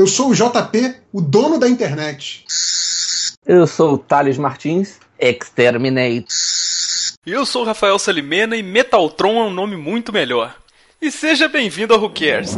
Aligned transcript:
Eu 0.00 0.06
sou 0.06 0.30
o 0.30 0.34
JP, 0.34 0.94
o 1.12 1.20
dono 1.20 1.58
da 1.58 1.68
internet. 1.68 2.46
Eu 3.44 3.66
sou 3.66 3.92
o 3.92 3.98
Thales 3.98 4.38
Martins, 4.38 4.98
Exterminate. 5.18 6.24
E 7.26 7.32
eu 7.32 7.44
sou 7.44 7.64
o 7.64 7.66
Rafael 7.66 7.98
Salimena 7.98 8.56
e 8.56 8.62
Metaltron 8.62 9.38
é 9.38 9.44
um 9.44 9.50
nome 9.50 9.76
muito 9.76 10.10
melhor. 10.10 10.56
E 11.02 11.10
seja 11.10 11.48
bem-vindo 11.48 11.92
ao 11.92 12.00
Who 12.00 12.08
Cares. 12.14 12.56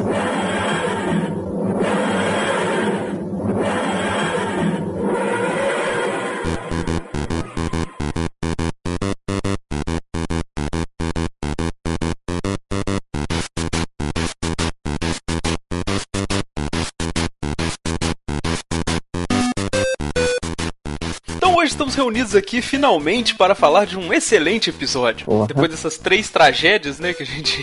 Reunidos 22.02 22.34
aqui 22.34 22.61
finalmente 22.61 23.34
para 23.37 23.55
falar 23.55 23.87
de 23.87 23.97
um 23.97 24.12
excelente 24.12 24.69
episódio. 24.70 25.24
Porra. 25.24 25.47
Depois 25.47 25.70
dessas 25.70 25.97
três 25.98 26.28
tragédias, 26.28 26.98
né, 26.98 27.12
que 27.15 27.23
a 27.23 27.27
gente 27.27 27.62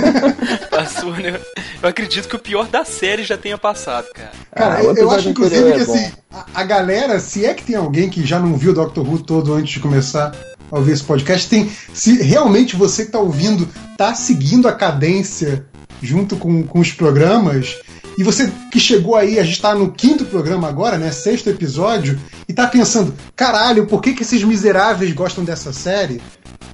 passou, 0.70 1.12
né? 1.12 1.38
Eu 1.82 1.88
acredito 1.88 2.28
que 2.28 2.36
o 2.36 2.38
pior 2.38 2.66
da 2.66 2.84
série 2.84 3.22
já 3.22 3.36
tenha 3.36 3.58
passado, 3.58 4.06
cara. 4.14 4.32
Cara, 4.54 4.76
Ah, 4.78 4.82
eu, 4.82 5.10
acho 5.10 5.28
inclusive 5.28 5.72
que 5.72 5.80
é 5.80 5.84
bom. 5.84 5.94
assim, 5.94 6.12
a, 6.32 6.46
a 6.54 6.64
galera, 6.64 7.20
se 7.20 7.44
é 7.44 7.52
que 7.54 7.64
tem 7.64 7.76
alguém 7.76 8.08
que 8.08 8.24
já 8.26 8.40
não 8.40 8.56
viu 8.56 8.72
o 8.72 8.74
Doctor 8.74 9.06
Who 9.08 9.18
todo 9.22 9.52
antes 9.54 9.74
de 9.74 9.80
começar 9.80 10.34
a 10.70 10.76
ouvir 10.78 10.92
esse 10.92 11.04
podcast, 11.04 11.48
tem. 11.48 11.70
Se 11.92 12.22
realmente 12.22 12.74
você 12.76 13.04
que 13.04 13.12
tá 13.12 13.18
ouvindo 13.18 13.68
tá 13.96 14.14
seguindo 14.14 14.66
a 14.66 14.72
cadência 14.72 15.66
junto 16.02 16.36
com, 16.36 16.62
com 16.66 16.80
os 16.80 16.92
programas, 16.92 17.76
e 18.18 18.22
você 18.22 18.50
que 18.70 18.80
chegou 18.80 19.14
aí, 19.14 19.38
a 19.38 19.44
gente 19.44 19.60
tá 19.60 19.74
no 19.74 19.92
quinto 19.92 20.24
programa 20.24 20.68
agora, 20.68 20.96
né? 20.96 21.10
Sexto 21.10 21.50
episódio, 21.50 22.18
e 22.48 22.52
tá 22.52 22.66
pensando, 22.66 23.14
caralho, 23.34 23.86
por 23.86 24.00
que, 24.00 24.14
que 24.14 24.22
esses 24.22 24.42
miseráveis 24.42 25.12
gostam 25.12 25.44
dessa 25.44 25.72
série? 25.72 26.20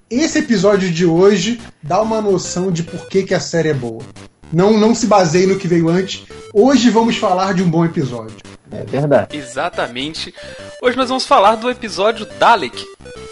Esse 0.09 0.39
episódio 0.39 0.91
de 0.91 1.07
hoje 1.07 1.61
dá 1.83 2.01
uma 2.01 2.21
noção 2.21 2.71
de 2.71 2.83
por 2.83 3.09
que, 3.09 3.23
que 3.23 3.35
a 3.35 3.41
série 3.41 3.71
é 3.71 3.75
boa. 3.75 4.03
Não, 4.53 4.79
não 4.79 4.95
se 4.95 5.07
baseie 5.07 5.47
no 5.47 5.59
que 5.59 5.67
veio 5.67 5.89
antes. 5.89 6.25
Hoje 6.53 6.91
vamos 6.91 7.17
falar 7.17 7.55
de 7.55 7.63
um 7.63 7.71
bom 7.71 7.85
episódio. 7.85 8.52
É 8.73 8.85
verdade. 8.85 9.37
Exatamente. 9.37 10.35
Hoje 10.81 10.97
nós 10.97 11.09
vamos 11.09 11.27
falar 11.27 11.57
do 11.57 11.71
episódio 11.71 12.27
Dalek. 12.39 12.83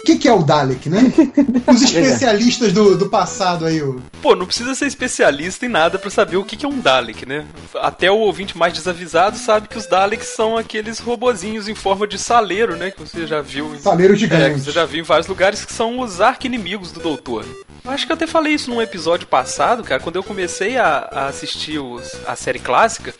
O 0.01 0.03
que, 0.03 0.17
que 0.17 0.27
é 0.27 0.33
o 0.33 0.41
Dalek, 0.43 0.89
né? 0.89 1.11
Os 1.67 1.81
especialistas 1.83 2.73
do, 2.73 2.97
do 2.97 3.07
passado 3.09 3.65
aí, 3.65 3.81
o. 3.83 4.01
Pô, 4.21 4.35
não 4.35 4.45
precisa 4.47 4.73
ser 4.73 4.85
especialista 4.87 5.65
em 5.65 5.69
nada 5.69 5.99
pra 5.99 6.09
saber 6.09 6.37
o 6.37 6.43
que 6.43 6.55
que 6.57 6.65
é 6.65 6.69
um 6.69 6.79
Dalek, 6.79 7.25
né? 7.25 7.45
Até 7.75 8.09
o 8.11 8.17
ouvinte 8.17 8.57
mais 8.57 8.73
desavisado 8.73 9.37
sabe 9.37 9.67
que 9.67 9.77
os 9.77 9.85
Daleks 9.85 10.27
são 10.29 10.57
aqueles 10.57 10.99
robozinhos 10.99 11.67
em 11.67 11.75
forma 11.75 12.07
de 12.07 12.17
saleiro, 12.17 12.75
né? 12.75 12.89
Que 12.91 12.99
você 12.99 13.27
já 13.27 13.41
viu. 13.41 13.73
em- 13.75 13.79
Saleiro 13.79 14.13
É, 14.13 14.15
que 14.15 14.21
gigante. 14.21 14.59
você 14.61 14.71
já 14.71 14.85
viu 14.85 14.99
em 15.01 15.05
vários 15.05 15.27
lugares 15.27 15.63
que 15.65 15.73
são 15.73 15.99
os 15.99 16.19
arqui-inimigos 16.19 16.91
do 16.91 16.99
Doutor. 16.99 17.45
Eu 17.83 17.91
acho 17.91 18.05
que 18.05 18.11
eu 18.11 18.15
até 18.15 18.27
falei 18.27 18.53
isso 18.53 18.69
num 18.69 18.81
episódio 18.81 19.27
passado, 19.27 19.83
cara, 19.83 20.01
quando 20.01 20.15
eu 20.15 20.23
comecei 20.23 20.77
a, 20.77 21.09
a 21.11 21.25
assistir 21.27 21.79
os- 21.79 22.15
a 22.27 22.35
série 22.35 22.59
clássica. 22.59 23.13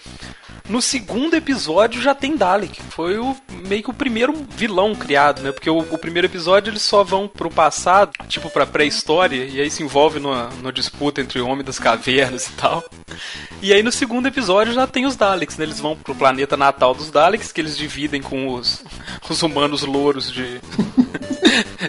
No 0.72 0.82
segundo 0.82 1.34
episódio 1.34 2.02
já 2.02 2.16
tem 2.16 2.38
Dalek. 2.38 2.82
Foi 2.92 3.18
o 3.18 3.36
meio 3.68 3.84
que 3.84 3.90
o 3.90 3.94
primeiro 3.94 4.34
vilão 4.56 4.96
criado, 4.96 5.42
né? 5.42 5.52
Porque 5.52 5.70
o, 5.70 5.80
o 5.80 5.98
primeiro 5.98 6.28
episódio 6.28 6.72
eles 6.72 6.82
só 6.82 7.04
vão 7.04 7.28
pro 7.28 7.52
passado, 7.52 8.14
tipo 8.30 8.50
pra 8.50 8.66
pré-história, 8.66 9.44
e 9.44 9.60
aí 9.60 9.70
se 9.70 9.84
envolve 9.84 10.18
numa, 10.18 10.50
numa 10.62 10.72
disputa 10.72 11.20
entre 11.20 11.42
o 11.42 11.48
Homem 11.50 11.66
das 11.66 11.78
Cavernas 11.78 12.48
e 12.48 12.54
tal. 12.54 12.82
E 13.62 13.74
aí 13.74 13.84
no 13.84 13.92
segundo 13.92 14.28
episódio 14.28 14.72
já 14.72 14.88
tem 14.88 15.06
os 15.06 15.18
Daleks, 15.18 15.58
né? 15.58 15.66
Eles 15.66 15.82
vão 15.82 15.94
pro 15.94 16.16
planeta 16.16 16.56
natal 16.56 16.96
dos 16.96 17.12
Daleks, 17.12 17.52
que 17.52 17.60
eles 17.60 17.78
dividem 17.78 18.22
com 18.22 18.54
os, 18.54 18.82
os 19.30 19.44
humanos 19.44 19.82
louros 19.82 20.32
de, 20.32 20.62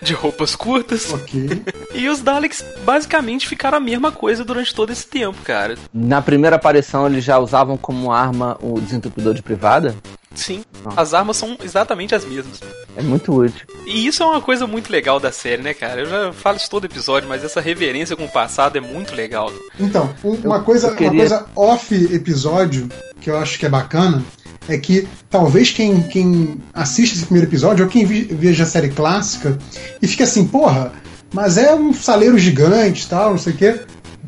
de 0.03 0.15
roupas 0.15 0.55
curtas. 0.57 1.13
Ok. 1.13 1.63
E 1.95 2.09
os 2.09 2.21
Daleks 2.23 2.65
basicamente 2.87 3.47
ficaram 3.47 3.77
a 3.77 3.81
mesma 3.81 4.11
coisa 4.11 4.43
durante 4.43 4.75
todo 4.75 4.91
esse 4.91 5.07
tempo, 5.07 5.37
cara. 5.45 5.77
Na 5.93 6.23
primeira 6.23 6.57
aparição 6.57 7.07
eles 7.07 7.23
já 7.23 7.39
usavam 7.39 7.77
como 7.77 8.11
arma 8.11 8.57
o 8.63 8.81
desentupidor 8.81 9.35
de 9.35 9.43
privada. 9.43 9.95
Sim, 10.35 10.65
Não. 10.83 10.93
as 10.97 11.13
armas 11.13 11.37
são 11.37 11.59
exatamente 11.63 12.15
as 12.15 12.25
mesmas. 12.25 12.61
É 12.97 13.03
muito 13.03 13.31
útil. 13.35 13.67
E 13.87 14.07
isso 14.07 14.23
é 14.23 14.27
uma 14.27 14.41
coisa 14.41 14.67
muito 14.67 14.91
legal 14.91 15.21
da 15.21 15.31
série, 15.31 15.61
né, 15.61 15.75
cara? 15.75 16.01
Eu 16.01 16.07
já 16.07 16.33
falo 16.33 16.57
isso 16.57 16.71
todo 16.71 16.87
episódio, 16.87 17.29
mas 17.29 17.45
essa 17.45 17.61
reverência 17.61 18.17
com 18.17 18.25
o 18.25 18.29
passado 18.33 18.77
é 18.79 18.81
muito 18.81 19.15
legal. 19.15 19.53
Então, 19.79 20.15
um- 20.25 20.35
uma, 20.37 20.57
Eu- 20.57 20.63
coisa, 20.63 20.89
eu 20.89 20.97
queria- 20.97 21.11
uma 21.11 21.19
coisa 21.19 21.47
off 21.55 21.95
episódio 22.15 22.89
que 23.21 23.29
eu 23.29 23.37
acho 23.37 23.59
que 23.59 23.67
é 23.67 23.69
bacana 23.69 24.25
é 24.69 24.77
que 24.79 25.07
talvez 25.31 25.71
quem, 25.71 26.03
quem 26.03 26.57
assiste 26.73 27.15
esse 27.17 27.25
primeiro 27.25 27.49
episódio 27.49 27.85
ou 27.85 27.91
quem 27.91 28.05
veja 28.05 28.63
a 28.65 28.67
série 28.67 28.89
clássica 28.91 29.59
e 30.01 30.07
fica 30.07 30.25
assim, 30.25 30.47
porra, 30.47 30.93
mas 31.33 31.57
é 31.59 31.75
um 31.75 31.93
saleiro 31.93 32.39
gigante 32.39 33.05
e 33.05 33.09
tal, 33.09 33.31
não 33.31 33.39
sei 33.39 33.53
o 33.53 33.57
quê. 33.57 33.81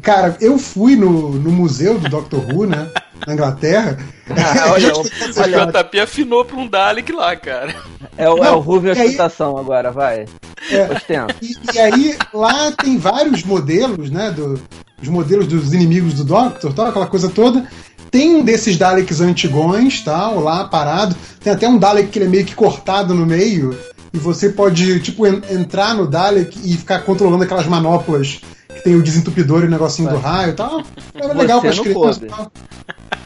Cara, 0.03 0.37
eu 0.41 0.59
fui 0.59 0.97
no, 0.97 1.31
no 1.33 1.51
museu 1.51 1.99
do 1.99 2.09
Doctor 2.09 2.41
Who, 2.53 2.67
né? 2.67 2.89
Na 3.27 3.33
Inglaterra. 3.35 3.99
Ah, 4.27 4.71
olha, 4.73 4.89
o- 4.97 5.03
estou 5.03 5.29
O 5.29 5.41
olha, 5.43 5.67
JP 5.85 6.01
afinou 6.01 6.47
pra 6.47 6.57
um 6.57 6.67
Dalek 6.67 7.13
lá, 7.13 7.37
cara. 7.37 7.75
é 8.17 8.27
o, 8.27 8.43
é 8.43 8.51
o 8.51 8.59
Ruve 8.59 8.89
e 8.89 8.91
aí- 8.93 9.05
ostentação 9.09 9.59
agora, 9.59 9.93
vai. 9.93 10.25
É. 10.71 10.91
Ostenta. 10.91 11.37
E, 11.43 11.55
e 11.75 11.79
aí, 11.79 12.17
lá 12.33 12.73
tem 12.73 12.97
vários 12.97 13.43
modelos, 13.45 14.11
né? 14.11 14.31
Do, 14.31 14.59
os 15.03 15.09
modelos 15.09 15.47
dos 15.47 15.75
inimigos 15.75 16.15
do 16.15 16.25
Doctor, 16.25 16.73
tal, 16.73 16.87
aquela 16.87 17.07
coisa 17.07 17.29
toda. 17.29 17.67
Tem 18.15 18.33
um 18.37 18.45
desses 18.45 18.79
Daleks 18.79 19.21
antigões, 19.21 20.01
tal, 20.05 20.39
lá 20.39 20.69
parado. 20.69 21.17
Tem 21.43 21.53
até 21.53 21.67
um 21.69 21.77
Dalek 21.77 22.11
que 22.11 22.19
ele 22.21 22.27
é 22.27 22.29
meio 22.29 22.45
que 22.45 22.55
cortado 22.55 23.13
no 23.13 23.27
meio. 23.27 23.77
E 24.13 24.19
você 24.19 24.51
pode, 24.51 25.01
tipo, 25.01 25.27
en- 25.27 25.43
entrar 25.51 25.97
no 25.97 26.07
Dalek 26.07 26.57
e 26.65 26.77
ficar 26.77 27.01
controlando 27.01 27.43
aquelas 27.43 27.67
manoplas 27.67 28.41
que 28.73 28.85
tem 28.85 28.95
o 28.95 29.03
desentupidor 29.03 29.65
e 29.65 29.67
o 29.67 29.71
negocinho 29.71 30.09
do 30.11 30.17
raio 30.19 30.51
e 30.51 30.53
tal. 30.53 30.81
É 31.13 31.27
legal 31.27 31.61
Você 31.61 31.63
para 31.63 31.71
as 31.71 31.77
não 31.77 31.83
crianças. 31.85 32.19
coube. 32.19 32.27
e 32.27 32.29
tal. 32.29 32.53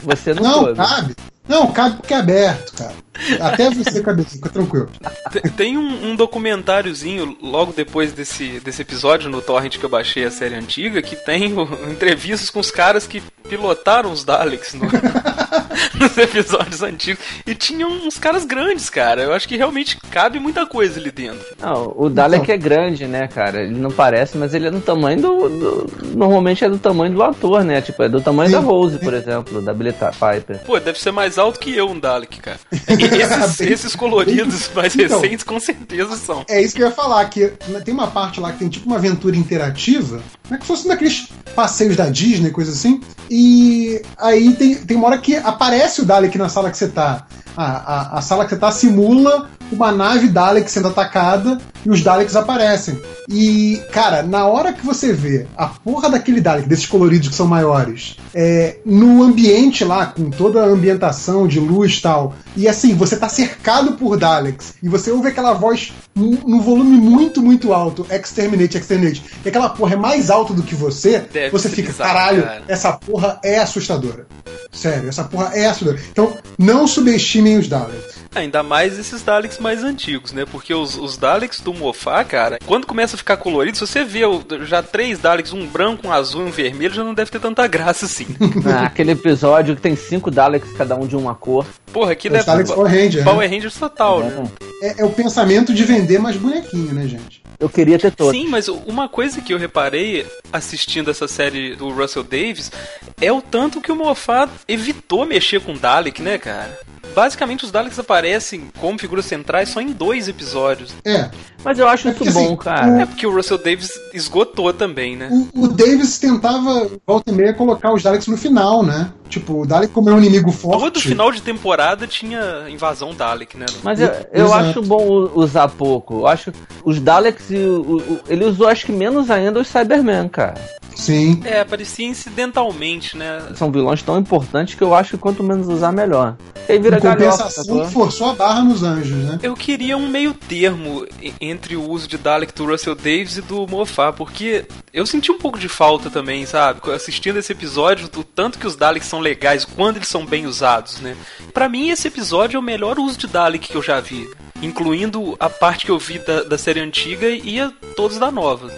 Você 0.01 0.33
não, 0.33 0.43
Não, 0.65 0.73
cabe. 0.73 1.15
Não, 1.49 1.67
cabe 1.73 1.97
porque 1.97 2.13
é 2.13 2.17
aberto, 2.17 2.73
cara. 2.77 2.93
Até 3.41 3.69
você 3.71 4.01
cabe, 4.01 4.23
fica 4.23 4.47
tranquilo. 4.49 4.87
Te- 5.31 5.41
Tem 5.49 5.77
um, 5.77 6.11
um 6.11 6.15
documentáriozinho 6.15 7.35
logo 7.41 7.73
depois 7.73 8.13
desse, 8.13 8.59
desse 8.61 8.81
episódio 8.83 9.29
no 9.29 9.41
Torrent 9.41 9.77
que 9.77 9.83
eu 9.83 9.89
baixei 9.89 10.23
a 10.23 10.31
série 10.31 10.55
antiga 10.55 11.01
que 11.01 11.15
tem 11.15 11.51
o- 11.57 11.63
entrevistas 11.91 12.49
com 12.49 12.59
os 12.59 12.71
caras 12.71 13.05
que 13.07 13.21
pilotaram 13.49 14.11
os 14.11 14.23
Daleks 14.23 14.75
no- 14.75 14.87
nos 15.99 16.17
episódios 16.17 16.81
antigos. 16.81 17.23
E 17.45 17.53
tinham 17.55 17.89
uns 17.91 18.17
caras 18.17 18.45
grandes, 18.45 18.89
cara. 18.89 19.21
Eu 19.21 19.33
acho 19.33 19.47
que 19.47 19.57
realmente 19.57 19.97
cabe 20.11 20.39
muita 20.39 20.65
coisa 20.65 20.99
ali 20.99 21.11
dentro. 21.11 21.45
Não, 21.61 21.93
o 21.97 22.09
Dalek 22.09 22.43
Então. 22.43 22.55
é 22.55 22.57
grande, 22.57 23.07
né, 23.07 23.27
cara? 23.27 23.63
Ele 23.63 23.77
não 23.79 23.91
parece, 23.91 24.37
mas 24.37 24.53
ele 24.53 24.67
é 24.67 24.71
do 24.71 24.81
tamanho 24.81 25.21
do, 25.21 25.49
do- 25.49 25.89
Normalmente 26.15 26.63
é 26.63 26.69
do 26.69 26.77
tamanho 26.77 27.13
do 27.13 27.23
ator, 27.23 27.63
né? 27.63 27.81
Tipo, 27.81 28.03
é 28.03 28.09
do 28.09 28.21
tamanho 28.21 28.49
Sim, 28.49 28.55
da 28.55 28.61
Rose, 28.61 28.97
por 28.99 29.13
exemplo, 29.13 29.61
da 29.61 29.73
Bileta 29.73 30.11
Piper. 30.11 30.59
Pô, 30.65 30.79
deve 30.79 30.99
ser 30.99 31.11
mais 31.11 31.37
alto 31.37 31.59
que 31.59 31.75
eu 31.75 31.89
um 31.89 31.99
Dalek, 31.99 32.39
cara. 32.39 32.59
E 32.71 33.03
esses, 33.21 33.61
esses 33.61 33.95
coloridos 33.95 34.69
mais 34.75 34.95
Então. 34.95 35.19
recentes 35.21 35.43
com 35.43 35.59
certeza 35.59 36.15
são. 36.17 36.43
É 36.49 36.61
isso 36.61 36.75
que 36.75 36.81
eu 36.81 36.87
ia 36.87 36.93
falar, 36.93 37.25
que 37.29 37.51
tem 37.85 37.93
uma 37.93 38.07
parte 38.07 38.39
lá 38.39 38.51
que 38.51 38.59
tem 38.59 38.69
tipo 38.69 38.85
uma 38.87 38.95
aventura 38.97 39.35
interativa, 39.35 40.21
como 40.43 40.55
é 40.55 40.57
que 40.57 40.65
fosse 40.65 40.85
um 40.85 40.89
daqueles 40.89 41.27
passeios 41.55 41.95
da 41.95 42.09
Disney, 42.09 42.51
coisa 42.51 42.71
assim. 42.71 42.99
E 43.29 44.01
aí 44.17 44.53
tem, 44.53 44.75
tem 44.75 44.97
uma 44.97 45.07
hora 45.07 45.17
que 45.17 45.35
aparece 45.35 45.68
o 45.99 46.05
Dalek 46.05 46.37
na 46.37 46.49
sala 46.49 46.71
que 46.71 46.77
você 46.77 46.87
tá. 46.87 47.25
A, 47.55 47.65
a, 47.65 48.17
a 48.19 48.21
sala 48.21 48.45
que 48.45 48.51
você 48.51 48.57
tá 48.57 48.71
simula 48.71 49.49
uma 49.71 49.91
nave 49.91 50.27
Dalek 50.27 50.69
sendo 50.69 50.87
atacada 50.87 51.59
e 51.85 51.89
os 51.89 52.01
Daleks 52.01 52.35
aparecem. 52.35 52.99
E, 53.29 53.81
cara, 53.91 54.23
na 54.23 54.47
hora 54.47 54.73
que 54.73 54.85
você 54.85 55.13
vê 55.13 55.45
a 55.55 55.67
porra 55.67 56.09
daquele 56.09 56.41
Dalek, 56.41 56.67
desses 56.67 56.85
coloridos 56.85 57.29
que 57.29 57.35
são 57.35 57.47
maiores, 57.47 58.17
é, 58.33 58.77
no 58.85 59.23
ambiente 59.23 59.83
lá, 59.83 60.07
com 60.07 60.29
toda 60.29 60.63
a 60.63 60.67
ambientação 60.67 61.47
de 61.47 61.59
luz 61.59 61.97
e 61.97 62.01
tal, 62.01 62.35
e 62.55 62.67
assim, 62.67 62.95
você 62.95 63.15
tá 63.15 63.29
cercado 63.29 63.93
por 63.93 64.17
Daleks, 64.17 64.75
e 64.81 64.89
você 64.89 65.11
ouve 65.11 65.29
aquela 65.29 65.53
voz 65.53 65.93
num 66.15 66.59
volume 66.59 66.97
muito, 66.97 67.41
muito 67.41 67.73
alto, 67.73 68.05
exterminate, 68.09 68.77
exterminate, 68.77 69.23
e 69.45 69.49
aquela 69.49 69.69
porra 69.69 69.93
é 69.93 69.97
mais 69.97 70.29
alto 70.29 70.53
do 70.53 70.63
que 70.63 70.75
você, 70.75 71.19
Deve 71.31 71.51
você 71.51 71.69
fica, 71.69 71.91
bizarro, 71.91 72.09
caralho, 72.09 72.43
cara." 72.43 72.63
essa 72.67 72.93
porra 72.93 73.39
é 73.43 73.59
assustadora. 73.59 74.27
Sério, 74.71 75.09
essa 75.09 75.23
porra 75.23 75.51
é 75.53 75.58
assustadora. 75.65 75.99
Então, 76.11 76.37
não 76.57 76.87
subestimem 76.87 77.57
os 77.57 77.67
Daleks. 77.67 78.19
Ainda 78.35 78.61
mais 78.61 78.99
esses 78.99 79.23
Daleks 79.23 79.57
mais 79.57 79.83
antigos, 79.83 80.31
né? 80.31 80.45
Porque 80.45 80.73
os, 80.73 80.95
os 80.95 81.17
Daleks 81.17 81.61
do 81.61 81.73
Mofá, 81.73 82.23
cara, 82.23 82.59
quando 82.65 82.85
começa 82.85 83.15
a 83.15 83.17
ficar 83.17 83.37
colorido, 83.37 83.77
se 83.77 83.87
você 83.87 84.03
vê 84.03 84.21
já 84.65 84.83
três 84.83 85.17
Daleks, 85.17 85.51
um 85.51 85.65
branco, 85.65 86.07
um 86.07 86.11
azul 86.11 86.41
e 86.41 86.45
um 86.45 86.51
vermelho, 86.51 86.93
já 86.93 87.03
não 87.03 87.13
deve 87.13 87.31
ter 87.31 87.39
tanta 87.39 87.65
graça 87.67 88.05
assim. 88.05 88.27
Ah, 88.69 88.85
aquele 88.85 89.11
episódio 89.11 89.75
que 89.75 89.81
tem 89.81 89.95
cinco 89.95 90.29
Daleks, 90.29 90.73
cada 90.73 90.95
um 90.95 91.07
de 91.07 91.15
uma 91.15 91.33
cor. 91.33 91.65
Porra, 91.91 92.11
aquilo 92.11 92.35
Os 92.35 92.41
é 92.41 92.45
Daleks 92.45 92.71
Power 92.71 92.91
Ranger, 92.91 93.23
né? 93.25 93.31
Power 93.31 93.49
Rangers 93.49 93.75
total, 93.75 94.19
né? 94.19 94.49
É. 94.81 94.87
é, 94.87 94.95
é 94.99 95.05
o 95.05 95.09
pensamento 95.09 95.73
de 95.73 95.83
vender 95.83 96.19
mais 96.19 96.35
bonequinho, 96.35 96.93
né, 96.93 97.07
gente? 97.07 97.38
Eu 97.59 97.69
queria 97.69 97.99
ter 97.99 98.11
todos. 98.11 98.31
Sim, 98.31 98.47
mas 98.47 98.67
uma 98.69 99.09
coisa 99.09 99.41
que 99.41 99.53
eu 99.53 99.57
reparei 99.57 100.25
assistindo 100.51 101.11
essa 101.11 101.27
série 101.27 101.75
do 101.75 101.89
Russell 101.89 102.23
Davis 102.23 102.71
é 103.19 103.31
o 103.31 103.41
tanto 103.41 103.81
que 103.81 103.91
o 103.91 103.95
Moffat 103.95 104.49
evitou 104.67 105.25
mexer 105.25 105.59
com 105.59 105.73
Dalek, 105.73 106.21
né, 106.21 106.37
cara? 106.37 106.79
Basicamente, 107.13 107.65
os 107.65 107.71
Daleks 107.71 107.99
aparecem 107.99 108.69
como 108.79 108.97
figuras 108.97 109.25
centrais 109.25 109.69
só 109.69 109.81
em 109.81 109.91
dois 109.91 110.27
episódios. 110.27 110.93
É. 111.03 111.29
Mas 111.63 111.77
eu 111.77 111.87
acho 111.87 112.07
É 112.07 112.11
isso 112.11 112.19
porque, 112.19 112.33
bom, 112.33 112.45
assim, 112.45 112.55
cara. 112.55 113.01
É 113.01 113.05
porque 113.05 113.27
o 113.27 113.33
Russell 113.33 113.57
Davis 113.57 113.91
esgotou 114.13 114.71
também, 114.71 115.17
né? 115.17 115.29
O, 115.53 115.65
o 115.65 115.67
Davis 115.67 116.17
tentava, 116.17 116.89
volta 117.05 117.31
e 117.31 117.35
meia, 117.35 117.53
colocar 117.53 117.93
os 117.93 118.03
Daleks 118.03 118.27
no 118.27 118.37
final, 118.37 118.83
né? 118.83 119.11
Tipo, 119.29 119.61
o 119.61 119.65
Dalek, 119.65 119.93
como 119.93 120.09
é 120.09 120.13
um 120.13 120.17
inimigo 120.17 120.51
forte. 120.51 120.79
Todo 120.81 120.99
final 120.99 121.31
de 121.31 121.41
temporada 121.41 122.07
tinha 122.07 122.65
invasão 122.69 123.13
Dalek, 123.13 123.55
né? 123.57 123.67
Mas 123.83 124.01
eu, 124.01 124.07
eu 124.33 124.45
Exato. 124.47 124.65
acho 124.65 124.81
bom 124.81 125.29
usar 125.35 125.67
pouco. 125.69 126.19
Eu 126.21 126.27
acho 126.27 126.51
os 126.83 126.99
Daleks 126.99 127.51
e 127.51 127.57
o, 127.57 127.97
o- 127.97 128.19
ele 128.27 128.43
usou 128.45 128.67
acho 128.67 128.85
que 128.85 128.91
menos 128.91 129.29
ainda 129.29 129.59
os 129.59 129.67
Cybermen, 129.67 130.27
cara. 130.29 130.55
Sim. 130.95 131.41
É, 131.45 131.61
aparecia 131.61 132.05
incidentalmente, 132.05 133.15
né? 133.15 133.41
São 133.55 133.71
vilões 133.71 134.01
tão 134.01 134.17
importantes 134.17 134.75
que 134.75 134.81
eu 134.83 134.93
acho 134.93 135.11
que 135.11 135.17
quanto 135.17 135.43
menos 135.43 135.67
usar 135.67 135.91
melhor. 135.91 136.35
E 136.67 136.73
aí 136.73 136.79
vira 136.79 136.97
Em 136.97 137.01
galhofa, 137.01 137.37
compensação, 137.43 137.63
sacou? 137.63 137.85
forçou 137.87 138.29
a 138.31 138.33
barra 138.33 138.61
nos 138.63 138.83
anjos, 138.83 139.17
né? 139.23 139.39
Eu 139.41 139.53
queria 139.55 139.95
um 139.97 140.07
meio 140.09 140.33
termo 140.33 141.05
entre 141.39 141.75
o 141.75 141.89
uso 141.89 142.07
de 142.07 142.17
Dalek 142.17 142.53
do 142.53 142.65
Russell 142.65 142.95
Davis 142.95 143.37
e 143.37 143.41
do 143.41 143.65
Moffat, 143.67 144.15
porque 144.17 144.65
eu 144.93 145.05
senti 145.05 145.31
um 145.31 145.37
pouco 145.37 145.57
de 145.57 145.69
falta 145.69 146.09
também, 146.09 146.45
sabe? 146.45 146.79
Assistindo 146.93 147.37
esse 147.39 147.51
episódio, 147.53 148.09
o 148.17 148.23
tanto 148.23 148.59
que 148.59 148.67
os 148.67 148.75
Daleks 148.75 149.07
são 149.07 149.18
legais 149.19 149.65
quando 149.65 149.97
eles 149.97 150.07
são 150.07 150.25
bem 150.25 150.45
usados, 150.45 150.99
né? 151.01 151.15
Pra 151.53 151.67
mim, 151.69 151.89
esse 151.89 152.07
episódio 152.07 152.57
é 152.57 152.59
o 152.59 152.63
melhor 152.63 152.99
uso 152.99 153.17
de 153.17 153.27
Dalek 153.27 153.67
que 153.69 153.75
eu 153.75 153.83
já 153.83 153.99
vi. 153.99 154.29
Incluindo 154.61 155.35
a 155.39 155.49
parte 155.49 155.85
que 155.85 155.91
eu 155.91 155.97
vi 155.97 156.19
da, 156.19 156.43
da 156.43 156.57
série 156.57 156.79
antiga 156.81 157.27
e 157.29 157.59
a 157.59 157.71
todos 157.95 158.17
da 158.17 158.29
nova. 158.31 158.69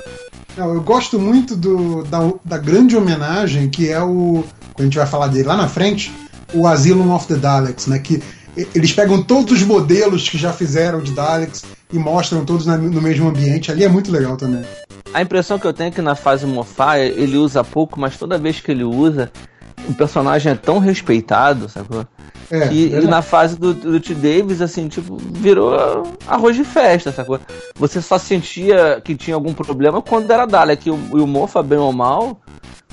Não, 0.56 0.74
eu 0.76 0.82
gosto 0.82 1.18
muito 1.20 1.56
do, 1.56 2.04
da, 2.04 2.20
da 2.46 2.58
grande 2.58 2.96
homenagem 2.96 3.70
que 3.70 3.90
é 3.90 4.02
o. 4.02 4.44
Quando 4.74 4.80
a 4.80 4.84
gente 4.84 4.98
vai 4.98 5.08
falar 5.08 5.28
dele 5.28 5.48
lá 5.48 5.58
na 5.58 5.68
frente, 5.68 6.12
o 6.54 6.68
Asylum 6.68 7.14
of 7.14 7.28
the 7.28 7.36
Daleks, 7.36 7.88
né? 7.88 7.98
Que 8.00 8.22
eles 8.76 8.92
pegam 8.92 9.24
todos 9.24 9.54
os 9.54 9.64
modelos 9.64 10.30
que 10.30 10.38
já 10.38 10.52
fizeram 10.54 11.02
de 11.02 11.14
Daleks 11.14 11.64
e 11.92 11.98
mostram 11.98 12.44
todos 12.46 12.66
na- 12.66 12.78
no 12.78 13.02
mesmo 13.02 13.28
ambiente. 13.30 13.72
Ali 13.72 13.84
é 13.84 13.90
muito 13.90 14.12
legal 14.12 14.36
também. 14.38 14.64
A 15.14 15.22
impressão 15.22 15.58
que 15.58 15.66
eu 15.66 15.74
tenho 15.74 15.88
é 15.88 15.92
que 15.92 16.02
na 16.02 16.16
fase 16.16 16.46
Moffat 16.46 17.00
ele 17.00 17.38
usa 17.38 17.64
pouco, 17.64 18.00
mas 18.00 18.18
toda 18.18 18.38
vez 18.38 18.60
que 18.60 18.72
ele 18.72 18.84
usa, 18.84 19.32
o 19.90 19.94
personagem 19.94 20.52
é 20.52 20.56
tão 20.56 20.80
respeitado, 20.80 21.68
sacou? 21.70 22.06
É, 22.50 22.68
E, 22.72 22.86
e 22.86 22.90
verdade. 22.90 23.08
na 23.08 23.22
fase 23.22 23.58
do, 23.58 23.74
do 23.74 24.00
T. 24.00 24.14
Davis, 24.14 24.62
assim, 24.62 24.88
tipo, 24.88 25.18
virou 25.18 25.74
arroz 26.28 26.56
de 26.56 26.64
festa, 26.64 27.12
sacou? 27.12 27.40
Você 27.76 28.02
só 28.02 28.18
sentia 28.18 29.02
que 29.04 29.16
tinha 29.16 29.36
algum 29.36 29.54
problema 29.54 30.02
quando 30.02 30.30
era 30.32 30.46
Dalek. 30.46 30.88
E 30.88 30.92
o, 30.92 31.00
e 31.14 31.22
o 31.22 31.28
Mofa, 31.28 31.64
bem 31.64 31.78
ou 31.80 31.94
mal, 31.94 32.42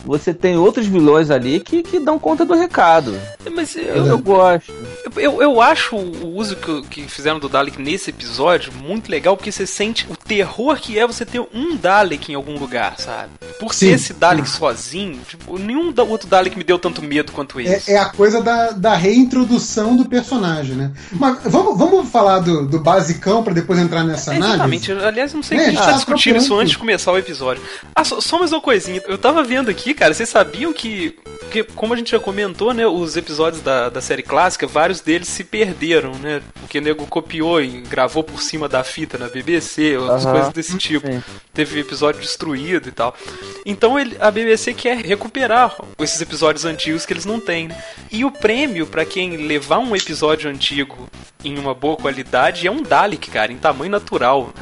você 0.05 0.33
tem 0.33 0.57
outros 0.57 0.87
vilões 0.87 1.31
ali 1.31 1.61
que, 1.61 1.83
que 1.83 1.99
dão 1.99 2.19
conta 2.19 2.45
do 2.45 2.55
recado. 2.55 3.19
Mas 3.55 3.77
Eu, 3.77 3.83
eu, 3.85 4.07
eu 4.07 4.19
gosto. 4.19 4.73
eu, 5.17 5.43
eu 5.43 5.61
acho 5.61 5.97
o 5.97 6.37
uso 6.37 6.57
que, 6.57 6.83
que 6.83 7.03
fizeram 7.09 7.39
do 7.39 7.49
Dalek 7.49 7.81
nesse 7.81 8.11
episódio 8.11 8.73
muito 8.73 9.11
legal, 9.11 9.37
porque 9.37 9.51
você 9.53 9.67
sente 9.67 10.07
o 10.11 10.17
terror 10.17 10.77
que 10.81 10.99
é 10.99 11.07
você 11.07 11.25
ter 11.27 11.41
um 11.53 11.77
Dalek 11.77 12.31
em 12.33 12.35
algum 12.35 12.59
lugar, 12.59 12.99
sabe? 12.99 13.31
Por 13.59 13.75
ser 13.75 13.87
Sim. 13.89 13.93
esse 13.95 14.13
Dalek 14.15 14.49
sozinho, 14.49 15.21
tipo, 15.29 15.59
nenhum 15.59 15.91
da- 15.93 16.03
outro 16.05 16.29
Dalek 16.29 16.57
me 16.57 16.65
deu 16.65 16.79
tanto 16.79 17.03
medo 17.03 17.33
quanto 17.33 17.59
É, 17.61 17.65
esse. 17.65 17.91
é 17.93 17.99
a 17.99 18.07
coisa 18.07 18.41
da, 18.41 18.71
da 18.71 18.95
reintrodução 18.95 19.97
do 19.97 20.05
personagem, 20.09 20.75
né? 20.77 20.93
Mas 21.13 21.39
vamos, 21.45 21.77
vamos 21.79 22.09
falar 22.09 22.39
do, 22.41 22.67
do 22.67 22.79
basicão 22.79 23.43
para 23.43 23.53
depois 23.53 23.79
entrar 23.79 24.05
nessa 24.05 24.33
É, 24.33 24.37
análise? 24.37 24.55
exatamente. 24.55 24.93
Aliás, 24.93 25.35
não 25.35 25.43
sei 25.43 25.59
É, 25.59 25.61
que 25.65 25.67
a 25.67 25.71
gente 25.73 25.83
ah, 25.83 25.87
tá 25.87 25.93
discutindo 25.93 26.35
tá 26.37 26.41
isso 26.43 26.55
antes 26.55 26.71
de 26.71 26.79
começar 26.79 27.13
o 27.13 27.19
episódio. 27.19 27.63
Ah, 27.95 28.05
só, 28.05 28.21
só 28.21 28.39
mais 28.39 28.53
uma 28.53 28.61
coisinha. 28.61 29.03
Eu 29.07 29.19
tava 29.19 29.43
vendo 29.43 29.69
aqui, 29.71 29.88
cara, 29.95 30.13
vocês 30.15 30.29
sabiam 30.29 30.73
que, 30.73 31.17
que 31.51 31.63
como 31.65 31.95
a 31.95 31.97
gente 31.97 32.11
já 32.11 32.19
comentou, 32.19 32.73
né, 32.75 32.87
os 32.87 33.17
episódios 33.17 33.63
da, 33.63 33.89
da 33.89 34.01
série 34.01 34.23
clássica, 34.23 34.67
vários 34.67 35.01
deles 35.01 35.29
se 35.29 35.45
perderam, 35.45 36.13
né? 36.17 36.41
Porque 36.61 36.79
o 36.79 36.83
nego 36.83 37.07
copiou 37.07 37.61
e 37.63 37.81
gravou 37.83 38.23
por 38.23 38.43
cima 38.43 38.69
da 38.69 38.85
fita 38.85 39.17
na 39.19 39.29
BBC, 39.29 39.97
outras 39.97 40.25
Aham. 40.25 40.33
coisas 40.35 40.53
desse 40.53 40.77
tipo. 40.77 41.07
Sim. 41.07 41.23
Teve 41.55 41.81
episódio 41.81 42.21
destruído 42.21 42.89
e 42.89 42.93
tal. 42.93 43.17
Então 43.65 43.99
ele- 43.99 44.17
a 44.21 44.31
BBC 44.31 44.73
quer 44.75 44.99
recuperar 44.99 45.77
esses 45.99 46.21
episódios 46.21 46.65
antigos 46.65 47.05
que 47.07 47.13
eles 47.13 47.25
não 47.25 47.41
têm, 47.41 47.69
né? 47.69 47.83
E 48.13 48.25
o 48.25 48.31
prêmio 48.31 48.87
pra 48.87 49.05
quem 49.05 49.37
levar 49.37 49.79
um 49.79 49.95
episódio 49.97 50.51
antigo 50.51 51.09
em 51.45 51.57
uma 51.59 51.73
boa 51.75 51.97
qualidade 51.97 52.67
é 52.67 52.71
um 52.71 52.83
Dalek, 52.83 53.31
cara, 53.31 53.53
em 53.53 53.57
tamanho 53.57 53.91
natural. 53.91 54.53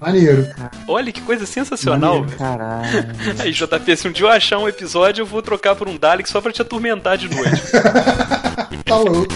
Maneiro. 0.00 0.46
Olha 0.88 1.12
que 1.12 1.20
coisa 1.20 1.46
sensacional. 1.46 2.20
Maneiro. 2.20 2.36
Caralho. 2.38 3.06
Aí, 3.40 3.52
JP, 3.52 3.96
se 3.96 4.08
um 4.08 4.12
dia 4.12 4.26
eu 4.26 4.30
achar 4.30 4.58
um 4.58 4.65
episódio, 4.68 5.22
eu 5.22 5.26
vou 5.26 5.42
trocar 5.42 5.74
por 5.76 5.88
um 5.88 5.96
Dalek 5.96 6.28
só 6.28 6.40
pra 6.40 6.52
te 6.52 6.62
atormentar 6.62 7.16
de 7.16 7.28
noite. 7.28 7.62
Tá 8.86 8.96
louco. 8.98 9.26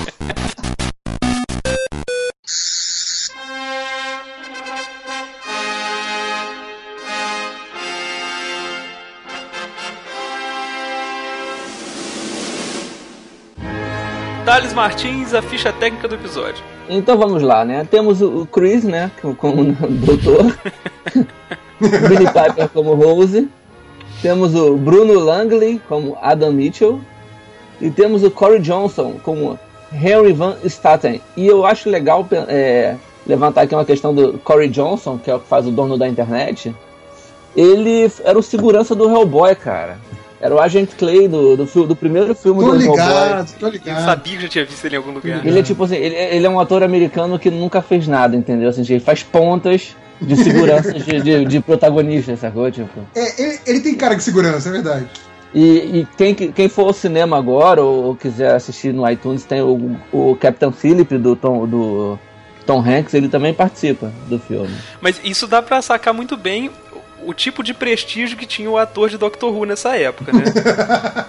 Thales 14.44 14.72
Martins, 14.72 15.34
a 15.34 15.42
ficha 15.42 15.72
técnica 15.72 16.08
do 16.08 16.14
episódio. 16.14 16.62
Então 16.88 17.16
vamos 17.16 17.42
lá, 17.42 17.64
né? 17.64 17.86
Temos 17.88 18.20
o 18.20 18.46
Chris, 18.46 18.84
né? 18.84 19.10
com- 19.20 19.34
Como 19.34 19.64
doutor. 20.04 20.58
Billy 21.80 22.26
Piper 22.26 22.68
como 22.70 22.94
Rose. 22.94 23.48
Temos 24.22 24.54
o 24.54 24.76
Bruno 24.76 25.18
Langley 25.18 25.80
como 25.88 26.16
Adam 26.20 26.52
Mitchell. 26.52 27.00
E 27.80 27.90
temos 27.90 28.22
o 28.22 28.30
Corey 28.30 28.60
Johnson 28.60 29.14
como 29.22 29.58
Henry 29.92 30.32
Van 30.34 30.56
Staten. 30.64 31.20
E 31.36 31.46
eu 31.46 31.64
acho 31.64 31.88
legal 31.88 32.26
é, 32.48 32.94
levantar 33.26 33.62
aqui 33.62 33.74
uma 33.74 33.84
questão 33.86 34.14
do 34.14 34.38
Corey 34.38 34.68
Johnson, 34.68 35.16
que 35.16 35.30
é 35.30 35.34
o 35.34 35.40
que 35.40 35.46
faz 35.48 35.66
o 35.66 35.70
dono 35.70 35.96
da 35.96 36.06
internet. 36.06 36.74
Ele 37.56 38.10
era 38.22 38.38
o 38.38 38.42
segurança 38.42 38.94
do 38.94 39.08
Hellboy, 39.10 39.54
cara. 39.54 39.98
Era 40.40 40.54
o 40.54 40.60
Agent 40.60 40.90
Clay 40.98 41.26
do, 41.26 41.56
do, 41.56 41.86
do 41.86 41.96
primeiro 41.96 42.34
filme 42.34 42.60
Tô 42.62 42.70
do 42.72 42.76
Hellboy. 42.82 42.90
ligado, 42.96 43.54
tô 43.58 43.66
Eu 43.66 43.72
ligado. 43.72 44.04
sabia 44.04 44.36
que 44.36 44.42
já 44.42 44.48
tinha 44.48 44.64
visto 44.64 44.84
ele 44.84 44.94
em 44.94 44.98
algum 44.98 45.12
lugar. 45.12 45.46
Ele 45.46 45.58
é 45.58 45.62
tipo 45.62 45.82
assim, 45.84 45.96
ele, 45.96 46.14
ele 46.14 46.46
é 46.46 46.50
um 46.50 46.60
ator 46.60 46.82
americano 46.82 47.38
que 47.38 47.50
nunca 47.50 47.80
fez 47.82 48.06
nada, 48.06 48.36
entendeu? 48.36 48.68
Assim, 48.68 48.82
ele 48.88 49.00
faz 49.00 49.22
pontas 49.22 49.96
de 50.20 50.36
segurança 50.36 50.92
de, 50.92 51.20
de, 51.20 51.44
de 51.44 51.60
protagonista, 51.60 52.36
sacou? 52.36 52.70
Tipo. 52.70 53.00
É, 53.14 53.42
ele, 53.42 53.58
ele 53.66 53.80
tem 53.80 53.94
cara 53.94 54.14
de 54.14 54.22
segurança, 54.22 54.68
é 54.68 54.72
verdade. 54.72 55.06
E, 55.54 55.62
e 56.00 56.08
quem, 56.16 56.34
que- 56.34 56.52
quem 56.52 56.68
for 56.68 56.86
ao 56.86 56.92
cinema 56.92 57.36
agora 57.36 57.82
ou, 57.82 58.04
ou 58.04 58.16
quiser 58.16 58.54
assistir 58.54 58.92
no 58.94 59.08
iTunes, 59.10 59.44
tem 59.44 59.60
o, 59.60 59.96
o 60.12 60.36
Captain 60.36 60.70
Philip 60.70 61.18
do 61.18 61.34
Tom, 61.34 61.66
do 61.66 62.18
Tom 62.64 62.80
Hanks, 62.80 63.14
ele 63.14 63.28
também 63.28 63.52
participa 63.52 64.12
do 64.28 64.38
filme. 64.38 64.70
Mas 65.00 65.20
isso 65.24 65.46
dá 65.48 65.60
pra 65.60 65.82
sacar 65.82 66.14
muito 66.14 66.36
bem 66.36 66.70
o, 67.24 67.30
o 67.30 67.34
tipo 67.34 67.64
de 67.64 67.74
prestígio 67.74 68.36
que 68.36 68.46
tinha 68.46 68.70
o 68.70 68.78
ator 68.78 69.08
de 69.10 69.18
Doctor 69.18 69.52
Who 69.52 69.64
nessa 69.64 69.96
época, 69.96 70.32
né? 70.32 70.44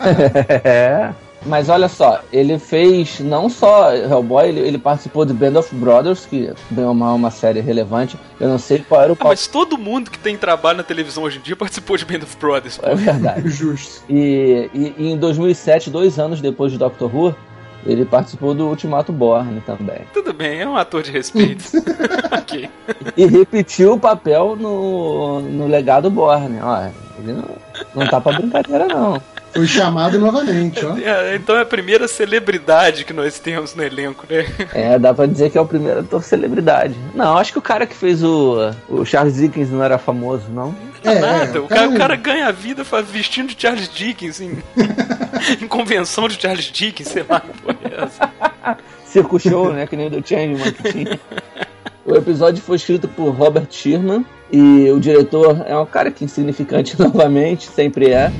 É. 0.63 1.10
Mas 1.45 1.69
olha 1.69 1.88
só, 1.88 2.21
ele 2.31 2.60
fez 2.60 3.19
não 3.19 3.50
só 3.50 3.91
Hellboy, 3.95 4.48
ele, 4.50 4.60
ele 4.60 4.77
participou 4.77 5.25
de 5.25 5.33
Band 5.33 5.57
of 5.60 5.74
Brothers, 5.75 6.25
que 6.25 6.53
bem 6.69 6.86
ou 6.86 6.93
mal 6.93 7.13
é 7.13 7.15
uma 7.15 7.31
série 7.31 7.60
relevante. 7.62 8.15
Eu 8.39 8.48
não 8.48 8.60
sei 8.60 8.79
qual 8.88 9.01
era 9.01 9.12
o 9.12 9.13
Ah, 9.13 9.17
papel. 9.17 9.31
mas 9.31 9.48
todo 9.48 9.75
mundo 9.77 10.12
que 10.12 10.19
tem 10.19 10.38
trabalho 10.38 10.77
na 10.77 10.83
televisão 10.83 11.24
hoje 11.24 11.39
em 11.39 11.41
dia 11.41 11.55
participou 11.55 11.98
de 11.98 12.05
Band 12.05 12.19
of 12.24 12.38
Brothers. 12.38 12.77
pô. 12.77 12.88
É 12.88 12.93
verdade. 12.95 13.41
Justo. 13.50 14.03
E, 14.07 14.69
e- 14.74 14.93
e 14.98 15.12
em 15.12 15.17
2007, 15.17 15.89
dois 15.89 16.19
anos 16.19 16.39
depois 16.41 16.71
de 16.71 16.77
Doctor 16.77 17.10
Who, 17.13 17.36
ele 17.88 18.05
participou 18.05 18.53
do 18.53 18.67
Ultimato 18.67 19.12
Borne 19.12 19.62
também. 19.62 20.01
Tudo 20.13 20.31
bem, 20.33 20.62
é 20.62 20.67
um 20.67 20.75
ator 20.77 21.01
de 21.01 21.10
respeito. 21.10 21.63
ok. 22.31 22.69
E 23.17 23.25
repetiu 23.25 23.93
o 23.93 24.00
papel 24.00 24.55
no, 24.55 25.39
no 25.41 25.65
legado 25.67 26.07
Borne. 26.12 26.60
Ó, 26.62 26.83
ele 27.17 27.33
não, 27.33 27.45
não 27.95 28.07
tá 28.07 28.21
pra 28.21 28.33
brincadeira, 28.33 28.86
não. 28.88 29.19
Foi 29.53 29.67
chamado 29.67 30.17
novamente, 30.17 30.86
ó. 30.86 30.98
É, 30.98 31.36
então 31.36 31.55
é 31.55 31.62
a 31.62 31.65
primeira 31.65 32.08
celebridade 32.08 33.03
que 33.03 33.12
nós 33.12 33.38
temos 33.39 33.75
no 33.75 33.84
elenco, 33.84 34.25
né? 34.29 34.46
É, 34.74 34.98
dá 34.98 35.13
pra 35.13 35.25
dizer 35.25 35.50
que 35.50 35.58
é 35.58 35.62
o 35.62 35.65
primeiro 35.65 36.00
ator 36.00 36.24
celebridade. 36.24 36.96
Não, 37.13 37.38
acho 37.38 37.51
que 37.51 37.60
o 37.60 37.62
cara 37.62 37.86
que 37.86 37.96
fez 37.96 38.24
o, 38.24 38.72
o 38.88 39.05
Charles 39.05 39.36
Dickens 39.36 39.70
não 39.70 39.84
era 39.84 39.98
famoso, 39.98 40.46
não. 40.50 40.74
É, 41.03 41.20
Nada, 41.20 41.58
é, 41.58 41.60
o, 41.60 41.67
cara, 41.67 41.89
o 41.89 41.98
cara 41.98 42.15
ganha 42.15 42.48
a 42.48 42.51
vida 42.51 42.84
vestindo 43.03 43.53
de 43.53 43.62
Charles 43.62 43.89
Dickens 43.89 44.39
em, 44.39 44.58
em 45.62 45.67
convenção 45.67 46.27
de 46.27 46.41
Charles 46.41 46.65
Dickens, 46.65 47.10
sei 47.10 47.25
lá. 47.27 47.41
que 47.41 47.62
porra 47.62 47.77
é 47.84 48.03
essa. 48.03 48.77
Circo 49.05 49.39
Show, 49.39 49.74
né? 49.74 49.86
Que 49.86 49.98
nem 49.98 50.08
o 50.08 50.10
do 50.10 50.25
Changeman 50.25 50.72
que 50.72 50.91
tinha. 50.91 51.20
O 52.05 52.15
episódio 52.15 52.62
foi 52.62 52.77
escrito 52.77 53.08
por 53.08 53.29
Robert 53.29 53.67
Sherman 53.70 54.25
e 54.51 54.89
o 54.89 55.00
diretor 55.00 55.63
é 55.65 55.77
um 55.77 55.86
cara 55.86 56.12
que 56.12 56.24
é 56.24 56.25
insignificante 56.25 56.96
novamente, 57.00 57.67
sempre 57.67 58.10
é. 58.10 58.31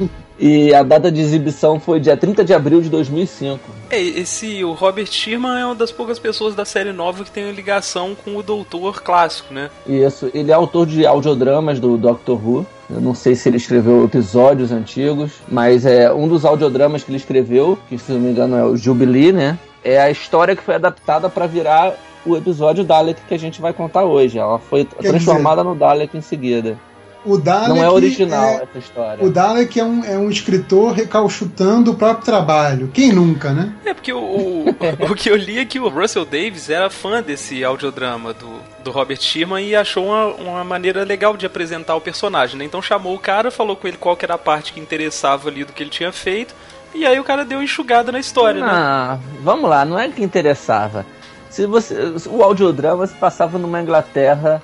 E 0.42 0.74
a 0.74 0.82
data 0.82 1.12
de 1.12 1.22
exibição 1.22 1.80
foi 1.80 2.00
dia 2.00 2.18
30 2.18 2.44
de 2.44 2.52
abril 2.52 2.82
de 2.82 2.90
2005. 2.90 3.60
É, 3.92 4.02
esse 4.02 4.64
o 4.64 4.74
Robert 4.74 5.06
Sherman 5.06 5.60
é 5.60 5.66
uma 5.68 5.76
das 5.76 5.92
poucas 5.92 6.18
pessoas 6.18 6.56
da 6.56 6.66
série 6.66 6.92
nova 6.92 7.24
que 7.24 7.30
tem 7.30 7.52
ligação 7.52 8.16
com 8.16 8.36
o 8.36 8.42
Doutor 8.42 9.04
clássico, 9.04 9.54
né? 9.54 9.70
Isso, 9.86 10.32
ele 10.34 10.50
é 10.50 10.54
autor 10.56 10.88
de 10.88 11.06
audiodramas 11.06 11.80
do 11.80 11.96
Doctor 11.96 12.44
Who. 12.44 12.66
Eu 12.90 13.00
não 13.00 13.14
sei 13.14 13.36
se 13.36 13.48
ele 13.48 13.58
escreveu 13.58 14.04
episódios 14.04 14.72
antigos, 14.72 15.34
mas 15.48 15.86
é 15.86 16.12
um 16.12 16.28
dos 16.28 16.44
audiodramas 16.44 17.04
que 17.04 17.12
ele 17.12 17.18
escreveu, 17.18 17.78
que 17.88 17.98
se 18.00 18.12
não 18.12 18.20
me 18.20 18.32
engano 18.32 18.58
é 18.58 18.64
o 18.64 18.76
Jubilee, 18.76 19.32
né? 19.32 19.60
É 19.84 20.02
a 20.02 20.10
história 20.10 20.56
que 20.56 20.64
foi 20.64 20.74
adaptada 20.74 21.30
para 21.30 21.46
virar 21.46 21.96
o 22.26 22.36
episódio 22.36 22.84
Dalek 22.84 23.22
que 23.28 23.34
a 23.34 23.40
gente 23.40 23.62
vai 23.62 23.74
contar 23.74 24.06
hoje. 24.06 24.40
Ela 24.40 24.58
foi 24.58 24.86
Quer 24.86 25.10
transformada 25.10 25.62
dizer, 25.62 25.70
no 25.70 25.76
Dalek 25.76 26.18
em 26.18 26.22
seguida. 26.22 26.78
O 27.24 27.38
Dalek 27.38 27.70
não 27.70 27.84
é 27.84 27.90
original 27.90 28.50
é, 28.50 28.64
essa 28.64 28.78
história. 28.80 29.24
O 29.24 29.30
Dalek 29.30 29.80
é 29.80 29.84
um, 29.84 30.04
é 30.04 30.18
um 30.18 30.30
escritor 30.30 30.94
recalchutando 30.94 31.92
o 31.92 31.96
próprio 31.96 32.26
trabalho. 32.26 32.90
Quem 32.94 33.12
nunca, 33.12 33.52
né? 33.52 33.74
É, 33.86 33.94
porque 33.94 34.12
o, 34.12 34.20
o, 34.20 34.66
o 35.12 35.16
que 35.16 35.30
eu 35.30 35.36
li 35.36 35.60
é 35.60 35.66
que 35.66 35.80
o 35.80 35.88
Russell 35.88 36.26
Davis 36.26 36.70
era 36.70 36.90
fã 36.90 37.22
desse 37.22 37.64
audiodrama 37.64 38.34
do, 38.34 38.60
do 38.84 38.92
Robert 38.92 39.22
Sherman 39.22 39.68
e 39.68 39.76
achou 39.76 40.06
uma, 40.06 40.26
uma 40.26 40.64
maneira 40.64 41.04
legal 41.04 41.38
de 41.38 41.46
apresentar 41.46 41.96
o 41.96 42.02
personagem, 42.02 42.58
né? 42.58 42.66
Então 42.66 42.82
chamou 42.82 43.16
o 43.16 43.20
cara, 43.20 43.52
falou 43.52 43.76
com 43.76 43.88
ele 43.88 43.98
qual 43.98 44.18
era 44.22 44.34
a 44.34 44.40
parte 44.40 44.74
que 44.74 44.80
interessava 44.80 45.50
ali 45.50 45.64
do 45.64 45.74
que 45.74 45.84
ele 45.84 45.90
tinha 45.90 46.12
feito, 46.12 46.56
e 46.94 47.06
aí 47.06 47.20
o 47.20 47.24
cara 47.24 47.46
deu 47.46 47.62
enxugada 47.62 48.12
na 48.12 48.20
história, 48.20 48.62
né? 48.62 48.68
ah, 48.70 49.20
né? 49.22 49.40
Vamos 49.42 49.70
lá, 49.70 49.86
não 49.86 49.98
é 49.98 50.10
que 50.10 50.24
interessava. 50.24 51.06
Se 51.50 51.66
você, 51.66 51.96
o 52.30 52.44
audiodrama 52.44 53.06
se 53.06 53.14
passava 53.14 53.58
numa 53.58 53.82
Inglaterra 53.82 54.62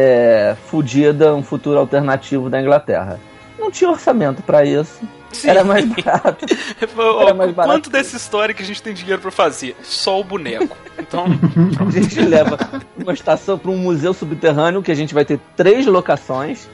é, 0.00 0.56
fudida, 0.66 1.34
um 1.34 1.42
futuro 1.42 1.76
alternativo 1.76 2.48
da 2.48 2.62
Inglaterra. 2.62 3.18
Não 3.58 3.68
tinha 3.68 3.90
orçamento 3.90 4.44
para 4.44 4.64
isso. 4.64 5.00
Sim. 5.32 5.48
Era 5.48 5.64
mais 5.64 5.84
barato. 5.84 6.46
Era 7.20 7.34
mais 7.34 7.50
barato. 7.50 7.74
Quanto 7.74 7.90
dessa 7.90 8.16
história 8.16 8.54
que 8.54 8.62
a 8.62 8.64
gente 8.64 8.80
tem 8.80 8.94
dinheiro 8.94 9.20
para 9.20 9.32
fazer? 9.32 9.74
Só 9.82 10.20
o 10.20 10.24
boneco. 10.24 10.76
Então. 10.96 11.26
a 11.84 11.90
gente 11.90 12.20
leva 12.20 12.56
uma 12.96 13.12
estação 13.12 13.58
para 13.58 13.72
um 13.72 13.76
museu 13.76 14.14
subterrâneo 14.14 14.82
que 14.84 14.92
a 14.92 14.94
gente 14.94 15.12
vai 15.12 15.24
ter 15.24 15.40
três 15.56 15.84
locações. 15.84 16.68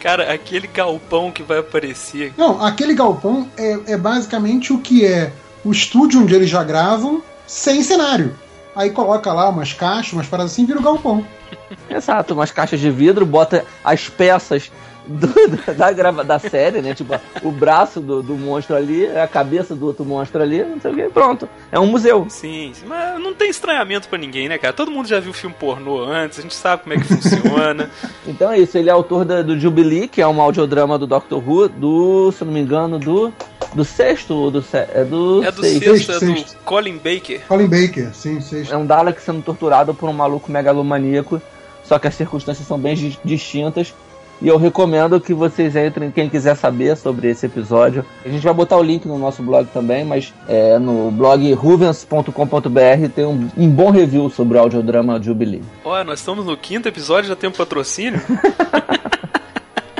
Cara, 0.00 0.32
aquele 0.32 0.66
galpão 0.66 1.30
que 1.30 1.42
vai 1.42 1.58
aparecer. 1.58 2.32
Não, 2.38 2.64
aquele 2.64 2.94
galpão 2.94 3.46
é, 3.58 3.92
é 3.92 3.96
basicamente 3.98 4.72
o 4.72 4.78
que 4.78 5.04
é 5.04 5.32
o 5.62 5.70
estúdio 5.70 6.22
onde 6.22 6.34
eles 6.34 6.48
já 6.48 6.64
gravam 6.64 7.22
sem 7.46 7.82
cenário. 7.82 8.34
Aí 8.74 8.90
coloca 8.90 9.32
lá 9.32 9.48
umas 9.48 9.72
caixas, 9.72 10.12
umas 10.12 10.26
paradas 10.26 10.52
assim, 10.52 10.64
vira 10.64 10.78
o 10.78 10.82
galpão. 10.82 11.24
Exato, 11.90 12.34
umas 12.34 12.50
caixas 12.50 12.80
de 12.80 12.90
vidro, 12.90 13.26
bota 13.26 13.64
as 13.84 14.08
peças 14.08 14.70
do, 15.06 15.28
da, 15.74 15.92
grava, 15.92 16.22
da 16.22 16.38
série, 16.38 16.80
né? 16.80 16.94
Tipo, 16.94 17.14
o 17.42 17.50
braço 17.50 18.00
do, 18.00 18.22
do 18.22 18.34
monstro 18.34 18.76
ali, 18.76 19.06
a 19.06 19.26
cabeça 19.26 19.74
do 19.74 19.86
outro 19.86 20.04
monstro 20.04 20.42
ali, 20.42 20.62
não 20.62 20.80
sei 20.80 20.92
o 20.92 20.94
que, 20.94 21.08
pronto. 21.08 21.48
É 21.70 21.78
um 21.78 21.86
museu. 21.86 22.26
Sim, 22.28 22.72
mas 22.86 23.20
não 23.20 23.34
tem 23.34 23.50
estranhamento 23.50 24.08
para 24.08 24.18
ninguém, 24.18 24.48
né, 24.48 24.58
cara? 24.58 24.72
Todo 24.72 24.90
mundo 24.90 25.08
já 25.08 25.18
viu 25.18 25.32
filme 25.32 25.54
pornô 25.58 26.04
antes, 26.04 26.38
a 26.38 26.42
gente 26.42 26.54
sabe 26.54 26.82
como 26.82 26.94
é 26.94 26.98
que 26.98 27.04
funciona. 27.04 27.90
então 28.26 28.52
é 28.52 28.58
isso, 28.58 28.78
ele 28.78 28.88
é 28.88 28.92
autor 28.92 29.24
da, 29.24 29.42
do 29.42 29.58
Jubilee, 29.58 30.08
que 30.08 30.22
é 30.22 30.26
um 30.26 30.40
audiodrama 30.40 30.98
do 30.98 31.06
Doctor 31.06 31.42
Who, 31.46 31.68
do, 31.68 32.32
se 32.32 32.44
não 32.44 32.52
me 32.52 32.60
engano, 32.60 32.98
do 32.98 33.32
do 33.74 33.84
sexto 33.84 34.34
ou 34.34 34.50
do 34.50 34.64
é 34.72 35.04
do 35.04 35.42
É 35.44 35.50
do 35.50 35.62
sexto, 35.62 35.96
sexto, 35.96 36.12
é 36.12 36.18
do 36.18 36.44
Colin 36.64 36.96
Baker. 36.96 37.40
Colin 37.46 37.66
Baker, 37.66 38.14
sim, 38.14 38.40
sexto. 38.40 38.72
É 38.72 38.76
um 38.76 38.86
Dalek 38.86 39.20
sendo 39.20 39.42
torturado 39.42 39.94
por 39.94 40.08
um 40.08 40.12
maluco 40.12 40.50
megalomaníaco, 40.50 41.40
só 41.84 41.98
que 41.98 42.08
as 42.08 42.14
circunstâncias 42.14 42.66
são 42.66 42.78
bem 42.78 42.94
distintas. 43.24 43.94
E 44.42 44.48
eu 44.48 44.56
recomendo 44.56 45.20
que 45.20 45.34
vocês 45.34 45.76
entrem, 45.76 46.10
quem 46.10 46.26
quiser 46.30 46.56
saber 46.56 46.96
sobre 46.96 47.28
esse 47.28 47.44
episódio. 47.44 48.06
A 48.24 48.28
gente 48.28 48.42
vai 48.42 48.54
botar 48.54 48.78
o 48.78 48.82
link 48.82 49.06
no 49.06 49.18
nosso 49.18 49.42
blog 49.42 49.68
também, 49.68 50.02
mas 50.02 50.32
é, 50.48 50.78
no 50.78 51.10
blog 51.10 51.52
ruvens.com.br 51.52 53.08
tem 53.14 53.26
um, 53.26 53.50
um, 53.54 53.68
bom 53.68 53.90
review 53.90 54.30
sobre 54.30 54.56
o 54.56 54.60
audiodrama 54.62 55.22
Jubilee. 55.22 55.62
Olha, 55.84 56.04
nós 56.04 56.20
estamos 56.20 56.46
no 56.46 56.56
quinto 56.56 56.88
episódio, 56.88 57.28
já 57.28 57.36
tem 57.36 57.50
um 57.50 57.52
patrocínio? 57.52 58.18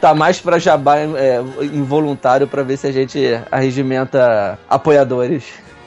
tá 0.00 0.14
mais 0.14 0.40
pra 0.40 0.58
jabá 0.58 0.98
é, 0.98 1.40
involuntário 1.62 2.46
para 2.46 2.62
ver 2.62 2.76
se 2.76 2.86
a 2.86 2.92
gente 2.92 3.18
arregimenta 3.50 4.58
apoiadores. 4.68 5.44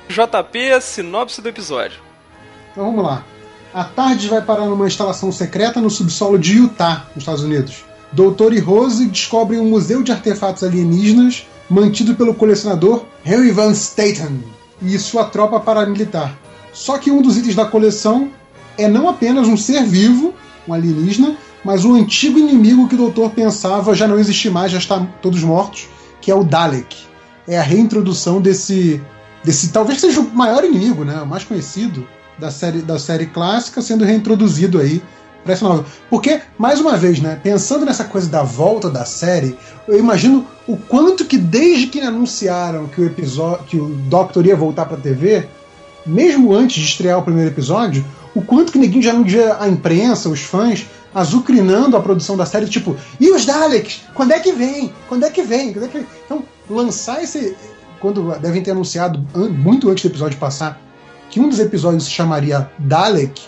JP, 0.08 0.82
sinopse 0.82 1.42
do 1.42 1.50
episódio. 1.50 2.00
Então 2.72 2.86
vamos 2.86 3.04
lá. 3.04 3.24
A 3.74 3.84
tarde 3.84 4.28
vai 4.28 4.42
parar 4.42 4.66
numa 4.66 4.86
instalação 4.86 5.32
secreta 5.32 5.82
no 5.82 5.90
subsolo 5.90 6.38
de 6.38 6.58
Utah, 6.58 7.08
nos 7.16 7.24
Estados 7.24 7.44
Unidos. 7.44 7.84
Doutor 8.12 8.54
e 8.54 8.60
Rose 8.60 9.08
descobrem 9.08 9.60
um 9.60 9.70
museu 9.70 10.04
de 10.04 10.12
artefatos 10.12 10.64
alienígenas 10.64 11.48
mantido 11.68 12.14
pelo 12.14 12.36
colecionador 12.36 13.04
Harry 13.24 13.52
Van 13.52 13.74
Staten 13.74 14.44
e 14.80 15.00
sua 15.00 15.26
tropa 15.26 15.60
paramilitar. 15.60 16.38
Só 16.72 17.00
que 17.00 17.10
um 17.10 17.22
dos 17.22 17.38
itens 17.38 17.56
da 17.56 17.66
coleção 17.66 18.30
é 18.78 18.88
não 18.88 19.10
apenas 19.10 19.48
um 19.48 19.58
ser 19.58 19.84
vivo, 19.84 20.34
um 20.68 20.74
alienígena, 20.74 21.36
mas 21.64 21.86
o 21.86 21.94
antigo 21.94 22.38
inimigo 22.38 22.88
que 22.88 22.96
o 22.96 22.98
doutor 22.98 23.32
pensava 23.32 23.96
já 23.96 24.08
não 24.08 24.20
existe 24.20 24.50
mais, 24.50 24.72
já 24.72 24.78
está 24.78 25.00
todos 25.22 25.44
mortos, 25.44 25.88
que 26.20 26.30
é 26.30 26.36
o 26.36 26.44
Dalek. 26.44 26.96
É 27.48 27.58
a 27.58 27.62
reintrodução 27.62 28.42
desse, 28.42 29.02
desse 29.44 29.70
talvez 29.70 30.00
seja 30.00 30.22
o 30.22 30.30
maior 30.34 30.64
inimigo, 30.64 31.04
né, 31.04 31.22
o 31.22 31.28
mais 31.28 31.44
conhecido 31.44 32.08
da 32.38 32.50
série, 32.50 32.82
da 32.82 32.98
série 32.98 33.28
clássica, 33.28 33.82
sendo 33.82 34.06
reintroduzido 34.06 34.80
aí 34.80 35.02
para 35.44 35.54
essa 35.54 35.68
nova. 35.68 35.86
Porque, 36.10 36.42
mais 36.58 36.80
uma 36.80 36.98
vez, 36.98 37.20
né, 37.20 37.40
pensando 37.42 37.86
nessa 37.86 38.06
coisa 38.06 38.30
da 38.30 38.44
volta 38.44 38.90
da 38.90 39.06
série, 39.06 39.58
eu 39.88 40.00
imagino 40.00 40.48
o 40.68 40.78
quanto 40.78 41.26
que 41.26 41.38
desde 41.38 41.88
que 41.88 42.00
anunciaram 42.00 42.88
que 42.88 43.02
o 43.02 43.06
episódio, 43.06 43.66
que 43.66 43.78
o 43.78 43.90
Doctor 43.90 44.46
ia 44.46 44.56
voltar 44.56 44.86
para 44.86 44.98
TV, 44.98 45.48
mesmo 46.06 46.54
antes 46.54 46.78
de 46.78 46.88
estrear 46.88 47.20
o 47.20 47.24
primeiro 47.24 47.50
episódio, 47.50 48.04
o 48.34 48.42
quanto 48.42 48.72
que 48.72 48.80
ninguém 48.80 49.02
já 49.02 49.14
não 49.14 49.24
dia 49.24 49.58
a 49.60 49.68
imprensa, 49.68 50.30
os 50.30 50.42
fãs, 50.42 50.86
azucrinando 51.14 51.96
a 51.96 52.02
produção 52.02 52.36
da 52.36 52.46
série, 52.46 52.68
tipo, 52.68 52.96
e 53.20 53.32
os 53.32 53.46
Daleks? 53.46 54.02
Quando 54.14 54.32
é 54.32 54.40
que 54.40 54.52
vem? 54.52 54.94
Quando 55.08 55.26
é 55.26 55.30
que 55.30 55.44
vem? 55.44 55.74
Quando 55.74 55.86
é 55.86 55.88
que 55.88 55.98
vem? 56.00 56.08
Então, 56.26 56.44
lançar 56.70 57.24
esse. 57.24 57.56
Quando 58.00 58.38
devem 58.40 58.62
ter 58.62 58.72
anunciado, 58.72 59.26
muito 59.50 59.90
antes 59.90 60.04
do 60.04 60.10
episódio 60.10 60.38
passar, 60.38 60.82
que 61.30 61.40
um 61.40 61.48
dos 61.48 61.60
episódios 61.60 62.04
se 62.04 62.12
chamaria 62.12 62.70
Dalek, 62.78 63.42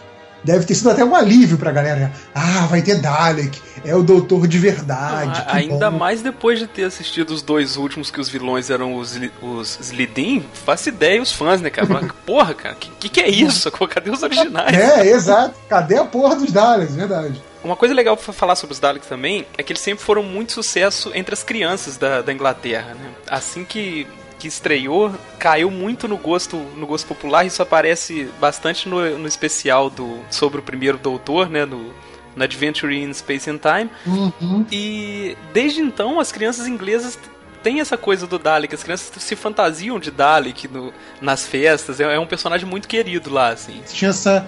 deve 0.46 0.66
ter 0.66 0.76
sido 0.76 0.92
até 0.92 1.04
um 1.04 1.16
alívio 1.16 1.58
pra 1.58 1.72
galera. 1.72 2.12
Ah, 2.34 2.68
vai 2.70 2.82
ter 2.82 3.02
Dalek, 3.02 3.60
é 3.84 3.96
o 3.96 4.04
doutor 4.04 4.48
de 4.48 4.60
verdade. 4.60 5.44
Não, 5.46 5.54
ainda 5.54 5.92
bom. 5.92 5.98
mais 5.98 6.22
depois 6.22 6.60
de 6.60 6.68
ter 6.68 6.84
assistido 6.84 7.32
os 7.32 7.42
dois 7.42 7.76
últimos 7.76 8.12
que 8.12 8.22
os 8.22 8.30
vilões 8.30 8.70
eram 8.70 8.96
os, 8.96 9.20
os 9.42 9.80
Slidin, 9.82 10.46
faço 10.54 10.90
ideia 10.90 11.22
os 11.22 11.32
fãs, 11.32 11.60
né, 11.60 11.70
cara? 11.70 11.88
Porra, 12.26 12.54
cara, 12.54 12.76
que, 12.76 12.90
que, 13.00 13.10
que 13.10 13.22
é 13.22 13.30
isso? 13.30 13.70
Cadê 13.72 14.12
os 14.12 14.22
originais? 14.22 14.78
É, 14.78 15.08
exato. 15.08 15.56
Cadê 15.68 15.98
a 15.98 16.06
porra 16.06 16.36
dos 16.36 16.52
Daleks, 16.52 16.96
verdade. 16.96 17.42
Uma 17.66 17.76
coisa 17.76 17.96
legal 17.96 18.16
para 18.16 18.32
falar 18.32 18.56
sobre 18.56 18.74
os 18.74 18.80
Daleks 18.80 19.08
também 19.08 19.44
é 19.58 19.64
que 19.64 19.74
eles 19.74 19.82
sempre 19.82 20.06
foram 20.06 20.22
muito 20.22 20.52
sucesso 20.52 21.12
entre 21.16 21.34
as 21.34 21.42
crianças 21.42 21.98
da, 21.98 22.22
da 22.22 22.32
Inglaterra. 22.32 22.94
Né? 22.94 23.12
Assim 23.28 23.66
que, 23.66 24.06
que 24.38 24.48
estreou, 24.48 25.12
caiu 25.40 25.72
muito 25.72 26.08
no 26.08 26.16
gosto 26.16 26.58
no 26.78 26.86
gosto 26.86 27.08
popular. 27.08 27.44
Isso 27.44 27.64
aparece 27.64 28.30
bastante 28.40 28.88
no, 28.88 29.18
no 29.18 29.28
especial 29.28 29.90
do 29.90 30.20
sobre 30.30 30.60
o 30.60 30.62
primeiro 30.62 31.00
Doutor, 31.00 31.50
né? 31.50 31.66
No, 31.66 31.92
no 32.36 32.44
Adventure 32.44 32.96
in 32.96 33.12
Space 33.12 33.50
and 33.50 33.58
Time. 33.58 33.90
Uhum. 34.06 34.64
E 34.72 35.36
desde 35.52 35.82
então 35.82 36.20
as 36.20 36.32
crianças 36.32 36.68
inglesas 36.68 37.18
têm 37.64 37.80
essa 37.80 37.98
coisa 37.98 38.28
do 38.28 38.38
Dalek, 38.38 38.76
as 38.76 38.84
crianças 38.84 39.12
se 39.24 39.36
fantasiam 39.36 40.00
de 40.00 40.12
Dalek 40.12 40.68
no, 40.68 40.94
nas 41.20 41.48
festas, 41.48 42.00
é, 42.00 42.04
é 42.14 42.20
um 42.20 42.28
personagem 42.28 42.70
muito 42.70 42.88
querido 42.88 43.34
lá, 43.34 43.50
assim. 43.50 43.82
Tinha 43.92 44.12
essa 44.12 44.48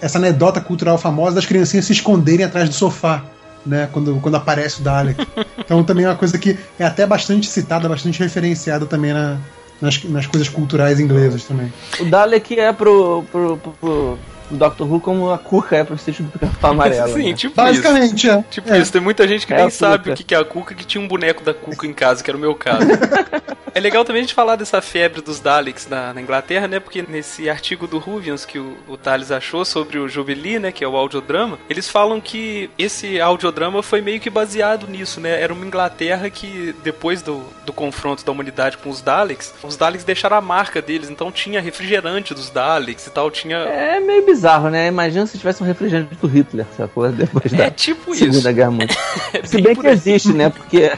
essa 0.00 0.18
anedota 0.18 0.60
cultural 0.60 0.98
famosa 0.98 1.36
das 1.36 1.46
criancinhas 1.46 1.86
se 1.86 1.92
esconderem 1.92 2.44
atrás 2.44 2.68
do 2.68 2.74
sofá. 2.74 3.24
Né, 3.64 3.88
quando, 3.92 4.18
quando 4.20 4.34
aparece 4.34 4.80
o 4.80 4.82
Dalek. 4.82 5.24
Então 5.56 5.84
também 5.84 6.04
é 6.04 6.08
uma 6.08 6.16
coisa 6.16 6.36
que 6.36 6.58
é 6.76 6.84
até 6.84 7.06
bastante 7.06 7.46
citada, 7.46 7.88
bastante 7.88 8.18
referenciada 8.18 8.86
também 8.86 9.12
na, 9.12 9.38
nas, 9.80 10.02
nas 10.02 10.26
coisas 10.26 10.48
culturais 10.48 10.98
inglesas 10.98 11.44
também. 11.44 11.72
O 12.00 12.04
Dalek 12.06 12.58
é 12.58 12.72
pro, 12.72 13.24
pro, 13.30 13.56
pro, 13.56 13.72
pro 13.80 14.18
Doctor 14.56 14.90
Who 14.90 15.00
como 15.00 15.30
a 15.30 15.38
Cuca 15.38 15.76
é 15.76 15.84
pro 15.84 15.98
sítio 15.98 16.24
do 16.24 16.30
pica-pau 16.30 16.70
amarelo. 16.72 17.12
Sim, 17.12 17.30
né? 17.30 17.34
tipo 17.34 17.54
Basicamente, 17.54 18.26
isso. 18.26 18.30
é. 18.30 18.44
Tipo 18.50 18.72
é. 18.72 18.78
isso. 18.78 18.92
Tem 18.92 19.00
muita 19.00 19.26
gente 19.26 19.46
que 19.46 19.52
é 19.52 19.56
nem 19.56 19.70
sabe 19.70 20.10
o 20.10 20.14
que 20.14 20.34
é 20.34 20.38
a 20.38 20.44
Cuca, 20.44 20.74
que 20.74 20.84
tinha 20.84 21.02
um 21.02 21.08
boneco 21.08 21.42
da 21.42 21.54
Cuca 21.54 21.86
em 21.86 21.92
casa, 21.92 22.22
que 22.22 22.30
era 22.30 22.36
o 22.36 22.40
meu 22.40 22.54
caso. 22.54 22.86
é 23.74 23.80
legal 23.80 24.04
também 24.04 24.20
a 24.20 24.22
gente 24.24 24.34
falar 24.34 24.56
dessa 24.56 24.80
febre 24.80 25.20
dos 25.20 25.40
Daleks 25.40 25.88
na, 25.88 26.12
na 26.12 26.20
Inglaterra, 26.20 26.68
né? 26.68 26.80
Porque 26.80 27.02
nesse 27.02 27.48
artigo 27.48 27.86
do 27.86 27.98
Ruvians 27.98 28.44
que 28.44 28.58
o, 28.58 28.76
o 28.88 28.96
Thales 28.96 29.30
achou 29.30 29.64
sobre 29.64 29.98
o 29.98 30.08
Jubilee, 30.08 30.58
né? 30.58 30.72
Que 30.72 30.84
é 30.84 30.88
o 30.88 30.96
audiodrama, 30.96 31.58
eles 31.68 31.88
falam 31.88 32.20
que 32.20 32.70
esse 32.78 33.20
audiodrama 33.20 33.82
foi 33.82 34.00
meio 34.00 34.20
que 34.20 34.30
baseado 34.30 34.86
nisso, 34.86 35.20
né? 35.20 35.40
Era 35.40 35.52
uma 35.52 35.66
Inglaterra 35.66 36.28
que, 36.30 36.74
depois 36.82 37.22
do, 37.22 37.42
do 37.64 37.72
confronto 37.72 38.24
da 38.24 38.32
humanidade 38.32 38.78
com 38.78 38.90
os 38.90 39.00
Daleks, 39.00 39.54
os 39.62 39.76
Daleks 39.76 40.04
deixaram 40.04 40.36
a 40.36 40.40
marca 40.40 40.82
deles, 40.82 41.08
então 41.08 41.32
tinha 41.32 41.60
refrigerante 41.60 42.34
dos 42.34 42.50
Daleks 42.50 43.06
e 43.06 43.10
tal, 43.10 43.30
tinha... 43.30 43.56
É 43.56 44.00
meio 44.00 44.24
bizarro 44.24 44.41
bizarro, 44.42 44.68
né? 44.68 44.88
Imagina 44.88 45.24
se 45.26 45.38
tivesse 45.38 45.62
um 45.62 45.66
refrigerante 45.66 46.16
do 46.16 46.26
Hitler, 46.26 46.66
sacou? 46.76 47.08
Depois 47.08 47.52
é 47.52 47.56
da 47.56 47.70
tipo 47.70 48.14
Segunda 48.14 48.38
isso. 48.38 48.52
Guerra 48.52 48.70
Mundial. 48.72 48.98
é 49.32 49.46
se 49.46 49.62
bem 49.62 49.76
que 49.76 49.86
existe, 49.86 50.32
né? 50.32 50.50
Porque 50.50 50.90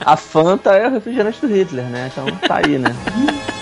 a 0.00 0.16
Fanta 0.16 0.72
é 0.72 0.86
o 0.86 0.92
refrigerante 0.92 1.40
do 1.40 1.48
Hitler, 1.48 1.86
né? 1.86 2.10
Então 2.12 2.24
tá 2.46 2.60
aí, 2.64 2.78
né? 2.78 2.94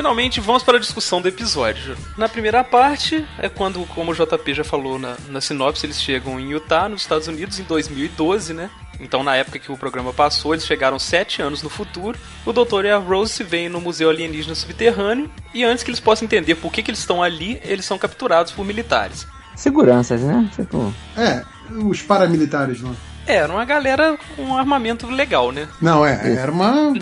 finalmente, 0.00 0.40
vamos 0.40 0.62
para 0.62 0.78
a 0.78 0.80
discussão 0.80 1.20
do 1.20 1.28
episódio. 1.28 1.94
Na 2.16 2.26
primeira 2.26 2.64
parte, 2.64 3.22
é 3.38 3.50
quando, 3.50 3.84
como 3.88 4.12
o 4.12 4.14
JP 4.14 4.54
já 4.54 4.64
falou 4.64 4.98
na, 4.98 5.14
na 5.28 5.42
sinopse, 5.42 5.84
eles 5.84 6.00
chegam 6.00 6.40
em 6.40 6.52
Utah, 6.52 6.88
nos 6.88 7.02
Estados 7.02 7.28
Unidos, 7.28 7.60
em 7.60 7.64
2012, 7.64 8.54
né? 8.54 8.70
Então, 8.98 9.22
na 9.22 9.36
época 9.36 9.58
que 9.58 9.70
o 9.70 9.76
programa 9.76 10.10
passou, 10.10 10.54
eles 10.54 10.64
chegaram 10.64 10.98
sete 10.98 11.42
anos 11.42 11.62
no 11.62 11.68
futuro. 11.68 12.18
O 12.46 12.52
Doutor 12.52 12.86
e 12.86 12.90
a 12.90 12.96
Rose 12.96 13.34
se 13.34 13.44
veem 13.44 13.68
no 13.68 13.78
Museu 13.78 14.08
Alienígena 14.08 14.54
Subterrâneo. 14.54 15.30
E 15.52 15.64
antes 15.64 15.84
que 15.84 15.90
eles 15.90 16.00
possam 16.00 16.24
entender 16.24 16.54
por 16.54 16.72
que, 16.72 16.82
que 16.82 16.90
eles 16.90 17.00
estão 17.00 17.22
ali, 17.22 17.60
eles 17.62 17.84
são 17.84 17.98
capturados 17.98 18.52
por 18.52 18.64
militares. 18.64 19.26
Seguranças, 19.54 20.22
né? 20.22 20.48
Tipo. 20.56 20.94
É, 21.14 21.44
os 21.84 22.00
paramilitares, 22.00 22.80
não. 22.80 22.96
É, 23.26 23.34
era 23.34 23.52
uma 23.52 23.66
galera 23.66 24.18
com 24.34 24.44
um 24.44 24.56
armamento 24.56 25.06
legal, 25.06 25.52
né? 25.52 25.68
Não, 25.78 26.06
é, 26.06 26.36
era 26.36 26.50
uma. 26.50 26.94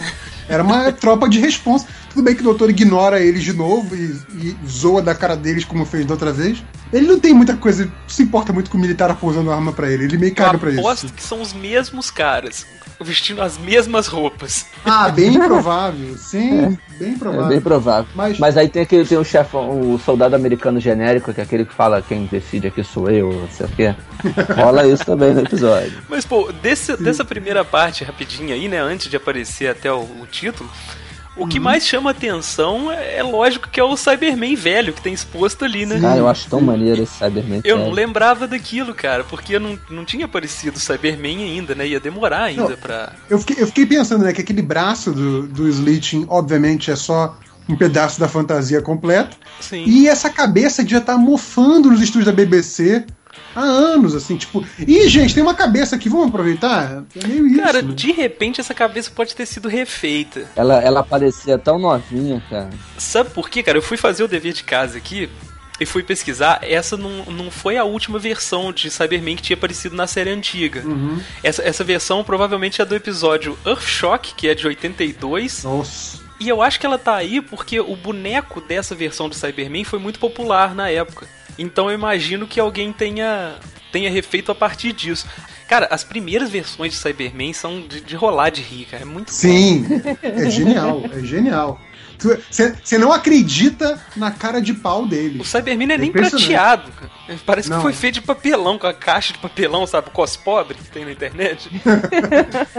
Era 0.48 0.62
uma 0.62 0.90
tropa 0.90 1.28
de 1.28 1.38
responsa. 1.38 1.86
Tudo 2.18 2.24
bem 2.24 2.34
que 2.34 2.40
o 2.40 2.44
doutor 2.44 2.68
ignora 2.68 3.20
eles 3.20 3.44
de 3.44 3.52
novo 3.52 3.94
e, 3.94 4.20
e 4.42 4.56
zoa 4.68 5.00
da 5.00 5.14
cara 5.14 5.36
deles 5.36 5.64
como 5.64 5.84
fez 5.84 6.04
da 6.04 6.14
outra 6.14 6.32
vez. 6.32 6.64
Ele 6.92 7.06
não 7.06 7.20
tem 7.20 7.32
muita 7.32 7.56
coisa, 7.56 7.88
se 8.08 8.24
importa 8.24 8.52
muito 8.52 8.68
com 8.72 8.76
o 8.76 8.80
militar 8.80 9.08
apousando 9.08 9.52
arma 9.52 9.72
para 9.72 9.88
ele. 9.88 10.02
Ele 10.02 10.18
meio 10.18 10.34
caga 10.34 10.58
pra 10.58 10.68
isso. 10.70 10.80
Aposto 10.80 11.12
que 11.12 11.22
são 11.22 11.40
os 11.40 11.52
mesmos 11.52 12.10
caras, 12.10 12.66
vestindo 13.00 13.40
as 13.40 13.56
mesmas 13.56 14.08
roupas. 14.08 14.66
Ah, 14.84 15.08
bem 15.14 15.32
provável. 15.38 16.18
Sim, 16.18 16.76
bem 16.98 17.16
provável. 17.16 17.46
É 17.46 17.48
bem 17.50 17.60
provável. 17.60 18.10
Mas, 18.16 18.36
Mas- 18.36 18.56
aí 18.56 18.68
tem 18.68 18.82
aquele 18.82 19.06
tem 19.06 19.16
o 19.16 19.24
chefão, 19.24 19.94
o 19.94 19.96
soldado 20.00 20.34
americano 20.34 20.80
genérico, 20.80 21.32
que 21.32 21.40
é 21.40 21.44
aquele 21.44 21.64
que 21.64 21.72
fala 21.72 22.02
quem 22.02 22.26
decide 22.26 22.66
aqui 22.66 22.82
sou 22.82 23.08
eu, 23.08 23.32
não 23.32 23.48
sei 23.48 23.66
o 23.66 23.68
quê. 23.68 23.94
Rola 24.60 24.88
isso 24.88 25.04
também 25.04 25.32
no 25.32 25.42
episódio. 25.42 26.02
Mas, 26.08 26.24
pô, 26.24 26.50
desse, 26.50 26.96
dessa 26.96 27.24
primeira 27.24 27.64
parte 27.64 28.02
rapidinha 28.02 28.56
aí, 28.56 28.66
né, 28.66 28.80
antes 28.80 29.08
de 29.08 29.16
aparecer 29.16 29.68
até 29.68 29.92
o, 29.92 30.00
o 30.00 30.26
título, 30.28 30.68
o 31.38 31.42
Uhum. 31.42 31.48
que 31.48 31.60
mais 31.60 31.86
chama 31.86 32.10
atenção 32.10 32.90
é, 32.90 33.16
é 33.16 33.22
lógico 33.22 33.68
que 33.70 33.78
é 33.80 33.84
o 33.84 33.96
Cyberman 33.96 34.54
velho 34.54 34.92
que 34.92 35.00
tem 35.00 35.12
exposto 35.12 35.64
ali, 35.64 35.86
né? 35.86 36.00
Ah, 36.04 36.16
eu 36.16 36.28
acho 36.28 36.48
tão 36.48 36.60
maneiro 36.60 37.02
esse 37.02 37.14
Cyberman. 37.16 37.60
Eu 37.64 37.78
não 37.78 37.90
lembrava 37.90 38.46
daquilo, 38.46 38.94
cara, 38.94 39.24
porque 39.24 39.58
não, 39.58 39.78
não 39.88 40.04
tinha 40.04 40.24
aparecido 40.24 40.76
o 40.76 40.80
Cyberman 40.80 41.42
ainda, 41.44 41.74
né? 41.74 41.86
Ia 41.86 42.00
demorar 42.00 42.44
ainda 42.44 42.70
Não. 42.70 42.76
pra. 42.76 43.12
Eu 43.30 43.38
fiquei, 43.38 43.62
eu 43.62 43.66
fiquei 43.66 43.86
pensando, 43.86 44.24
né, 44.24 44.32
que 44.32 44.40
aquele 44.40 44.62
braço 44.62 45.12
do, 45.12 45.46
do 45.46 45.68
obviamente, 46.28 46.90
é 46.90 46.96
só 46.96 47.36
um 47.68 47.76
pedaço 47.76 48.18
da 48.18 48.26
fantasia 48.28 48.80
completa. 48.80 49.36
Sim. 49.60 49.84
E 49.86 50.08
essa 50.08 50.30
cabeça 50.30 50.82
devia 50.82 50.98
estar 50.98 51.18
mofando 51.18 51.90
nos 51.90 52.00
estúdios 52.00 52.24
da 52.26 52.32
BBC 52.32 53.04
há 53.58 53.64
anos, 53.64 54.14
assim, 54.14 54.36
tipo. 54.36 54.64
Ih, 54.78 55.08
gente, 55.08 55.34
tem 55.34 55.42
uma 55.42 55.54
cabeça 55.54 55.96
aqui, 55.96 56.08
vamos 56.08 56.28
aproveitar? 56.28 57.04
É 57.14 57.26
meio 57.26 57.46
isso. 57.46 57.60
Cara, 57.60 57.82
né? 57.82 57.92
de 57.94 58.12
repente 58.12 58.60
essa 58.60 58.74
cabeça 58.74 59.10
pode 59.14 59.34
ter 59.34 59.46
sido 59.46 59.68
refeita. 59.68 60.48
Ela, 60.54 60.82
ela 60.82 61.02
parecia 61.02 61.58
tão 61.58 61.78
novinha, 61.78 62.42
cara. 62.48 62.70
Sabe 62.96 63.30
por 63.30 63.48
quê, 63.50 63.62
cara? 63.62 63.78
Eu 63.78 63.82
fui 63.82 63.96
fazer 63.96 64.22
o 64.22 64.28
dever 64.28 64.52
de 64.52 64.64
casa 64.64 64.98
aqui 64.98 65.28
e 65.80 65.86
fui 65.86 66.02
pesquisar. 66.02 66.60
Essa 66.62 66.96
não, 66.96 67.24
não 67.26 67.50
foi 67.50 67.76
a 67.76 67.84
última 67.84 68.18
versão 68.18 68.72
de 68.72 68.90
Cyberman 68.90 69.36
que 69.36 69.42
tinha 69.42 69.56
aparecido 69.56 69.94
na 69.94 70.06
série 70.06 70.30
antiga. 70.30 70.82
Uhum. 70.84 71.20
Essa, 71.42 71.62
essa 71.62 71.84
versão 71.84 72.24
provavelmente 72.24 72.80
é 72.82 72.84
do 72.84 72.94
episódio 72.94 73.58
Earthshock, 73.64 74.34
que 74.34 74.48
é 74.48 74.54
de 74.54 74.66
82. 74.66 75.64
Nossa. 75.64 76.28
E 76.40 76.48
eu 76.48 76.62
acho 76.62 76.78
que 76.78 76.86
ela 76.86 76.98
tá 76.98 77.16
aí 77.16 77.40
porque 77.40 77.80
o 77.80 77.96
boneco 77.96 78.60
dessa 78.60 78.94
versão 78.94 79.28
do 79.28 79.34
Cyberman 79.34 79.84
foi 79.84 79.98
muito 79.98 80.20
popular 80.20 80.74
na 80.74 80.88
época. 80.88 81.26
Então 81.58 81.90
eu 81.90 81.94
imagino 81.94 82.46
que 82.46 82.60
alguém 82.60 82.92
tenha, 82.92 83.56
tenha 83.90 84.10
refeito 84.10 84.52
a 84.52 84.54
partir 84.54 84.92
disso. 84.92 85.26
Cara, 85.68 85.86
as 85.90 86.02
primeiras 86.02 86.48
versões 86.48 86.92
de 86.92 86.98
Cyberman 86.98 87.52
são 87.52 87.82
de, 87.82 88.00
de 88.00 88.16
rolar 88.16 88.50
de 88.50 88.62
rir, 88.62 88.86
cara. 88.86 89.02
É 89.02 89.06
muito 89.06 89.32
Sim, 89.32 89.84
é 90.22 90.48
genial, 90.48 91.02
é 91.12 91.20
genial. 91.20 91.78
Você 92.50 92.98
não 92.98 93.12
acredita 93.12 93.98
na 94.16 94.30
cara 94.30 94.60
de 94.60 94.74
pau 94.74 95.06
dele. 95.06 95.40
O 95.40 95.44
Cyberman 95.44 95.86
não 95.86 95.94
é 95.94 95.98
nem 95.98 96.10
prateado. 96.12 96.90
cara. 96.92 97.10
Parece 97.44 97.68
Não. 97.68 97.76
que 97.76 97.82
foi 97.82 97.92
feito 97.92 98.14
de 98.14 98.22
papelão, 98.22 98.78
com 98.78 98.86
a 98.86 98.94
caixa 98.94 99.34
de 99.34 99.38
papelão, 99.38 99.86
sabe? 99.86 100.08
Cos 100.10 100.34
pobre 100.36 100.74
que 100.74 100.84
tem 100.90 101.04
na 101.04 101.12
internet. 101.12 101.68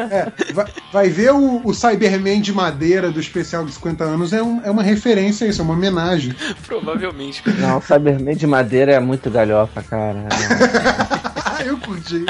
É, 0.09 0.53
vai, 0.53 0.65
vai 0.91 1.09
ver 1.09 1.31
o, 1.33 1.61
o 1.63 1.73
Cyberman 1.73 2.41
de 2.41 2.51
madeira 2.53 3.11
do 3.11 3.19
especial 3.19 3.63
dos 3.63 3.75
50 3.75 4.03
anos, 4.03 4.33
é, 4.33 4.41
um- 4.41 4.61
é 4.63 4.71
uma 4.71 4.81
referência 4.83 5.45
a 5.45 5.49
isso, 5.49 5.61
é 5.61 5.63
uma 5.63 5.73
homenagem. 5.73 6.33
Provavelmente. 6.65 7.43
Não, 7.59 7.77
o 7.77 7.81
Cyberman 7.81 8.35
de 8.35 8.47
madeira 8.47 8.93
é 8.93 8.99
muito 8.99 9.29
galhofa, 9.29 9.83
cara. 9.83 10.25
Eu 11.65 11.77
curti. 11.77 12.25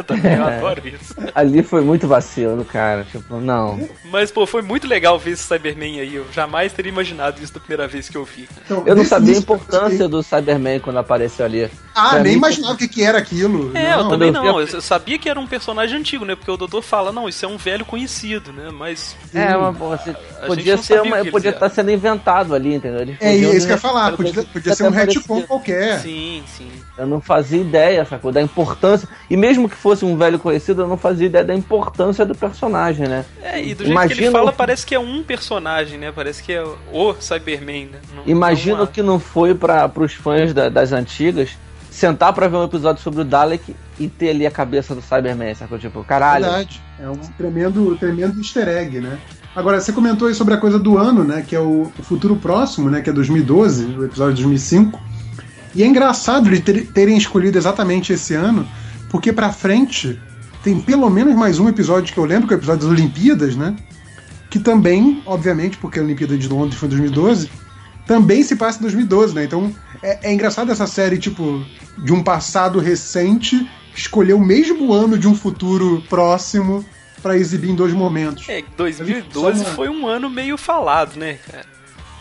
Eu 0.00 0.04
também 0.04 0.34
eu 0.34 0.44
adoro 0.46 0.82
isso. 0.88 1.14
Ali 1.34 1.62
foi 1.62 1.82
muito 1.82 2.08
vacilo, 2.08 2.64
cara. 2.64 3.04
Tipo, 3.04 3.36
não. 3.40 3.88
Mas, 4.04 4.30
pô, 4.30 4.46
foi 4.46 4.62
muito 4.62 4.86
legal 4.86 5.18
ver 5.18 5.32
esse 5.32 5.42
Cyberman 5.42 6.00
aí. 6.00 6.14
Eu 6.14 6.26
jamais 6.32 6.72
teria 6.72 6.90
imaginado 6.90 7.42
isso 7.42 7.52
da 7.54 7.60
primeira 7.60 7.86
vez 7.86 8.08
que 8.08 8.16
eu 8.16 8.24
vi. 8.24 8.48
Então, 8.64 8.82
Eu 8.86 8.96
não 8.96 9.04
sabia 9.04 9.34
a 9.34 9.38
importância 9.38 10.08
do 10.08 10.22
Cyberman 10.22 10.80
quando 10.80 10.98
apareceu 10.98 11.44
ali. 11.44 11.70
Ah, 11.94 12.10
Pra 12.10 12.18
nem 12.20 12.32
mim, 12.32 12.38
imaginava 12.38 12.74
o 12.74 12.76
que, 12.76 12.88
que 12.88 13.02
era 13.02 13.18
aquilo. 13.18 13.70
É, 13.76 13.92
eu 13.94 14.04
Não, 14.04 14.08
também 14.10 14.28
eu 14.28 14.32
não. 14.34 14.42
vi 14.42 14.48
a- 14.48 14.52
Eu 14.52 14.60
eu 14.66 14.80
sabia 14.80 15.18
que 15.18 15.28
era 15.28 15.38
um 15.38 15.46
personagem 15.46 15.98
antigo, 15.98 16.24
né? 16.24 16.34
Porque 16.34 16.50
o 16.50 16.56
doutor 16.56 16.80
fala, 16.82 17.12
não, 17.12 17.28
isso 17.28 17.44
é 17.44 17.48
um 17.48 17.56
velho 17.56 17.84
conhecido, 17.84 18.52
né? 18.52 18.70
Mas. 18.72 19.16
É, 19.34 19.54
uma 19.56 19.70
você 19.72 20.10
A 20.40 20.46
podia 20.46 20.76
gente 20.76 20.76
não 20.76 20.82
ser 20.82 21.00
uma, 21.02 21.22
que 21.22 21.30
podia 21.30 21.50
estar 21.50 21.66
eram. 21.66 21.74
sendo 21.74 21.90
inventado 21.90 22.54
ali, 22.54 22.74
entendeu? 22.74 23.00
Eles 23.00 23.16
É 23.20 23.34
isso 23.34 23.66
que 23.66 23.72
eu 23.72 23.76
ia 23.76 23.80
falar, 23.80 24.12
podia, 24.16 24.42
podia 24.44 24.74
ser 24.74 24.84
um 24.84 24.90
retcon 24.90 25.42
qualquer. 25.42 25.98
Sim, 26.00 26.42
sim. 26.56 26.70
Eu 26.96 27.06
não 27.06 27.20
fazia 27.20 27.60
ideia, 27.60 28.04
sacou? 28.04 28.30
Da 28.30 28.40
importância. 28.40 29.08
E 29.28 29.36
mesmo 29.36 29.68
que 29.68 29.74
fosse 29.76 29.89
um 30.04 30.16
velho 30.16 30.38
conhecido, 30.38 30.82
eu 30.82 30.88
não 30.88 30.96
fazia 30.96 31.26
ideia 31.26 31.44
da 31.44 31.54
importância 31.54 32.24
do 32.26 32.34
personagem, 32.34 33.06
né? 33.08 33.24
É, 33.42 33.58
e 33.60 33.62
do 33.62 33.66
jeito 33.66 33.84
que 33.84 33.90
Imagina 33.90 34.20
ele 34.22 34.30
fala, 34.30 34.52
parece 34.52 34.84
que 34.86 34.94
é 34.94 34.98
um 35.00 35.22
personagem, 35.22 35.98
né? 35.98 36.12
Parece 36.12 36.42
que 36.42 36.52
é 36.52 36.62
o 36.62 37.14
Cyberman, 37.20 37.86
né? 37.86 37.98
Não- 38.14 38.22
Imagino 38.26 38.78
não 38.78 38.86
que 38.86 39.02
não 39.02 39.18
foi 39.20 39.54
para 39.54 39.90
os 39.96 40.12
fãs 40.14 40.52
da- 40.54 40.68
das 40.68 40.92
antigas 40.92 41.50
sentar 41.90 42.32
pra 42.32 42.46
ver 42.48 42.56
um 42.56 42.64
episódio 42.64 43.02
sobre 43.02 43.20
o 43.22 43.24
Dalek 43.24 43.74
e 43.98 44.08
ter 44.08 44.30
ali 44.30 44.46
a 44.46 44.50
cabeça 44.50 44.94
do 44.94 45.02
Cyberman, 45.02 45.54
sacou? 45.54 45.78
Tipo, 45.78 46.02
caralho. 46.04 46.44
Verdade. 46.44 46.80
É 46.98 47.08
um 47.08 47.16
tremendo, 47.36 47.96
tremendo 47.98 48.38
easter 48.38 48.68
egg, 48.68 49.00
né? 49.00 49.18
Agora, 49.56 49.80
você 49.80 49.92
comentou 49.92 50.28
aí 50.28 50.34
sobre 50.34 50.54
a 50.54 50.56
coisa 50.56 50.78
do 50.78 50.96
ano, 50.96 51.24
né? 51.24 51.44
Que 51.46 51.56
é 51.56 51.60
o, 51.60 51.90
o 51.98 52.02
futuro 52.02 52.36
próximo, 52.36 52.88
né? 52.88 53.00
Que 53.00 53.10
é 53.10 53.12
2012, 53.12 53.84
o 53.96 54.04
episódio 54.04 54.34
de 54.34 54.42
2005. 54.42 55.00
E 55.74 55.82
é 55.82 55.86
engraçado 55.86 56.48
eles 56.48 56.60
ter- 56.60 56.86
terem 56.92 57.16
escolhido 57.16 57.58
exatamente 57.58 58.12
esse 58.12 58.34
ano, 58.34 58.66
porque 59.10 59.32
pra 59.32 59.52
frente 59.52 60.18
tem 60.62 60.80
pelo 60.80 61.10
menos 61.10 61.34
mais 61.34 61.58
um 61.58 61.68
episódio 61.68 62.12
que 62.14 62.18
eu 62.18 62.24
lembro, 62.24 62.46
que 62.48 62.54
é 62.54 62.56
o 62.56 62.60
episódio 62.60 62.88
das 62.88 62.98
Olimpíadas, 62.98 63.56
né? 63.56 63.76
Que 64.48 64.58
também, 64.58 65.22
obviamente, 65.26 65.76
porque 65.76 65.98
a 65.98 66.02
Olimpíada 66.02 66.36
de 66.38 66.48
Londres 66.48 66.78
foi 66.78 66.86
em 66.86 66.90
2012, 66.90 67.50
também 68.06 68.42
se 68.42 68.56
passa 68.56 68.78
em 68.78 68.82
2012, 68.82 69.34
né? 69.34 69.44
Então 69.44 69.74
é, 70.02 70.30
é 70.30 70.32
engraçado 70.32 70.70
essa 70.72 70.86
série, 70.86 71.18
tipo, 71.18 71.64
de 71.98 72.12
um 72.12 72.22
passado 72.22 72.78
recente 72.78 73.68
escolher 73.94 74.32
o 74.34 74.40
mesmo 74.40 74.92
ano 74.92 75.18
de 75.18 75.26
um 75.28 75.34
futuro 75.34 76.02
próximo 76.08 76.84
pra 77.22 77.36
exibir 77.36 77.70
em 77.70 77.74
dois 77.74 77.92
momentos. 77.92 78.48
É, 78.48 78.62
2012 78.76 79.58
Só 79.60 79.66
uma- 79.66 79.74
foi 79.74 79.88
um 79.88 80.06
ano 80.06 80.30
meio 80.30 80.56
falado, 80.56 81.16
né, 81.16 81.34
cara? 81.50 81.66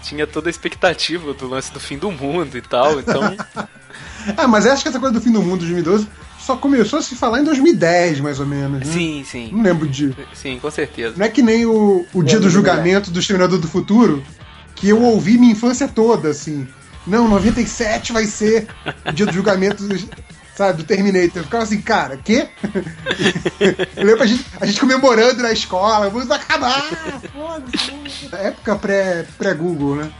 Tinha 0.02 0.26
toda 0.26 0.50
a 0.50 0.52
expectativa 0.52 1.34
do 1.34 1.48
lance 1.48 1.72
do 1.74 1.80
fim 1.80 1.98
do 1.98 2.12
mundo 2.12 2.58
e 2.58 2.62
tal, 2.62 3.00
então. 3.00 3.22
Ah, 4.36 4.48
mas 4.48 4.66
acho 4.66 4.84
que 4.84 4.90
essa 4.90 5.00
coisa 5.00 5.14
do 5.14 5.22
fim 5.22 5.32
do 5.32 5.42
mundo 5.42 5.62
de 5.66 5.74
2012 5.74 6.06
só 6.50 6.58
começou 6.58 6.98
a 6.98 7.02
se 7.04 7.14
falar 7.16 7.42
em 7.42 7.44
2010, 7.44 8.22
mais 8.22 8.40
ou 8.40 8.46
menos. 8.48 8.80
Né? 8.80 8.92
sim, 8.92 9.24
sim. 9.24 9.50
Não 9.54 9.62
lembro 9.62 9.88
de. 9.88 10.16
Sim, 10.34 10.58
com 10.60 10.72
certeza. 10.72 11.14
Não 11.16 11.24
é 11.24 11.30
que 11.30 11.44
nem 11.44 11.64
o, 11.68 12.08
o 12.12 12.24
dia 12.24 12.40
do 12.40 12.50
julgamento 12.50 13.12
do 13.12 13.20
Exterminador 13.20 13.60
do 13.60 13.68
Futuro, 13.68 14.24
que 14.74 14.90
eu 14.90 15.00
ouvi 15.00 15.38
minha 15.38 15.52
infância 15.52 15.88
toda, 15.88 16.30
assim. 16.30 16.68
Não, 17.06 17.28
97 17.28 18.12
vai 18.12 18.26
ser 18.26 18.68
o 19.06 19.12
dia 19.12 19.28
do 19.28 19.32
julgamento 19.32 19.84
do, 19.88 19.96
sabe, 20.58 20.78
do 20.80 20.84
Terminator. 20.84 21.38
Eu 21.38 21.44
ficava 21.44 21.64
assim, 21.64 21.82
cara, 21.82 22.18
quê? 22.18 22.48
eu 23.96 24.02
lembro 24.04 24.24
a 24.24 24.26
gente, 24.26 24.44
a 24.60 24.66
gente 24.66 24.80
comemorando 24.80 25.44
na 25.44 25.52
escola, 25.52 26.10
vamos 26.10 26.32
acabar! 26.32 26.82
foda-se. 27.32 28.28
Época 28.34 28.76
pré- 28.76 29.26
pré-Google, 29.38 29.98
né? 29.98 30.12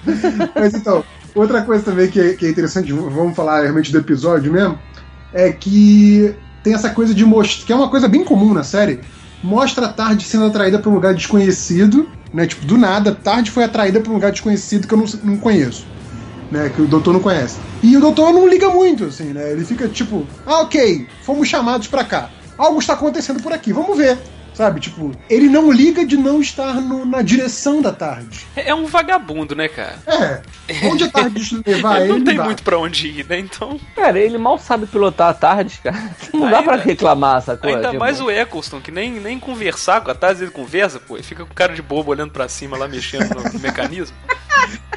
Mas 0.54 0.76
então, 0.76 1.04
outra 1.34 1.64
coisa 1.64 1.84
também 1.84 2.08
que 2.08 2.20
é, 2.20 2.34
que 2.34 2.46
é 2.46 2.50
interessante, 2.50 2.94
vamos 2.94 3.36
falar 3.36 3.62
realmente 3.62 3.92
do 3.92 3.98
episódio 3.98 4.52
mesmo, 4.52 4.78
é 5.34 5.52
que 5.52 6.36
tem 6.64 6.74
essa 6.74 6.90
coisa 6.90 7.14
de 7.14 7.26
mostrar, 7.26 7.66
que 7.66 7.74
é 7.74 7.76
uma 7.76 7.90
coisa 7.90 8.08
bem 8.08 8.24
comum 8.24 8.54
na 8.54 8.64
série, 8.64 9.00
mostra 9.44 9.86
a 9.86 9.90
Tarde 9.90 10.26
sendo 10.26 10.46
atraída 10.46 10.80
para 10.80 10.90
um 10.90 10.94
lugar 10.94 11.14
desconhecido, 11.14 12.10
né? 12.34 12.46
Tipo, 12.46 12.66
do 12.66 12.78
nada, 12.78 13.14
Tarde 13.14 13.52
foi 13.52 13.64
atraída 13.64 14.00
para 14.00 14.12
um 14.12 14.16
lugar 14.16 14.32
desconhecido 14.32 14.88
que 14.88 14.94
eu 14.94 14.98
não, 14.98 15.06
não 15.24 15.38
conheço. 15.38 15.88
Né, 16.52 16.68
que 16.76 16.82
o 16.82 16.88
doutor 16.88 17.14
não 17.14 17.20
conhece. 17.20 17.60
E 17.84 17.96
o 17.96 18.00
doutor 18.00 18.34
não 18.34 18.48
liga 18.50 18.70
muito, 18.70 19.06
assim, 19.06 19.26
né? 19.26 19.52
Ele 19.52 19.64
fica 19.64 19.88
tipo, 19.88 20.26
ah, 20.48 20.62
ok, 20.62 21.08
fomos 21.22 21.48
chamados 21.48 21.88
para 21.88 22.04
cá. 22.04 22.32
Algo 22.58 22.80
está 22.80 22.94
acontecendo 22.94 23.40
por 23.40 23.54
aqui, 23.54 23.72
vamos 23.72 23.96
ver. 23.96 24.18
Sabe? 24.60 24.82
Tipo, 24.82 25.14
ele 25.30 25.48
não 25.48 25.72
liga 25.72 26.06
de 26.06 26.18
não 26.18 26.42
estar 26.42 26.74
no- 26.82 27.06
na 27.06 27.22
direção 27.22 27.82
da 27.82 27.94
tarde. 27.94 28.46
É 28.58 28.72
é 28.72 28.76
um 28.76 28.88
vagabundo, 28.88 29.56
né, 29.56 29.70
cara? 29.70 29.98
É. 30.06 30.42
Onde 30.86 31.06
a 31.06 31.10
tarde 31.10 31.62
levar 31.66 32.02
ele 32.02 32.10
não 32.10 32.22
tem 32.26 32.36
vai. 32.36 32.46
muito 32.48 32.62
pra 32.62 32.78
onde 32.78 33.08
ir, 33.08 33.26
né? 33.26 33.40
Então. 33.40 33.80
Cara, 33.96 34.20
ele 34.20 34.38
mal 34.38 34.60
sabe 34.60 34.86
pilotar 34.86 35.30
a 35.30 35.34
tarde, 35.34 35.80
cara. 35.82 35.98
Não 36.34 36.50
dá 36.52 36.62
pra 36.62 36.76
reclamar, 36.76 37.42
sacou? 37.42 37.70
Ainda 37.74 37.88
Tipo, 37.88 38.00
mais 38.00 38.20
o 38.20 38.30
Eccleston, 38.30 38.82
que 38.82 38.92
nem, 38.92 39.14
nem 39.14 39.40
conversar 39.40 40.02
com 40.02 40.12
a 40.12 40.14
Taz, 40.14 40.42
ele 40.42 40.52
conversa, 40.52 41.00
pô. 41.00 41.16
Ele 41.16 41.24
fica 41.24 41.46
com 41.46 41.54
cara 41.54 41.74
de 41.74 41.82
bobo 41.82 42.12
olhando 42.12 42.32
pra 42.32 42.50
cima 42.50 42.78
lá, 42.78 42.86
mexendo 42.86 43.30
no 43.54 43.60
mecanismo. 43.62 44.16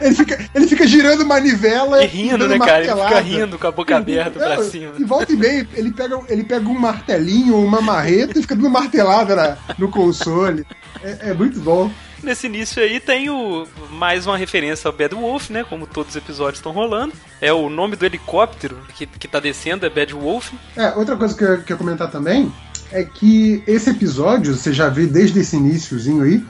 Ele 0.00 0.14
fica, 0.14 0.50
ele 0.54 0.66
fica 0.66 0.86
girando 0.86 1.24
manivela 1.24 2.02
E 2.02 2.06
rindo, 2.06 2.48
né, 2.48 2.58
cara? 2.58 2.84
Ele 2.84 2.92
fica 3.02 3.20
rindo 3.20 3.58
com 3.58 3.66
a 3.66 3.70
boca 3.72 3.96
aberta 3.96 4.38
pra 4.38 4.54
É, 4.54 4.62
cima. 4.64 4.92
E 4.98 5.04
volta 5.04 5.32
e 5.32 5.36
meia, 5.36 5.68
ele 5.74 5.92
pega, 5.92 6.20
ele 6.28 6.44
pega 6.44 6.68
um 6.68 6.78
martelinho 6.78 7.54
ou 7.56 7.64
uma 7.64 7.80
marreta 7.80 8.38
e 8.38 8.42
fica 8.42 8.54
dando 8.56 8.70
martelada 8.70 9.36
na- 9.36 9.56
no 9.78 9.88
console. 9.88 10.66
É, 11.02 11.30
é 11.30 11.34
muito 11.34 11.60
bom. 11.60 11.90
Nesse 12.22 12.46
início 12.46 12.80
aí 12.82 13.00
tem 13.00 13.28
o 13.30 13.66
mais 13.90 14.26
uma 14.26 14.36
referência 14.36 14.86
ao 14.88 14.92
Bad 14.92 15.14
Wolf, 15.14 15.50
né? 15.50 15.64
Como 15.68 15.86
todos 15.88 16.10
os 16.10 16.16
episódios 16.16 16.58
estão 16.58 16.70
rolando. 16.72 17.12
É 17.40 17.52
o 17.52 17.68
nome 17.68 17.96
do 17.96 18.04
helicóptero 18.06 18.78
que, 18.94 19.06
que 19.06 19.26
tá 19.26 19.40
descendo, 19.40 19.84
é 19.86 19.90
Bad 19.90 20.12
Wolf. 20.14 20.52
É, 20.76 20.90
outra 20.96 21.16
coisa 21.16 21.36
que 21.36 21.42
eu 21.44 21.58
queria 21.62 21.76
comentar 21.76 22.08
também 22.10 22.52
é 22.92 23.02
que 23.04 23.62
esse 23.66 23.90
episódio, 23.90 24.54
você 24.54 24.72
já 24.72 24.88
vê 24.88 25.06
desde 25.06 25.40
esse 25.40 25.56
iníciozinho 25.56 26.22
aí, 26.22 26.44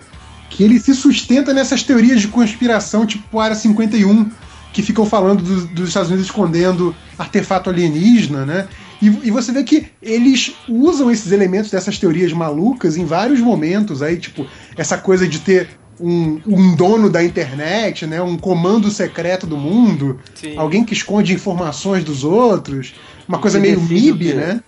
que 0.53 0.63
ele 0.63 0.79
se 0.79 0.95
sustenta 0.95 1.53
nessas 1.53 1.83
teorias 1.83 2.21
de 2.21 2.29
conspiração, 2.29 3.05
tipo 3.07 3.41
Área 3.41 3.57
51, 3.57 4.31
que 4.73 4.83
ficam 4.83 5.05
falando 5.05 5.43
do- 5.43 5.67
dos 5.67 5.89
Estados 5.89 6.09
Unidos 6.09 6.27
escondendo 6.27 6.95
artefato 7.19 7.69
alienígena, 7.71 8.45
né? 8.47 8.69
E, 9.01 9.07
e 9.25 9.31
você 9.31 9.51
vê 9.51 9.65
que 9.65 9.87
eles 10.01 10.53
usam 10.69 11.11
esses 11.11 11.33
elementos 11.33 11.71
dessas 11.71 11.99
teorias 11.99 12.33
malucas 12.33 12.97
em 12.97 13.05
vários 13.05 13.41
momentos 13.41 14.01
aí, 14.03 14.17
tipo, 14.17 14.47
essa 14.77 14.97
coisa 14.97 15.27
de 15.27 15.41
ter 15.41 15.69
um, 16.01 16.41
um 16.47 16.75
dono 16.77 17.11
da 17.11 17.23
internet, 17.25 18.07
né? 18.07 18.23
Um 18.23 18.37
comando 18.37 18.91
secreto 18.91 19.47
do 19.47 19.57
mundo, 19.57 20.21
Sim. 20.35 20.57
alguém 20.57 20.85
que 20.85 20.93
esconde 20.95 21.33
informações 21.35 22.05
dos 22.05 22.25
outros, 22.25 22.95
uma 23.29 23.39
coisa 23.39 23.59
Que 23.61 23.67
meio 23.67 23.81
MIB, 23.81 24.25
quê? 24.27 24.35
né? 24.35 24.61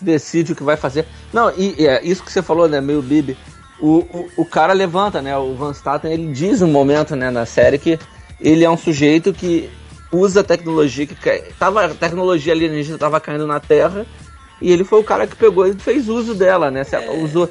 decide 0.00 0.52
o 0.52 0.56
que 0.56 0.64
vai 0.64 0.76
fazer. 0.76 1.06
Não, 1.32 1.50
e, 1.56 1.76
e 1.78 1.86
é 1.86 2.04
isso 2.04 2.24
que 2.24 2.32
você 2.32 2.42
falou, 2.42 2.68
né, 2.68 2.80
meio 2.80 3.00
Bibi. 3.00 3.36
O, 3.82 3.98
o, 3.98 4.28
o 4.38 4.44
cara 4.46 4.72
levanta, 4.72 5.20
né? 5.20 5.36
O 5.36 5.54
Van 5.56 5.72
Staten, 5.74 6.12
ele 6.12 6.32
diz 6.32 6.62
um 6.62 6.68
momento, 6.68 7.16
né, 7.16 7.30
na 7.30 7.44
série 7.44 7.78
que 7.78 7.98
ele 8.40 8.64
é 8.64 8.70
um 8.70 8.76
sujeito 8.76 9.32
que 9.32 9.68
usa 10.12 10.44
tecnologia 10.44 11.04
que 11.06 11.14
cai- 11.16 11.42
tava 11.58 11.84
a 11.86 11.88
tecnologia 11.88 12.52
alienígena 12.52 12.94
estava 12.96 13.18
caindo 13.20 13.46
na 13.46 13.58
Terra 13.58 14.06
e 14.60 14.70
ele 14.70 14.84
foi 14.84 15.00
o 15.00 15.04
cara 15.04 15.26
que 15.26 15.34
pegou 15.34 15.66
e 15.66 15.74
fez 15.74 16.08
uso 16.08 16.32
dela, 16.34 16.70
né? 16.70 16.84
Se- 16.84 16.96
Usou 17.22 17.48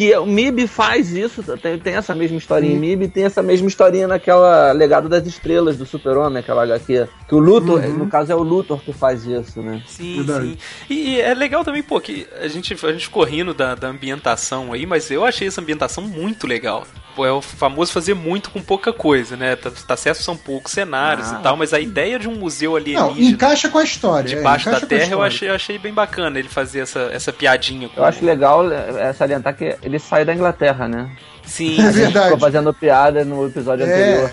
que 0.00 0.16
o 0.16 0.24
MIB 0.24 0.66
faz 0.66 1.12
isso, 1.12 1.42
tem, 1.58 1.78
tem 1.78 1.92
essa 1.94 2.14
mesma 2.14 2.38
historinha 2.38 2.72
em 2.72 2.78
MIB, 2.78 3.08
tem 3.08 3.24
essa 3.24 3.42
mesma 3.42 3.68
historinha 3.68 4.08
naquela 4.08 4.72
Legado 4.72 5.10
das 5.10 5.26
Estrelas 5.26 5.76
do 5.76 5.84
Super-Homem, 5.84 6.38
aquela 6.38 6.62
HQ. 6.62 7.06
Que 7.28 7.34
o 7.34 7.38
Luthor, 7.38 7.80
Uhum. 7.84 7.98
no 7.98 8.06
caso 8.06 8.32
é 8.32 8.34
o 8.34 8.42
Luthor 8.42 8.80
que 8.80 8.94
faz 8.94 9.26
isso, 9.26 9.60
né? 9.60 9.82
Sim, 9.86 10.22
Verdade. 10.22 10.46
sim. 10.48 10.56
E, 10.88 11.20
é 11.20 11.34
legal 11.34 11.62
também, 11.62 11.82
pô, 11.82 12.00
que 12.00 12.26
a 12.40 12.48
gente, 12.48 12.72
a 12.82 12.92
gente 12.92 13.04
ficou 13.04 13.24
rindo 13.24 13.52
da, 13.52 13.74
da 13.74 13.88
ambientação 13.88 14.72
aí, 14.72 14.86
mas 14.86 15.10
eu 15.10 15.22
achei 15.22 15.48
essa 15.48 15.60
ambientação 15.60 16.02
muito 16.02 16.46
legal. 16.46 16.86
É 17.18 17.30
o 17.32 17.40
famoso 17.42 17.92
fazer 17.92 18.14
muito 18.14 18.50
com 18.50 18.60
pouca 18.62 18.92
coisa, 18.92 19.36
né? 19.36 19.56
Tá, 19.56 19.70
tá 19.70 19.96
certo, 19.96 20.22
são 20.22 20.36
poucos 20.36 20.72
cenários 20.72 21.30
Ah. 21.32 21.38
e 21.38 21.42
tal, 21.42 21.56
mas 21.56 21.72
a 21.74 21.80
ideia 21.80 22.18
de 22.18 22.28
um 22.28 22.34
museu 22.34 22.70
Não, 22.72 22.76
alienígena 22.78 23.30
encaixa 23.34 23.68
com 23.68 23.78
a 23.78 23.84
história. 23.84 24.32
é, 24.32 24.36
debaixo 24.36 24.66
da 24.66 24.70
encaixa 24.72 24.86
com 24.86 24.94
a 24.94 24.98
terra 24.98 25.12
eu 25.12 25.22
achei, 25.22 25.48
eu 25.50 25.54
achei 25.54 25.78
bem 25.78 25.92
bacana 25.92 26.38
ele 26.38 26.48
fazer 26.48 26.80
essa, 26.80 27.00
essa 27.12 27.32
piadinha. 27.32 27.88
com- 27.88 28.00
Eu 28.00 28.04
acho 28.04 28.24
legal 28.24 28.70
é, 28.72 29.12
salientar 29.12 29.54
que 29.56 29.76
ele 29.82 29.98
sai 29.98 30.24
da 30.24 30.32
Inglaterra, 30.34 30.88
né? 30.88 31.10
Sim, 31.44 31.80
É 31.80 31.90
verdade. 31.90 32.26
ficou 32.26 32.38
fazendo 32.38 32.72
piada 32.72 33.24
no 33.24 33.46
episódio 33.46 33.84
É. 33.84 33.92
anterior. 33.92 34.32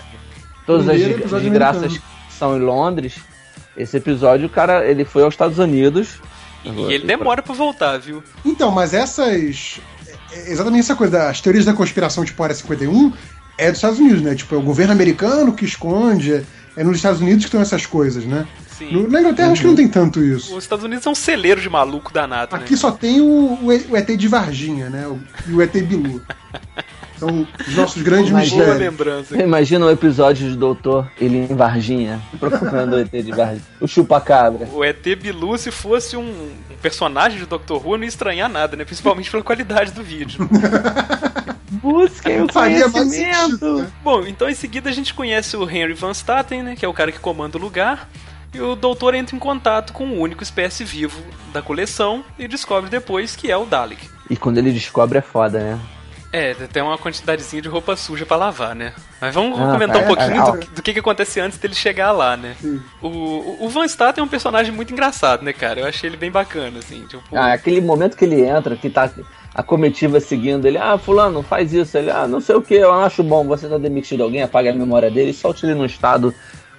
Todas 0.66 0.88
as 0.88 0.96
Primeiro 1.00 1.28
desgraças 1.40 1.98
são 2.30 2.56
em 2.56 2.60
Londres. 2.60 3.16
Esse 3.76 3.96
episódio, 3.96 4.46
o 4.46 4.50
cara, 4.50 4.84
ele 4.86 5.04
foi 5.04 5.22
aos 5.22 5.34
Estados 5.34 5.58
Unidos. 5.58 6.20
e 6.64 6.92
ele 6.92 7.06
demora 7.06 7.40
pra 7.42 7.54
voltar, 7.54 7.98
viu? 7.98 8.22
Então, 8.44 8.70
mas 8.70 8.92
essas. 8.92 9.80
É 10.32 10.50
Exatamente 10.52 10.80
essa 10.80 10.94
coisa, 10.96 11.18
das 11.18 11.40
teorias 11.40 11.64
da 11.64 11.72
conspiração 11.72 12.24
tipo 12.24 12.42
Área 12.42 12.54
51 12.54 13.12
é 13.56 13.68
dos 13.68 13.78
Estados 13.78 13.98
Unidos, 13.98 14.22
né? 14.22 14.34
Tipo, 14.34 14.54
é 14.54 14.58
o 14.58 14.62
governo 14.62 14.92
americano 14.92 15.52
que 15.52 15.64
esconde, 15.64 16.44
é- 16.76 16.84
nos 16.84 16.96
Estados 16.96 17.20
Unidos 17.20 17.44
que 17.44 17.48
estão 17.48 17.60
essas 17.60 17.84
coisas, 17.86 18.24
né? 18.24 18.46
Sim. 18.78 18.92
No- 18.92 19.08
na 19.08 19.20
Inglaterra 19.20 19.50
acho 19.50 19.62
que 19.62 19.66
não 19.66 19.74
tem 19.74 19.88
tanto 19.88 20.22
isso. 20.22 20.56
Os 20.56 20.62
Estados 20.62 20.84
Unidos 20.84 21.04
é 21.04 21.10
um 21.10 21.14
celeiro 21.14 21.60
de 21.60 21.68
maluco 21.68 22.12
danado, 22.12 22.54
Aqui 22.54 22.72
né? 22.74 22.76
só 22.78 22.92
tem 22.92 23.20
o, 23.20 23.24
o 23.26 23.66
o 23.66 23.96
ET 23.96 24.16
de 24.16 24.28
Varginha, 24.28 24.88
né? 24.88 25.06
O- 25.08 25.18
E 25.48 25.52
o 25.52 25.60
ET 25.60 25.72
Bilu. 25.82 26.22
São 27.18 27.46
os 27.66 27.76
nossos 27.76 28.02
grandes 28.02 28.30
Boa 28.30 28.42
mistérios. 28.42 28.78
lembrança. 28.78 29.42
Imagina 29.42 29.86
um 29.86 29.90
episódio 29.90 30.48
de 30.48 30.56
Doutor, 30.56 31.10
ele 31.20 31.38
em 31.38 31.54
Varginha, 31.54 32.20
procurando 32.38 32.94
o 32.94 33.00
ET 33.00 33.10
de 33.10 33.32
Varginha. 33.32 33.62
O 33.80 33.88
chupa-cabra. 33.88 34.68
O 34.72 34.84
ET 34.84 35.04
Bilu, 35.16 35.58
se 35.58 35.70
fosse 35.70 36.16
um, 36.16 36.50
personagem 36.80 37.38
de 37.38 37.46
Doctor 37.46 37.84
Who, 37.84 37.96
não 37.96 38.04
ia 38.04 38.08
estranhar 38.08 38.48
nada, 38.48 38.76
né? 38.76 38.84
Principalmente 38.84 39.30
pela 39.30 39.42
qualidade 39.42 39.92
do 39.92 40.02
vídeo. 40.02 40.48
Busquem 41.70 42.42
o 42.42 42.48
conhecimento. 42.48 43.10
sentido, 43.10 43.78
né? 43.78 43.92
Bom, 44.02 44.24
então 44.26 44.48
em 44.48 44.54
seguida 44.54 44.88
a 44.88 44.92
gente 44.92 45.12
conhece 45.12 45.56
o 45.56 45.68
Henry 45.68 45.92
Van 45.92 46.14
Staten, 46.14 46.62
né? 46.62 46.76
Que 46.76 46.84
é 46.84 46.88
o 46.88 46.94
cara 46.94 47.12
que 47.12 47.18
comanda 47.18 47.58
o 47.58 47.60
lugar. 47.60 48.08
E 48.54 48.60
o 48.60 48.74
doutor 48.74 49.14
entra 49.14 49.36
em 49.36 49.38
contato 49.38 49.92
com 49.92 50.06
o 50.06 50.20
único 50.20 50.42
espécie 50.42 50.82
vivo 50.82 51.20
da 51.52 51.60
coleção 51.60 52.24
e 52.38 52.48
descobre 52.48 52.88
depois 52.88 53.36
que 53.36 53.50
é 53.50 53.56
o 53.56 53.66
Dalek. 53.66 54.08
E 54.30 54.36
quando 54.36 54.58
ele 54.58 54.72
descobre 54.72 55.18
é 55.18 55.22
foda, 55.22 55.58
né? 55.58 55.78
É, 56.30 56.52
tem 56.54 56.82
uma 56.82 56.98
quantidadezinha 56.98 57.62
de 57.62 57.68
roupa 57.68 57.96
suja 57.96 58.26
pra 58.26 58.36
lavar, 58.36 58.74
né? 58.74 58.92
Mas 59.20 59.34
vamos 59.34 59.58
Ah, 59.58 59.72
comentar 59.72 59.96
um 59.96 60.04
é, 60.04 60.06
pouquinho 60.06 60.42
é, 60.42 60.44
do, 60.52 60.70
do 60.74 60.82
que, 60.82 60.92
que 60.92 60.98
acontece 60.98 61.40
antes 61.40 61.58
dele 61.58 61.74
chegar 61.74 62.12
lá, 62.12 62.36
né? 62.36 62.54
O, 63.00 63.64
o 63.64 63.68
Van 63.70 63.86
Staten 63.86 64.20
é 64.20 64.24
um 64.24 64.28
personagem 64.28 64.72
muito 64.72 64.92
engraçado, 64.92 65.42
né, 65.42 65.54
cara? 65.54 65.80
Eu 65.80 65.86
achei 65.86 66.10
ele 66.10 66.18
bem 66.18 66.30
bacana, 66.30 66.80
assim. 66.80 67.06
Tipo, 67.06 67.22
Ah, 67.34 67.54
aquele 67.54 67.80
momento 67.80 68.16
que 68.16 68.24
ele 68.26 68.42
entra, 68.42 68.76
que 68.76 68.90
tá 68.90 69.10
a 69.54 69.62
comitiva 69.62 70.20
seguindo 70.20 70.66
ele, 70.66 70.76
ah, 70.78 70.98
fulano, 70.98 71.42
faz 71.42 71.72
isso, 71.72 71.96
ele, 71.96 72.10
ah, 72.10 72.28
não 72.28 72.40
sei 72.40 72.54
o 72.54 72.62
que, 72.62 72.74
eu 72.74 72.92
acho 72.92 73.22
bom, 73.24 73.44
você 73.44 73.66
tá 73.66 73.78
demitido 73.78 74.22
alguém, 74.22 74.42
apaga 74.42 74.70
a 74.70 74.74
memória 74.74 75.10
dele 75.10 75.30
e 75.30 75.34
solte 75.34 75.64
ele 75.64 75.74
num 75.74 75.86
estado 75.86 76.32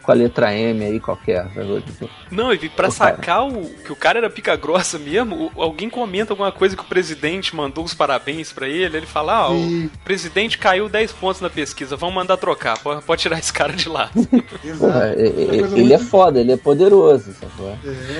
com 0.09 0.13
a 0.13 0.15
letra 0.15 0.51
M 0.55 0.83
aí 0.83 0.99
qualquer. 0.99 1.47
Tipo, 1.85 2.09
Não, 2.31 2.51
e 2.51 2.57
pra 2.69 2.89
cara. 2.89 2.91
sacar 2.91 3.47
o, 3.47 3.69
que 3.69 3.91
o 3.91 3.95
cara 3.95 4.17
era 4.17 4.29
pica 4.29 4.55
grossa 4.55 4.97
mesmo, 4.97 5.51
o- 5.55 5.61
alguém 5.61 5.87
comenta 5.89 6.33
alguma 6.33 6.51
coisa 6.51 6.75
que 6.75 6.81
o 6.81 6.85
presidente 6.85 7.55
mandou 7.55 7.83
os 7.83 7.93
parabéns 7.93 8.51
pra 8.51 8.67
ele, 8.67 8.97
ele 8.97 9.05
fala, 9.05 9.47
ah, 9.47 9.53
E- 9.53 9.85
o 9.85 9.91
presidente 10.03 10.57
caiu 10.57 10.89
10 10.89 11.11
pontos 11.11 11.41
na 11.41 11.49
pesquisa, 11.49 11.95
vamos 11.95 12.15
mandar 12.15 12.37
trocar, 12.37 12.77
pode, 12.79 13.03
pode 13.03 13.21
tirar 13.21 13.37
esse 13.37 13.53
cara 13.53 13.73
de 13.73 13.87
lá. 13.87 14.09
Porra, 14.79 15.13
Uma 15.15 15.57
coisa 15.59 15.77
ele 15.79 15.93
é 15.93 15.99
foda, 15.99 16.39
ele 16.39 16.51
é 16.53 16.57
poderoso, 16.57 17.33
sacou? 17.33 17.77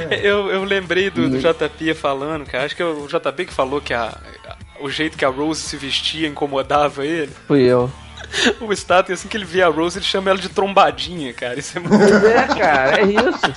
É. 0.10 0.19
eu, 0.23 0.49
eu 0.52 0.63
lembrei 0.63 1.10
do, 1.10 1.28
do 1.30 1.39
JP 1.39 1.93
falando, 1.95 2.45
cara, 2.45 2.65
acho 2.65 2.75
que 2.75 2.82
é 2.82 2.86
o 2.86 3.08
JP 3.08 3.45
que 3.45 3.54
falou 3.54 3.82
que 3.82 3.93
a, 3.93 4.04
a- 4.47 4.58
o 4.82 4.89
jeito 4.89 5.17
que 5.17 5.25
a 5.25 5.30
Rose 5.30 5.62
se 5.62 5.75
vestia 5.75 6.28
incomodava 6.28 7.06
ele. 7.06 7.32
Fui 7.47 7.62
eu. 7.63 7.89
O 8.61 8.71
Staten, 8.73 9.13
assim 9.13 9.27
que 9.27 9.37
ele 9.37 9.45
vê 9.45 9.61
a 9.61 9.67
Rose, 9.67 9.97
ele 9.97 10.05
chama 10.05 10.29
ela 10.29 10.39
de 10.39 10.49
trombadinha, 10.49 11.33
cara, 11.33 11.59
isso 11.59 11.77
é 11.77 11.81
muito... 11.81 11.95
É, 12.03 12.47
cara, 12.47 13.01
é 13.01 13.05
isso. 13.05 13.53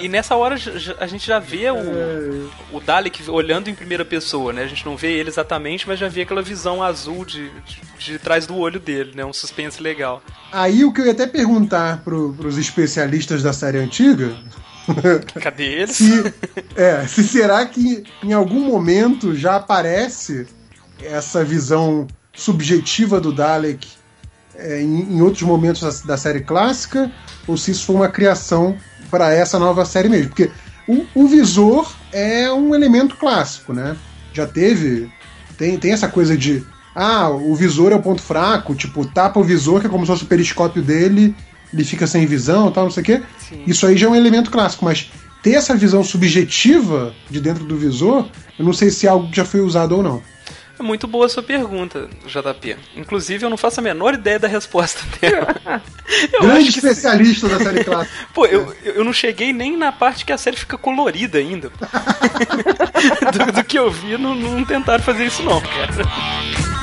E 0.00 0.08
nessa 0.08 0.36
hora 0.36 0.56
a 1.00 1.06
gente 1.06 1.26
já 1.26 1.38
vê 1.38 1.70
o, 1.70 2.50
o 2.72 2.80
Dalek 2.80 3.28
olhando 3.28 3.68
em 3.68 3.74
primeira 3.74 4.04
pessoa, 4.04 4.52
né? 4.52 4.62
A 4.62 4.66
gente 4.66 4.86
não 4.86 4.96
vê 4.96 5.12
ele 5.12 5.28
exatamente, 5.28 5.88
mas 5.88 5.98
já 5.98 6.08
vê 6.08 6.22
aquela 6.22 6.42
visão 6.42 6.82
azul 6.82 7.24
de, 7.24 7.50
de, 7.50 7.80
de 7.98 8.18
trás 8.18 8.46
do 8.46 8.56
olho 8.56 8.78
dele, 8.78 9.12
né? 9.14 9.24
Um 9.24 9.32
suspense 9.32 9.82
legal. 9.82 10.22
Aí 10.52 10.84
o 10.84 10.92
que 10.92 11.00
eu 11.00 11.06
ia 11.06 11.12
até 11.12 11.26
perguntar 11.26 12.02
pro, 12.04 12.32
pros 12.32 12.56
especialistas 12.56 13.42
da 13.42 13.52
série 13.52 13.78
antiga 13.78 14.36
Cadê 15.40 15.64
eles? 15.64 15.96
se, 15.96 16.34
é, 16.76 17.06
se 17.06 17.24
será 17.24 17.64
que 17.66 18.04
em 18.22 18.32
algum 18.32 18.60
momento 18.60 19.34
já 19.34 19.56
aparece 19.56 20.46
essa 21.02 21.44
visão 21.44 22.06
subjetiva 22.34 23.20
do 23.20 23.32
Dalek 23.32 23.86
é, 24.54 24.80
em, 24.80 25.14
em 25.14 25.20
outros 25.20 25.42
momentos 25.42 25.82
da, 25.82 26.06
da 26.06 26.16
série 26.16 26.40
clássica, 26.40 27.10
ou 27.46 27.56
se 27.56 27.70
isso 27.70 27.86
foi 27.86 27.96
uma 27.96 28.08
criação 28.08 28.76
para 29.10 29.32
essa 29.32 29.58
nova 29.58 29.84
série 29.84 30.08
mesmo. 30.08 30.28
Porque 30.28 30.50
o, 30.86 31.06
o 31.14 31.28
visor 31.28 31.92
é 32.12 32.50
um 32.52 32.74
elemento 32.74 33.16
clássico, 33.16 33.72
né? 33.72 33.96
Já 34.32 34.46
teve. 34.46 35.10
Tem, 35.56 35.78
tem 35.78 35.92
essa 35.92 36.08
coisa 36.08 36.36
de. 36.36 36.64
Ah, 36.94 37.28
o 37.30 37.54
visor 37.54 37.92
é 37.92 37.94
o 37.94 38.02
ponto 38.02 38.20
fraco, 38.20 38.74
tipo, 38.74 39.06
tapa 39.06 39.38
o 39.38 39.44
visor, 39.44 39.80
que 39.80 39.86
é 39.86 39.90
como 39.90 40.04
se 40.04 40.10
fosse 40.10 40.24
o 40.24 40.26
periscópio 40.26 40.82
dele, 40.82 41.34
ele 41.72 41.84
fica 41.84 42.08
sem 42.08 42.26
visão 42.26 42.72
tal, 42.72 42.84
não 42.84 42.90
sei 42.90 43.02
o 43.02 43.06
quê. 43.06 43.22
Sim. 43.38 43.62
Isso 43.66 43.86
aí 43.86 43.96
já 43.96 44.06
é 44.06 44.10
um 44.10 44.16
elemento 44.16 44.50
clássico, 44.50 44.84
mas 44.84 45.10
ter 45.42 45.52
essa 45.52 45.76
visão 45.76 46.02
subjetiva 46.02 47.14
de 47.30 47.40
dentro 47.40 47.64
do 47.64 47.76
visor, 47.76 48.28
eu 48.58 48.64
não 48.64 48.72
sei 48.72 48.90
se 48.90 49.06
é 49.06 49.10
algo 49.10 49.30
que 49.30 49.36
já 49.36 49.44
foi 49.44 49.60
usado 49.60 49.96
ou 49.96 50.02
não. 50.02 50.20
É 50.78 50.82
muito 50.82 51.06
boa 51.08 51.26
a 51.26 51.28
sua 51.28 51.42
pergunta, 51.42 52.08
JP. 52.24 52.76
Inclusive, 52.96 53.44
eu 53.44 53.50
não 53.50 53.56
faço 53.56 53.80
a 53.80 53.82
menor 53.82 54.14
ideia 54.14 54.38
da 54.38 54.46
resposta 54.46 55.02
dela. 55.20 55.82
eu 56.32 56.40
Grande 56.40 56.70
que... 56.70 56.78
especialista 56.78 57.48
da 57.48 57.58
série 57.58 57.84
clássica. 57.84 58.28
Pô, 58.32 58.46
eu, 58.46 58.74
eu 58.84 59.04
não 59.04 59.12
cheguei 59.12 59.52
nem 59.52 59.76
na 59.76 59.90
parte 59.90 60.24
que 60.24 60.32
a 60.32 60.38
série 60.38 60.56
fica 60.56 60.78
colorida 60.78 61.38
ainda. 61.38 61.70
do, 63.32 63.52
do, 63.52 63.64
que 63.64 63.78
eu 63.78 63.90
vi, 63.90 64.16
não, 64.16 64.34
não 64.34 64.64
tentaram 64.64 65.02
fazer 65.02 65.26
isso 65.26 65.42
não, 65.42 65.60
cara. 65.60 66.77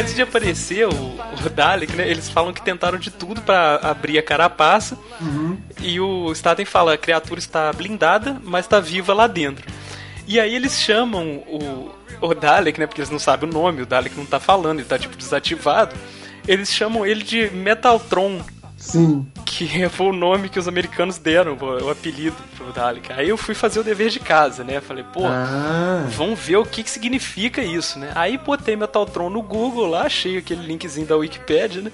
Antes 0.00 0.14
de 0.14 0.22
aparecer 0.22 0.88
o, 0.88 0.90
o 0.90 1.50
Dalek, 1.50 1.94
né, 1.94 2.08
eles 2.08 2.30
falam 2.30 2.52
que 2.52 2.62
tentaram 2.62 2.98
de 2.98 3.10
tudo 3.10 3.42
para 3.42 3.76
abrir 3.76 4.18
a 4.18 4.22
carapaça. 4.22 4.98
Uhum. 5.20 5.58
E 5.80 6.00
o 6.00 6.32
Staten 6.32 6.64
fala: 6.64 6.94
a 6.94 6.98
criatura 6.98 7.38
está 7.38 7.72
blindada, 7.72 8.40
mas 8.42 8.64
está 8.64 8.80
viva 8.80 9.12
lá 9.12 9.26
dentro. 9.26 9.66
E 10.26 10.40
aí 10.40 10.54
eles 10.54 10.80
chamam 10.80 11.44
o, 11.46 11.90
o 12.20 12.34
Dalek, 12.34 12.80
né? 12.80 12.86
Porque 12.86 13.00
eles 13.00 13.10
não 13.10 13.18
sabem 13.18 13.48
o 13.48 13.52
nome, 13.52 13.82
o 13.82 13.86
Dalek 13.86 14.16
não 14.16 14.26
tá 14.26 14.40
falando, 14.40 14.78
ele 14.78 14.88
tá 14.88 14.98
tipo 14.98 15.16
desativado. 15.16 15.94
Eles 16.48 16.72
chamam 16.72 17.04
ele 17.04 17.22
de 17.22 17.50
Metaltron. 17.50 18.40
Sim. 18.80 19.26
Que 19.44 19.86
foi 19.90 20.06
o 20.06 20.12
nome 20.12 20.48
que 20.48 20.58
os 20.58 20.66
americanos 20.66 21.18
deram, 21.18 21.56
o 21.60 21.90
apelido 21.90 22.36
pro 22.56 22.72
Dalek. 22.72 23.12
Aí 23.12 23.28
eu 23.28 23.36
fui 23.36 23.54
fazer 23.54 23.78
o 23.78 23.84
dever 23.84 24.08
de 24.08 24.18
casa, 24.18 24.64
né? 24.64 24.80
Falei, 24.80 25.04
pô, 25.12 25.26
ah. 25.26 26.06
vamos 26.08 26.40
ver 26.40 26.56
o 26.56 26.64
que, 26.64 26.82
que 26.82 26.90
significa 26.90 27.62
isso, 27.62 27.98
né? 27.98 28.10
Aí 28.14 28.38
botei 28.38 28.74
Metaltron 28.74 29.28
no 29.28 29.42
Google 29.42 29.86
lá, 29.86 30.06
achei 30.06 30.38
aquele 30.38 30.66
linkzinho 30.66 31.06
da 31.06 31.16
Wikipedia, 31.16 31.82
né? 31.82 31.92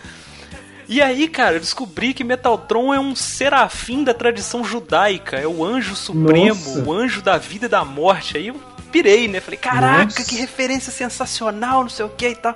E 0.88 1.02
aí, 1.02 1.26
cara, 1.26 1.56
eu 1.56 1.60
descobri 1.60 2.14
que 2.14 2.22
Metaltron 2.22 2.94
é 2.94 3.00
um 3.00 3.16
serafim 3.16 4.04
da 4.04 4.14
tradição 4.14 4.62
judaica, 4.62 5.36
é 5.36 5.46
o 5.46 5.64
anjo 5.64 5.96
supremo, 5.96 6.54
Nossa. 6.54 6.84
o 6.84 6.92
anjo 6.92 7.20
da 7.20 7.36
vida 7.36 7.66
e 7.66 7.68
da 7.68 7.84
morte. 7.84 8.36
Aí 8.36 8.46
eu 8.46 8.54
pirei, 8.92 9.26
né? 9.26 9.40
Falei, 9.40 9.58
caraca, 9.58 10.04
Nossa. 10.04 10.24
que 10.24 10.36
referência 10.36 10.92
sensacional, 10.92 11.82
não 11.82 11.90
sei 11.90 12.06
o 12.06 12.08
que 12.08 12.28
e 12.28 12.36
tal. 12.36 12.54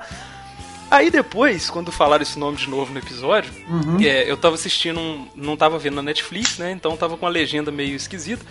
Aí 0.90 1.10
depois, 1.10 1.70
quando 1.70 1.92
falaram 1.92 2.22
esse 2.22 2.38
nome 2.38 2.56
de 2.56 2.68
novo 2.68 2.92
no 2.92 2.98
episódio, 2.98 3.52
uhum. 3.68 4.00
é, 4.00 4.28
eu 4.28 4.36
tava 4.36 4.56
assistindo, 4.56 4.98
um, 4.98 5.28
não 5.36 5.56
tava 5.56 5.78
vendo 5.78 5.94
na 5.94 6.02
Netflix, 6.02 6.58
né? 6.58 6.72
Então 6.72 6.96
tava 6.96 7.16
com 7.16 7.26
a 7.26 7.28
legenda 7.28 7.70
meio 7.70 7.94
esquisita. 7.94 8.44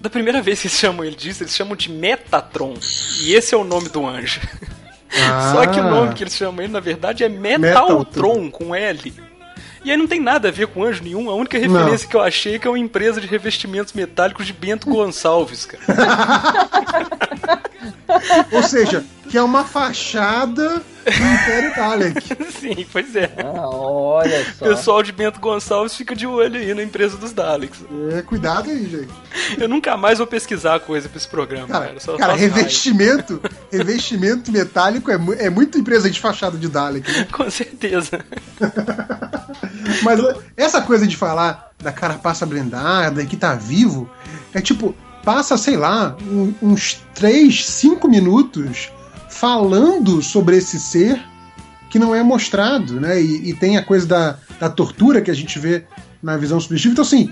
Da 0.00 0.08
primeira 0.08 0.40
vez 0.40 0.60
que 0.60 0.68
eles 0.68 0.78
chamam 0.78 1.04
ele 1.04 1.14
disso, 1.14 1.42
eles 1.42 1.54
chamam 1.54 1.76
de 1.76 1.90
Metatron. 1.90 2.74
E 3.20 3.34
esse 3.34 3.54
é 3.54 3.58
o 3.58 3.64
nome 3.64 3.90
do 3.90 4.06
anjo. 4.06 4.40
Ah. 5.14 5.52
Só 5.52 5.66
que 5.66 5.78
o 5.78 5.84
nome 5.84 6.14
que 6.14 6.24
eles 6.24 6.34
chamam 6.34 6.64
ele, 6.64 6.72
na 6.72 6.80
verdade, 6.80 7.22
é 7.22 7.28
Metaltron, 7.28 8.44
Metal 8.44 8.50
com 8.50 8.74
L. 8.74 9.12
E 9.84 9.90
aí 9.90 9.96
não 9.96 10.06
tem 10.06 10.20
nada 10.20 10.48
a 10.48 10.50
ver 10.50 10.68
com 10.68 10.84
anjo 10.84 11.02
nenhum. 11.02 11.28
A 11.28 11.34
única 11.34 11.58
referência 11.58 12.04
não. 12.04 12.10
que 12.10 12.16
eu 12.16 12.22
achei 12.22 12.54
é 12.54 12.58
que 12.58 12.66
é 12.66 12.70
uma 12.70 12.78
empresa 12.78 13.20
de 13.20 13.26
revestimentos 13.26 13.92
metálicos 13.92 14.46
de 14.46 14.52
Bento 14.52 14.88
Gonçalves, 14.88 15.66
cara. 15.66 15.82
Ou 18.52 18.62
seja, 18.62 19.04
que 19.32 19.38
é 19.38 19.42
uma 19.42 19.64
fachada 19.64 20.82
do 21.06 21.10
Império 21.10 21.74
Dalek. 21.74 22.36
Sim, 22.52 22.86
pois 22.92 23.16
é. 23.16 23.32
Ah, 23.38 23.66
olha 23.66 24.44
só. 24.52 24.66
O 24.66 24.68
pessoal 24.68 25.02
de 25.02 25.10
Bento 25.10 25.40
Gonçalves 25.40 25.96
fica 25.96 26.14
de 26.14 26.26
olho 26.26 26.60
aí 26.60 26.74
na 26.74 26.82
empresa 26.82 27.16
dos 27.16 27.32
Daleks. 27.32 27.80
É, 28.10 28.20
cuidado 28.20 28.68
aí, 28.68 28.86
gente. 28.86 29.10
Eu 29.56 29.70
nunca 29.70 29.96
mais 29.96 30.18
vou 30.18 30.26
pesquisar 30.26 30.80
coisa 30.80 31.08
pra 31.08 31.16
esse 31.16 31.26
programa, 31.26 31.66
cara. 31.66 31.86
Cara, 31.86 32.00
Só 32.00 32.18
cara 32.18 32.34
revestimento, 32.34 33.40
revestimento 33.72 34.52
metálico 34.52 35.10
é, 35.10 35.18
é 35.38 35.48
muito 35.48 35.78
empresa 35.78 36.10
de 36.10 36.20
fachada 36.20 36.58
de 36.58 36.68
Dalek. 36.68 37.10
Né? 37.10 37.26
Com 37.32 37.50
certeza. 37.50 38.22
Mas 40.02 40.20
essa 40.58 40.82
coisa 40.82 41.06
de 41.06 41.16
falar 41.16 41.70
da 41.82 41.90
carapaça 41.90 42.44
blindada 42.44 43.22
e 43.22 43.26
que 43.26 43.38
tá 43.38 43.54
vivo, 43.54 44.10
é 44.52 44.60
tipo, 44.60 44.94
passa, 45.24 45.56
sei 45.56 45.78
lá, 45.78 46.18
um, 46.20 46.52
uns 46.60 47.00
3, 47.14 47.64
5 47.64 48.06
minutos 48.06 48.92
falando 49.32 50.22
sobre 50.22 50.58
esse 50.58 50.78
ser 50.78 51.20
que 51.90 51.98
não 51.98 52.14
é 52.14 52.22
mostrado, 52.22 53.00
né? 53.00 53.20
E, 53.20 53.50
e 53.50 53.54
tem 53.54 53.76
a 53.76 53.84
coisa 53.84 54.06
da, 54.06 54.38
da 54.60 54.70
tortura 54.70 55.20
que 55.20 55.30
a 55.30 55.34
gente 55.34 55.58
vê 55.58 55.84
na 56.22 56.36
visão 56.36 56.60
subjetiva. 56.60 56.92
Então, 56.92 57.04
assim, 57.04 57.30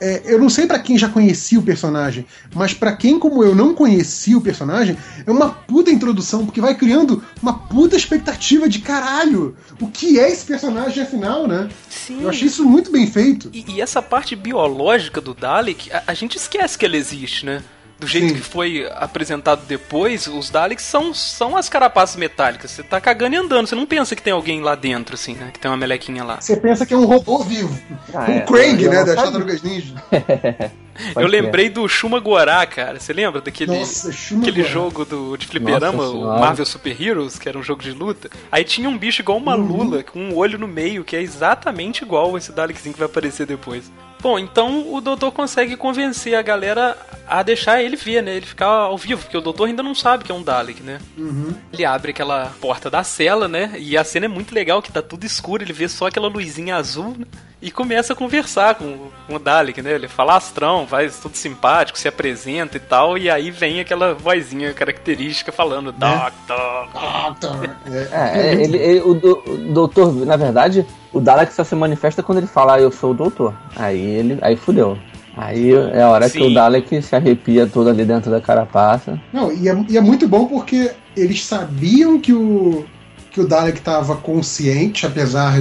é, 0.00 0.22
eu 0.24 0.38
não 0.38 0.48
sei 0.48 0.66
para 0.66 0.78
quem 0.78 0.96
já 0.96 1.08
conhecia 1.08 1.58
o 1.58 1.62
personagem, 1.62 2.24
mas 2.54 2.72
para 2.72 2.94
quem 2.94 3.18
como 3.18 3.42
eu 3.42 3.54
não 3.54 3.74
conhecia 3.74 4.38
o 4.38 4.40
personagem, 4.40 4.96
é 5.26 5.30
uma 5.30 5.50
puta 5.50 5.90
introdução, 5.90 6.46
porque 6.46 6.60
vai 6.60 6.74
criando 6.74 7.24
uma 7.42 7.52
puta 7.52 7.96
expectativa 7.96 8.68
de 8.68 8.78
caralho. 8.78 9.56
O 9.80 9.88
que 9.88 10.20
é 10.20 10.30
esse 10.30 10.44
personagem 10.46 11.02
afinal, 11.02 11.48
né? 11.48 11.68
Sim. 11.90 12.22
Eu 12.22 12.28
achei 12.28 12.46
isso 12.46 12.64
muito 12.64 12.92
bem 12.92 13.06
feito. 13.06 13.50
E, 13.52 13.64
e 13.68 13.80
essa 13.80 14.00
parte 14.00 14.36
biológica 14.36 15.20
do 15.20 15.34
Dalek, 15.34 15.90
a, 15.92 16.04
a 16.06 16.14
gente 16.14 16.36
esquece 16.36 16.78
que 16.78 16.84
ele 16.84 16.96
existe, 16.96 17.44
né? 17.44 17.62
Do 17.98 18.06
jeito 18.06 18.28
Sim. 18.28 18.34
que 18.34 18.40
foi 18.40 18.88
apresentado 18.94 19.62
depois, 19.66 20.26
os 20.28 20.50
Daleks 20.50 20.84
são, 20.84 21.12
são 21.12 21.56
as 21.56 21.68
carapaças 21.68 22.16
metálicas. 22.16 22.70
Você 22.70 22.82
tá 22.82 23.00
cagando 23.00 23.34
e 23.34 23.38
andando. 23.38 23.66
Você 23.66 23.74
não 23.74 23.86
pensa 23.86 24.14
que 24.14 24.22
tem 24.22 24.32
alguém 24.32 24.60
lá 24.60 24.76
dentro, 24.76 25.14
assim, 25.14 25.34
né? 25.34 25.50
Que 25.52 25.58
tem 25.58 25.68
uma 25.68 25.76
melequinha 25.76 26.22
lá. 26.22 26.40
Você 26.40 26.56
pensa 26.56 26.86
que 26.86 26.94
é 26.94 26.96
um 26.96 27.04
robô 27.04 27.42
vivo. 27.42 27.76
Ah, 28.14 28.26
um 28.28 28.34
é, 28.34 28.40
Krang, 28.40 28.88
né? 28.88 29.04
Das 29.04 29.16
Tartarugas 29.16 29.62
Ninja. 29.62 29.94
eu 31.16 31.26
lembrei 31.26 31.68
do 31.68 31.88
Shuma 31.88 32.20
Gorá, 32.20 32.64
cara. 32.66 33.00
Você 33.00 33.12
lembra 33.12 33.40
daquele 33.40 33.76
Nossa, 33.76 34.10
aquele 34.10 34.62
jogo 34.62 35.04
do, 35.04 35.36
de 35.36 35.48
fliperama, 35.48 36.04
o 36.08 36.38
Marvel 36.38 36.66
Super 36.66 37.02
Heroes, 37.02 37.36
que 37.36 37.48
era 37.48 37.58
um 37.58 37.62
jogo 37.64 37.82
de 37.82 37.90
luta? 37.90 38.30
Aí 38.50 38.62
tinha 38.62 38.88
um 38.88 38.96
bicho 38.96 39.22
igual 39.22 39.38
uma 39.38 39.56
uhum. 39.56 39.66
lula, 39.66 40.02
com 40.04 40.20
um 40.20 40.36
olho 40.36 40.56
no 40.56 40.68
meio, 40.68 41.02
que 41.02 41.16
é 41.16 41.20
exatamente 41.20 42.04
igual 42.04 42.38
esse 42.38 42.52
Dalekzinho 42.52 42.92
que 42.92 43.00
vai 43.00 43.08
aparecer 43.08 43.44
depois. 43.44 43.90
Bom, 44.20 44.38
então 44.38 44.92
o 44.92 45.00
doutor 45.00 45.30
consegue 45.32 45.76
convencer 45.76 46.34
a 46.34 46.42
galera 46.42 46.96
a 47.28 47.42
deixar 47.42 47.82
ele 47.82 47.94
ver, 47.94 48.22
né? 48.22 48.36
Ele 48.36 48.46
ficar 48.46 48.66
ao 48.66 48.96
vivo, 48.96 49.22
porque 49.22 49.36
o 49.36 49.40
doutor 49.40 49.68
ainda 49.68 49.82
não 49.82 49.94
sabe 49.94 50.24
que 50.24 50.32
é 50.32 50.34
um 50.34 50.42
Dalek, 50.42 50.82
né? 50.82 50.98
Uhum. 51.16 51.54
Ele 51.72 51.84
abre 51.84 52.10
aquela 52.10 52.52
porta 52.60 52.90
da 52.90 53.04
cela, 53.04 53.46
né? 53.46 53.74
E 53.78 53.96
a 53.96 54.02
cena 54.02 54.26
é 54.26 54.28
muito 54.28 54.54
legal, 54.54 54.82
que 54.82 54.90
tá 54.90 55.02
tudo 55.02 55.24
escuro, 55.24 55.62
ele 55.62 55.72
vê 55.72 55.88
só 55.88 56.06
aquela 56.06 56.28
luzinha 56.28 56.76
azul, 56.76 57.14
né? 57.18 57.26
E 57.60 57.70
começa 57.70 58.12
a 58.12 58.16
conversar 58.16 58.76
com, 58.76 59.10
com 59.26 59.34
o 59.34 59.38
Dalek, 59.38 59.82
né? 59.82 59.92
Ele 59.92 60.08
fala 60.08 60.36
astrão, 60.36 60.86
vai 60.86 61.10
tudo 61.10 61.36
simpático, 61.36 61.98
se 61.98 62.08
apresenta 62.08 62.76
e 62.76 62.80
tal, 62.80 63.18
e 63.18 63.28
aí 63.28 63.50
vem 63.50 63.80
aquela 63.80 64.14
vozinha 64.14 64.72
característica 64.72 65.52
falando 65.52 65.92
né? 65.92 66.30
Doctor. 66.46 66.88
Doctor. 66.92 67.76
É, 68.12 68.40
é, 68.40 68.52
ele, 68.54 68.76
ele, 68.76 69.00
o, 69.00 69.10
o 69.10 69.56
doutor, 69.72 70.14
na 70.24 70.36
verdade, 70.36 70.86
o 71.12 71.20
Dalek 71.20 71.52
só 71.52 71.64
se 71.64 71.74
manifesta 71.74 72.22
quando 72.22 72.38
ele 72.38 72.46
fala, 72.46 72.74
ah, 72.74 72.80
eu 72.80 72.90
sou 72.90 73.12
o 73.12 73.14
doutor. 73.14 73.54
Aí 73.76 74.00
ele. 74.00 74.38
Aí 74.40 74.56
fudeu. 74.56 74.98
Aí 75.36 75.72
é 75.72 76.02
a 76.02 76.08
hora 76.08 76.28
Sim. 76.28 76.38
que 76.38 76.44
o 76.46 76.54
Dalek 76.54 77.00
se 77.00 77.14
arrepia 77.14 77.66
todo 77.66 77.88
ali 77.88 78.04
dentro 78.04 78.30
da 78.30 78.40
carapaça. 78.40 79.20
Não, 79.32 79.52
e 79.52 79.68
é, 79.68 79.84
e 79.88 79.96
é 79.96 80.00
muito 80.00 80.26
bom 80.26 80.46
porque 80.46 80.90
eles 81.16 81.44
sabiam 81.44 82.18
que 82.20 82.32
o, 82.32 82.84
que 83.30 83.40
o 83.40 83.46
Dalek 83.46 83.78
estava 83.78 84.16
consciente, 84.16 85.06
apesar 85.06 85.60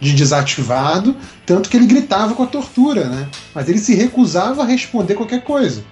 de 0.00 0.14
desativado, 0.14 1.16
tanto 1.44 1.68
que 1.68 1.76
ele 1.76 1.86
gritava 1.86 2.32
com 2.34 2.44
a 2.44 2.46
tortura, 2.46 3.08
né? 3.08 3.28
Mas 3.52 3.68
ele 3.68 3.78
se 3.78 3.94
recusava 3.94 4.62
a 4.62 4.66
responder 4.66 5.14
qualquer 5.14 5.42
coisa. 5.42 5.82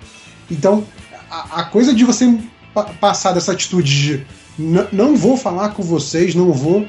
Então, 0.49 0.85
a, 1.29 1.63
a 1.63 1.65
coisa 1.65 1.93
de 1.93 2.05
você 2.05 2.33
passar 3.01 3.33
dessa 3.33 3.53
atitude 3.53 3.91
de 3.91 4.27
não 4.93 5.17
vou 5.17 5.37
falar 5.37 5.71
com 5.71 5.83
vocês, 5.83 6.35
não 6.35 6.53
vou 6.53 6.87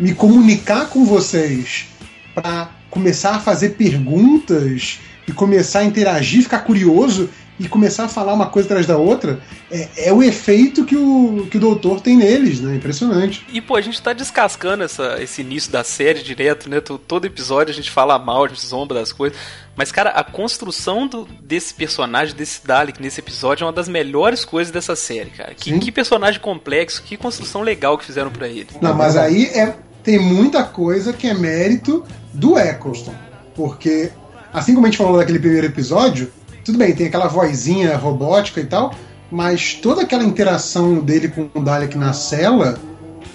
me 0.00 0.14
comunicar 0.14 0.88
com 0.88 1.04
vocês 1.04 1.86
para 2.34 2.70
começar 2.90 3.32
a 3.36 3.40
fazer 3.40 3.70
perguntas 3.70 4.98
e 5.28 5.32
começar 5.32 5.80
a 5.80 5.84
interagir, 5.84 6.42
ficar 6.42 6.60
curioso 6.60 7.28
e 7.60 7.68
começar 7.68 8.04
a 8.04 8.08
falar 8.08 8.32
uma 8.32 8.46
coisa 8.46 8.68
atrás 8.68 8.86
da 8.86 8.96
outra, 8.96 9.38
é, 9.70 9.88
é, 10.08 10.12
o 10.12 10.22
efeito 10.22 10.86
que 10.86 10.96
o, 10.96 11.46
que 11.50 11.58
o 11.58 11.60
doutor 11.60 12.00
tem 12.00 12.16
neles, 12.16 12.58
né? 12.58 12.74
Impressionante. 12.74 13.44
E, 13.52 13.60
pô, 13.60 13.76
a 13.76 13.82
gente 13.82 14.00
tá 14.00 14.14
descascando 14.14 14.82
essa, 14.82 15.22
esse 15.22 15.42
início 15.42 15.70
da 15.70 15.84
série 15.84 16.22
direto, 16.22 16.70
né? 16.70 16.80
Todo 16.80 17.26
episódio 17.26 17.70
a 17.70 17.74
gente 17.74 17.90
fala 17.90 18.18
mal, 18.18 18.46
a 18.46 18.48
gente 18.48 18.64
zomba 18.66 18.94
das 18.94 19.12
coisas. 19.12 19.38
Mas, 19.76 19.92
cara, 19.92 20.08
a 20.08 20.24
construção 20.24 21.06
do, 21.06 21.28
desse 21.42 21.74
personagem, 21.74 22.34
desse 22.34 22.66
Dalek 22.66 23.00
nesse 23.00 23.20
episódio 23.20 23.64
é 23.64 23.66
uma 23.66 23.72
das 23.74 23.88
melhores 23.88 24.42
coisas 24.42 24.72
dessa 24.72 24.96
série, 24.96 25.28
cara. 25.28 25.52
Que, 25.52 25.78
que 25.78 25.92
personagem 25.92 26.40
complexo, 26.40 27.02
que 27.02 27.14
construção 27.18 27.60
legal 27.60 27.98
que 27.98 28.06
fizeram 28.06 28.30
para 28.30 28.48
ele. 28.48 28.68
Não, 28.80 28.94
mas 28.94 29.18
aí 29.18 29.44
é, 29.48 29.76
tem 30.02 30.18
muita 30.18 30.62
coisa 30.64 31.12
que 31.12 31.26
é 31.26 31.34
mérito 31.34 32.04
do 32.32 32.58
Eccleston. 32.58 33.14
Porque, 33.54 34.10
assim 34.52 34.74
como 34.74 34.86
a 34.86 34.90
gente 34.90 34.98
falou 34.98 35.18
daquele 35.18 35.38
primeiro 35.38 35.66
episódio, 35.66 36.32
tudo 36.64 36.78
bem, 36.78 36.94
tem 36.94 37.06
aquela 37.06 37.26
vozinha 37.26 37.96
robótica 37.96 38.60
e 38.60 38.66
tal, 38.66 38.94
mas 39.30 39.74
toda 39.74 40.02
aquela 40.02 40.24
interação 40.24 41.00
dele 41.00 41.28
com 41.28 41.48
o 41.54 41.62
Dalek 41.62 41.96
na 41.96 42.12
cela 42.12 42.78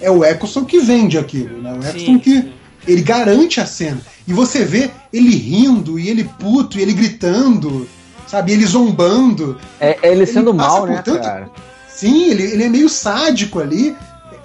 é 0.00 0.10
o 0.10 0.24
Eccleston 0.24 0.64
que 0.64 0.78
vende 0.80 1.18
aquilo, 1.18 1.62
né? 1.62 1.72
O 1.72 1.78
Eccleston 1.78 2.18
que, 2.18 2.52
Ele 2.86 3.02
garante 3.02 3.60
a 3.60 3.66
cena. 3.66 4.00
E 4.28 4.32
você 4.32 4.64
vê 4.64 4.90
ele 5.12 5.34
rindo, 5.34 5.98
e 5.98 6.08
ele 6.08 6.24
puto, 6.24 6.78
e 6.78 6.82
ele 6.82 6.92
gritando, 6.92 7.88
sabe? 8.26 8.52
Ele 8.52 8.66
zombando. 8.66 9.58
É, 9.80 9.98
é 10.02 10.12
ele 10.12 10.26
sendo 10.26 10.50
ele 10.50 10.58
mal, 10.58 10.86
né, 10.86 11.02
tanto... 11.04 11.20
cara? 11.20 11.50
Sim, 11.88 12.30
ele, 12.30 12.42
ele 12.42 12.64
é 12.64 12.68
meio 12.68 12.88
sádico 12.88 13.58
ali. 13.58 13.96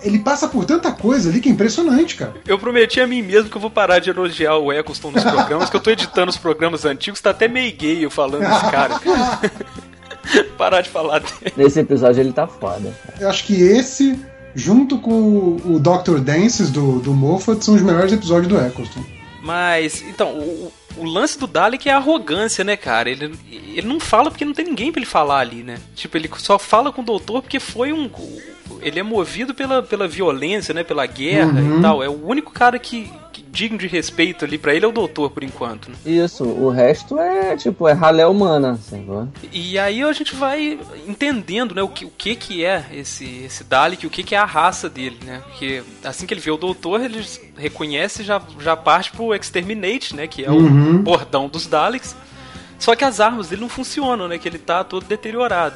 Ele 0.04 0.20
passa 0.20 0.48
por 0.48 0.66
tanta 0.66 0.92
coisa 0.92 1.30
ali 1.30 1.40
que 1.40 1.50
é 1.50 1.52
impressionante, 1.52 2.16
cara. 2.16 2.34
Eu 2.48 2.58
prometi 2.58 3.00
a 3.00 3.08
mim 3.08 3.22
mesmo 3.22 3.50
que 3.50 3.56
eu 3.56 3.62
vou 3.62 3.70
parar 3.70 4.00
de 4.00 4.10
elogiar 4.10 4.58
o 4.58 4.72
Eccleston 4.72 5.12
nos 5.12 5.24
programas, 5.26 5.70
que 5.70 5.76
eu 5.76 5.82
tô 5.82 5.92
editando 5.92 6.30
os 6.30 6.38
programas 6.38 6.86
antigos, 6.86 7.22
tá 7.22 7.30
até 7.30 7.48
meio 7.48 7.76
gay 7.76 8.04
eu 8.04 8.10
falando 8.10 8.42
desse 8.42 8.72
cara. 8.72 9.00
parar 10.58 10.82
de 10.82 10.90
falar 10.90 11.20
dele. 11.20 11.54
Nesse 11.56 11.80
episódio 11.80 12.22
ele 12.22 12.34
tá 12.34 12.48
foda. 12.48 12.94
Cara. 13.06 13.18
Eu 13.20 13.30
acho 13.30 13.44
que 13.46 13.62
esse, 13.62 14.20
junto 14.56 14.98
com 14.98 15.12
o, 15.12 15.76
o 15.76 15.80
Dr. 15.80 16.20
Dances 16.20 16.70
do, 16.70 17.00
do 17.00 17.14
Moffat, 17.14 17.64
são 17.64 17.76
os 17.76 17.82
melhores 17.82 18.14
episódios 18.14 18.48
do 18.48 18.60
Eccleston. 18.60 19.04
Mas, 19.42 20.04
então, 20.04 20.38
o, 20.38 20.72
o 20.98 21.04
lance 21.04 21.38
do 21.38 21.48
Dalek 21.48 21.90
é 21.90 21.94
a 21.94 21.98
arrogância, 21.98 22.64
né, 22.64 22.78
cara? 22.78 23.10
Ele, 23.10 23.34
ele 23.50 23.88
não 23.88 24.00
fala 24.00 24.30
porque 24.30 24.46
não 24.46 24.54
tem 24.54 24.66
ninguém 24.66 24.92
para 24.92 25.00
ele 25.00 25.10
falar 25.10 25.40
ali, 25.40 25.64
né? 25.64 25.78
Tipo, 25.96 26.18
ele 26.18 26.30
só 26.38 26.60
fala 26.60 26.92
com 26.92 27.02
o 27.02 27.06
doutor 27.06 27.42
porque 27.42 27.60
foi 27.60 27.92
um. 27.92 28.10
Ele 28.82 29.00
é 29.00 29.04
movido 29.04 29.54
pela, 29.54 29.82
pela 29.82 30.08
violência, 30.08 30.74
né? 30.74 30.84
Pela 30.84 31.06
guerra 31.06 31.60
uhum. 31.60 31.80
e 31.80 31.82
tal. 31.82 32.04
É 32.04 32.10
o 32.10 32.26
único 32.26 32.52
cara 32.52 32.78
que, 32.80 33.12
que 33.32 33.42
digno 33.42 33.78
de 33.78 33.88
respeito 33.88 34.46
ali 34.46 34.58
para 34.58 34.74
ele 34.74 34.86
é 34.86 34.88
o 34.88 34.92
doutor, 34.92 35.32
por 35.32 35.44
enquanto. 35.44 35.90
Né? 35.90 35.96
Isso, 36.06 36.44
o 36.44 36.70
resto 36.70 37.20
é 37.20 37.56
tipo, 37.58 37.88
é 37.88 37.94
ralé 37.94 38.26
humana. 38.26 38.72
Assim, 38.72 39.06
e 39.52 39.78
aí 39.78 40.02
a 40.02 40.14
gente 40.14 40.36
vai 40.36 40.80
entendendo, 41.08 41.76
né, 41.76 41.82
o 41.82 41.90
que, 41.90 42.06
o 42.06 42.12
que, 42.18 42.36
que 42.36 42.66
é 42.66 42.86
esse, 42.94 43.44
esse 43.46 43.64
Dalek, 43.64 44.08
o 44.08 44.10
que, 44.10 44.24
que 44.24 44.36
é 44.36 44.38
a 44.38 44.46
raça 44.46 44.90
dele, 44.90 45.18
né? 45.26 45.42
Porque 45.48 45.84
assim 46.04 46.26
que 46.26 46.34
ele 46.34 46.42
vê 46.42 46.52
o 46.52 46.58
doutor, 46.58 47.02
ele 47.02 47.26
reconhece 47.58 48.22
e 48.22 48.26
já, 48.26 48.42
já 48.60 48.76
parte 48.76 49.12
pro 49.12 49.36
Exterminate, 49.36 50.16
né? 50.16 50.28
Que 50.28 50.46
é 50.46 50.52
uhum. 50.52 50.96
o 50.96 51.00
bordão 51.00 51.48
dos 51.48 51.68
Daleks. 51.68 52.16
Só 52.80 52.96
que 52.96 53.04
as 53.04 53.20
armas 53.20 53.50
dele 53.50 53.62
não 53.62 53.70
funcionam, 53.70 54.28
né? 54.28 54.40
Que 54.40 54.48
ele 54.48 54.58
tá 54.58 54.84
todo 54.84 55.06
deteriorado. 55.06 55.76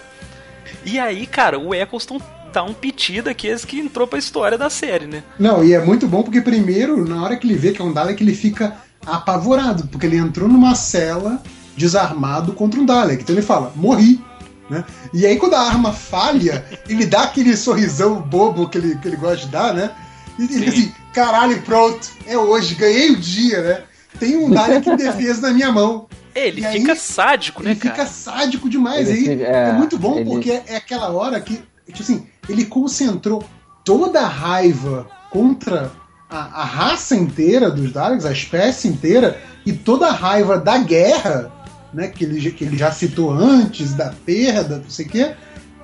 E 0.84 1.00
aí, 1.00 1.28
cara, 1.28 1.60
o 1.60 1.74
Eccleston 1.74 2.20
tá 2.56 2.64
um 2.64 2.74
piti 2.74 3.22
daqueles 3.22 3.66
que 3.66 3.78
entrou 3.78 4.08
pra 4.08 4.18
história 4.18 4.58
da 4.58 4.70
série, 4.70 5.06
né? 5.06 5.24
Não, 5.38 5.62
e 5.62 5.74
é 5.74 5.84
muito 5.84 6.08
bom 6.08 6.24
porque 6.24 6.40
primeiro, 6.40 7.08
na 7.08 7.22
hora 7.22 7.36
que 7.36 7.46
ele 7.46 7.56
vê 7.56 7.74
que 7.74 7.82
é 7.82 7.86
um 7.86 7.92
Dalek, 7.92 8.24
ele 8.24 8.34
fica 8.34 8.78
apavorado, 9.06 9.88
porque 9.88 10.06
ele 10.06 10.16
entrou 10.16 10.48
numa 10.48 10.74
cela 10.74 11.44
desarmado 11.76 12.54
contra 12.54 12.80
um 12.80 12.86
Dalek. 12.86 13.24
Então 13.24 13.36
ele 13.36 13.42
fala, 13.42 13.74
morri. 13.76 14.24
Né? 14.70 14.86
E 15.14 15.26
aí 15.26 15.36
quando 15.36 15.56
a 15.56 15.62
arma 15.62 15.92
falha, 15.92 16.66
ele 16.88 17.06
dá 17.06 17.24
aquele 17.24 17.58
sorrisão 17.58 18.22
bobo 18.22 18.70
que 18.70 18.78
ele, 18.78 18.96
que 19.00 19.10
ele 19.10 19.18
gosta 19.18 19.46
de 19.46 19.52
dar, 19.52 19.74
né? 19.74 19.92
E 20.40 20.44
ele 20.44 20.66
diz 20.66 20.74
assim, 20.74 20.94
caralho, 21.14 21.62
pronto, 21.62 22.10
é 22.26 22.38
hoje, 22.38 22.74
ganhei 22.76 23.12
o 23.12 23.18
dia, 23.18 23.62
né? 23.62 23.82
Tem 24.18 24.38
um 24.38 24.50
Dalek 24.50 24.90
em 24.90 24.96
defesa 24.96 25.50
na 25.50 25.54
minha 25.54 25.72
mão. 25.74 26.08
Ele 26.34 26.62
e 26.62 26.72
fica 26.72 26.94
aí, 26.94 26.98
sádico, 26.98 27.62
né, 27.62 27.72
ele 27.72 27.80
cara? 27.80 27.96
Ele 27.96 28.06
fica 28.06 28.14
sádico 28.14 28.70
demais. 28.70 29.10
Ele 29.10 29.30
aí 29.30 29.44
é, 29.44 29.70
é, 29.70 29.74
muito 29.74 29.98
bom 29.98 30.20
ele... 30.20 30.30
porque 30.30 30.62
é 30.68 30.78
aquela 30.78 31.10
hora 31.10 31.40
que, 31.40 31.62
tipo 31.92 32.02
assim, 32.02 32.28
ele 32.50 32.66
concentrou 32.66 33.44
toda 33.84 34.22
a 34.22 34.28
raiva 34.28 35.08
contra 35.30 35.92
a, 36.30 36.62
a, 36.62 36.66
raça 36.66 37.16
inteira 37.16 37.70
dos 37.70 37.92
Daleks, 37.92 38.26
a 38.26 38.32
espécie 38.32 38.88
inteira, 38.88 39.42
e 39.66 39.74
toda 39.74 40.08
a 40.08 40.12
raiva 40.12 40.58
da 40.58 40.78
guerra, 40.78 41.52
né, 41.94 42.08
que 42.08 42.24
ele, 42.24 42.52
que 42.52 42.64
ele 42.64 42.78
já 42.78 42.92
citou 42.92 43.32
antes, 43.32 43.94
da 43.94 44.12
perda, 44.26 44.78
não 44.80 44.90
sei 44.90 45.06
o 45.06 45.10
quê, 45.10 45.36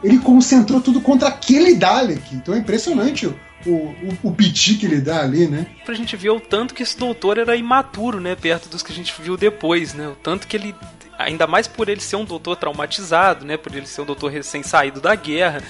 ele 0.03 0.17
concentrou 0.17 0.81
tudo 0.81 0.99
contra 0.99 1.27
aquele 1.27 1.75
Dalek. 1.75 2.35
Então 2.35 2.55
é 2.55 2.57
impressionante 2.57 3.27
o, 3.27 3.35
o, 3.67 4.17
o 4.23 4.31
piti 4.31 4.75
que 4.75 4.85
ele 4.85 4.99
dá 4.99 5.21
ali, 5.21 5.47
né? 5.47 5.67
Pra 5.85 5.93
gente 5.93 6.15
ver 6.15 6.31
o 6.31 6.39
tanto 6.39 6.73
que 6.73 6.81
esse 6.81 6.97
doutor 6.97 7.37
era 7.37 7.55
imaturo, 7.55 8.19
né, 8.19 8.35
perto 8.35 8.67
dos 8.67 8.81
que 8.81 8.91
a 8.91 8.95
gente 8.95 9.13
viu 9.21 9.37
depois, 9.37 9.93
né? 9.93 10.07
O 10.07 10.15
tanto 10.15 10.47
que 10.47 10.57
ele 10.57 10.75
ainda 11.19 11.45
mais 11.45 11.67
por 11.67 11.87
ele 11.87 12.01
ser 12.01 12.15
um 12.15 12.25
doutor 12.25 12.55
traumatizado, 12.55 13.45
né, 13.45 13.55
por 13.55 13.75
ele 13.75 13.85
ser 13.85 14.01
um 14.01 14.05
doutor 14.05 14.31
recém 14.31 14.63
saído 14.63 14.99
da 14.99 15.13
guerra, 15.13 15.61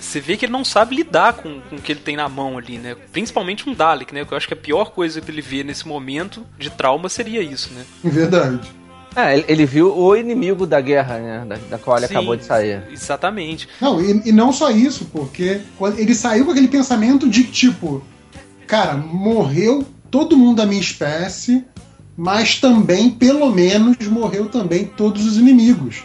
você 0.00 0.20
vê 0.20 0.36
que 0.36 0.44
ele 0.44 0.52
não 0.52 0.64
sabe 0.64 0.96
lidar 0.96 1.34
com, 1.34 1.60
com 1.60 1.76
o 1.76 1.80
que 1.80 1.92
ele 1.92 2.00
tem 2.00 2.16
na 2.16 2.28
mão 2.28 2.58
ali, 2.58 2.78
né? 2.78 2.96
Principalmente 3.12 3.68
um 3.68 3.74
Dalek, 3.74 4.14
né? 4.14 4.24
Que 4.24 4.32
eu 4.32 4.36
acho 4.36 4.48
que 4.48 4.54
a 4.54 4.56
pior 4.56 4.90
coisa 4.90 5.20
pra 5.20 5.32
ele 5.32 5.42
ver 5.42 5.64
nesse 5.64 5.86
momento 5.86 6.46
de 6.58 6.70
trauma 6.70 7.08
seria 7.08 7.42
isso, 7.42 7.72
né? 7.72 7.84
Verdade. 8.02 8.70
É, 9.16 9.50
ele 9.50 9.64
viu 9.64 9.96
o 9.96 10.14
inimigo 10.14 10.66
da 10.66 10.78
guerra, 10.78 11.18
né? 11.18 11.44
Da, 11.48 11.56
da 11.70 11.78
qual 11.78 11.96
ele 11.96 12.06
Sim, 12.06 12.14
acabou 12.14 12.36
de 12.36 12.44
sair. 12.44 12.82
Exatamente. 12.92 13.66
Não, 13.80 13.98
e, 13.98 14.28
e, 14.28 14.32
não 14.32 14.52
só 14.52 14.70
isso, 14.70 15.06
porque 15.06 15.62
ele 15.96 16.14
saiu 16.14 16.44
com 16.44 16.50
aquele 16.50 16.68
pensamento 16.68 17.26
de 17.26 17.44
tipo, 17.44 18.04
cara, 18.66 18.94
morreu 18.94 19.86
todo 20.10 20.36
mundo 20.36 20.58
da 20.58 20.66
minha 20.66 20.80
espécie, 20.80 21.64
mas 22.14 22.60
também, 22.60 23.10
pelo 23.10 23.50
menos, 23.50 23.96
morreu 24.06 24.50
também 24.50 24.84
todos 24.84 25.26
os 25.26 25.38
inimigos. 25.38 26.04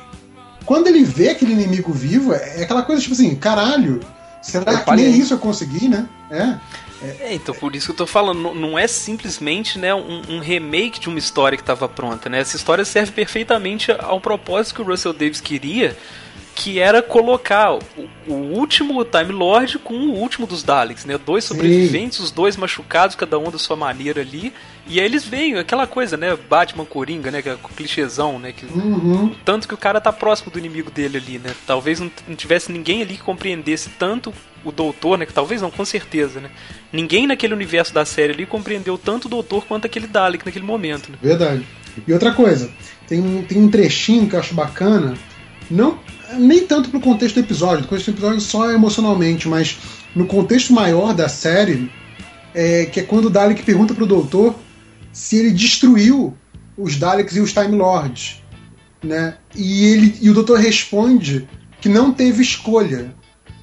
Quando 0.65 0.87
ele 0.87 1.03
vê 1.03 1.29
aquele 1.29 1.53
inimigo 1.53 1.91
vivo, 1.91 2.33
é 2.33 2.63
aquela 2.63 2.83
coisa 2.83 3.01
tipo 3.01 3.13
assim, 3.13 3.35
caralho, 3.35 3.99
será 4.41 4.79
que 4.79 4.91
nem 4.95 5.09
isso 5.17 5.33
eu 5.33 5.39
consegui, 5.39 5.87
né? 5.87 6.07
É. 6.29 6.57
É, 7.01 7.33
então 7.33 7.53
por 7.55 7.75
isso 7.75 7.87
que 7.87 7.91
eu 7.93 7.95
tô 7.97 8.05
falando, 8.05 8.53
não 8.53 8.77
é 8.77 8.85
simplesmente 8.85 9.79
né, 9.79 9.93
um, 9.93 10.21
um 10.29 10.39
remake 10.39 10.99
de 10.99 11.09
uma 11.09 11.17
história 11.17 11.57
que 11.57 11.63
estava 11.63 11.89
pronta, 11.89 12.29
né? 12.29 12.39
Essa 12.39 12.55
história 12.55 12.85
serve 12.85 13.11
perfeitamente 13.11 13.91
ao 13.91 14.21
propósito 14.21 14.75
que 14.75 14.81
o 14.81 14.85
Russell 14.85 15.13
Davis 15.13 15.41
queria, 15.41 15.97
que 16.61 16.79
era 16.79 17.01
colocar 17.01 17.73
o, 17.73 17.79
o, 18.27 18.33
último 18.33 19.03
Time 19.03 19.31
Lord 19.31 19.79
com 19.79 19.95
o 19.95 20.13
último 20.13 20.45
dos 20.45 20.61
Daleks, 20.61 21.05
né? 21.05 21.17
Dois 21.17 21.43
sobreviventes, 21.43 22.19
Sim. 22.19 22.23
os 22.23 22.29
dois 22.29 22.55
machucados, 22.55 23.15
cada 23.15 23.39
um 23.39 23.49
da 23.49 23.57
sua 23.57 23.75
maneira 23.75 24.21
ali. 24.21 24.53
E 24.85 24.99
aí 24.99 25.05
eles 25.05 25.25
veem 25.25 25.57
aquela 25.57 25.87
coisa, 25.87 26.15
né? 26.15 26.37
Batman 26.47 26.85
Coringa, 26.85 27.31
né? 27.31 27.41
Que 27.41 27.49
é 27.49 27.53
o 27.55 27.57
clichêzão, 27.57 28.37
né? 28.37 28.51
Que, 28.51 28.67
uhum. 28.67 29.33
Tanto 29.43 29.67
que 29.67 29.73
o 29.73 29.77
cara 29.77 29.99
tá 29.99 30.13
próximo 30.13 30.51
do 30.51 30.59
inimigo 30.59 30.91
dele 30.91 31.17
ali, 31.17 31.39
né? 31.39 31.51
Talvez 31.65 31.99
não, 31.99 32.11
não 32.27 32.35
tivesse 32.35 32.71
ninguém 32.71 33.01
ali 33.01 33.15
que 33.15 33.23
compreendesse 33.23 33.89
tanto 33.97 34.31
o 34.63 34.71
doutor, 34.71 35.17
né? 35.17 35.25
Que 35.25 35.33
talvez 35.33 35.63
não, 35.63 35.71
com 35.71 35.83
certeza, 35.83 36.39
né? 36.39 36.51
Ninguém 36.93 37.25
naquele 37.25 37.55
universo 37.55 37.91
da 37.91 38.05
série 38.05 38.33
ali 38.33 38.45
compreendeu 38.45 38.99
tanto 38.99 39.25
o 39.25 39.29
doutor 39.29 39.65
quanto 39.65 39.85
aquele 39.85 40.05
Dalek 40.05 40.45
naquele 40.45 40.65
momento, 40.65 41.11
né? 41.11 41.17
Verdade. 41.19 41.65
E 42.07 42.13
outra 42.13 42.33
coisa, 42.33 42.69
tem 43.07 43.19
um, 43.19 43.41
tem 43.41 43.57
um 43.57 43.67
trechinho 43.67 44.29
que 44.29 44.35
eu 44.35 44.39
acho 44.39 44.53
bacana, 44.53 45.15
não 45.69 45.97
nem 46.37 46.65
tanto 46.65 46.89
pro 46.89 46.99
contexto 46.99 47.35
do 47.35 47.41
episódio, 47.41 47.87
contexto 47.87 48.11
do 48.11 48.17
episódio 48.17 48.41
só 48.41 48.71
emocionalmente, 48.71 49.47
mas 49.47 49.77
no 50.15 50.25
contexto 50.25 50.73
maior 50.73 51.13
da 51.13 51.29
série, 51.29 51.91
é, 52.53 52.85
que 52.85 52.99
é 52.99 53.03
quando 53.03 53.25
o 53.25 53.29
Dalek 53.29 53.63
pergunta 53.63 53.93
pro 53.93 54.05
doutor 54.05 54.55
se 55.11 55.37
ele 55.37 55.51
destruiu 55.51 56.35
os 56.77 56.97
Daleks 56.97 57.35
e 57.35 57.41
os 57.41 57.53
Time 57.53 57.75
Lords, 57.75 58.41
né? 59.03 59.35
E 59.55 59.85
ele 59.85 60.15
e 60.21 60.29
o 60.29 60.33
doutor 60.33 60.59
responde 60.59 61.47
que 61.79 61.89
não 61.89 62.11
teve 62.11 62.41
escolha, 62.41 63.13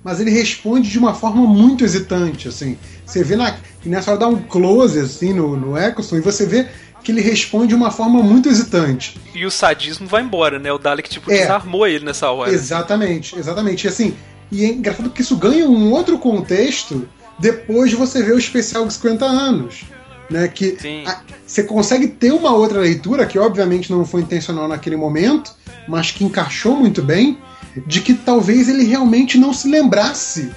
mas 0.02 0.20
ele 0.20 0.30
responde 0.30 0.90
de 0.90 0.98
uma 0.98 1.14
forma 1.14 1.42
muito 1.42 1.84
hesitante, 1.84 2.48
assim. 2.48 2.76
Você 3.04 3.22
vê 3.24 3.36
na, 3.36 3.56
nessa 3.84 4.10
hora 4.10 4.20
dá 4.20 4.28
um 4.28 4.42
close 4.42 4.98
assim 4.98 5.32
no, 5.32 5.56
no 5.56 5.78
Eccleston 5.78 6.16
e 6.16 6.20
você 6.20 6.46
vê 6.46 6.68
que 7.02 7.12
ele 7.12 7.20
responde 7.20 7.68
de 7.68 7.74
uma 7.74 7.90
forma 7.90 8.22
muito 8.22 8.48
hesitante. 8.48 9.18
E 9.34 9.44
o 9.46 9.50
sadismo 9.50 10.06
vai 10.06 10.22
embora, 10.22 10.58
né? 10.58 10.72
O 10.72 10.78
Dalek, 10.78 11.08
tipo, 11.08 11.30
é, 11.30 11.38
desarmou 11.38 11.86
ele 11.86 12.04
nessa 12.04 12.30
hora. 12.30 12.50
Exatamente, 12.50 13.38
exatamente. 13.38 13.84
E 13.84 13.88
assim, 13.88 14.14
e 14.50 14.64
é 14.64 14.68
engraçado 14.68 15.10
que 15.10 15.22
isso 15.22 15.36
ganha 15.36 15.68
um 15.68 15.92
outro 15.92 16.18
contexto 16.18 17.08
depois 17.38 17.90
de 17.90 17.96
você 17.96 18.22
ver 18.22 18.32
o 18.32 18.38
especial 18.38 18.84
dos 18.84 18.94
50 18.94 19.24
anos. 19.24 19.84
Né, 20.30 20.46
que 20.46 20.76
a, 21.06 21.22
você 21.46 21.62
consegue 21.62 22.06
ter 22.06 22.32
uma 22.34 22.52
outra 22.52 22.80
leitura, 22.80 23.24
que 23.24 23.38
obviamente 23.38 23.90
não 23.90 24.04
foi 24.04 24.20
intencional 24.20 24.68
naquele 24.68 24.94
momento, 24.94 25.54
mas 25.88 26.10
que 26.10 26.22
encaixou 26.22 26.76
muito 26.76 27.00
bem, 27.00 27.38
de 27.86 28.02
que 28.02 28.12
talvez 28.12 28.68
ele 28.68 28.84
realmente 28.84 29.38
não 29.38 29.54
se 29.54 29.66
lembrasse 29.70 30.50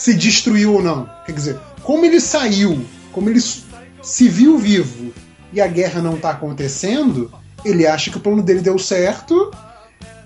se 0.00 0.14
destruiu 0.14 0.74
ou 0.74 0.82
não. 0.82 1.08
Quer 1.26 1.32
dizer, 1.32 1.58
como 1.82 2.06
ele 2.06 2.20
saiu, 2.20 2.84
como 3.12 3.28
ele 3.28 3.40
se 3.40 4.28
viu 4.28 4.56
vivo 4.56 5.12
e 5.52 5.60
a 5.60 5.66
guerra 5.66 6.00
não 6.00 6.14
está 6.14 6.30
acontecendo, 6.30 7.30
ele 7.64 7.86
acha 7.86 8.10
que 8.10 8.16
o 8.16 8.20
plano 8.20 8.42
dele 8.42 8.60
deu 8.60 8.78
certo 8.78 9.50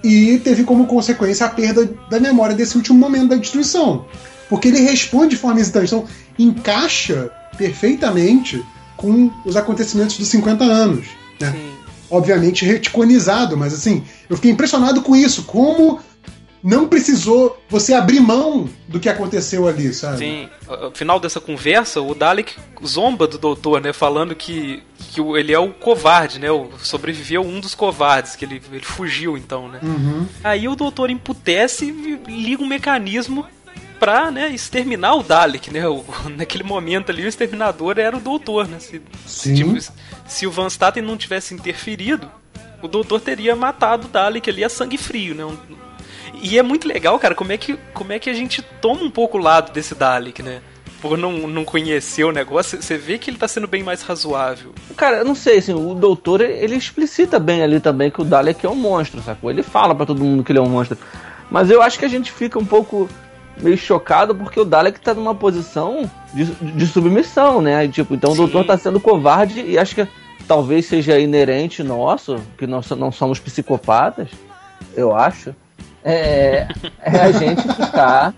e 0.03 0.39
teve 0.39 0.65
como 0.65 0.87
consequência 0.87 1.47
a 1.47 1.49
perda 1.49 1.89
da 2.11 2.21
memória 2.21 2.55
desse 2.55 2.77
último 2.77 2.99
momento 2.99 3.29
da 3.29 3.37
destruição. 3.37 4.05
Porque 4.49 4.69
ele 4.69 4.81
responde 4.81 5.31
de 5.31 5.37
forma 5.37 5.61
hesitante. 5.61 5.87
Então, 5.87 6.05
encaixa 6.39 7.31
perfeitamente 7.57 8.63
com 8.97 9.31
os 9.45 9.57
acontecimentos 9.57 10.19
dos 10.19 10.29
50 10.29 10.63
anos. 10.65 11.07
Né? 11.41 11.55
Obviamente 12.11 12.65
reticonizado, 12.65 13.57
mas 13.57 13.73
assim, 13.73 14.05
eu 14.29 14.37
fiquei 14.37 14.51
impressionado 14.51 15.01
com 15.01 15.17
isso. 15.17 15.45
Como 15.45 16.01
não 16.65 16.89
precisou 16.89 17.63
você 17.69 17.93
abrir 17.93 18.21
mão 18.21 18.67
do 18.89 18.99
que 18.99 19.11
aconteceu 19.11 19.69
ali, 19.69 19.93
sabe? 19.93 20.17
Sim. 20.17 20.49
No 20.67 20.91
final 20.93 21.21
dessa 21.21 21.39
conversa, 21.39 22.01
o 22.01 22.15
Dalek 22.15 22.55
zomba 22.83 23.27
do 23.27 23.37
doutor, 23.37 23.83
né? 23.83 23.93
Falando 23.93 24.35
que, 24.35 24.83
que 25.11 25.21
ele 25.21 25.53
é 25.53 25.59
o 25.59 25.75
covarde, 25.75 26.39
né? 26.39 26.51
O, 26.51 26.71
sobreviveu 26.79 27.43
um 27.43 27.61
dos 27.61 27.75
covardes, 27.75 28.35
que 28.35 28.47
ele, 28.47 28.63
ele 28.73 28.83
fugiu 28.83 29.37
então, 29.37 29.69
né? 29.69 29.79
Uhum. 29.83 30.27
Aí 30.43 30.67
o 30.67 30.75
doutor 30.75 31.11
emputece 31.11 31.85
e 31.85 32.19
liga 32.33 32.63
um 32.63 32.67
mecanismo 32.67 33.45
pra 34.01 34.31
né, 34.31 34.49
exterminar 34.49 35.17
o 35.17 35.23
Dalek, 35.23 35.71
né? 35.71 35.87
O, 35.87 36.03
naquele 36.35 36.65
momento 36.65 37.11
ali, 37.11 37.27
o 37.27 37.29
exterminador 37.29 37.99
era 37.99 38.17
o 38.17 38.21
doutor, 38.21 38.67
né? 38.67 38.79
Se, 38.79 39.03
Sim. 39.27 39.55
tipo, 39.55 39.77
se 40.27 40.47
o 40.47 40.51
Van 40.51 40.71
Staten 40.71 41.03
não 41.03 41.19
tivesse 41.19 41.53
interferido, 41.53 42.27
o 42.81 42.89
doutor 42.89 43.21
teria 43.21 43.55
matado 43.55 44.07
o 44.07 44.11
Dalek 44.11 44.49
ali 44.49 44.65
a 44.65 44.71
sangue 44.71 44.97
frio, 44.97 45.35
né? 45.35 45.45
Um- 45.45 45.85
e 46.45 46.59
é 46.59 46.63
muito 46.63 46.87
legal, 46.87 47.19
cara, 47.19 47.35
como 47.35 47.53
é 47.53 47.57
que, 47.57 47.79
como 47.95 48.13
é 48.13 48.19
que 48.19 48.29
a 48.29 48.35
gente 48.35 48.61
toma 48.61 49.03
um 49.03 49.11
pouco 49.11 49.39
o 49.39 49.41
lado 49.41 49.73
desse 49.73 49.95
Dalek, 49.95 50.43
né? 50.43 50.61
Por 51.01 51.17
não, 51.17 51.33
não 51.49 51.65
conhecer 51.65 52.25
o 52.25 52.33
negócio, 52.33 52.83
você 52.83 52.99
vê 52.99 53.17
que 53.17 53.31
ele 53.31 53.39
tá 53.39 53.49
sendo 53.49 53.67
bem 53.67 53.83
mais 53.83 54.03
razoável. 54.03 54.75
Cara, 54.95 55.17
eu 55.19 55.25
não 55.25 55.35
sei, 55.35 55.59
assim, 55.59 55.73
o 55.73 55.95
doutor, 55.95 56.43
ele 56.43 56.77
explicita 56.77 57.39
bem 57.39 57.63
ali 57.63 57.81
também 57.81 58.11
que 58.11 58.21
o 58.21 58.25
Dalek 58.25 58.65
é 58.65 58.69
um 58.69 58.75
monstro, 58.75 59.23
sacou? 59.23 59.51
Ele 59.51 59.63
fala 59.63 59.95
pra 59.95 60.05
todo 60.05 60.23
mundo 60.23 60.45
que 60.45 60.53
ele 60.53 60.59
é 60.59 60.63
um 60.63 60.69
monstro. 60.69 60.99
Mas 61.51 61.71
eu 61.71 61.81
acho 61.81 61.99
que 61.99 62.05
a 62.05 62.09
gente 62.09 62.31
fica 62.31 62.59
um 62.59 62.65
pouco 62.65 63.09
meio 63.59 63.79
chocado 63.79 64.35
porque 64.35 64.61
o 64.61 64.65
Dalek 64.67 65.01
tá 65.01 65.15
numa 65.15 65.35
posição 65.35 66.11
de, 66.35 66.45
de 66.45 66.87
submissão, 66.87 67.63
né? 67.63 67.87
E, 67.87 67.89
Tipo, 67.89 68.15
então 68.15 68.33
o 68.33 68.35
Sim. 68.35 68.43
doutor 68.43 68.67
tá 68.67 68.77
sendo 68.77 69.01
covarde 69.01 69.61
e 69.63 69.79
acho 69.79 69.95
que 69.95 70.07
talvez 70.47 70.85
seja 70.85 71.19
inerente 71.19 71.83
nosso, 71.83 72.37
que 72.59 72.67
nós 72.67 72.91
não 72.91 73.11
somos 73.11 73.39
psicopatas, 73.39 74.29
eu 74.95 75.17
acho. 75.17 75.55
É, 76.05 76.69
é 77.03 77.21
a 77.21 77.33
gente 77.33 77.63
ficar. 77.63 78.35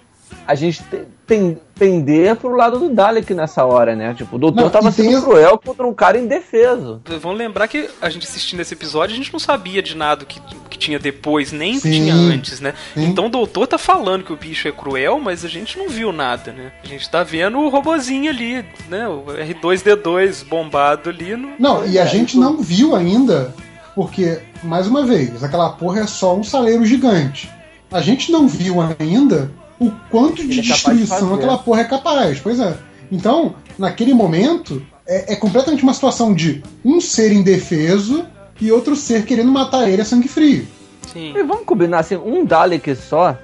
A 0.48 0.54
gente 0.54 0.80
te- 0.84 1.02
ten- 1.26 1.58
tender 1.74 2.36
pro 2.36 2.54
lado 2.54 2.78
do 2.78 2.88
Dalek 2.88 3.34
nessa 3.34 3.64
hora, 3.64 3.96
né? 3.96 4.14
Tipo, 4.14 4.36
o 4.36 4.38
doutor 4.38 4.62
Não, 4.62 4.70
tava 4.70 4.92
tem 4.92 5.06
sendo 5.06 5.16
as- 5.18 5.24
cruel 5.24 5.58
contra 5.58 5.84
um 5.84 5.92
cara 5.92 6.16
indefeso. 6.18 7.02
Vamos 7.20 7.36
lembrar 7.36 7.66
que 7.66 7.90
a 8.00 8.08
gente 8.08 8.24
assistindo 8.24 8.60
esse 8.60 8.72
episódio, 8.72 9.12
a 9.12 9.16
gente 9.16 9.32
não 9.32 9.40
sabia 9.40 9.82
de 9.82 9.96
nada 9.96 10.24
que, 10.24 10.40
que 10.70 10.78
tinha 10.78 11.00
depois, 11.00 11.50
nem 11.50 11.80
Sim, 11.80 11.90
tinha 11.90 12.14
antes, 12.14 12.60
né? 12.60 12.74
sim. 12.94 13.06
Então 13.06 13.26
o 13.26 13.28
doutor 13.28 13.66
tá 13.66 13.76
falando 13.76 14.22
que 14.22 14.32
o 14.32 14.36
bicho 14.36 14.68
é 14.68 14.72
cruel, 14.72 15.18
mas 15.18 15.44
a 15.44 15.48
gente 15.48 15.76
não 15.76 15.88
viu 15.88 16.12
nada, 16.12 16.52
né? 16.52 16.70
A 16.84 16.86
gente 16.86 17.10
tá 17.10 17.24
vendo 17.24 17.58
o 17.58 17.68
robozinho 17.68 18.30
ali, 18.30 18.64
né? 18.88 19.08
O 19.08 19.24
R2D2 19.26 20.44
bombado 20.44 21.10
ali 21.10 21.34
no. 21.36 21.54
Não, 21.58 21.84
e 21.84 21.98
a 21.98 22.04
É, 22.04 22.06
gente 22.06 22.38
não 22.38 22.58
viu 22.62 22.94
ainda, 22.94 23.52
porque, 23.96 24.38
mais 24.62 24.86
uma 24.86 25.04
vez, 25.04 25.42
aquela 25.42 25.70
porra 25.70 26.00
é 26.02 26.06
só 26.06 26.36
um 26.36 26.44
saleiro 26.44 26.84
gigante. 26.84 27.50
A 27.90 28.00
gente 28.00 28.30
não 28.30 28.46
viu 28.46 28.76
ainda 29.00 29.50
o 29.80 29.90
quanto 30.10 30.36
de 30.36 30.42
Ele 30.42 30.58
é 30.60 30.62
de 30.62 30.68
destruição 30.68 31.18
fazer. 31.30 31.34
aquela 31.34 31.58
porra 31.58 31.80
é 31.80 31.84
capaz. 31.84 32.38
Pois 32.38 32.60
é. 32.60 32.76
Então, 33.10 33.54
naquele 33.78 34.12
momento, 34.12 34.82
é, 35.06 35.32
é 35.32 35.36
completamente 35.36 35.82
uma 35.82 35.94
situação 35.94 36.34
de 36.34 36.62
um 36.84 37.00
ser 37.00 37.32
indefeso 37.32 38.24
e 38.60 38.70
outro 38.70 38.94
ser 38.94 39.24
querendo 39.24 39.50
matar 39.50 39.88
ele 39.88 40.02
a 40.02 40.04
sangue 40.04 40.28
frio. 40.28 40.66
Sim. 41.12 41.32
E 41.36 41.42
vamos 41.42 41.64
combinar 41.64 42.00
assim, 42.00 42.16
um 42.16 42.44
Dalek 42.44 42.94
só. 42.96 43.36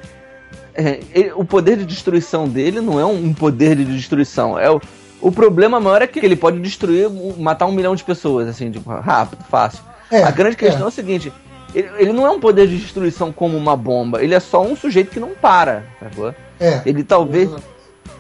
é, 0.74 1.00
ele- 1.14 1.32
o 1.34 1.44
poder 1.44 1.76
de 1.78 1.84
destruição 1.86 2.48
dele 2.48 2.80
não 2.80 2.98
é 3.00 3.05
um 3.07 3.32
poder 3.32 3.76
de 3.76 3.84
destruição. 3.84 4.59
É 4.59 4.70
o, 4.70 4.80
o 5.20 5.30
problema 5.32 5.78
maior 5.80 6.03
é 6.03 6.07
que 6.07 6.18
ele 6.18 6.34
pode 6.36 6.59
destruir, 6.61 7.09
matar 7.38 7.66
um 7.66 7.72
milhão 7.72 7.94
de 7.94 8.03
pessoas, 8.05 8.48
assim, 8.48 8.70
tipo, 8.70 8.90
rápido, 8.90 9.44
fácil. 9.50 9.82
É, 10.12 10.22
a 10.22 10.30
grande 10.30 10.56
questão 10.56 10.82
é. 10.82 10.84
é. 10.84 10.88
o 10.88 10.90
seguinte: 10.90 11.32
ele, 11.74 11.90
ele 11.98 12.12
não 12.12 12.26
é 12.26 12.30
um 12.30 12.38
poder 12.38 12.68
de 12.68 12.76
destruição 12.76 13.32
como 13.32 13.56
uma 13.56 13.76
bomba, 13.76 14.22
ele 14.22 14.34
é 14.34 14.40
só 14.40 14.62
um 14.62 14.76
sujeito 14.76 15.10
que 15.10 15.18
não 15.18 15.30
para, 15.30 15.84
sacou? 15.98 16.34
É. 16.60 16.82
Ele 16.86 17.02
talvez. 17.02 17.50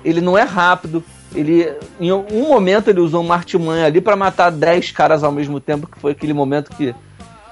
Ele 0.04 0.20
não 0.20 0.36
é 0.36 0.42
rápido. 0.42 1.04
Ele, 1.34 1.72
em 1.98 2.12
um 2.12 2.48
momento, 2.48 2.90
ele 2.90 3.00
usou 3.00 3.22
uma 3.22 3.34
artimanha 3.34 3.86
ali 3.86 4.00
pra 4.00 4.16
matar 4.16 4.50
10 4.50 4.90
caras 4.90 5.22
ao 5.24 5.32
mesmo 5.32 5.60
tempo, 5.60 5.86
que 5.86 5.98
foi 5.98 6.12
aquele 6.12 6.32
momento 6.32 6.70
que, 6.70 6.94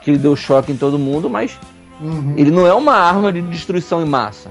que 0.03 0.11
ele 0.11 0.19
deu 0.19 0.35
choque 0.37 0.73
em 0.73 0.77
todo 0.77 0.99
mundo, 0.99 1.31
mas 1.31 1.57
Uhum. 2.01 2.35
ele 2.37 2.51
não 2.51 2.67
é 2.67 2.73
uma 2.73 2.95
arma 2.95 3.33
de 3.33 3.43
destruição 3.43 4.03
em 4.03 4.07
massa. 4.07 4.51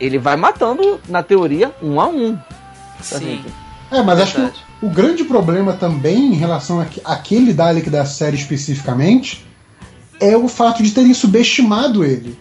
Ele 0.00 0.18
vai 0.18 0.36
matando, 0.36 1.00
na 1.08 1.22
teoria, 1.22 1.72
um 1.82 2.00
a 2.00 2.06
um. 2.06 2.38
Sim. 3.00 3.44
É, 3.92 4.02
mas 4.02 4.20
acho 4.20 4.34
que 4.34 4.40
o, 4.82 4.86
o 4.86 4.90
grande 4.90 5.24
problema 5.24 5.72
também 5.74 6.32
em 6.32 6.34
relação 6.34 6.80
àque- 6.80 7.00
àquele 7.04 7.52
Dalek 7.52 7.90
da 7.90 8.04
série 8.04 8.36
especificamente 8.36 9.44
é 10.20 10.36
o 10.36 10.48
fato 10.48 10.82
de 10.82 10.90
terem 10.92 11.12
subestimado 11.12 12.04
ele. 12.04 12.38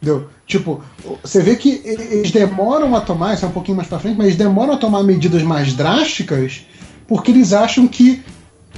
Entendeu? 0.00 0.28
Tipo, 0.46 0.82
você 1.22 1.40
vê 1.40 1.56
que 1.56 1.80
eles 1.84 2.30
demoram 2.30 2.94
a 2.96 3.00
tomar, 3.00 3.34
isso 3.34 3.44
é 3.44 3.48
um 3.48 3.52
pouquinho 3.52 3.76
mais 3.76 3.88
pra 3.88 3.98
frente, 3.98 4.16
mas 4.16 4.26
eles 4.28 4.38
demoram 4.38 4.74
a 4.74 4.76
tomar 4.76 5.02
medidas 5.02 5.42
mais 5.42 5.72
drásticas 5.74 6.66
porque 7.06 7.30
eles 7.30 7.52
acham 7.52 7.86
que 7.86 8.22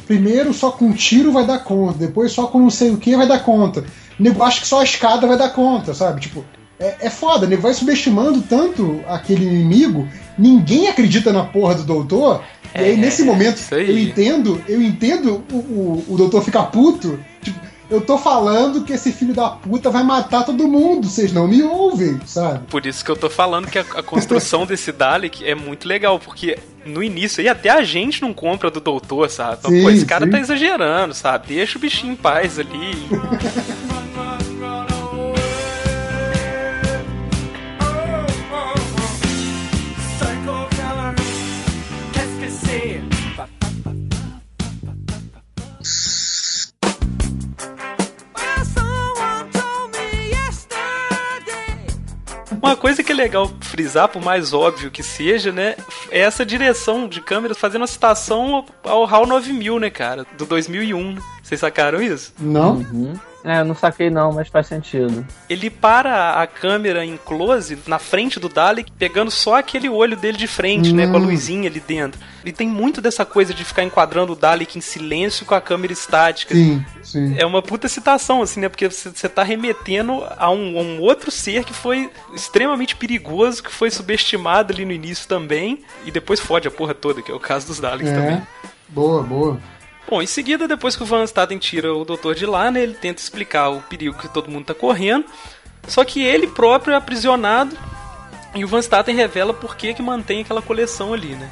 primeiro 0.07 0.53
só 0.53 0.71
com 0.71 0.93
tiro 0.93 1.33
vai 1.33 1.47
dar 1.47 1.61
conta, 1.61 1.99
depois 1.99 2.33
só 2.33 2.47
com 2.47 2.59
não 2.59 2.71
sei 2.71 2.91
o 2.91 2.97
que 2.99 3.17
vai 3.17 3.27
dar 3.27 3.39
conta. 3.41 3.85
O 4.19 4.23
nego 4.23 4.43
acha 4.43 4.61
que 4.61 4.67
só 4.67 4.81
a 4.81 4.85
escada 4.85 5.27
vai 5.27 5.39
dar 5.39 5.51
conta, 5.51 5.95
sabe? 5.95 6.21
Tipo, 6.21 6.45
é, 6.79 6.97
é 7.07 7.11
foda, 7.11 7.47
o 7.47 7.49
nego 7.49 7.63
vai 7.63 7.75
subestimando 7.75 8.43
tanto 8.43 9.01
aquele 9.09 9.45
inimigo, 9.45 10.09
ninguém 10.37 10.89
acredita 10.89 11.33
na 11.33 11.45
porra 11.45 11.75
do 11.77 11.85
doutor, 11.85 12.43
e 12.75 12.79
aí 12.79 12.93
É, 12.95 12.97
nesse 12.97 13.23
momento 13.23 13.57
isso 13.57 13.75
aí. 13.75 13.89
eu 13.89 13.99
entendo, 13.99 14.63
eu 14.69 14.83
entendo 14.83 15.45
o, 15.53 15.57
o, 15.57 16.05
o 16.09 16.17
doutor 16.17 16.43
ficar 16.43 16.65
puto, 16.65 17.19
tipo, 17.43 17.59
eu 17.91 18.01
tô 18.01 18.17
falando 18.19 18.83
que 18.83 18.93
esse 18.95 19.13
filho 19.13 19.35
da 19.35 19.51
puta 19.51 19.91
vai 19.91 20.03
matar 20.03 20.43
todo 20.45 20.67
mundo, 20.67 21.07
vocês 21.09 21.33
não 21.33 21.47
me 21.47 21.63
ouvem, 21.63 22.19
sabe? 22.27 22.67
Por 22.69 22.85
isso 22.87 23.05
que 23.05 23.11
eu 23.11 23.17
tô 23.17 23.29
falando 23.31 23.69
que 23.69 23.79
a, 23.79 23.83
a 23.83 24.03
construção 24.03 24.65
desse 24.67 24.91
Dalek 24.91 25.45
é 25.47 25.55
muito 25.55 25.87
legal, 25.87 26.19
porque 26.19 26.59
no 26.85 27.03
início 27.03 27.41
aí 27.41 27.49
até 27.49 27.71
a 27.71 27.83
gente 27.83 28.21
não 28.23 28.33
compra 28.35 28.71
do 28.71 28.81
doutor, 28.81 29.31
sabe? 29.31 29.59
Então, 29.61 29.71
Sim, 29.71 29.83
Pô, 29.83 29.91
esse 29.91 30.07
cara 30.07 30.25
sim. 30.25 30.31
tá 30.33 30.41
exagerando, 30.41 31.15
sabe? 31.15 31.55
Deixa 31.55 31.79
o 31.79 31.81
bichinho 31.81 32.15
em 32.15 32.17
paz 32.17 32.59
ali. 32.59 32.95
Uma 52.75 52.81
coisa 52.81 53.05
que 53.05 53.13
é 53.13 53.15
legal 53.15 53.49
frisar, 53.61 54.09
por 54.09 54.21
mais 54.21 54.53
óbvio 54.53 54.91
que 54.91 55.01
seja, 55.01 55.53
né? 55.53 55.77
É 56.11 56.19
essa 56.19 56.45
direção 56.45 57.07
de 57.07 57.21
câmeras 57.21 57.57
fazendo 57.57 57.83
uma 57.83 57.87
citação 57.87 58.67
ao 58.83 59.05
HAL 59.07 59.29
9000, 59.29 59.79
né, 59.79 59.91
cara? 59.91 60.27
Do 60.37 60.45
2001. 60.45 61.17
Vocês 61.41 61.61
sacaram 61.61 62.03
isso? 62.03 62.35
Não? 62.37 62.79
Uhum. 62.79 63.15
É, 63.47 63.61
eu 63.61 63.65
não 63.67 63.75
saquei 63.75 64.09
não, 64.09 64.33
mas 64.33 64.49
faz 64.49 64.67
sentido. 64.67 65.25
Ele 65.51 65.69
para 65.69 66.41
a 66.41 66.47
câmera 66.47 67.05
em 67.05 67.19
close 67.19 67.79
na 67.87 67.99
frente 67.99 68.41
do 68.41 68.49
Dalek, 68.49 68.91
pegando 68.93 69.31
só 69.31 69.57
aquele 69.59 69.87
olho 69.87 70.17
dele 70.17 70.39
de 70.39 70.47
frente, 70.47 70.95
né? 70.95 71.07
Com 71.07 71.17
a 71.17 71.21
Hum. 71.21 71.27
luzinha 71.27 71.69
ali 71.69 71.79
dentro. 71.79 72.19
E 72.43 72.51
tem 72.53 72.67
muito 72.67 73.03
dessa 73.03 73.23
coisa 73.25 73.53
de 73.53 73.63
ficar 73.63 73.85
enquadrando 73.85 74.33
o 74.33 74.37
Dalek 74.37 74.79
em 74.79 74.81
silêncio 74.81 75.45
com 75.45 75.55
a 75.55 75.61
câmera 75.61 75.93
estática. 75.93 76.55
Sim, 76.55 76.83
sim. 77.03 77.35
É 77.39 77.45
uma 77.45 77.61
puta 77.61 77.87
citação, 77.87 78.41
assim, 78.41 78.61
né? 78.61 78.69
Porque 78.71 78.89
você 78.89 79.29
tá 79.29 79.43
remetendo 79.43 80.25
a 80.39 80.51
um, 80.51 80.79
a 80.79 80.83
um 80.83 81.01
outro 81.03 81.31
ser 81.31 81.65
que 81.65 81.75
foi 81.75 82.11
extremamente 82.35 82.97
perigoso, 82.97 83.63
que 83.63 83.71
foi 83.71 83.91
subestimado 83.91 84.73
ali 84.73 84.87
no 84.87 84.93
início 84.93 85.29
também, 85.29 85.83
e 86.07 86.11
depois 86.11 86.41
fode 86.41 86.67
a 86.67 86.71
porra 86.71 86.95
toda, 86.95 87.21
que 87.21 87.31
é 87.31 87.35
o 87.35 87.41
caso 87.41 87.67
dos 87.67 87.79
Daleks 87.79 88.11
também. 88.11 88.37
É. 88.37 88.43
Boa, 88.89 89.23
boa. 89.23 89.59
Bom, 90.09 90.21
em 90.21 90.27
seguida, 90.27 90.69
depois 90.69 90.97
que 90.97 91.03
o 91.03 91.07
Van 91.07 91.25
Staten 91.27 91.59
tira 91.59 91.95
o 91.95 92.05
doutor 92.05 92.35
de 92.35 92.45
lá, 92.47 92.71
né, 92.71 92.83
ele 92.83 92.95
tenta 92.95 93.21
explicar 93.23 93.71
o 93.71 93.81
perigo 93.81 94.19
que 94.19 94.29
todo 94.29 94.51
mundo 94.51 94.67
tá 94.67 94.75
correndo, 94.75 95.25
só 95.89 96.05
que 96.05 96.23
ele 96.23 96.47
próprio 96.47 96.93
é 96.93 96.97
aprisionado, 96.97 97.77
e 98.55 98.65
o 98.65 98.69
Van 98.69 98.81
Staten 98.81 99.15
revela 99.17 99.53
por 99.55 99.77
que 99.77 99.95
que 99.95 100.03
mantém 100.03 100.43
aquela 100.43 100.63
coleção 100.63 101.13
ali, 101.13 101.35
né? 101.35 101.51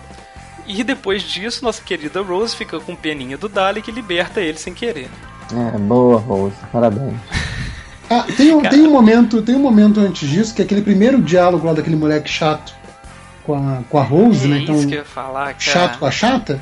E 0.66 0.84
depois 0.84 1.22
disso, 1.22 1.64
nossa 1.64 1.82
querida 1.82 2.20
Rose 2.22 2.54
fica 2.54 2.78
com 2.78 2.94
peninha 2.94 3.36
do 3.36 3.48
Dalek 3.48 3.90
e 3.90 3.92
liberta 3.92 4.40
ele 4.40 4.58
sem 4.58 4.72
querer. 4.72 5.08
né? 5.50 5.72
É, 5.74 5.78
boa, 5.78 6.18
Rose. 6.20 6.54
Parabéns. 6.70 7.14
Ah, 8.10 8.26
tem, 8.36 8.54
um, 8.54 8.60
tem, 8.60 8.86
um 8.86 8.90
momento, 8.90 9.40
tem 9.40 9.54
um 9.54 9.58
momento 9.58 9.98
antes 9.98 10.28
disso, 10.28 10.54
que 10.54 10.60
é 10.60 10.64
aquele 10.66 10.82
primeiro 10.82 11.18
diálogo 11.22 11.66
lá 11.66 11.72
daquele 11.72 11.96
moleque 11.96 12.28
chato 12.28 12.74
com 13.42 13.54
a, 13.54 13.80
com 13.88 13.98
a 13.98 14.02
Rose, 14.02 14.44
É 14.44 14.48
né? 14.48 14.58
Então, 14.58 14.74
isso 14.74 14.86
que 14.86 14.92
eu 14.92 14.98
ia 14.98 15.04
falar, 15.04 15.44
cara. 15.46 15.58
chato 15.58 15.98
com 15.98 16.04
a 16.04 16.10
chata. 16.10 16.60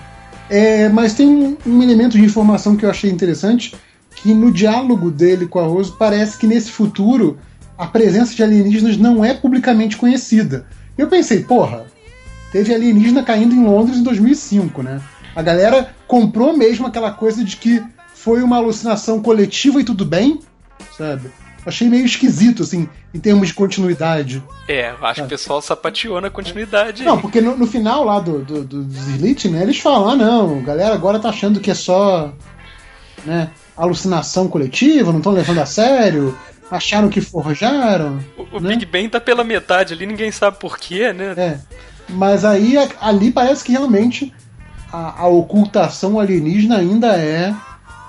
É, 0.50 0.88
mas 0.88 1.14
tem 1.14 1.28
um, 1.28 1.56
um 1.64 1.80
elemento 1.80 2.18
de 2.18 2.24
informação 2.24 2.74
que 2.74 2.84
eu 2.84 2.90
achei 2.90 3.08
interessante, 3.08 3.72
que 4.16 4.34
no 4.34 4.50
diálogo 4.50 5.08
dele 5.08 5.46
com 5.46 5.60
a 5.60 5.62
Rose 5.62 5.94
parece 5.96 6.36
que 6.36 6.46
nesse 6.46 6.72
futuro 6.72 7.38
a 7.78 7.86
presença 7.86 8.34
de 8.34 8.42
alienígenas 8.42 8.96
não 8.96 9.24
é 9.24 9.32
publicamente 9.32 9.96
conhecida. 9.96 10.66
Eu 10.98 11.06
pensei, 11.06 11.44
porra, 11.44 11.86
teve 12.50 12.74
alienígena 12.74 13.22
caindo 13.22 13.54
em 13.54 13.64
Londres 13.64 13.98
em 13.98 14.02
2005, 14.02 14.82
né? 14.82 15.00
A 15.36 15.40
galera 15.40 15.94
comprou 16.08 16.56
mesmo 16.56 16.84
aquela 16.84 17.12
coisa 17.12 17.44
de 17.44 17.56
que 17.56 17.80
foi 18.12 18.42
uma 18.42 18.56
alucinação 18.56 19.22
coletiva 19.22 19.80
e 19.80 19.84
tudo 19.84 20.04
bem, 20.04 20.40
sabe? 20.98 21.30
Achei 21.66 21.88
meio 21.88 22.06
esquisito, 22.06 22.62
assim, 22.62 22.88
em 23.12 23.20
termos 23.20 23.48
de 23.48 23.54
continuidade. 23.54 24.42
É, 24.66 24.94
acho 25.02 25.20
que 25.20 25.26
o 25.26 25.28
pessoal 25.28 25.60
sapateou 25.60 26.20
na 26.20 26.30
continuidade. 26.30 27.02
Não, 27.02 27.20
porque 27.20 27.40
no, 27.40 27.56
no 27.56 27.66
final 27.66 28.04
lá 28.04 28.18
do, 28.18 28.38
do, 28.38 28.64
do- 28.64 28.84
dos 28.84 29.08
Elite, 29.14 29.48
né, 29.48 29.62
eles 29.62 29.78
falam, 29.78 30.08
ah 30.10 30.16
não, 30.16 30.58
a 30.58 30.62
galera 30.62 30.94
agora 30.94 31.18
tá 31.18 31.28
achando 31.28 31.60
que 31.60 31.70
é 31.70 31.74
só 31.74 32.32
né, 33.26 33.50
alucinação 33.76 34.48
coletiva, 34.48 35.10
não 35.12 35.18
estão 35.18 35.32
levando 35.32 35.58
a 35.58 35.66
sério. 35.66 36.34
acharam 36.70 37.08
que 37.10 37.20
forjaram. 37.20 38.20
O, 38.38 38.56
o 38.56 38.60
né? 38.60 38.70
Big 38.70 38.86
Ben 38.86 39.08
tá 39.08 39.20
pela 39.20 39.44
metade 39.44 39.92
ali, 39.92 40.06
ninguém 40.06 40.30
sabe 40.32 40.56
porquê, 40.58 41.12
né? 41.12 41.34
É. 41.36 41.58
Mas 42.08 42.44
aí 42.44 42.74
ali 43.00 43.30
parece 43.30 43.62
que 43.62 43.72
realmente 43.72 44.32
a, 44.92 45.22
a 45.22 45.28
ocultação 45.28 46.18
alienígena 46.18 46.78
ainda 46.78 47.08
é 47.16 47.54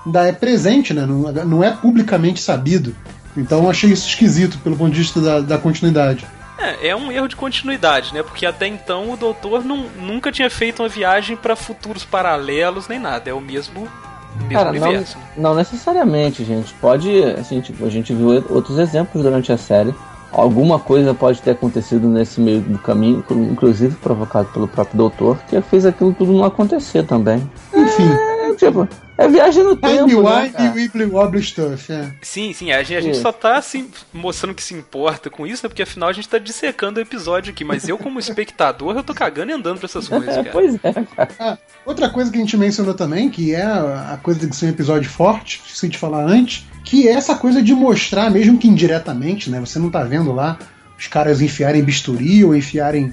ainda 0.06 0.26
é 0.26 0.32
presente, 0.32 0.92
né? 0.94 1.04
Não, 1.06 1.30
não 1.44 1.62
é 1.62 1.70
publicamente 1.70 2.40
sabido. 2.40 2.96
Então 3.36 3.64
eu 3.64 3.70
achei 3.70 3.90
isso 3.90 4.08
esquisito 4.08 4.58
pelo 4.58 4.76
ponto 4.76 4.92
de 4.92 4.98
vista 4.98 5.20
da, 5.20 5.40
da 5.40 5.58
continuidade. 5.58 6.26
É, 6.58 6.88
é 6.88 6.96
um 6.96 7.10
erro 7.10 7.26
de 7.28 7.34
continuidade, 7.34 8.14
né? 8.14 8.22
Porque 8.22 8.46
até 8.46 8.66
então 8.66 9.10
o 9.10 9.16
doutor 9.16 9.64
não, 9.64 9.86
nunca 9.98 10.30
tinha 10.30 10.48
feito 10.48 10.82
uma 10.82 10.88
viagem 10.88 11.36
pra 11.36 11.56
futuros 11.56 12.04
paralelos 12.04 12.86
nem 12.86 12.98
nada. 12.98 13.28
É 13.30 13.32
o 13.32 13.40
mesmo, 13.40 13.88
mesmo 14.36 14.52
Cara, 14.52 14.72
não, 14.72 14.88
universo. 14.88 15.18
né? 15.18 15.24
não 15.36 15.54
necessariamente, 15.54 16.44
gente. 16.44 16.72
Pode, 16.74 17.22
assim, 17.38 17.60
tipo, 17.60 17.84
a 17.84 17.90
gente 17.90 18.14
viu 18.14 18.44
outros 18.48 18.78
exemplos 18.78 19.22
durante 19.22 19.50
a 19.52 19.56
série. 19.58 19.92
Alguma 20.30 20.78
coisa 20.78 21.12
pode 21.12 21.42
ter 21.42 21.50
acontecido 21.50 22.08
nesse 22.08 22.40
meio 22.40 22.60
do 22.60 22.78
caminho, 22.78 23.22
inclusive 23.30 23.96
provocado 23.96 24.48
pelo 24.48 24.66
próprio 24.66 24.96
doutor, 24.96 25.38
que 25.48 25.60
fez 25.60 25.84
aquilo 25.84 26.14
tudo 26.14 26.32
não 26.32 26.44
acontecer 26.44 27.02
também. 27.02 27.38
Enfim, 27.74 28.08
É, 28.52 28.56
tipo, 28.56 28.88
é 29.18 29.28
viagem 29.28 29.62
no 29.62 29.76
tempo, 29.76 30.08
Time 30.08 30.22
né, 30.22 30.52
e 30.58 30.68
Wibbly 30.68 31.04
Wobbly 31.04 31.42
Stuff, 31.42 31.92
é. 31.92 32.12
Sim, 32.22 32.52
sim, 32.52 32.72
a 32.72 32.82
gente, 32.82 32.96
a 32.96 33.00
gente 33.00 33.12
Isso. 33.14 33.22
só 33.22 33.32
tá 33.32 33.56
assim, 33.56 33.88
mostrando 34.12 34.54
que 34.54 34.62
se 34.62 34.74
importa 34.74 35.30
com 35.30 35.46
isso, 35.46 35.64
né? 35.64 35.68
Porque 35.68 35.82
afinal 35.82 36.08
a 36.08 36.12
gente 36.12 36.28
tá 36.28 36.38
dissecando 36.38 36.98
o 36.98 37.02
episódio 37.02 37.52
aqui. 37.52 37.64
Mas 37.64 37.88
eu, 37.88 37.98
como 37.98 38.18
espectador, 38.18 38.96
eu 38.96 39.02
tô 39.02 39.14
cagando 39.14 39.50
e 39.50 39.54
andando 39.54 39.78
pra 39.78 39.86
essas 39.86 40.06
coisas, 40.08 40.28
É, 40.28 40.42
cara. 40.42 40.50
pois 40.52 40.74
é, 40.82 40.92
cara. 40.92 41.28
Ah, 41.38 41.58
outra 41.86 42.08
coisa 42.10 42.30
que 42.30 42.36
a 42.38 42.40
gente 42.40 42.56
mencionou 42.56 42.94
também, 42.94 43.28
que 43.30 43.54
é 43.54 43.62
a 43.64 44.18
coisa 44.22 44.46
de 44.46 44.54
ser 44.54 44.66
um 44.66 44.70
episódio 44.70 45.10
forte, 45.10 45.60
esqueci 45.64 45.88
de 45.88 45.98
falar 45.98 46.24
antes, 46.24 46.66
que 46.84 47.08
é 47.08 47.12
essa 47.12 47.34
coisa 47.36 47.62
de 47.62 47.74
mostrar, 47.74 48.30
mesmo 48.30 48.58
que 48.58 48.68
indiretamente, 48.68 49.50
né? 49.50 49.60
Você 49.60 49.78
não 49.78 49.90
tá 49.90 50.02
vendo 50.04 50.32
lá 50.32 50.58
os 50.98 51.06
caras 51.06 51.40
enfiarem 51.40 51.82
bisturi 51.82 52.44
ou 52.44 52.54
enfiarem 52.54 53.12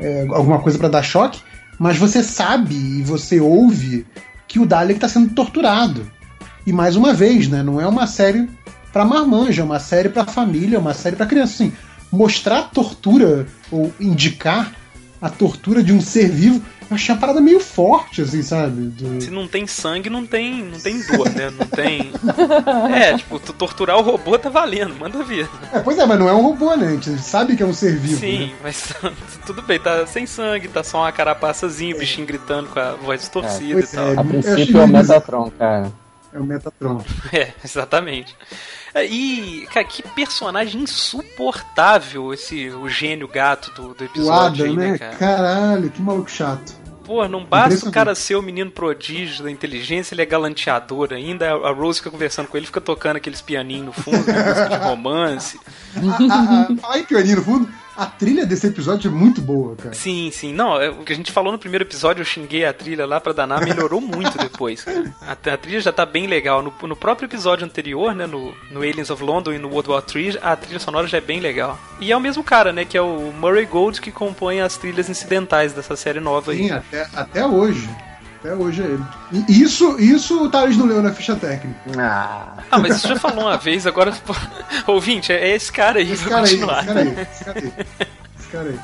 é, 0.00 0.26
alguma 0.30 0.60
coisa 0.60 0.78
pra 0.78 0.88
dar 0.88 1.02
choque, 1.02 1.40
mas 1.78 1.96
você 1.96 2.22
sabe 2.22 2.74
e 2.74 3.02
você 3.02 3.40
ouve 3.40 4.04
que 4.48 4.58
o 4.58 4.66
Dalek 4.66 4.98
tá 4.98 5.08
sendo 5.08 5.32
torturado. 5.34 6.10
E 6.66 6.72
mais 6.72 6.96
uma 6.96 7.12
vez, 7.12 7.48
né? 7.48 7.62
Não 7.62 7.80
é 7.80 7.86
uma 7.86 8.06
série 8.06 8.48
pra 8.92 9.04
marmanja, 9.04 9.62
é 9.62 9.64
uma 9.64 9.78
série 9.78 10.08
pra 10.08 10.24
família, 10.24 10.76
é 10.76 10.80
uma 10.80 10.94
série 10.94 11.14
pra 11.14 11.26
criança. 11.26 11.52
Assim, 11.52 11.72
mostrar 12.10 12.62
tortura 12.64 13.46
ou 13.70 13.92
indicar 14.00 14.72
a 15.20 15.28
tortura 15.28 15.82
de 15.82 15.92
um 15.92 16.00
ser 16.00 16.28
vivo, 16.28 16.62
eu 16.90 16.94
achei 16.94 17.14
uma 17.14 17.20
parada 17.20 17.40
meio 17.40 17.60
forte, 17.60 18.22
assim, 18.22 18.42
sabe? 18.42 18.82
Do- 18.88 19.20
Se 19.20 19.30
não 19.30 19.46
tem 19.46 19.66
sangue, 19.66 20.08
não 20.08 20.24
tem, 20.24 20.62
não 20.64 20.78
tem 20.78 21.00
dor, 21.06 21.28
né? 21.30 21.50
Não 21.50 21.66
tem. 21.66 22.10
É, 22.94 23.16
tipo, 23.16 23.38
tu 23.38 23.52
torturar 23.52 23.98
o 23.98 24.02
robô 24.02 24.38
tá 24.38 24.48
valendo, 24.48 24.94
manda 24.98 25.22
ver. 25.22 25.48
É, 25.72 25.80
pois 25.80 25.98
é, 25.98 26.06
mas 26.06 26.18
não 26.18 26.28
é 26.28 26.32
um 26.32 26.40
robô, 26.42 26.74
né? 26.76 26.86
A 26.88 26.90
gente 26.92 27.18
sabe 27.18 27.56
que 27.56 27.62
é 27.62 27.66
um 27.66 27.74
ser 27.74 27.96
vivo. 27.98 28.18
Sim, 28.20 28.46
né? 28.46 28.52
mas 28.62 28.92
tudo 29.44 29.60
bem, 29.62 29.78
tá 29.78 30.06
sem 30.06 30.24
sangue, 30.26 30.68
tá 30.68 30.82
só 30.82 30.98
uma 31.02 31.12
carapaçazinha, 31.12 31.94
o 31.94 31.98
bichinho 31.98 32.26
gritando 32.26 32.68
com 32.68 32.78
a 32.80 32.92
voz 32.92 33.20
distorcida 33.20 33.74
pois 33.74 33.92
e 33.92 33.96
tal. 33.96 34.08
é. 34.12 34.18
A 34.18 34.24
princípio 34.24 34.80
é 34.80 34.84
o 34.84 34.88
Metatron, 34.88 35.50
cara. 35.58 35.92
É 36.32 36.38
o 36.38 36.44
Metatron. 36.44 37.02
É, 37.32 37.52
exatamente. 37.64 38.36
É, 38.94 39.04
E, 39.04 39.66
cara, 39.72 39.84
que 39.84 40.02
personagem 40.02 40.82
insuportável 40.82 42.32
esse 42.32 42.70
o 42.70 42.88
gênio 42.88 43.28
gato 43.28 43.70
do, 43.72 43.94
do 43.94 44.04
episódio 44.04 44.64
Adam, 44.64 44.76
né? 44.76 44.92
né, 44.92 44.98
cara? 44.98 45.16
Caralho, 45.16 45.90
que 45.90 46.02
maluco 46.02 46.30
chato. 46.30 46.88
Pô, 47.08 47.26
não 47.26 47.42
basta 47.42 47.88
o 47.88 47.90
cara 47.90 48.14
ser 48.14 48.34
o 48.34 48.42
menino 48.42 48.70
prodígio 48.70 49.42
da 49.42 49.50
inteligência, 49.50 50.14
ele 50.14 50.20
é 50.20 50.26
galanteador 50.26 51.14
ainda. 51.14 51.50
A 51.50 51.72
Rose 51.72 52.00
fica 52.00 52.10
conversando 52.10 52.48
com 52.48 52.56
ele, 52.58 52.66
fica 52.66 52.82
tocando 52.82 53.16
aqueles 53.16 53.40
pianinhos 53.40 53.86
no 53.86 53.92
fundo, 53.94 54.26
né, 54.26 54.44
música 54.44 54.68
de 54.68 54.76
romance. 54.76 55.58
A, 55.96 56.00
a, 56.00 56.62
a, 56.64 56.76
falar 56.76 56.98
em 56.98 57.04
pianinho 57.04 57.36
no 57.36 57.44
fundo, 57.44 57.68
a 57.98 58.06
trilha 58.06 58.46
desse 58.46 58.64
episódio 58.64 59.08
é 59.08 59.10
muito 59.10 59.42
boa, 59.42 59.74
cara. 59.74 59.92
Sim, 59.92 60.30
sim. 60.32 60.52
Não, 60.52 60.80
é, 60.80 60.88
o 60.88 61.02
que 61.02 61.12
a 61.12 61.16
gente 61.16 61.32
falou 61.32 61.50
no 61.50 61.58
primeiro 61.58 61.82
episódio, 61.82 62.20
eu 62.20 62.24
xinguei 62.24 62.64
a 62.64 62.72
trilha 62.72 63.04
lá 63.04 63.20
pra 63.20 63.32
danar, 63.32 63.64
melhorou 63.64 64.00
muito 64.00 64.38
depois. 64.38 64.84
A, 65.20 65.32
a 65.32 65.56
trilha 65.56 65.80
já 65.80 65.92
tá 65.92 66.06
bem 66.06 66.28
legal. 66.28 66.62
No, 66.62 66.72
no 66.86 66.94
próprio 66.94 67.26
episódio 67.26 67.64
anterior, 67.64 68.14
né, 68.14 68.24
no, 68.24 68.54
no 68.70 68.82
Aliens 68.82 69.10
of 69.10 69.20
London 69.20 69.52
e 69.52 69.58
no 69.58 69.68
World 69.68 69.90
War 69.90 70.04
III, 70.14 70.38
a 70.40 70.54
trilha 70.54 70.78
sonora 70.78 71.08
já 71.08 71.18
é 71.18 71.20
bem 71.20 71.40
legal. 71.40 71.76
E 71.98 72.12
é 72.12 72.16
o 72.16 72.20
mesmo 72.20 72.44
cara, 72.44 72.72
né, 72.72 72.84
que 72.84 72.96
é 72.96 73.02
o 73.02 73.32
Murray 73.32 73.66
Gold 73.66 74.00
que 74.00 74.12
compõe 74.12 74.60
as 74.60 74.76
trilhas 74.76 75.10
incidentais 75.10 75.72
dessa 75.72 75.96
série 75.96 76.20
nova 76.20 76.52
aí. 76.52 76.68
Sim, 76.68 76.70
até, 76.70 77.08
até 77.12 77.44
hoje. 77.44 77.88
Até 78.40 78.54
hoje 78.54 78.82
é 78.82 78.86
ele. 78.86 79.04
E 79.48 79.62
isso, 79.62 79.98
isso 79.98 80.44
o 80.44 80.48
Thales 80.50 80.76
não 80.76 80.86
leu 80.86 81.02
na 81.02 81.12
ficha 81.12 81.34
técnica. 81.34 81.78
Ah, 81.98 82.52
Ah, 82.70 82.78
mas 82.78 82.96
você 83.00 83.08
já 83.08 83.16
falou 83.16 83.44
uma 83.46 83.56
vez, 83.56 83.86
agora. 83.86 84.12
pô, 84.12 84.34
Ouvinte, 84.92 85.32
é 85.32 85.54
esse 85.56 85.72
cara 85.72 85.98
aí, 85.98 86.10
Esse 86.12 86.22
pra 86.22 86.30
cara 86.30 86.46
aí, 86.46 86.54
esse 86.54 86.56
continuar. 86.60 86.84
cara 86.86 87.00
aí, 87.00 87.08
esse 87.32 87.44
cara 87.44 87.58
aí. 87.60 87.72
Esse 88.38 88.48
cara 88.48 88.68
aí. 88.70 88.78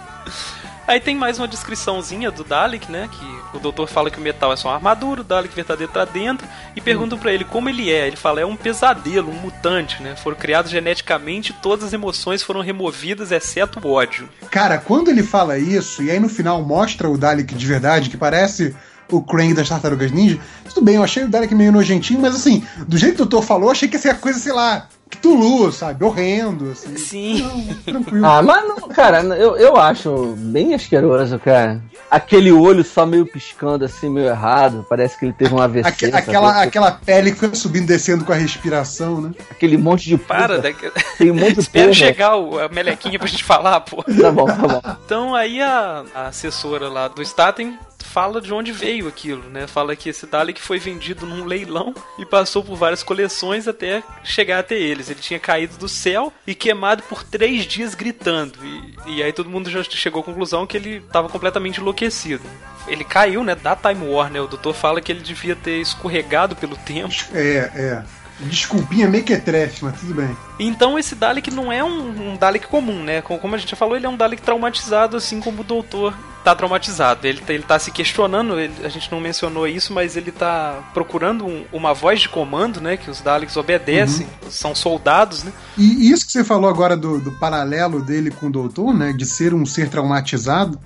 Aí 0.87 1.01
tem 1.01 1.17
mais 1.17 1.39
uma 1.39 1.49
descriçãozinha 1.49 2.31
do 2.31 2.45
Dalek, 2.45 2.93
né? 2.93 3.09
Que 3.11 3.57
o 3.57 3.61
doutor 3.61 3.89
fala 3.89 4.11
que 4.11 4.19
o 4.19 4.21
metal 4.21 4.53
é 4.53 4.57
só 4.57 4.69
uma 4.69 4.75
armadura, 4.75 5.23
o 5.23 5.25
Dalek 5.25 5.55
verdadeiro 5.55 5.91
tá 5.91 6.05
dentro, 6.05 6.47
e 6.77 6.81
perguntam 6.81 7.17
pra 7.19 7.33
ele 7.33 7.43
como 7.45 7.71
ele 7.71 7.91
é. 7.91 8.07
Ele 8.07 8.17
fala, 8.17 8.41
é 8.43 8.45
um 8.45 8.55
pesadelo, 8.57 9.31
um 9.31 9.35
mutante, 9.41 10.03
né? 10.03 10.15
Foram 10.17 10.37
criados 10.37 10.71
geneticamente, 10.71 11.55
todas 11.63 11.87
as 11.87 11.93
emoções 11.95 12.43
foram 12.43 12.61
removidas, 12.61 13.33
exceto 13.33 13.81
o 13.83 13.93
ódio. 13.93 14.29
Cara, 14.51 14.77
quando 14.77 15.09
ele 15.09 15.23
fala 15.23 15.57
isso, 15.59 16.03
e 16.03 16.11
aí 16.11 16.21
no 16.21 16.29
final 16.29 16.61
mostra 16.63 17.09
o 17.09 17.17
Dalek 17.17 17.55
de 17.55 17.67
verdade, 17.67 18.11
que 18.11 18.17
parece 18.19 18.77
o 19.17 19.23
Krang 19.23 19.55
das 19.55 19.69
Tartarugas 19.69 20.11
Ninja, 20.11 20.39
tudo 20.73 20.85
bem, 20.85 20.97
eu 20.97 21.03
achei 21.05 21.25
o 21.25 21.29
Dalek 21.29 21.55
meio 21.55 21.73
nojentinho, 21.73 22.21
mas 22.21 22.35
assim, 22.35 22.62
do 22.87 22.97
jeito 22.99 23.17
que 23.17 23.23
o 23.23 23.27
doutor 23.27 23.43
falou, 23.47 23.71
achei 23.71 23.89
que 23.89 23.97
ia 23.97 24.01
ser 24.01 24.11
a 24.11 24.15
coisa, 24.15 24.39
sei 24.39 24.53
lá, 24.53 24.87
Cthulhu, 25.11 25.71
sabe? 25.71 26.03
Horrendo, 26.05 26.71
assim. 26.73 26.97
Sim. 26.97 27.43
Não, 27.87 28.03
tranquilo. 28.03 28.27
ah 28.27 28.43
mas 28.43 28.67
não, 28.67 28.77
cara, 28.89 29.21
eu, 29.23 29.57
eu 29.57 29.77
acho 29.77 30.35
bem 30.39 30.75
asqueroso, 30.75 31.39
cara. 31.39 31.81
Aquele 32.11 32.51
olho 32.51 32.83
só 32.83 33.05
meio 33.07 33.27
piscando 33.27 33.85
assim, 33.85 34.09
meio 34.09 34.27
errado. 34.29 34.85
Parece 34.89 35.19
que 35.19 35.27
ele 35.27 35.33
teve 35.33 35.55
um 35.55 35.61
AVC. 35.61 35.87
Aque- 35.89 36.07
sabe? 36.11 36.17
aquela, 36.19 36.62
aquela 36.62 36.91
pele 36.93 37.33
que 37.33 37.39
foi 37.39 37.55
subindo 37.55 37.85
e 37.85 37.87
descendo 37.87 38.25
com 38.25 38.33
a 38.33 38.37
respiração, 38.37 39.21
né? 39.21 39.31
Aquele 39.51 39.77
monte 39.77 40.09
de 40.09 40.17
Para, 40.17 40.57
puta. 40.57 40.62
daqui... 40.62 40.91
Tem 41.19 41.31
um 41.31 41.35
monte 41.35 41.55
de 41.55 41.61
Espera 41.61 41.87
porra. 41.87 41.95
chegar 41.95 42.37
o- 42.37 42.59
a 42.59 42.69
melequinha 42.69 43.19
pra 43.19 43.29
gente 43.29 43.45
falar, 43.45 43.81
pô. 43.81 44.03
Tá 44.03 44.31
bom, 44.33 44.47
tá 44.47 44.55
bom. 44.55 44.81
Então 45.05 45.35
aí 45.35 45.61
a, 45.61 46.05
a 46.15 46.27
assessora 46.29 46.89
lá 46.89 47.09
do 47.09 47.23
Staten 47.23 47.77
fala 48.15 48.41
de 48.41 48.55
onde 48.55 48.71
veio 48.71 49.09
aquilo, 49.09 49.43
né? 49.51 49.67
Fala 49.67 49.97
que 49.97 50.09
esse 50.09 50.25
Dalek 50.25 50.62
foi 50.62 50.79
vendido 50.79 51.27
num 51.27 51.45
leilão 51.45 51.93
e 52.17 52.25
passou 52.25 52.62
por 52.62 52.77
várias 52.77 53.03
coleções 53.03 53.67
até 53.67 54.05
chegar 54.23 54.61
até 54.61 54.77
eles. 54.77 55.11
Ele 55.11 55.19
tinha 55.19 55.41
caído 55.41 55.77
do 55.77 55.89
céu 55.89 56.33
e 56.47 56.55
queimado 56.55 57.03
por 57.03 57.25
três 57.25 57.67
dias 57.67 57.93
gritando. 57.93 58.57
E, 58.65 59.17
e 59.17 59.23
aí 59.23 59.33
todo 59.33 59.51
mundo 59.51 59.69
já 59.69 59.83
chegou 59.83 60.23
à 60.23 60.25
conclusão 60.25 60.65
que 60.65 60.77
ele 60.77 60.99
estava 60.99 61.29
completamente 61.29 61.81
enlouquecido. 61.81 62.45
Ele 62.87 63.03
caiu, 63.03 63.43
né? 63.43 63.57
Da 63.57 63.75
Time 63.75 64.07
Warner. 64.07 64.45
O 64.45 64.49
doutor 64.49 64.75
fala 64.75 65.01
que 65.01 65.11
ele 65.11 65.21
devia 65.21 65.57
ter 65.57 65.81
escorregado 65.81 66.55
pelo 66.55 66.77
tempo. 66.77 67.12
É, 67.33 67.69
é. 67.75 68.05
Desculpinha 68.39 69.09
mequetrefe, 69.09 69.85
mas 69.85 69.99
tudo 69.99 70.15
bem. 70.15 70.37
Então 70.61 70.97
esse 70.97 71.17
Dalek 71.17 71.51
não 71.51 71.73
é 71.73 71.83
um, 71.83 72.31
um 72.31 72.37
Dalek 72.37 72.69
comum, 72.69 73.03
né? 73.03 73.23
Como 73.23 73.57
a 73.57 73.59
gente 73.59 73.71
já 73.73 73.77
falou, 73.77 73.97
ele 73.97 74.07
é 74.07 74.09
um 74.09 74.17
Dalek 74.17 74.41
traumatizado, 74.41 75.17
assim 75.17 75.41
como 75.41 75.62
o 75.62 75.65
Doutor 75.65 76.15
tá 76.45 76.55
traumatizado. 76.55 77.27
Ele, 77.27 77.41
tá- 77.41 77.53
ele 77.55 77.63
tá 77.63 77.79
se 77.79 77.91
questionando, 77.91 78.61
ele- 78.61 78.75
a 78.85 78.89
gente 78.89 79.11
não 79.11 79.19
mencionou 79.19 79.67
isso, 79.67 79.93
mas 79.93 80.17
ele 80.17 80.31
tá 80.31 80.91
procurando 80.93 81.47
um- 81.47 81.65
uma 81.73 81.95
voz 81.95 82.21
de 82.21 82.29
comando, 82.29 82.81
né? 82.81 82.97
Que 82.97 83.11
os 83.11 83.21
Daleks 83.23 83.57
obedecem, 83.57 84.27
são 84.51 84.75
soldados, 84.75 85.43
né? 85.43 85.53
E 85.79 86.11
isso 86.11 86.27
que 86.27 86.33
você 86.33 86.45
falou 86.45 86.69
agora 86.69 86.97
do, 86.97 87.19
do 87.19 87.33
paralelo 87.33 88.03
dele 88.03 88.31
com 88.31 88.47
o 88.47 88.51
doutor, 88.53 88.93
né? 88.95 89.13
De 89.13 89.25
ser 89.25 89.55
um 89.55 89.65
ser 89.65 89.89
traumatizado. 89.89 90.79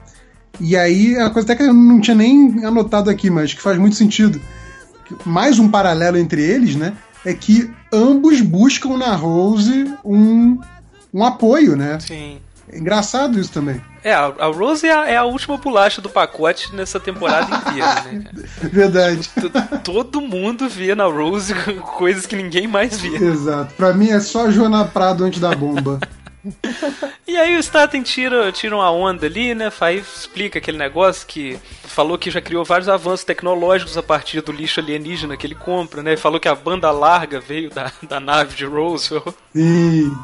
E 0.61 0.77
aí, 0.77 1.17
uma 1.17 1.31
coisa 1.31 1.47
até 1.53 1.57
que 1.57 1.69
eu 1.69 1.75
não 1.75 2.01
tinha 2.01 2.17
nem 2.17 2.65
anotado 2.65 3.11
aqui, 3.11 3.29
mas 3.31 3.53
que 3.53 3.61
faz 3.61 3.77
muito 3.79 3.97
sentido. 3.97 4.41
Mais 5.25 5.59
um 5.59 5.69
paralelo 5.69 6.17
entre 6.19 6.43
eles, 6.43 6.77
né? 6.77 6.95
É 7.25 7.35
que 7.35 7.71
ambos 7.93 8.41
buscam 8.41 8.97
na 8.97 9.15
Rose 9.15 9.93
um, 10.05 10.59
um 11.13 11.25
apoio, 11.25 11.77
né? 11.77 11.99
Sim. 12.01 12.39
É 12.71 12.79
engraçado 12.79 13.41
isso 13.41 13.51
também. 13.51 13.81
É, 14.05 14.13
a, 14.15 14.27
Rose 14.47 14.87
é 14.87 14.93
a, 14.93 15.09
é 15.11 15.17
a 15.17 15.25
última 15.25 15.57
bolacha 15.57 16.01
do 16.01 16.09
pacote 16.09 16.75
nessa 16.75 17.01
temporada 17.01 17.55
inteira, 17.57 17.95
né? 18.03 18.25
cara? 18.25 18.47
Verdade. 18.73 19.29
T- 19.29 19.79
Todo 19.85 20.21
mundo 20.21 20.69
vê 20.69 20.95
na 20.95 21.05
Rose 21.05 21.53
coisas 21.97 22.27
que 22.27 22.37
ninguém 22.37 22.67
mais 22.67 22.99
vê. 23.01 23.09
Exato. 23.17 23.75
Pra 23.75 23.93
mim 23.93 24.11
é 24.11 24.21
só 24.21 24.51
Joana 24.51 24.85
Prado 24.85 25.25
antes 25.25 25.41
da 25.41 25.55
bomba. 25.55 25.99
E 27.27 27.37
aí 27.37 27.57
o 27.57 27.63
Staten 27.63 28.03
tira, 28.03 28.51
tira 28.53 28.75
uma 28.75 28.91
onda 28.91 29.27
ali, 29.27 29.55
né? 29.55 29.71
Faz, 29.71 30.21
explica 30.21 30.59
aquele 30.59 30.79
negócio 30.79 31.27
que 31.27 31.59
falou 31.85 32.17
que 32.17 32.31
já 32.31 32.41
criou 32.41 32.65
vários 32.65 32.89
avanços 32.89 33.25
tecnológicos 33.25 33.97
a 33.99 34.03
partir 34.03 34.41
do 34.41 34.53
lixo 34.53 34.81
alienígena 34.81 35.37
que 35.37 35.47
ele 35.47 35.55
compra, 35.55 36.03
né? 36.03 36.17
Falou 36.17 36.41
que 36.41 36.49
a 36.49 36.55
banda 36.55 36.91
larga 36.91 37.41
veio 37.41 37.71
da, 37.71 37.93
da 38.03 38.21
nave 38.21 38.55
de 38.55 38.65
Roswell 38.65 39.35
Sim. 39.53 40.17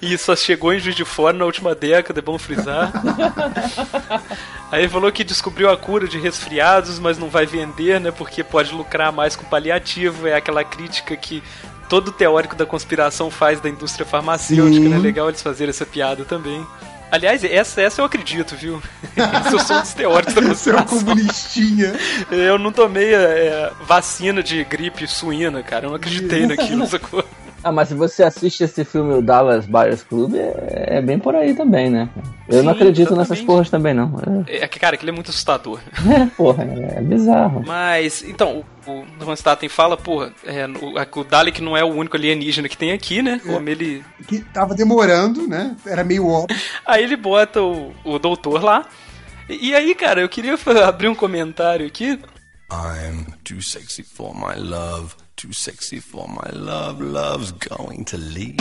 e 0.00 0.16
só 0.18 0.34
chegou 0.34 0.72
em 0.72 0.80
Juiz 0.80 0.96
de 0.96 1.04
Fora 1.04 1.36
na 1.36 1.44
última 1.44 1.74
década, 1.74 2.20
é 2.20 2.22
bom 2.22 2.38
frisar. 2.38 2.92
Aí 4.72 4.88
falou 4.88 5.10
que 5.10 5.24
descobriu 5.24 5.68
a 5.68 5.76
cura 5.76 6.06
de 6.06 6.16
resfriados, 6.16 7.00
mas 7.00 7.18
não 7.18 7.28
vai 7.28 7.44
vender, 7.44 8.00
né? 8.00 8.12
Porque 8.12 8.44
pode 8.44 8.72
lucrar 8.72 9.12
mais 9.12 9.34
com 9.34 9.44
paliativo. 9.44 10.28
É 10.28 10.34
aquela 10.34 10.62
crítica 10.62 11.16
que 11.16 11.42
todo 11.90 12.12
teórico 12.12 12.54
da 12.54 12.64
conspiração 12.64 13.30
faz 13.32 13.60
da 13.60 13.68
indústria 13.68 14.06
farmacêutica, 14.06 14.84
Sim. 14.84 14.88
né? 14.88 14.98
Legal 14.98 15.28
eles 15.28 15.42
fazerem 15.42 15.70
essa 15.70 15.84
piada 15.84 16.24
também. 16.24 16.64
Aliás, 17.10 17.42
essa, 17.42 17.82
essa 17.82 18.00
eu 18.00 18.04
acredito, 18.04 18.54
viu? 18.54 18.80
Esse 19.44 19.52
eu 19.52 19.58
sou 19.58 19.76
um 19.76 19.80
dos 19.80 19.92
teóricos 19.92 20.32
da 20.32 20.40
Você 20.42 20.70
é 20.70 20.74
um 20.74 20.76
conspiração. 20.84 20.98
comunistinha. 21.00 21.92
Eu 22.30 22.56
não 22.56 22.70
tomei 22.70 23.12
é, 23.12 23.72
vacina 23.82 24.40
de 24.40 24.62
gripe 24.62 25.08
suína, 25.08 25.60
cara. 25.60 25.86
Eu 25.86 25.88
não 25.90 25.96
acreditei 25.96 26.46
naquilo, 26.46 26.86
sacou? 26.86 27.24
Ah, 27.62 27.70
mas 27.70 27.88
se 27.88 27.94
você 27.94 28.22
assiste 28.22 28.64
esse 28.64 28.84
filme, 28.84 29.12
o 29.14 29.22
Dallas 29.22 29.66
Buyers 29.66 30.02
Club, 30.02 30.34
é, 30.34 30.98
é 30.98 31.02
bem 31.02 31.18
por 31.18 31.34
aí 31.34 31.54
também, 31.54 31.90
né? 31.90 32.08
Eu 32.48 32.62
não 32.62 32.72
Sim, 32.72 32.78
acredito 32.78 33.10
nessas 33.10 33.38
exatamente. 33.38 33.46
porras 33.46 33.70
também, 33.70 33.92
não. 33.92 34.14
É 34.46 34.66
que, 34.66 34.80
cara, 34.80 34.94
aquilo 34.94 35.10
é 35.10 35.14
muito 35.14 35.30
assustador. 35.30 35.80
É, 36.10 36.26
porra, 36.36 36.64
é, 36.64 36.98
é 36.98 37.00
bizarro. 37.02 37.62
Mas, 37.64 38.24
então, 38.24 38.64
o 38.86 39.04
Van 39.18 39.36
Staten 39.36 39.68
fala, 39.68 39.96
porra, 39.96 40.32
é, 40.44 40.66
o, 40.66 41.20
o 41.20 41.24
Dalek 41.24 41.62
não 41.62 41.76
é 41.76 41.84
o 41.84 41.94
único 41.94 42.16
alienígena 42.16 42.68
que 42.68 42.76
tem 42.76 42.92
aqui, 42.92 43.22
né? 43.22 43.40
Como 43.46 43.68
ele. 43.68 44.02
Que 44.26 44.40
tava 44.40 44.74
demorando, 44.74 45.46
né? 45.46 45.76
Era 45.86 46.02
meio 46.02 46.26
óbvio. 46.26 46.56
Aí 46.84 47.04
ele 47.04 47.16
bota 47.16 47.62
o, 47.62 47.92
o 48.04 48.18
doutor 48.18 48.64
lá. 48.64 48.86
E, 49.48 49.68
e 49.68 49.74
aí, 49.74 49.94
cara, 49.94 50.20
eu 50.20 50.28
queria 50.28 50.58
abrir 50.86 51.08
um 51.08 51.14
comentário 51.14 51.86
aqui. 51.86 52.18
I'm 52.72 53.26
too 53.44 53.60
sexy 53.60 54.02
for 54.04 54.32
my 54.34 54.54
love, 54.56 55.14
too 55.40 55.54
sexy 55.54 55.98
for 55.98 56.28
my 56.28 56.50
love, 56.52 57.00
love's 57.00 57.50
going 57.52 58.04
to 58.04 58.18
leave. 58.18 58.58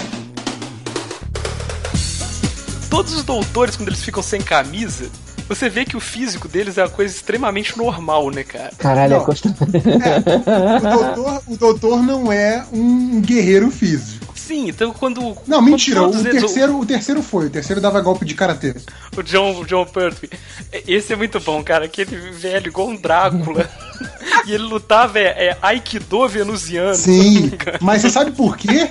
Todos 2.89 3.11
os 3.11 3.23
doutores, 3.25 3.75
quando 3.75 3.89
eles 3.89 4.01
ficam 4.01 4.23
sem 4.23 4.41
camisa, 4.41 5.11
você 5.49 5.67
vê 5.67 5.83
que 5.83 5.97
o 5.97 5.99
físico 5.99 6.47
deles 6.47 6.77
é 6.77 6.83
uma 6.83 6.89
coisa 6.89 7.13
extremamente 7.13 7.77
normal, 7.77 8.29
né, 8.29 8.43
cara? 8.43 8.71
Caralho, 8.77 9.15
Não. 9.15 9.21
é 9.21 9.25
costa... 9.25 9.49
O 9.49 10.81
doutor, 10.81 11.43
o 11.47 11.57
doutor 11.57 12.03
não 12.03 12.31
é 12.31 12.63
um 12.71 13.19
guerreiro 13.19 13.69
físico. 13.71 14.29
Sim, 14.35 14.69
então 14.69 14.91
quando. 14.91 15.21
Não, 15.21 15.35
quando 15.59 15.63
mentira. 15.63 16.01
O 16.01 16.09
eles- 16.11 16.23
terceiro, 16.41 16.79
o 16.79 16.85
terceiro 16.85 17.21
foi. 17.21 17.47
O 17.47 17.49
terceiro 17.51 17.79
dava 17.79 18.01
golpe 18.01 18.25
de 18.25 18.33
karatê. 18.33 18.75
O 19.15 19.21
John, 19.21 19.59
o 19.59 19.65
John 19.65 19.85
Pertwee. 19.85 20.29
Esse 20.87 21.13
é 21.13 21.15
muito 21.15 21.39
bom, 21.39 21.63
cara. 21.63 21.85
Aquele 21.85 22.15
velho 22.31 22.67
igual 22.67 22.87
um 22.87 22.95
Drácula. 22.95 23.69
e 24.47 24.51
ele 24.53 24.63
lutava 24.63 25.19
é, 25.19 25.49
é 25.49 25.57
Aikido 25.61 26.27
venusiano. 26.27 26.95
Sim. 26.95 27.51
Mas 27.79 28.01
você 28.01 28.09
sabe 28.09 28.31
por 28.31 28.57
quê? 28.57 28.89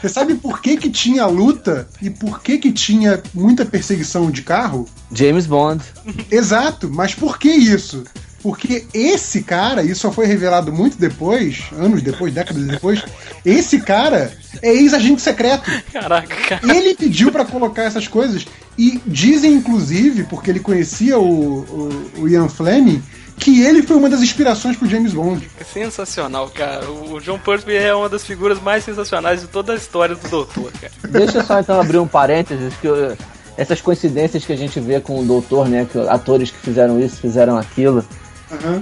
Você 0.00 0.08
sabe 0.08 0.34
por 0.34 0.60
que, 0.60 0.76
que 0.76 0.90
tinha 0.90 1.26
luta 1.26 1.88
e 2.00 2.10
por 2.10 2.40
que, 2.40 2.58
que 2.58 2.72
tinha 2.72 3.22
muita 3.34 3.64
perseguição 3.64 4.30
de 4.30 4.42
carro? 4.42 4.86
James 5.12 5.46
Bond. 5.46 5.82
Exato, 6.30 6.88
mas 6.90 7.14
por 7.14 7.38
que 7.38 7.50
isso? 7.50 8.04
Porque 8.42 8.84
esse 8.94 9.42
cara, 9.42 9.82
isso 9.82 10.02
só 10.02 10.12
foi 10.12 10.26
revelado 10.26 10.72
muito 10.72 10.98
depois, 10.98 11.64
anos 11.72 12.00
depois, 12.02 12.32
décadas 12.32 12.64
depois, 12.64 13.02
esse 13.44 13.80
cara 13.80 14.32
é 14.62 14.72
ex-agente 14.72 15.20
secreto. 15.20 15.68
Caraca, 15.92 16.36
cara. 16.48 16.76
Ele 16.76 16.94
pediu 16.94 17.32
pra 17.32 17.44
colocar 17.44 17.82
essas 17.82 18.06
coisas 18.06 18.46
e 18.78 19.00
dizem, 19.06 19.54
inclusive, 19.54 20.24
porque 20.24 20.50
ele 20.50 20.60
conhecia 20.60 21.18
o, 21.18 21.60
o, 21.60 22.20
o 22.22 22.28
Ian 22.28 22.48
Fleming, 22.48 23.02
que 23.38 23.62
ele 23.62 23.82
foi 23.82 23.96
uma 23.96 24.08
das 24.08 24.20
inspirações 24.22 24.76
pro 24.76 24.88
James 24.88 25.12
Bond. 25.12 25.48
Sensacional, 25.72 26.48
cara. 26.48 26.90
O 26.90 27.20
John 27.20 27.38
Pertwee 27.38 27.76
é 27.76 27.94
uma 27.94 28.08
das 28.08 28.24
figuras 28.24 28.60
mais 28.60 28.84
sensacionais 28.84 29.40
de 29.42 29.46
toda 29.46 29.72
a 29.72 29.76
história 29.76 30.14
do 30.14 30.28
Doutor, 30.28 30.72
cara. 30.80 30.92
Deixa 31.08 31.38
eu 31.38 31.44
só 31.44 31.60
então 31.60 31.80
abrir 31.80 31.98
um 31.98 32.06
parênteses 32.08 32.72
que 32.80 32.86
eu- 32.86 33.16
essas 33.56 33.80
coincidências 33.80 34.44
que 34.44 34.52
a 34.52 34.56
gente 34.56 34.78
vê 34.80 35.00
com 35.00 35.20
o 35.20 35.24
doutor, 35.24 35.68
né? 35.68 35.86
Que 35.90 35.98
atores 36.08 36.50
que 36.50 36.58
fizeram 36.58 36.98
isso, 37.00 37.16
fizeram 37.16 37.56
aquilo. 37.56 38.04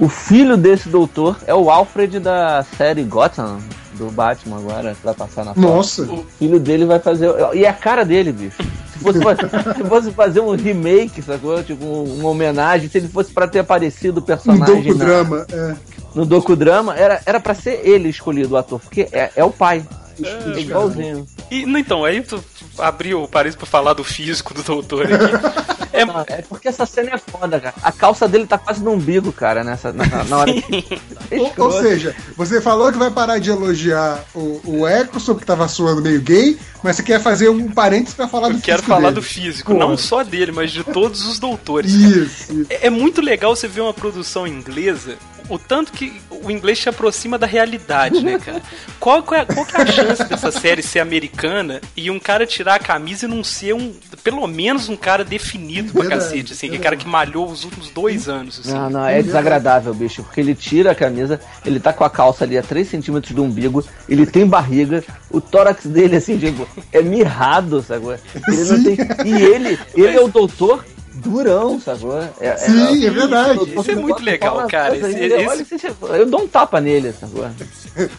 O 0.00 0.08
filho 0.08 0.56
desse 0.56 0.88
doutor 0.88 1.38
é 1.46 1.54
o 1.54 1.70
Alfred 1.70 2.18
da 2.20 2.64
série 2.76 3.02
Gotham, 3.02 3.58
do 3.94 4.10
Batman 4.10 4.58
agora, 4.58 4.96
vai 5.02 5.14
passar 5.14 5.44
na. 5.44 5.54
Nossa, 5.54 6.02
O 6.02 6.24
filho 6.38 6.58
dele 6.60 6.84
vai 6.84 6.98
fazer. 6.98 7.28
E 7.54 7.64
é 7.64 7.68
a 7.68 7.72
cara 7.72 8.04
dele, 8.04 8.32
bicho. 8.32 8.56
Se 8.92 8.98
fosse, 8.98 9.18
se 9.76 9.84
fosse 9.88 10.10
fazer 10.12 10.40
um 10.40 10.54
remake, 10.54 11.20
sacou? 11.22 11.62
Tipo, 11.62 11.84
um- 11.84 12.20
uma 12.20 12.28
homenagem, 12.30 12.88
se 12.88 12.98
ele 12.98 13.08
fosse 13.08 13.32
pra 13.32 13.46
ter 13.48 13.58
aparecido 13.60 14.20
o 14.20 14.22
um 14.22 14.26
personagem 14.26 14.76
na- 14.76 14.82
docudrama. 14.82 15.46
É. 15.52 15.74
no 16.14 16.24
docudrama, 16.24 16.94
era, 16.96 17.20
era 17.26 17.40
pra 17.40 17.54
ser 17.54 17.80
ele 17.84 18.08
escolhido, 18.08 18.54
o 18.54 18.56
ator, 18.56 18.80
porque 18.80 19.08
é, 19.12 19.30
é 19.36 19.44
o 19.44 19.50
pai. 19.50 19.84
É 20.22 20.60
igualzinho. 20.60 21.26
E, 21.50 21.66
no- 21.66 21.76
então, 21.78 22.04
aí 22.04 22.22
tu 22.22 22.42
abriu 22.78 23.22
o 23.24 23.28
parênteses 23.28 23.56
pra 23.58 23.66
falar 23.66 23.94
do 23.94 24.04
físico 24.04 24.54
do 24.54 24.62
Doutor 24.62 25.06
aqui. 25.06 25.83
É, 25.94 26.04
Não, 26.04 26.20
é 26.26 26.42
porque 26.42 26.68
essa 26.68 26.84
cena 26.86 27.10
é 27.14 27.18
foda, 27.18 27.60
cara. 27.60 27.74
A 27.82 27.92
calça 27.92 28.28
dele 28.28 28.46
tá 28.46 28.58
quase 28.58 28.82
no 28.82 28.92
umbigo, 28.92 29.32
cara, 29.32 29.64
nessa, 29.64 29.92
na, 29.92 30.04
na 30.24 30.38
hora 30.38 30.52
que. 30.52 31.00
É 31.30 31.38
Ou, 31.38 31.52
ou 31.56 31.72
seja, 31.72 32.14
você 32.36 32.60
falou 32.60 32.92
que 32.92 32.98
vai 32.98 33.10
parar 33.10 33.38
de 33.38 33.48
elogiar 33.50 34.22
o, 34.34 34.60
o 34.64 34.86
Eccleston, 34.88 35.34
que 35.36 35.46
tava 35.46 35.66
suando 35.68 36.02
meio 36.02 36.20
gay, 36.20 36.58
mas 36.82 36.96
você 36.96 37.02
quer 37.02 37.18
fazer 37.20 37.48
um 37.48 37.70
parênteses 37.70 38.14
pra 38.14 38.28
falar 38.28 38.48
do 38.50 38.56
eu 38.56 38.60
quero 38.60 38.78
físico 38.78 38.88
falar 38.88 39.08
dele. 39.08 39.14
do 39.14 39.22
físico, 39.22 39.72
Pô. 39.72 39.78
não 39.78 39.96
só 39.96 40.22
dele, 40.22 40.52
mas 40.52 40.70
de 40.70 40.84
todos 40.84 41.26
os 41.26 41.38
doutores. 41.38 41.92
cara. 41.96 42.08
Isso, 42.08 42.52
isso. 42.52 42.66
É 42.68 42.84
é 42.84 42.90
muito 42.90 43.22
legal 43.22 43.56
você 43.56 43.66
ver 43.66 43.80
uma 43.80 43.94
produção 43.94 44.46
inglesa, 44.46 45.16
o 45.48 45.58
tanto 45.58 45.92
que 45.92 46.20
o 46.30 46.50
inglês 46.50 46.78
se 46.78 46.88
aproxima 46.88 47.38
da 47.38 47.46
realidade, 47.46 48.22
né, 48.22 48.38
cara? 48.38 48.62
Qual, 48.98 49.22
qual, 49.22 49.40
é, 49.40 49.44
qual 49.44 49.64
que 49.66 49.76
é 49.76 49.82
a 49.82 49.86
chance 49.86 50.24
dessa 50.24 50.50
série 50.50 50.82
ser 50.82 51.00
americana 51.00 51.80
e 51.96 52.10
um 52.10 52.18
cara 52.18 52.46
tirar 52.46 52.76
a 52.76 52.78
camisa 52.78 53.26
e 53.26 53.28
não 53.28 53.44
ser 53.44 53.74
um, 53.74 53.92
pelo 54.22 54.46
menos 54.46 54.88
um 54.88 54.96
cara 54.96 55.24
definido 55.24 55.83
pra 55.92 56.00
Verdade, 56.02 56.22
cacete, 56.22 56.52
assim, 56.52 56.68
que 56.68 56.76
é 56.76 56.78
cara 56.78 56.96
que 56.96 57.06
malhou 57.06 57.48
os 57.50 57.64
últimos 57.64 57.90
dois 57.90 58.28
anos, 58.28 58.60
assim. 58.60 58.72
Não, 58.72 58.90
não, 58.90 59.06
é 59.06 59.22
desagradável, 59.22 59.92
bicho, 59.94 60.22
porque 60.22 60.40
ele 60.40 60.54
tira 60.54 60.92
a 60.92 60.94
camisa, 60.94 61.40
ele 61.64 61.78
tá 61.80 61.92
com 61.92 62.04
a 62.04 62.10
calça 62.10 62.44
ali 62.44 62.56
a 62.58 62.62
3 62.62 62.86
centímetros 62.88 63.32
do 63.34 63.42
umbigo, 63.42 63.84
ele 64.08 64.26
tem 64.26 64.46
barriga, 64.46 65.02
o 65.30 65.40
tórax 65.40 65.86
dele, 65.86 66.16
assim, 66.16 66.38
tipo, 66.38 66.66
é 66.92 67.02
mirrado, 67.02 67.82
sacou? 67.82 68.12
Ele 68.14 68.64
não 68.64 68.82
tem. 68.84 68.96
E 69.24 69.42
ele, 69.42 69.78
ele 69.94 70.16
é 70.16 70.20
o 70.20 70.28
doutor 70.28 70.84
durão, 71.16 71.80
sacou? 71.80 72.18
É, 72.40 72.56
Sim, 72.56 73.06
é 73.06 73.10
verdade. 73.10 73.50
o 73.52 73.54
doutor 73.64 73.80
Isso 73.82 73.90
é 73.90 73.94
muito 73.94 74.22
legal, 74.22 74.66
cara. 74.66 74.96
Esse- 74.96 75.74
esse- 75.74 75.86
eu 76.02 76.26
dou 76.26 76.42
um 76.42 76.48
tapa 76.48 76.80
nele, 76.80 77.12
sacou? 77.12 77.48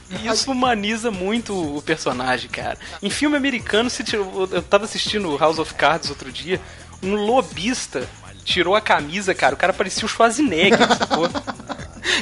E 0.10 0.28
isso 0.28 0.50
humaniza 0.52 1.12
muito 1.12 1.54
o 1.78 1.82
personagem, 1.82 2.50
cara. 2.50 2.78
Em 3.04 3.10
filme 3.10 3.36
americano, 3.36 3.90
se 3.90 4.04
tirou- 4.04 4.48
eu 4.52 4.62
tava 4.62 4.86
assistindo 4.86 5.36
House 5.38 5.60
of 5.60 5.74
Cards 5.74 6.10
outro 6.10 6.32
dia, 6.32 6.60
um 7.06 7.16
lobista 7.16 8.08
tirou 8.44 8.76
a 8.76 8.82
camisa, 8.82 9.34
cara, 9.34 9.56
o 9.56 9.58
cara 9.58 9.74
parecia 9.74 10.06
o 10.06 10.08
Schwarzenegger, 10.10 10.78
sacou? 10.98 11.28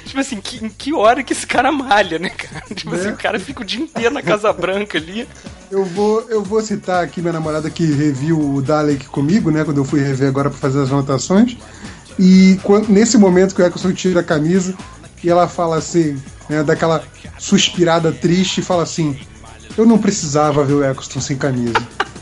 Tipo 0.06 0.20
assim, 0.20 0.40
que, 0.40 0.66
em 0.66 0.70
que 0.70 0.94
hora 0.94 1.22
que 1.24 1.34
esse 1.34 1.46
cara 1.46 1.72
malha, 1.72 2.18
né, 2.18 2.30
cara? 2.30 2.64
Tipo 2.74 2.96
assim, 2.96 3.08
Né? 3.08 3.12
o 3.14 3.18
cara 3.18 3.40
fica 3.40 3.62
o 3.62 3.66
dia 3.66 3.82
inteiro 3.82 4.14
na 4.14 4.22
Casa 4.22 4.52
Branca 4.54 4.98
ali. 4.98 5.28
Eu 5.70 5.84
vou, 5.84 6.22
eu 6.30 6.42
vou 6.42 6.62
citar 6.62 7.04
aqui 7.04 7.20
minha 7.20 7.34
namorada 7.34 7.70
que 7.70 7.86
reviu 7.86 8.40
o 8.40 8.62
Dalek 8.62 9.08
comigo, 9.08 9.52
né? 9.52 9.64
Quando 9.66 9.78
eu 9.78 9.86
fui 9.86 10.00
rever 10.02 10.30
agora 10.30 10.50
pra 10.50 10.58
fazer 10.60 10.82
as 10.82 10.92
anotações. 10.92 11.58
E 12.18 12.58
quando- 12.64 12.90
nesse 12.90 13.18
momento 13.18 13.54
que 13.56 13.62
o 13.62 13.66
Eccleston 13.66 13.92
tira 13.92 14.20
a 14.22 14.24
camisa 14.24 14.74
e 15.24 15.30
ela 15.30 15.48
fala 15.50 15.78
assim, 15.78 16.22
né, 16.50 16.64
daquela 16.64 17.04
suspirada 17.38 18.12
triste 18.12 18.60
e 18.60 18.64
fala 18.64 18.84
assim: 18.84 19.20
Eu 19.78 19.86
não 19.86 19.98
precisava 19.98 20.64
ver 20.64 20.74
o 20.74 20.84
Eccleston 20.84 21.20
sem 21.22 21.38
camisa. 21.38 21.74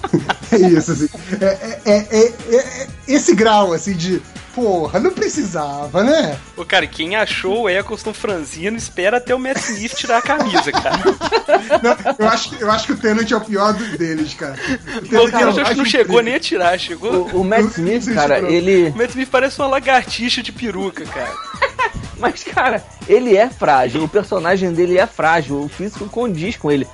é 0.52 0.58
isso, 0.58 0.92
assim. 0.92 1.10
É, 1.40 1.46
é- 1.46 1.82
é- 1.86 2.08
é- 2.12 2.34
é- 2.56 2.58
é 2.84 2.88
esse 3.08 3.34
grau, 3.36 3.74
assim, 3.74 3.94
de. 3.94 4.22
Porra, 4.54 5.00
não 5.00 5.12
precisava, 5.12 6.04
né? 6.04 6.38
Ô, 6.58 6.66
cara, 6.66 6.86
quem 6.86 7.16
achou 7.16 7.62
o 7.62 7.70
Eccleston 7.70 8.14
franzino 8.14 8.76
espera 8.76 9.16
até 9.16 9.34
o 9.34 9.40
Matt 9.40 9.56
Smith 9.60 9.94
tirar 9.96 10.18
a 10.18 10.22
camisa, 10.22 10.70
cara. 10.74 11.00
Não, 11.82 12.16
eu, 12.20 12.28
acho, 12.30 12.50
que- 12.50 12.62
eu 12.62 12.70
acho 12.70 12.86
que 12.88 12.92
o 12.92 12.98
Tenant 12.98 13.32
é 13.32 13.36
o 13.38 13.40
pior 13.40 13.74
dos 13.74 13.98
deles, 13.98 14.34
cara. 14.34 14.56
O 14.58 14.98
O 14.98 15.02
Tennant 15.08 15.32
cara 15.32 15.46
é 15.46 15.62
acho 15.62 15.72
que 15.72 15.78
não 15.78 15.86
chegou 15.86 16.04
incrível. 16.16 16.24
nem 16.24 16.36
a 16.36 16.40
tirar, 16.42 16.78
chegou. 16.78 17.30
O, 17.32 17.42
o 17.42 17.44
Matt 17.46 17.72
Smith, 17.78 18.14
cara, 18.14 18.40
ele. 18.40 18.90
O 18.90 18.98
Matt 18.98 19.12
Smith 19.12 19.30
parece 19.32 19.58
uma 19.58 19.68
lagartixa 19.70 20.44
de 20.44 20.52
peruca, 20.52 21.06
cara. 21.06 21.32
Mas, 22.20 22.44
cara, 22.44 22.84
ele 23.08 23.36
é 23.38 23.50
frágil, 23.50 24.04
o 24.04 24.08
personagem 24.10 24.72
dele 24.74 24.98
é 25.00 25.08
frágil, 25.08 25.62
o 25.64 25.70
físico 25.70 26.08
condiz 26.10 26.56
com 26.58 26.70
ele. 26.70 26.86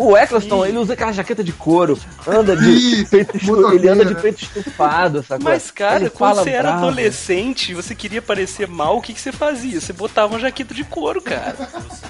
O 0.00 0.16
Eccleston, 0.16 0.64
ele 0.64 0.78
usa 0.78 0.92
aquela 0.92 1.10
jaqueta 1.12 1.42
de 1.42 1.52
couro, 1.52 1.98
anda 2.24 2.56
de 2.56 2.70
Isso, 2.70 3.10
peito 3.10 3.36
estu... 3.36 3.46
motoqueiro, 3.48 3.74
ele 3.84 3.88
anda 3.88 4.04
de 4.04 4.14
peito 4.14 4.42
estufado, 4.44 5.24
sacou? 5.24 5.44
Mas, 5.44 5.72
cara, 5.72 5.96
Ele 6.02 6.10
quando 6.10 6.36
você 6.36 6.50
era 6.50 6.70
bravo. 6.70 6.86
adolescente 6.86 7.72
e 7.72 7.74
você 7.74 7.94
queria 7.96 8.22
parecer 8.22 8.68
mal, 8.68 8.96
o 8.96 9.02
que, 9.02 9.12
que 9.12 9.20
você 9.20 9.32
fazia? 9.32 9.80
Você 9.80 9.92
botava 9.92 10.32
uma 10.34 10.38
jaqueta 10.38 10.72
de 10.72 10.84
couro, 10.84 11.20
cara. 11.20 11.56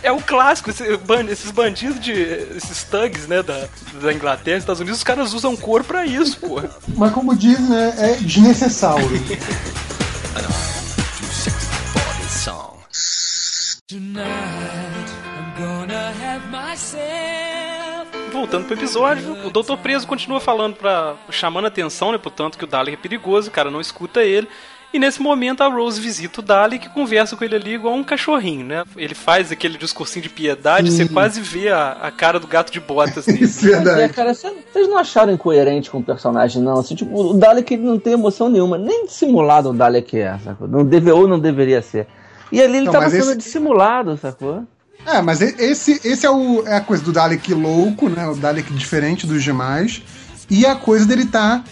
É 0.02 0.12
o 0.12 0.20
clássico, 0.20 0.68
esse 0.68 0.96
ban- 0.98 1.24
esses 1.30 1.50
bandidos 1.50 1.98
de. 1.98 2.12
esses 2.12 2.84
thugs, 2.84 3.26
né, 3.26 3.42
da, 3.42 3.66
da 4.02 4.12
Inglaterra, 4.12 4.58
Estados 4.58 4.80
Unidos, 4.80 4.98
os 4.98 5.04
caras 5.04 5.32
usam 5.32 5.56
couro 5.56 5.82
pra 5.82 6.04
isso, 6.04 6.38
pô. 6.40 6.60
Mas 6.88 7.12
como 7.12 7.34
diz, 7.34 7.58
né, 7.68 7.94
é 7.96 8.12
desnecessário. 8.16 9.08
Tonight, 13.88 14.97
Voltando 18.32 18.64
pro 18.66 18.74
episódio, 18.74 19.46
o 19.46 19.50
Doutor 19.50 19.76
Preso 19.78 20.06
continua 20.06 20.40
falando 20.40 20.76
pra. 20.76 21.14
chamando 21.30 21.66
atenção, 21.66 22.12
né, 22.12 22.18
pro 22.18 22.30
tanto 22.30 22.56
que 22.56 22.64
o 22.64 22.66
Dalek 22.66 22.94
é 22.94 22.96
perigoso, 22.96 23.48
o 23.48 23.50
cara 23.52 23.70
não 23.70 23.80
escuta 23.80 24.22
ele. 24.22 24.48
E 24.92 24.98
nesse 24.98 25.20
momento 25.20 25.62
a 25.62 25.66
Rose 25.68 26.00
visita 26.00 26.40
o 26.40 26.42
Dalek 26.42 26.86
e 26.86 26.90
conversa 26.90 27.36
com 27.36 27.44
ele 27.44 27.56
ali 27.56 27.74
igual 27.74 27.92
um 27.94 28.02
cachorrinho, 28.04 28.64
né? 28.64 28.84
Ele 28.96 29.14
faz 29.14 29.52
aquele 29.52 29.76
discursinho 29.76 30.22
de 30.22 30.30
piedade, 30.30 30.90
você 30.90 31.06
quase 31.06 31.40
vê 31.42 31.68
a, 31.68 31.92
a 32.00 32.10
cara 32.10 32.38
do 32.40 32.46
gato 32.46 32.72
de 32.72 32.80
botas 32.80 33.26
nele. 33.28 33.44
Isso 33.44 33.66
é 33.68 33.72
É, 33.72 33.80
verdade. 33.80 34.12
cara, 34.14 34.32
cê- 34.32 34.54
vocês 34.72 34.88
não 34.88 34.96
acharam 34.96 35.32
incoerente 35.32 35.90
com 35.90 35.98
o 35.98 36.02
personagem, 36.02 36.62
não? 36.62 36.78
Assim, 36.78 36.94
tipo, 36.94 37.14
o 37.14 37.34
Dalek 37.34 37.74
ele 37.74 37.82
não 37.82 37.98
tem 37.98 38.14
emoção 38.14 38.48
nenhuma, 38.48 38.78
nem 38.78 39.04
dissimulado 39.04 39.70
o 39.70 39.74
Dalek 39.74 40.18
é, 40.18 40.38
sacou? 40.38 40.66
Não 40.66 40.84
deve, 40.86 41.10
ou 41.10 41.28
não 41.28 41.38
deveria 41.38 41.82
ser. 41.82 42.06
E 42.50 42.62
ali 42.62 42.78
ele 42.78 42.86
Não, 42.86 42.92
tava 42.92 43.10
sendo 43.10 43.24
esse- 43.24 43.36
dissimulado, 43.36 44.16
sacou? 44.16 44.64
É, 45.08 45.22
mas 45.22 45.40
esse, 45.40 45.98
esse 46.04 46.26
é, 46.26 46.30
o, 46.30 46.66
é 46.66 46.76
a 46.76 46.80
coisa 46.82 47.02
do 47.02 47.12
Dalek 47.12 47.54
louco, 47.54 48.10
né? 48.10 48.28
O 48.28 48.34
Dalek 48.34 48.70
diferente 48.74 49.26
dos 49.26 49.42
demais. 49.42 50.02
E 50.50 50.66
a 50.66 50.76
coisa 50.76 51.06
dele 51.06 51.24
tá. 51.24 51.64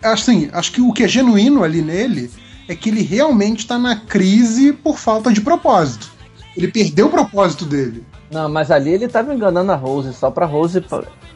Assim, 0.00 0.48
acho 0.52 0.70
que 0.70 0.80
o 0.80 0.92
que 0.92 1.02
é 1.02 1.08
genuíno 1.08 1.64
ali 1.64 1.82
nele 1.82 2.30
é 2.68 2.74
que 2.76 2.88
ele 2.88 3.02
realmente 3.02 3.66
tá 3.66 3.76
na 3.76 3.96
crise 3.96 4.72
por 4.72 4.96
falta 4.96 5.32
de 5.32 5.40
propósito. 5.40 6.08
Ele 6.56 6.68
perdeu 6.68 7.06
o 7.06 7.10
propósito 7.10 7.64
dele. 7.64 8.04
Não, 8.30 8.48
mas 8.48 8.70
ali 8.70 8.92
ele 8.92 9.08
tava 9.08 9.34
enganando 9.34 9.70
a 9.72 9.76
Rose, 9.76 10.12
só 10.12 10.30
pra 10.30 10.46
Rose 10.46 10.84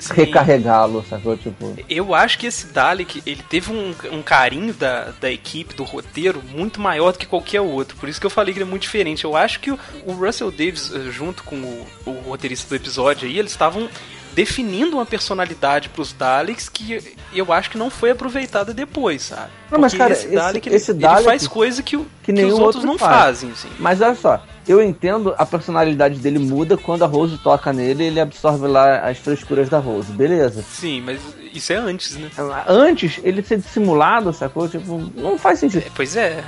recarregá-lo, 0.08 1.04
sacou? 1.08 1.36
Tipo, 1.36 1.74
Eu 1.88 2.14
acho 2.14 2.38
que 2.38 2.46
esse 2.46 2.66
Dalek, 2.66 3.22
ele 3.26 3.42
teve 3.48 3.72
um, 3.72 3.94
um 4.12 4.22
carinho 4.22 4.72
da, 4.72 5.12
da 5.20 5.30
equipe, 5.30 5.74
do 5.74 5.84
roteiro, 5.84 6.42
muito 6.52 6.80
maior 6.80 7.12
do 7.12 7.18
que 7.18 7.26
qualquer 7.26 7.60
outro. 7.60 7.96
Por 7.96 8.08
isso 8.08 8.20
que 8.20 8.26
eu 8.26 8.30
falei 8.30 8.52
que 8.52 8.58
ele 8.58 8.68
é 8.68 8.70
muito 8.70 8.82
diferente. 8.82 9.24
Eu 9.24 9.36
acho 9.36 9.60
que 9.60 9.70
o, 9.70 9.78
o 10.06 10.12
Russell 10.12 10.50
Davis, 10.50 10.90
eh, 10.94 11.10
junto 11.10 11.42
com 11.44 11.56
o, 11.56 11.86
o 12.06 12.10
roteirista 12.28 12.68
do 12.68 12.74
episódio 12.76 13.28
aí, 13.28 13.38
eles 13.38 13.52
estavam 13.52 13.88
definindo 14.34 14.96
uma 14.96 15.06
personalidade 15.06 15.88
pros 15.88 16.12
Daleks 16.12 16.68
que 16.68 17.16
eu 17.34 17.52
acho 17.52 17.70
que 17.70 17.78
não 17.78 17.90
foi 17.90 18.10
aproveitada 18.10 18.72
depois, 18.74 19.22
sabe? 19.22 19.50
Não, 19.70 19.78
mas, 19.78 19.92
Porque 19.92 19.98
cara, 20.02 20.12
esse 20.12 20.26
esse- 20.26 20.34
Dalek, 20.34 20.68
ele, 20.68 20.76
esse 20.76 20.90
ele 20.92 20.98
Dalek 21.00 21.24
faz 21.24 21.46
coisa 21.48 21.82
que, 21.82 21.96
que 21.96 22.04
que 22.24 22.32
nenhum 22.32 22.48
os 22.48 22.58
outros 22.58 22.76
outro 22.76 22.86
não 22.90 22.98
faz. 22.98 23.16
fazem, 23.16 23.50
assim. 23.50 23.68
Mas 23.78 24.00
olha 24.00 24.14
só, 24.14 24.42
eu 24.68 24.82
entendo 24.82 25.34
a 25.38 25.44
personalidade 25.46 26.18
dele 26.18 26.38
muda 26.38 26.76
quando 26.76 27.02
a 27.04 27.06
Rose 27.06 27.38
toca 27.38 27.72
nele 27.72 28.04
ele 28.04 28.20
absorve 28.20 28.66
lá 28.66 29.00
as 29.08 29.18
frescuras 29.18 29.68
da 29.68 29.78
Rose, 29.78 30.10
beleza. 30.12 30.62
Sim, 30.62 31.00
mas 31.02 31.20
isso 31.52 31.72
é 31.72 31.76
antes, 31.76 32.16
né? 32.16 32.30
Antes, 32.66 33.20
ele 33.22 33.42
ser 33.42 33.58
dissimulado, 33.58 34.32
sacou? 34.32 34.68
Tipo, 34.68 34.98
não 35.16 35.38
faz 35.38 35.58
sentido. 35.58 35.84
É, 35.86 35.90
pois 35.94 36.16
é. 36.16 36.42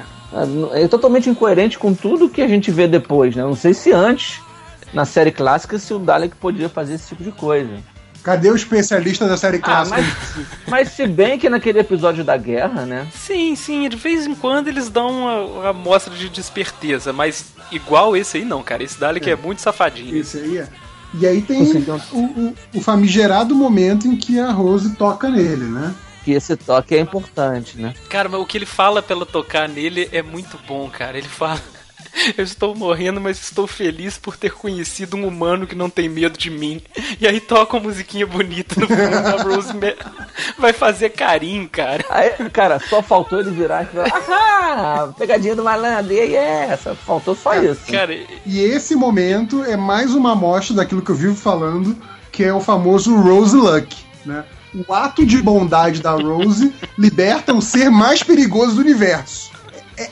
É 0.73 0.89
totalmente 0.89 1.29
incoerente 1.29 1.79
com 1.79 1.93
tudo 1.93 2.29
que 2.29 2.41
a 2.41 2.49
gente 2.49 2.71
vê 2.71 2.89
depois, 2.89 3.37
né? 3.37 3.43
Não 3.43 3.55
sei 3.55 3.75
se 3.75 3.93
antes, 3.93 4.41
na 4.93 5.05
série 5.05 5.31
clássica, 5.33 5.79
se 5.79 5.93
o 5.95 5.99
Dalek 5.99 6.37
podia 6.37 6.69
fazer 6.69 6.95
esse 6.95 7.09
tipo 7.09 7.23
de 7.25 7.33
coisa. 7.33 7.71
Cadê 8.23 8.51
o 8.51 8.55
especialista 8.57 9.27
da 9.27 9.37
série 9.37 9.57
Ah, 9.57 9.61
clássica? 9.61 10.01
mas, 10.01 10.47
mas 10.69 10.89
se 10.91 11.07
bem 11.09 11.39
que 11.39 11.51
naquele 11.51 11.81
episódio 11.81 12.23
da 12.23 12.37
guerra, 12.37 12.87
né? 12.87 13.09
Sim, 13.13 13.57
sim, 13.57 13.89
de 13.89 13.97
vez 13.97 14.27
em 14.27 14.35
quando 14.35 14.69
eles 14.69 14.89
dão 14.89 15.11
uma, 15.11 15.41
uma 15.41 15.69
amostra 15.71 16.15
de 16.15 16.29
desperteza, 16.29 17.13
mas 17.13 17.47
igual 17.73 18.17
esse 18.17 18.37
aí 18.37 18.45
não, 18.45 18.63
cara. 18.63 18.85
Esse 18.85 19.01
Dalek 19.01 19.29
é, 19.29 19.35
muito 19.35 19.61
safadinho. 19.61 20.17
Esse 20.17 20.39
aí 20.39 20.59
é. 20.59 20.69
E 21.15 21.27
aí 21.27 21.43
tem 21.43 21.63
o, 21.63 22.17
o, 22.17 22.55
o 22.75 22.81
famigerado 22.81 23.55
momento 23.55 24.07
em 24.07 24.17
que 24.17 24.39
a 24.39 24.51
Rose 24.53 24.95
toca 24.95 25.29
nele, 25.29 25.65
né? 25.65 25.93
Que 26.25 26.31
esse 26.33 26.57
toque 26.57 26.95
é 26.95 27.01
importante, 27.01 27.77
né? 27.77 27.93
Cara, 28.09 28.29
mas 28.29 28.41
o 28.41 28.47
que 28.47 28.57
ele 28.57 28.65
fala 28.65 29.03
pra 29.03 29.17
ela 29.17 29.27
tocar 29.27 29.69
nele 29.69 30.09
é 30.13 30.23
muito 30.23 30.57
bom, 30.67 30.89
cara. 30.89 31.19
Ele 31.19 31.29
fala. 31.29 31.61
Eu 32.37 32.45
estou 32.45 32.75
morrendo, 32.75 33.21
mas 33.21 33.41
estou 33.43 33.67
feliz 33.67 34.19
por 34.19 34.37
ter 34.37 34.53
conhecido 34.53 35.17
um 35.17 35.27
humano 35.27 35.67
que 35.67 35.75
não 35.75 35.89
tem 35.91 36.09
medo 36.09 36.39
de 36.39 36.51
mim. 36.51 36.81
E 37.21 37.27
aí 37.27 37.41
toca 37.41 37.77
uma 37.77 37.85
musiquinha 37.85 38.27
bonita 38.27 38.79
no 38.81 38.87
fundo, 38.87 38.99
a 39.27 39.43
Rose 39.43 39.75
me- 39.75 39.97
vai 40.59 40.73
fazer 40.73 41.11
carinho, 41.11 41.69
cara. 41.69 42.05
Aí, 42.11 42.31
cara, 42.51 42.79
só 42.81 43.03
faltou 43.03 43.41
ele 43.41 43.51
virar 43.51 43.85
e 43.85 43.87
falar, 43.87 44.09
ah, 44.29 45.09
pegadinha 45.19 45.55
do 45.57 45.65
malandro, 45.65 46.13
e 46.13 46.21
aí 46.21 46.35
é 46.35 46.67
essa? 46.71 46.95
Faltou 46.95 47.35
só 47.35 47.55
isso. 47.55 47.91
Cara, 47.91 48.15
E 48.45 48.61
esse 48.61 48.95
momento 48.95 49.65
é 49.65 49.77
mais 49.77 50.15
uma 50.15 50.33
amostra 50.33 50.77
daquilo 50.77 51.03
que 51.03 51.11
eu 51.11 51.17
vivo 51.17 51.35
falando, 51.37 51.97
que 52.31 52.45
é 52.45 52.53
o 52.53 52.61
famoso 52.61 53.15
Rose 53.17 53.57
Luck, 53.57 53.97
né? 54.25 54.45
O 54.89 54.93
ato 54.95 55.27
de 55.27 55.43
bondade 55.43 56.01
da 56.01 56.13
Rose 56.13 56.73
liberta 56.99 57.53
o 57.53 57.61
ser 57.61 57.91
mais 57.91 58.23
perigoso 58.23 58.77
do 58.77 58.81
universo. 58.81 59.52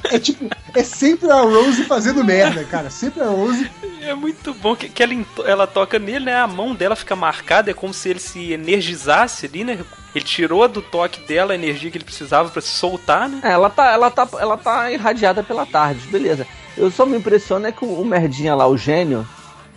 É, 0.04 0.16
é- 0.16 0.18
tipo, 0.18 0.48
é 0.74 0.82
sempre 0.82 1.30
a 1.30 1.40
Rose 1.40 1.84
fazendo 1.84 2.24
merda, 2.24 2.64
cara. 2.64 2.90
Sempre 2.90 3.22
a 3.22 3.28
Rose. 3.28 3.70
É 4.02 4.14
muito 4.14 4.54
bom 4.54 4.74
que, 4.74 4.88
que 4.88 5.02
ela, 5.02 5.12
ela 5.44 5.66
toca 5.66 5.98
nele, 5.98 6.26
né? 6.26 6.36
A 6.36 6.46
mão 6.46 6.74
dela 6.74 6.96
fica 6.96 7.14
marcada, 7.16 7.70
é 7.70 7.74
como 7.74 7.92
se 7.92 8.08
ele 8.08 8.18
se 8.18 8.52
energizasse 8.52 9.46
ali, 9.46 9.64
né? 9.64 9.78
Ele 10.14 10.24
tirou 10.24 10.66
do 10.66 10.82
toque 10.82 11.20
dela 11.26 11.52
a 11.52 11.54
energia 11.54 11.90
que 11.90 11.98
ele 11.98 12.04
precisava 12.04 12.48
pra 12.48 12.60
se 12.62 12.68
soltar, 12.68 13.28
né? 13.28 13.40
É, 13.44 13.52
ela 13.52 13.70
tá, 13.70 13.92
ela 13.92 14.10
tá, 14.10 14.28
ela 14.38 14.56
tá 14.56 14.90
irradiada 14.90 15.42
pela 15.42 15.64
tarde, 15.66 16.06
beleza. 16.08 16.46
Eu 16.76 16.90
só 16.90 17.04
me 17.04 17.16
impressiono 17.16 17.66
é 17.66 17.72
que 17.72 17.84
o, 17.84 18.00
o 18.00 18.04
merdinha 18.04 18.54
lá, 18.54 18.66
o 18.66 18.76
gênio, 18.76 19.26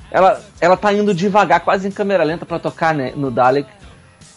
ela, 0.10 0.44
ela 0.62 0.78
tá 0.78 0.94
indo 0.94 1.14
devagar, 1.14 1.60
quase 1.60 1.88
em 1.88 1.92
câmera 1.92 2.24
lenta 2.24 2.46
pra 2.46 2.60
tocar 2.60 2.94
né, 2.94 3.14
no 3.16 3.30
Dalek. 3.32 3.68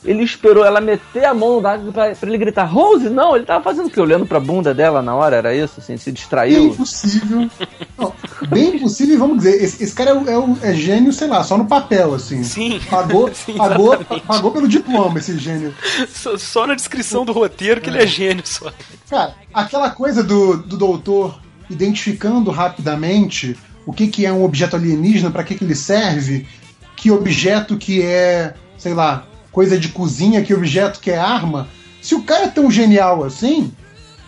Ele 0.07 0.23
esperou 0.23 0.65
ela 0.65 0.81
meter 0.81 1.25
a 1.25 1.35
mão 1.35 1.57
no 1.57 1.61
Dalek 1.61 1.91
pra, 1.93 2.15
pra 2.15 2.29
ele 2.29 2.39
gritar, 2.39 2.65
Rose, 2.65 3.09
não, 3.11 3.35
ele 3.35 3.45
tava 3.45 3.63
fazendo 3.65 3.87
o 3.87 3.91
quê? 3.91 4.01
Olhando 4.01 4.25
pra 4.25 4.39
bunda 4.39 4.73
dela 4.73 5.03
na 5.03 5.15
hora, 5.15 5.37
era 5.37 5.55
isso? 5.55 5.81
Assim, 5.81 5.97
se 5.97 6.05
Bem 6.07 6.15
distraiu. 6.15 6.75
possível. 6.75 7.51
Não, 7.99 8.13
bem 8.49 8.79
possível, 8.79 9.15
e 9.15 9.19
vamos 9.19 9.39
dizer, 9.39 9.63
esse, 9.63 9.83
esse 9.83 9.95
cara 9.95 10.11
é, 10.11 10.39
o- 10.39 10.57
é 10.63 10.71
é 10.71 10.75
gênio, 10.75 11.13
sei 11.13 11.27
lá, 11.27 11.43
só 11.43 11.59
no 11.59 11.67
papel, 11.67 12.15
assim. 12.15 12.43
Sim. 12.45 12.81
Pagou, 12.89 13.31
Sim, 13.35 13.55
pagou, 13.57 13.97
pagou 14.27 14.51
pelo 14.53 14.69
diploma 14.69 15.19
esse 15.19 15.37
gênio. 15.39 15.75
Só, 16.09 16.37
só 16.39 16.67
na 16.67 16.75
descrição 16.75 17.25
do 17.25 17.33
roteiro 17.33 17.81
que 17.81 17.91
ele 17.91 18.03
é 18.03 18.07
gênio 18.07 18.43
só. 18.47 18.73
Cara, 19.11 19.35
aquela 19.53 19.91
coisa 19.91 20.23
do, 20.23 20.57
do 20.59 20.77
doutor 20.77 21.41
identificando 21.69 22.51
rapidamente 22.53 23.57
o 23.85 23.93
que, 23.93 24.07
que 24.09 24.25
é 24.27 24.33
um 24.33 24.45
objeto 24.45 24.77
alienígena, 24.77 25.31
para 25.31 25.43
que, 25.45 25.55
que 25.55 25.65
ele 25.65 25.75
serve, 25.75 26.47
que 26.97 27.11
objeto 27.11 27.77
que 27.77 28.03
é, 28.03 28.55
sei 28.79 28.95
lá, 28.95 29.25
coisa 29.57 29.79
de 29.79 29.89
cozinha, 29.89 30.43
que 30.43 30.53
objeto 30.53 31.01
que 31.01 31.11
é 31.11 31.17
arma. 31.17 31.67
Se 32.03 32.15
o 32.15 32.23
cara 32.23 32.45
é 32.45 32.49
tão 32.49 32.71
genial 32.71 33.25
assim, 33.25 33.73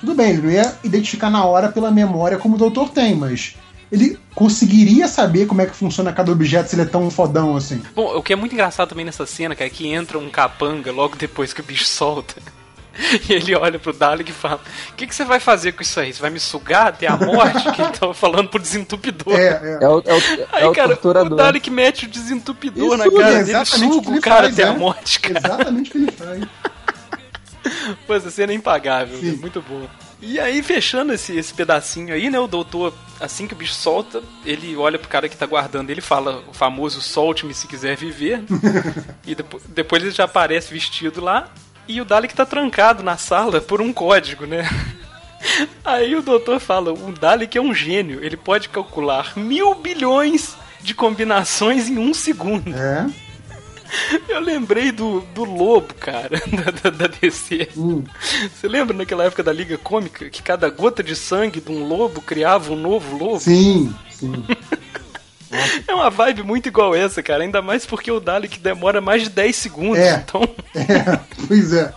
tudo 0.01 0.15
bem, 0.15 0.31
ele 0.31 0.41
não 0.41 0.51
ia 0.51 0.75
identificar 0.83 1.29
na 1.29 1.45
hora 1.45 1.69
pela 1.69 1.91
memória 1.91 2.39
como 2.39 2.55
o 2.55 2.59
doutor 2.59 2.89
tem, 2.89 3.15
mas 3.15 3.55
ele 3.93 4.19
conseguiria 4.35 5.07
saber 5.07 5.47
como 5.47 5.61
é 5.61 5.67
que 5.67 5.77
funciona 5.77 6.15
cada 6.15 6.33
objeto 6.33 6.71
se 6.71 6.77
ele 6.77 6.83
é 6.83 6.87
tão 6.87 7.11
fodão 7.11 7.55
assim. 7.55 7.83
Bom, 7.95 8.17
o 8.17 8.23
que 8.23 8.33
é 8.33 8.37
muito 8.37 8.55
engraçado 8.55 8.89
também 8.89 9.05
nessa 9.05 9.27
cena, 9.27 9.55
cara, 9.55 9.67
é 9.67 9.71
que 9.71 9.87
entra 9.87 10.19
um 10.19 10.31
capanga 10.31 10.91
logo 10.91 11.15
depois 11.15 11.53
que 11.53 11.61
o 11.61 11.65
bicho 11.65 11.85
solta. 11.85 12.41
E 13.29 13.33
ele 13.33 13.55
olha 13.55 13.79
pro 13.79 13.93
Dalek 13.93 14.31
e 14.31 14.35
fala: 14.35 14.61
O 14.91 14.95
que, 14.95 15.07
que 15.07 15.15
você 15.15 15.25
vai 15.25 15.41
fazer 15.41 15.73
com 15.73 15.83
isso 15.83 15.99
aí? 16.01 16.13
Você 16.13 16.21
vai 16.21 16.31
me 16.31 16.41
sugar 16.41 16.89
até 16.89 17.07
a 17.07 17.17
morte? 17.17 17.71
que 17.73 17.83
ele 17.83 17.93
tava 17.93 18.15
falando 18.15 18.49
pro 18.49 18.61
desentupidor. 18.61 19.39
É, 19.39 19.47
é. 19.47 19.79
É 19.81 19.89
o, 19.89 20.03
é 20.05 20.13
o, 20.13 20.17
é 20.17 20.47
Aí, 20.53 20.65
o 20.65 20.73
cara, 20.73 20.93
o 20.93 20.97
torturador. 20.97 21.37
Dalek 21.37 21.71
mete 21.71 22.07
o 22.07 22.09
desentupidor 22.09 22.97
na 22.97 23.07
Isso, 23.07 23.17
cara 23.17 23.35
é 23.35 23.45
dele, 23.45 23.59
o 23.59 23.67
suga 23.67 24.11
o 24.11 24.21
cara 24.21 24.43
faz, 24.43 24.53
até 24.55 24.65
a 24.65 24.73
é. 24.73 24.77
morte, 24.77 25.21
cara. 25.21 25.39
Exatamente 25.39 25.89
o 25.89 25.93
que 25.93 25.99
ele 25.99 26.13
faz. 26.13 26.45
Pô, 28.07 28.15
essa 28.15 28.31
cena 28.31 28.53
é 28.53 28.55
impagável, 28.55 29.19
Sim. 29.19 29.35
é 29.35 29.37
muito 29.37 29.61
boa. 29.63 29.89
E 30.21 30.41
aí, 30.41 30.63
fechando 30.63 31.13
esse, 31.13 31.37
esse 31.37 31.55
pedacinho 31.55 32.13
aí, 32.13 32.29
né? 32.29 32.41
O 32.41 32.49
doutor, 32.49 32.93
assim 33.21 33.47
que 33.47 33.55
o 33.55 33.57
bicho 33.57 33.75
solta, 33.75 34.21
ele 34.45 34.77
olha 34.77 34.99
pro 34.99 35.09
cara 35.09 35.29
que 35.29 35.37
tá 35.37 35.47
guardando 35.47 35.91
ele 35.91 36.01
fala 36.01 36.43
o 36.49 36.53
famoso 36.53 37.01
solte-me 37.01 37.55
se 37.55 37.69
quiser 37.69 37.97
viver. 37.97 38.43
e 39.25 39.35
depois, 39.35 39.63
depois 39.69 40.03
ele 40.03 40.11
já 40.11 40.25
aparece 40.25 40.73
vestido 40.73 41.21
lá. 41.21 41.49
E 41.89 42.01
o 42.01 42.05
Dalek 42.05 42.35
tá 42.35 42.45
trancado 42.45 43.03
na 43.03 43.17
sala 43.17 43.61
por 43.61 43.81
um 43.81 43.93
código, 43.93 44.45
né? 44.45 44.69
Aí 45.83 46.15
o 46.15 46.23
doutor 46.23 46.61
fala: 46.61 46.93
o 46.93 47.13
Dalek 47.13 47.57
é 47.57 47.61
um 47.61 47.75
gênio, 47.75 48.23
ele 48.23 48.37
pode 48.37 48.69
calcular 48.69 49.33
mil 49.37 49.75
bilhões 49.75 50.55
de 50.83 50.95
combinações 50.95 51.89
em 51.89 51.99
um 51.99 52.13
segundo. 52.13 52.75
É. 52.77 53.07
Eu 54.29 54.41
lembrei 54.41 54.93
do, 54.93 55.21
do 55.35 55.45
Lobo, 55.45 55.95
cara, 55.95 56.41
da, 56.53 56.91
da, 56.91 56.91
da 56.91 57.07
DC. 57.07 57.69
Hum. 57.77 58.05
Você 58.55 58.69
lembra 58.69 58.97
naquela 58.97 59.25
época 59.25 59.43
da 59.43 59.53
Liga 59.53 59.79
Cômica 59.79 60.29
que 60.29 60.43
cada 60.43 60.69
gota 60.69 61.03
de 61.03 61.17
sangue 61.17 61.61
de 61.61 61.73
um 61.73 61.87
lobo 61.87 62.21
criava 62.21 62.73
um 62.73 62.77
novo 62.77 63.17
lobo? 63.17 63.41
Sim, 63.41 63.95
sim. 64.11 64.45
É 65.87 65.95
uma 65.95 66.11
vibe 66.11 66.43
muito 66.43 66.69
igual 66.69 66.95
essa, 66.95 67.23
cara. 67.23 67.43
Ainda 67.43 67.63
mais 67.63 67.87
porque 67.87 68.11
o 68.11 68.21
Dalek 68.21 68.59
demora 68.59 69.01
mais 69.01 69.23
de 69.23 69.31
10 69.31 69.57
segundos. 69.57 69.99
É. 69.99 70.23
Então, 70.25 70.43
É, 70.75 71.19
pois 71.47 71.73
é. 71.73 71.93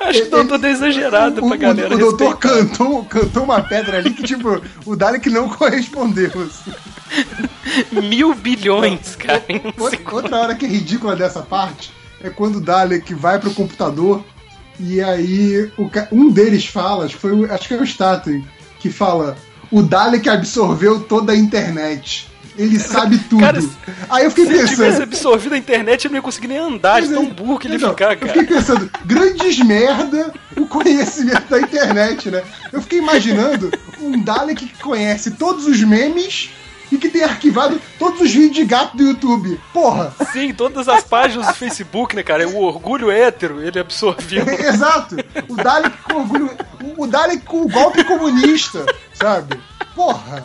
acho 0.00 0.22
que 0.22 0.28
o 0.28 0.30
doutor 0.30 0.58
tá 0.60 0.68
exagerado 0.68 1.44
o, 1.44 1.48
pra 1.48 1.56
galera 1.56 1.94
o 1.94 1.98
doutor 1.98 2.36
cantou, 2.36 3.04
cantou 3.04 3.44
uma 3.44 3.60
pedra 3.62 3.98
ali 3.98 4.12
que, 4.12 4.22
tipo, 4.22 4.62
o 4.84 4.96
Dalek 4.96 5.28
não 5.30 5.48
correspondeu. 5.48 6.30
assim. 6.42 6.72
Mil 7.92 8.34
bilhões, 8.34 9.16
cara. 9.16 9.44
Outra, 9.78 10.14
outra 10.14 10.36
hora 10.36 10.54
que 10.54 10.66
é 10.66 10.68
ridícula 10.68 11.16
dessa 11.16 11.42
parte 11.42 11.92
é 12.22 12.30
quando 12.30 12.56
o 12.56 12.60
Dalek 12.60 13.14
vai 13.14 13.38
pro 13.38 13.54
computador 13.54 14.24
e 14.78 15.02
aí 15.02 15.70
o 15.76 15.90
um 16.12 16.30
deles 16.30 16.66
fala, 16.66 17.04
acho 17.04 17.14
que, 17.14 17.20
foi, 17.20 17.50
acho 17.50 17.68
que 17.68 17.74
é 17.74 17.78
o 17.78 17.84
Staten, 17.84 18.46
que 18.78 18.90
fala: 18.90 19.36
o 19.70 19.82
Dalek 19.82 20.28
absorveu 20.28 21.00
toda 21.00 21.32
a 21.32 21.36
internet. 21.36 22.27
Ele 22.58 22.78
sabe 22.78 23.18
tudo. 23.30 23.40
Cara, 23.40 23.58
Aí 24.10 24.24
eu 24.24 24.30
fiquei 24.30 24.46
Se 24.46 24.52
ele 24.52 24.58
tivesse 24.68 24.76
pensando. 24.98 25.02
absorvido 25.04 25.54
a 25.54 25.58
internet, 25.58 26.04
ele 26.06 26.12
não 26.12 26.18
ia 26.18 26.22
conseguir 26.22 26.48
nem 26.48 26.58
andar 26.58 27.00
de 27.00 27.08
é. 27.08 27.14
tão 27.14 27.26
burro 27.26 27.58
que 27.58 27.68
ele 27.68 27.76
Então, 27.76 27.90
ficar, 27.90 28.12
Eu 28.14 28.18
cara. 28.18 28.32
fiquei 28.32 28.44
pensando, 28.56 28.90
grandes 29.04 29.58
merda 29.60 30.32
o 30.56 30.66
conhecimento 30.66 31.48
da 31.48 31.60
internet, 31.60 32.30
né? 32.30 32.42
Eu 32.72 32.82
fiquei 32.82 32.98
imaginando 32.98 33.70
um 34.00 34.20
Dalek 34.22 34.66
que 34.66 34.82
conhece 34.82 35.30
todos 35.32 35.66
os 35.66 35.80
memes 35.82 36.50
e 36.90 36.96
que 36.96 37.08
tem 37.10 37.22
arquivado 37.22 37.78
todos 37.98 38.20
os 38.22 38.30
vídeos 38.32 38.56
de 38.56 38.64
gato 38.64 38.96
do 38.96 39.02
YouTube. 39.02 39.60
Porra! 39.72 40.12
Sim, 40.32 40.54
todas 40.54 40.88
as 40.88 41.04
páginas 41.04 41.46
do 41.46 41.54
Facebook, 41.54 42.16
né, 42.16 42.22
cara? 42.22 42.48
O 42.48 42.62
orgulho 42.62 43.10
hétero, 43.10 43.62
ele 43.62 43.78
absorveu. 43.78 44.44
Exato! 44.48 45.16
O 45.48 45.54
Dalek 45.54 45.96
com 46.04 46.14
orgulho. 46.20 46.50
O 46.96 47.06
Dalek 47.06 47.44
com 47.44 47.60
o 47.62 47.68
golpe 47.68 48.02
comunista, 48.04 48.84
sabe? 49.12 49.60
Porra! 49.94 50.42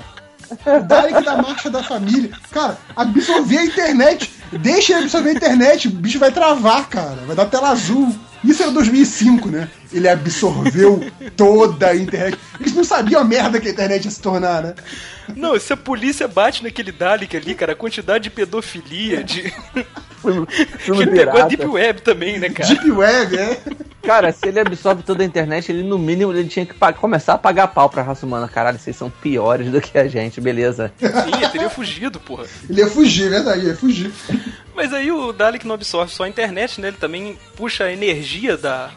O 0.66 0.84
Dalek 0.84 1.24
da 1.24 1.38
marcha 1.42 1.70
da 1.70 1.84
família. 1.84 2.32
Cara, 2.52 2.78
absorver 2.96 3.58
a 3.58 3.66
internet. 3.66 4.32
Deixa 4.52 4.94
ele 4.94 5.04
absorver 5.04 5.30
a 5.30 5.34
internet. 5.34 5.88
O 5.88 5.92
bicho 5.92 6.20
vai 6.20 6.32
travar, 6.32 6.88
cara. 6.90 7.18
Vai 7.26 7.36
dar 7.36 7.46
tela 7.46 7.70
azul. 7.70 8.16
Isso 8.44 8.62
era 8.62 8.72
2005, 8.72 9.50
né? 9.50 9.70
Ele 9.92 10.08
absorveu 10.08 11.10
toda 11.36 11.88
a 11.88 11.96
internet. 11.96 12.38
Eles 12.60 12.74
não 12.74 12.84
sabiam 12.84 13.22
a 13.22 13.24
merda 13.24 13.60
que 13.60 13.68
a 13.68 13.72
internet 13.72 14.06
ia 14.06 14.12
se 14.12 14.22
tornar, 14.22 14.62
né? 14.62 14.76
Não, 15.36 15.58
se 15.58 15.72
a 15.72 15.78
polícia 15.78 16.28
bate 16.28 16.62
naquele 16.62 16.92
Dalek 16.92 17.38
ali, 17.38 17.56
cara, 17.56 17.72
a 17.72 17.76
quantidade 17.76 18.26
de 18.26 18.30
pedofilia, 18.30 19.24
de. 19.24 19.54
Que 20.84 20.92
ele 20.92 21.12
pegou 21.12 21.42
a. 21.42 21.46
Deep 21.46 21.66
Web 21.66 22.02
também, 22.02 22.40
né, 22.40 22.50
cara? 22.50 22.70
Deep 22.70 22.92
Web, 22.92 23.38
é. 23.38 23.58
Cara, 24.04 24.34
se 24.34 24.46
ele 24.50 24.60
absorve 24.60 25.02
toda 25.02 25.24
a 25.24 25.26
internet, 25.26 25.72
ele 25.72 25.82
no 25.82 25.98
mínimo 25.98 26.34
ele 26.34 26.50
tinha 26.50 26.66
que 26.66 26.74
começar 27.00 27.36
a 27.36 27.38
pagar 27.38 27.68
pau 27.70 27.90
pra 27.90 28.02
raça 28.04 28.26
humana. 28.26 28.50
Caralho, 28.50 28.78
vocês 28.78 28.98
são 28.98 29.10
piores 29.10 29.72
do 29.72 29.80
que 29.80 29.98
a 29.98 30.06
gente, 30.10 30.42
beleza. 30.42 30.92
Sim, 31.00 31.08
ele 31.38 31.48
teria 31.50 31.70
fugido, 31.70 32.20
porra. 32.20 32.44
Ele 32.70 32.82
ia 32.82 32.88
fugir, 32.88 33.28
é 33.28 33.30
verdade, 33.30 33.60
ele 33.62 33.70
ia 33.70 33.76
fugir. 33.78 34.12
Mas 34.76 34.94
aí 34.94 35.10
o 35.10 35.32
Dalek 35.32 35.66
não 35.66 35.76
absorve 35.76 36.12
só 36.12 36.24
a 36.26 36.28
internet, 36.28 36.82
né? 36.82 36.90
Ele 36.90 36.98
também 36.98 37.38
puxa 37.56 37.86
a 37.86 37.94
energia 37.94 38.58
da. 38.58 38.90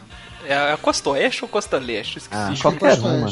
É 0.45 0.73
a 0.73 0.77
costa 0.77 1.09
oeste 1.11 1.43
ou 1.43 1.47
costa 1.49 1.77
leste? 1.77 2.17
Esqueci. 2.17 2.41
Ah, 2.41 2.51
Ah, 2.53 2.61
qualquer 2.61 2.99
uma. 2.99 3.29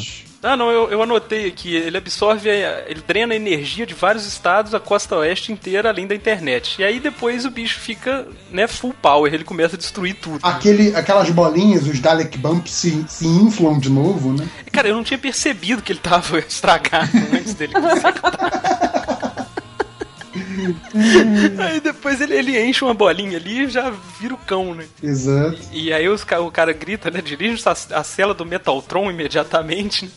Não, 0.54 0.70
eu, 0.70 0.90
eu 0.90 1.02
anotei 1.02 1.46
aqui. 1.48 1.74
Ele 1.74 1.96
absorve, 1.96 2.50
a- 2.50 2.84
ele 2.86 3.00
drena 3.06 3.32
a 3.32 3.36
energia 3.36 3.86
de 3.86 3.94
vários 3.94 4.26
estados, 4.26 4.74
a 4.74 4.78
costa 4.80 5.16
oeste 5.16 5.50
inteira, 5.50 5.88
além 5.88 6.06
da 6.06 6.14
internet. 6.14 6.76
E 6.78 6.84
aí 6.84 7.00
depois 7.00 7.46
o 7.46 7.50
bicho 7.50 7.80
fica, 7.80 8.26
né, 8.50 8.66
full 8.66 8.92
power. 9.00 9.32
Ele 9.32 9.44
começa 9.44 9.76
a 9.76 9.78
destruir 9.78 10.14
tudo. 10.16 10.40
Aquele, 10.42 10.94
aquelas 10.94 11.30
bolinhas, 11.30 11.86
os 11.86 11.98
Dalek 11.98 12.36
Bumps 12.36 12.70
se, 12.72 13.02
se 13.08 13.26
inflam 13.26 13.78
de 13.78 13.88
novo, 13.88 14.34
né? 14.34 14.46
Cara, 14.70 14.88
eu 14.88 14.94
não 14.94 15.02
tinha 15.02 15.18
percebido 15.18 15.80
que 15.80 15.90
ele 15.92 16.00
tava 16.00 16.38
estragado 16.46 17.10
antes 17.32 17.54
dele. 17.54 17.72
Aí 21.58 21.80
depois 21.80 22.20
ele, 22.20 22.34
ele 22.34 22.60
enche 22.60 22.84
uma 22.84 22.94
bolinha 22.94 23.36
ali 23.38 23.64
e 23.64 23.68
já 23.68 23.92
vira 24.20 24.34
o 24.34 24.38
cão, 24.38 24.74
né? 24.74 24.84
Exato. 25.02 25.58
E 25.72 25.92
aí 25.92 26.08
os, 26.08 26.22
o 26.22 26.50
cara 26.50 26.72
grita, 26.72 27.10
né? 27.10 27.20
Dirige 27.20 27.62
a, 27.66 27.98
a 27.98 28.04
cela 28.04 28.34
do 28.34 28.44
Metaltron 28.44 29.10
imediatamente. 29.10 30.06
né? 30.06 30.10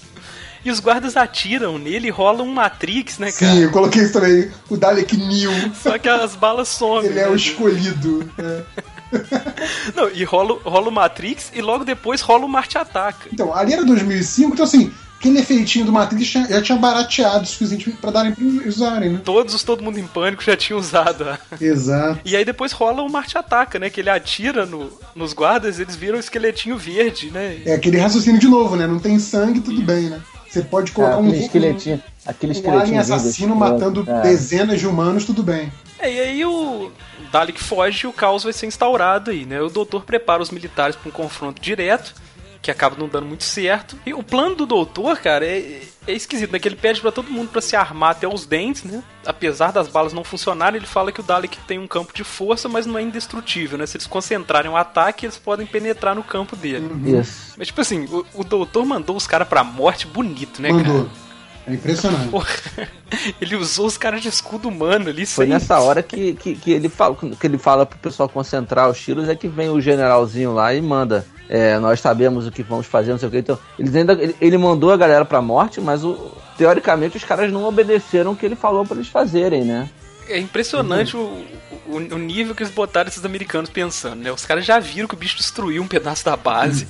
E 0.63 0.71
os 0.71 0.79
guardas 0.79 1.15
atiram 1.15 1.77
nele 1.77 2.07
e 2.07 2.11
rola 2.11 2.43
um 2.43 2.53
Matrix, 2.53 3.17
né, 3.17 3.31
cara? 3.31 3.53
Sim, 3.53 3.59
eu 3.63 3.71
coloquei 3.71 4.03
isso 4.03 4.13
também. 4.13 4.51
O 4.69 4.77
Dalek 4.77 5.15
New. 5.15 5.51
Só 5.73 5.97
que 5.97 6.09
as 6.09 6.35
balas 6.35 6.67
somem. 6.67 7.09
Ele 7.09 7.19
é 7.19 7.23
né? 7.23 7.29
o 7.29 7.35
escolhido. 7.35 8.29
é. 8.37 8.63
Não, 9.95 10.09
e 10.09 10.23
rola, 10.23 10.59
rola 10.63 10.89
o 10.89 10.91
Matrix 10.91 11.51
e 11.53 11.61
logo 11.61 11.83
depois 11.83 12.21
rola 12.21 12.45
o 12.45 12.49
Marte 12.49 12.77
Ataca. 12.77 13.27
Então, 13.31 13.53
ali 13.53 13.73
era 13.73 13.83
2005, 13.83 14.53
então 14.53 14.65
assim, 14.65 14.91
aquele 15.19 15.39
efeitinho 15.39 15.85
do 15.85 15.91
Matrix 15.91 16.25
já, 16.27 16.61
tinha 16.61 16.77
barateado 16.77 17.43
o 17.43 17.47
suficiente 17.47 17.89
pra 17.91 18.11
darem 18.11 18.31
pra 18.31 18.43
usarem, 18.67 19.13
né? 19.13 19.21
Todos 19.23 19.53
os 19.53 19.63
Todo 19.63 19.83
Mundo 19.83 19.99
em 19.99 20.07
Pânico 20.07 20.43
já 20.43 20.55
tinham 20.55 20.79
usado. 20.79 21.25
Exato. 21.59 22.19
E 22.23 22.35
aí 22.35 22.45
depois 22.45 22.71
rola 22.71 23.01
o 23.01 23.11
Marte 23.11 23.37
Ataca, 23.37 23.77
né? 23.79 23.89
Que 23.89 24.01
ele 24.01 24.09
atira 24.09 24.65
no, 24.65 24.91
nos 25.15 25.33
guardas 25.33 25.79
eles 25.79 25.95
viram 25.95 26.17
o 26.17 26.19
esqueletinho 26.19 26.77
verde, 26.77 27.29
né? 27.31 27.61
É 27.65 27.73
aquele 27.73 27.97
raciocínio 27.97 28.39
de 28.39 28.47
novo, 28.47 28.75
né? 28.75 28.87
Não 28.87 28.99
tem 28.99 29.19
sangue, 29.19 29.59
tudo 29.59 29.81
bem, 29.81 30.09
né? 30.09 30.21
Você 30.49 30.63
pode 30.63 30.91
colocar 30.91 31.15
Ah, 31.15 31.17
um, 31.19 31.27
aquele 31.27 31.43
esqueletinho. 31.43 32.03
Aquele 32.25 32.51
um 32.51 32.55
esqueletinho. 32.55 32.81
alien 32.83 32.97
assassino 32.99 33.53
vindo, 33.53 33.59
matando 33.59 34.05
é. 34.07 34.21
dezenas 34.21 34.79
de 34.79 34.87
humanos, 34.87 35.25
tudo 35.25 35.43
bem. 35.43 35.71
É, 35.99 36.11
e 36.11 36.19
aí 36.19 36.45
o 36.45 36.91
Dalek 37.31 37.61
foge 37.61 38.05
e 38.05 38.07
o 38.07 38.13
caos 38.13 38.43
vai 38.43 38.53
ser 38.53 38.65
instaurado 38.65 39.31
aí, 39.31 39.45
né? 39.45 39.61
O 39.61 39.69
doutor 39.69 40.03
prepara 40.03 40.41
os 40.41 40.49
militares 40.49 40.95
para 40.95 41.09
um 41.09 41.11
confronto 41.11 41.61
direto, 41.61 42.15
que 42.61 42.69
acaba 42.69 42.95
não 42.97 43.07
dando 43.07 43.25
muito 43.25 43.43
certo. 43.45 43.97
E 44.05 44.13
o 44.13 44.21
plano 44.21 44.53
do 44.55 44.65
doutor, 44.65 45.17
cara, 45.19 45.45
é, 45.45 45.81
é 46.05 46.11
esquisito, 46.13 46.51
né? 46.51 46.59
Que 46.59 46.67
ele 46.67 46.75
pede 46.75 46.99
para 46.99 47.11
todo 47.11 47.31
mundo 47.31 47.49
para 47.49 47.61
se 47.61 47.75
armar 47.75 48.11
até 48.11 48.27
os 48.27 48.45
dentes, 48.45 48.83
né? 48.83 49.01
Apesar 49.25 49.71
das 49.71 49.87
balas 49.87 50.11
não 50.11 50.23
funcionarem, 50.25 50.77
ele 50.77 50.85
fala 50.85 51.11
que 51.11 51.21
o 51.21 51.23
Dalek 51.23 51.57
tem 51.67 51.79
um 51.79 51.87
campo 51.87 52.13
de 52.13 52.23
força, 52.23 52.67
mas 52.67 52.85
não 52.85 52.97
é 52.97 53.01
indestrutível, 53.01 53.77
né? 53.77 53.85
Se 53.85 53.95
eles 53.95 54.07
concentrarem 54.07 54.69
o 54.69 54.75
ataque, 54.75 55.25
eles 55.25 55.37
podem 55.37 55.65
penetrar 55.65 56.13
no 56.15 56.23
campo 56.23 56.55
dele. 56.55 56.89
Isso. 57.19 57.53
Mas, 57.57 57.67
tipo 57.67 57.79
assim, 57.79 58.03
o, 58.05 58.25
o 58.33 58.43
doutor 58.43 58.85
mandou 58.85 59.15
os 59.15 59.25
caras 59.25 59.47
pra 59.47 59.63
morte 59.63 60.05
bonito, 60.05 60.61
né, 60.61 60.69
Mandou. 60.71 61.05
cara? 61.05 61.29
É 61.67 61.73
impressionante. 61.75 62.29
Porra, 62.29 62.47
ele 63.39 63.55
usou 63.55 63.85
os 63.85 63.97
caras 63.97 64.21
de 64.21 64.27
escudo 64.27 64.67
humano 64.67 65.09
ali, 65.09 65.25
Foi 65.25 65.45
sem- 65.45 65.53
nessa 65.53 65.79
hora 65.79 66.01
que, 66.03 66.33
que, 66.33 66.55
que 66.55 66.71
ele 66.71 66.89
fala 66.89 67.15
que 67.15 67.47
ele 67.47 67.57
fala 67.57 67.85
pro 67.85 67.99
pessoal 67.99 68.27
concentrar 68.27 68.89
os 68.89 68.99
tiros, 68.99 69.29
é 69.29 69.35
que 69.35 69.47
vem 69.47 69.69
o 69.69 69.79
generalzinho 69.79 70.53
lá 70.53 70.73
e 70.73 70.81
manda. 70.81 71.25
É, 71.49 71.79
nós 71.79 71.99
sabemos 71.99 72.45
o 72.45 72.51
que 72.51 72.61
vamos 72.61 72.85
fazer, 72.85 73.11
não 73.11 73.17
sei 73.17 73.27
o 73.27 73.31
que. 73.31 73.39
Então, 73.39 73.57
eles 73.77 73.95
ainda, 73.95 74.13
ele, 74.13 74.35
ele 74.39 74.57
mandou 74.57 74.91
a 74.91 74.97
galera 74.97 75.25
pra 75.25 75.41
morte, 75.41 75.81
mas 75.81 76.03
o, 76.05 76.31
teoricamente 76.55 77.17
os 77.17 77.23
caras 77.23 77.51
não 77.51 77.63
obedeceram 77.63 78.31
o 78.31 78.35
que 78.35 78.45
ele 78.45 78.55
falou 78.55 78.85
pra 78.85 78.95
eles 78.95 79.07
fazerem, 79.07 79.63
né? 79.63 79.89
É 80.27 80.37
impressionante 80.37 81.17
o, 81.17 81.43
o, 81.87 81.95
o 81.95 82.17
nível 82.19 82.53
que 82.53 82.61
eles 82.61 82.71
botaram 82.71 83.09
esses 83.09 83.25
americanos 83.25 83.69
pensando, 83.69 84.21
né? 84.21 84.31
Os 84.31 84.45
caras 84.45 84.63
já 84.63 84.77
viram 84.77 85.07
que 85.07 85.15
o 85.15 85.17
bicho 85.17 85.37
destruiu 85.37 85.81
um 85.81 85.87
pedaço 85.87 86.23
da 86.23 86.37
base. 86.37 86.87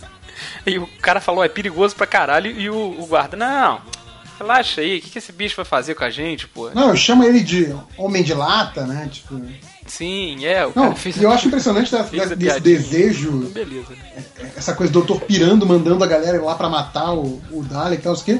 E 0.65 0.77
o 0.77 0.87
cara 1.01 1.19
falou, 1.19 1.43
é 1.43 1.49
perigoso 1.49 1.95
pra 1.95 2.07
caralho, 2.07 2.49
e 2.49 2.69
o, 2.69 2.75
o 2.75 3.05
guarda, 3.05 3.35
não, 3.35 3.81
relaxa 4.39 4.81
aí, 4.81 4.97
o 4.97 5.01
que, 5.01 5.09
que 5.09 5.17
esse 5.17 5.31
bicho 5.31 5.55
vai 5.55 5.65
fazer 5.65 5.95
com 5.95 6.03
a 6.03 6.09
gente, 6.09 6.47
pô? 6.47 6.69
Não, 6.71 6.95
chama 6.95 7.25
ele 7.25 7.41
de 7.41 7.75
homem 7.97 8.23
de 8.23 8.33
lata, 8.33 8.85
né? 8.87 9.09
Tipo. 9.11 9.39
Sim, 9.85 10.45
é, 10.45 10.65
o 10.65 10.71
Não, 10.75 10.95
fez 10.95 11.17
e 11.17 11.23
eu 11.23 11.31
acho 11.31 11.47
impressionante 11.47 11.91
da- 11.91 12.03
da- 12.03 12.23
a 12.23 12.25
desse 12.35 12.59
desejo, 12.59 13.31
Beleza, 13.53 13.89
né? 13.89 14.23
essa 14.55 14.73
coisa 14.73 14.91
do 14.93 15.01
doutor 15.01 15.21
pirando, 15.25 15.65
mandando 15.65 16.03
a 16.03 16.07
galera 16.07 16.37
ir 16.37 16.41
lá 16.41 16.53
pra 16.55 16.69
matar 16.69 17.13
o, 17.13 17.41
o 17.51 17.63
Dalek 17.63 18.01
e 18.01 18.03
tal, 18.03 18.15
quê. 18.17 18.39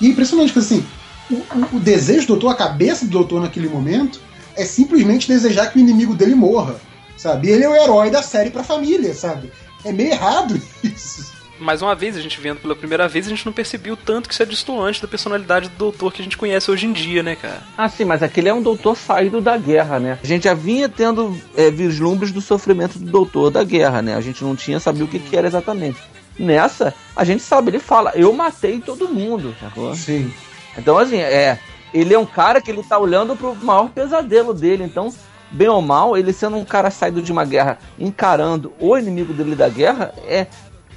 E 0.00 0.06
é 0.06 0.08
impressionante, 0.08 0.52
porque 0.52 0.60
assim, 0.74 0.86
o, 1.30 1.34
o- 1.34 1.76
o 1.76 1.80
desejo 1.80 2.22
do 2.22 2.26
doutor, 2.28 2.48
a 2.50 2.54
cabeça 2.54 3.04
do 3.04 3.10
doutor 3.10 3.42
naquele 3.42 3.68
momento, 3.68 4.20
é 4.56 4.64
simplesmente 4.64 5.28
desejar 5.28 5.66
que 5.70 5.78
o 5.78 5.80
inimigo 5.80 6.14
dele 6.14 6.34
morra, 6.34 6.76
sabe? 7.16 7.48
E 7.48 7.50
ele 7.50 7.64
é 7.64 7.68
o 7.68 7.74
herói 7.76 8.10
da 8.10 8.22
série 8.22 8.48
pra 8.50 8.64
família, 8.64 9.12
sabe? 9.14 9.52
É 9.84 9.92
meio 9.92 10.10
errado 10.12 10.58
isso. 10.82 11.35
Mais 11.58 11.80
uma 11.82 11.94
vez, 11.94 12.16
a 12.16 12.20
gente 12.20 12.40
vendo 12.40 12.60
pela 12.60 12.76
primeira 12.76 13.08
vez, 13.08 13.26
a 13.26 13.30
gente 13.30 13.46
não 13.46 13.52
percebeu 13.52 13.96
tanto 13.96 14.28
que 14.28 14.34
isso 14.34 14.42
é 14.42 14.46
destoante 14.46 15.00
da 15.00 15.08
personalidade 15.08 15.68
do 15.70 15.76
doutor 15.76 16.12
que 16.12 16.20
a 16.20 16.24
gente 16.24 16.36
conhece 16.36 16.70
hoje 16.70 16.86
em 16.86 16.92
dia, 16.92 17.22
né, 17.22 17.34
cara? 17.34 17.62
Ah, 17.76 17.88
sim, 17.88 18.04
mas 18.04 18.22
aquele 18.22 18.48
é 18.48 18.54
um 18.54 18.62
doutor 18.62 18.96
saído 18.96 19.40
da 19.40 19.56
guerra, 19.56 19.98
né? 19.98 20.18
A 20.22 20.26
gente 20.26 20.44
já 20.44 20.54
vinha 20.54 20.88
tendo 20.88 21.36
é, 21.56 21.70
vislumbres 21.70 22.30
do 22.30 22.40
sofrimento 22.40 22.98
do 22.98 23.10
doutor 23.10 23.50
da 23.50 23.64
guerra, 23.64 24.02
né? 24.02 24.14
A 24.14 24.20
gente 24.20 24.44
não 24.44 24.54
tinha 24.54 24.78
sabia 24.78 25.04
o 25.04 25.08
que, 25.08 25.18
que 25.18 25.36
era 25.36 25.46
exatamente. 25.46 25.98
Nessa, 26.38 26.92
a 27.14 27.24
gente 27.24 27.42
sabe, 27.42 27.70
ele 27.70 27.78
fala, 27.78 28.12
eu 28.14 28.32
matei 28.32 28.78
todo 28.80 29.08
mundo, 29.08 29.54
sacou? 29.60 29.94
Sim. 29.94 30.32
Então, 30.76 30.98
assim, 30.98 31.16
é. 31.16 31.58
Ele 31.94 32.12
é 32.12 32.18
um 32.18 32.26
cara 32.26 32.60
que 32.60 32.70
ele 32.70 32.82
tá 32.82 32.98
olhando 32.98 33.34
pro 33.34 33.54
maior 33.54 33.88
pesadelo 33.88 34.52
dele. 34.52 34.84
Então, 34.84 35.14
bem 35.50 35.68
ou 35.68 35.80
mal, 35.80 36.16
ele 36.16 36.32
sendo 36.32 36.56
um 36.56 36.64
cara 36.64 36.90
saído 36.90 37.22
de 37.22 37.32
uma 37.32 37.44
guerra, 37.44 37.78
encarando 37.98 38.72
o 38.78 38.96
inimigo 38.98 39.32
dele 39.32 39.54
da 39.54 39.68
guerra, 39.68 40.12
é. 40.26 40.46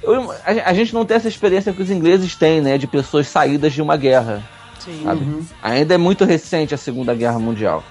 Eu- 0.02 0.30
a, 0.44 0.70
a 0.70 0.74
gente 0.74 0.92
não 0.94 1.04
tem 1.04 1.16
essa 1.16 1.28
experiência 1.28 1.72
que 1.72 1.82
os 1.82 1.90
ingleses 1.90 2.34
têm, 2.34 2.60
né? 2.60 2.76
De 2.78 2.86
pessoas 2.86 3.28
saídas 3.28 3.72
de 3.72 3.82
uma 3.82 3.96
guerra. 3.96 4.42
Sim. 4.78 5.02
sabe? 5.04 5.26
Ainda 5.62 5.94
é 5.94 5.98
muito 5.98 6.24
recente 6.24 6.74
a 6.74 6.78
Segunda 6.78 7.14
Guerra 7.14 7.38
Mundial. 7.38 7.84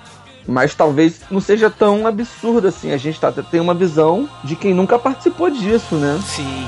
Mas 0.48 0.74
talvez 0.74 1.22
não 1.30 1.40
seja 1.40 1.70
tão 1.70 2.08
absurdo 2.08 2.68
assim. 2.68 2.92
A 2.92 2.98
gente 2.98 3.20
tá, 3.20 3.32
tem 3.32 3.60
uma 3.60 3.76
visão 3.76 4.28
de 4.44 4.56
quem 4.56 4.74
nunca 4.74 4.98
participou 4.98 5.52
disso, 5.52 5.94
né? 5.96 6.20
Sim. 6.26 6.68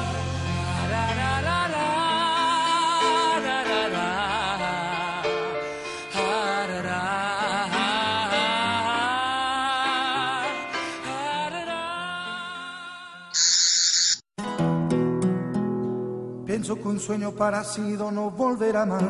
Pienso 16.71 16.83
que 16.83 16.87
un 16.87 16.99
sueño 17.01 17.31
parecido 17.33 18.11
no 18.11 18.31
volverá 18.31 18.85
más. 18.85 19.03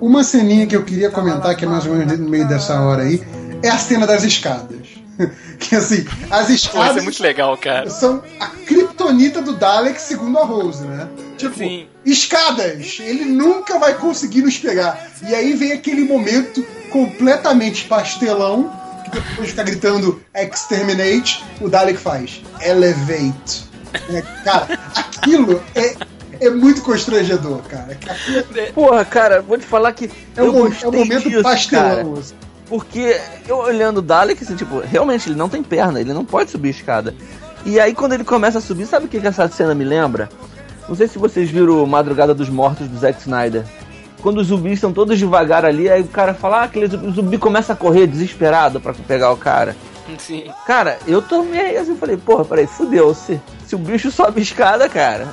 Uma 0.00 0.22
ceninha 0.22 0.64
que 0.64 0.76
eu 0.76 0.84
queria 0.84 1.10
comentar, 1.10 1.56
que 1.56 1.64
é 1.64 1.68
mais 1.68 1.84
ou 1.86 1.94
menos 1.94 2.16
no 2.20 2.28
meio 2.28 2.46
dessa 2.46 2.80
hora 2.80 3.02
aí, 3.02 3.20
é 3.64 3.68
a 3.68 3.76
cena 3.76 4.06
das 4.06 4.22
escadas. 4.22 4.86
que 5.58 5.74
assim, 5.74 6.06
as 6.30 6.46
Pô, 6.46 6.52
isso 6.52 6.66
escadas 6.68 6.96
é 6.98 7.00
muito 7.00 7.20
legal, 7.20 7.56
cara. 7.56 7.90
são 7.90 8.22
a 8.38 8.46
criptonita 8.46 9.42
do 9.42 9.54
Dalek, 9.54 10.00
segundo 10.00 10.38
a 10.38 10.44
Rose, 10.44 10.84
né? 10.84 11.08
Tipo, 11.36 11.56
Sim. 11.56 11.88
escadas! 12.04 12.98
Ele 13.00 13.24
nunca 13.24 13.76
vai 13.80 13.94
conseguir 13.94 14.42
nos 14.42 14.56
pegar. 14.56 15.10
E 15.28 15.34
aí 15.34 15.52
vem 15.54 15.72
aquele 15.72 16.04
momento 16.04 16.64
completamente 16.90 17.86
pastelão, 17.86 18.70
que 19.02 19.10
depois 19.10 19.46
de 19.46 19.50
ficar 19.50 19.64
gritando 19.64 20.22
Exterminate, 20.32 21.44
o 21.60 21.68
Dalek 21.68 21.98
faz 21.98 22.40
Elevate. 22.60 23.66
É, 24.10 24.22
cara, 24.44 24.78
aquilo 24.96 25.60
é, 25.74 25.94
é 26.40 26.50
muito 26.50 26.82
constrangedor, 26.82 27.60
cara. 27.68 27.98
Porra, 28.74 29.04
cara, 29.04 29.42
vou 29.42 29.58
te 29.58 29.64
falar 29.66 29.92
que 29.92 30.10
É 30.36 30.42
um, 30.42 30.46
eu 30.46 30.52
mo- 30.52 30.74
é 30.82 30.88
um 30.88 30.92
momento 30.92 31.28
disso, 31.28 31.42
cara. 31.42 31.54
pastelão. 31.54 32.14
assim. 32.18 32.34
Porque 32.68 33.20
eu 33.46 33.58
olhando 33.58 33.98
o 33.98 34.02
Dalek, 34.02 34.42
assim, 34.42 34.56
tipo, 34.56 34.80
realmente 34.80 35.28
ele 35.28 35.36
não 35.38 35.48
tem 35.48 35.62
perna, 35.62 36.00
ele 36.00 36.12
não 36.12 36.24
pode 36.24 36.50
subir 36.50 36.68
a 36.68 36.70
escada. 36.72 37.14
E 37.64 37.78
aí 37.78 37.94
quando 37.94 38.12
ele 38.12 38.24
começa 38.24 38.58
a 38.58 38.60
subir, 38.60 38.86
sabe 38.86 39.06
o 39.06 39.08
que, 39.08 39.20
que 39.20 39.26
essa 39.26 39.48
cena 39.48 39.74
me 39.74 39.84
lembra? 39.84 40.28
Não 40.88 40.94
sei 40.94 41.06
se 41.08 41.18
vocês 41.18 41.48
viram 41.50 41.84
Madrugada 41.86 42.34
dos 42.34 42.48
Mortos 42.48 42.88
do 42.88 42.98
Zack 42.98 43.20
Snyder. 43.20 43.64
Quando 44.20 44.38
os 44.38 44.48
zumbis 44.48 44.74
estão 44.74 44.92
todos 44.92 45.18
devagar 45.18 45.64
ali, 45.64 45.88
aí 45.88 46.00
o 46.00 46.08
cara 46.08 46.34
fala, 46.34 46.60
ah, 46.60 46.64
aquele 46.64 46.88
zumbi, 46.88 47.38
começa 47.38 47.72
a 47.72 47.76
correr 47.76 48.06
desesperado 48.08 48.80
pra 48.80 48.92
pegar 48.92 49.30
o 49.32 49.36
cara. 49.36 49.76
Sim. 50.18 50.50
Cara, 50.66 50.98
eu 51.06 51.20
tomei 51.22 51.76
assim, 51.76 51.96
falei, 51.96 52.16
porra, 52.16 52.44
peraí, 52.44 52.66
fudeu. 52.66 53.14
Se, 53.14 53.40
se 53.66 53.74
o 53.74 53.78
bicho 53.78 54.10
sobe 54.10 54.40
a 54.40 54.42
escada, 54.42 54.88
cara, 54.88 55.28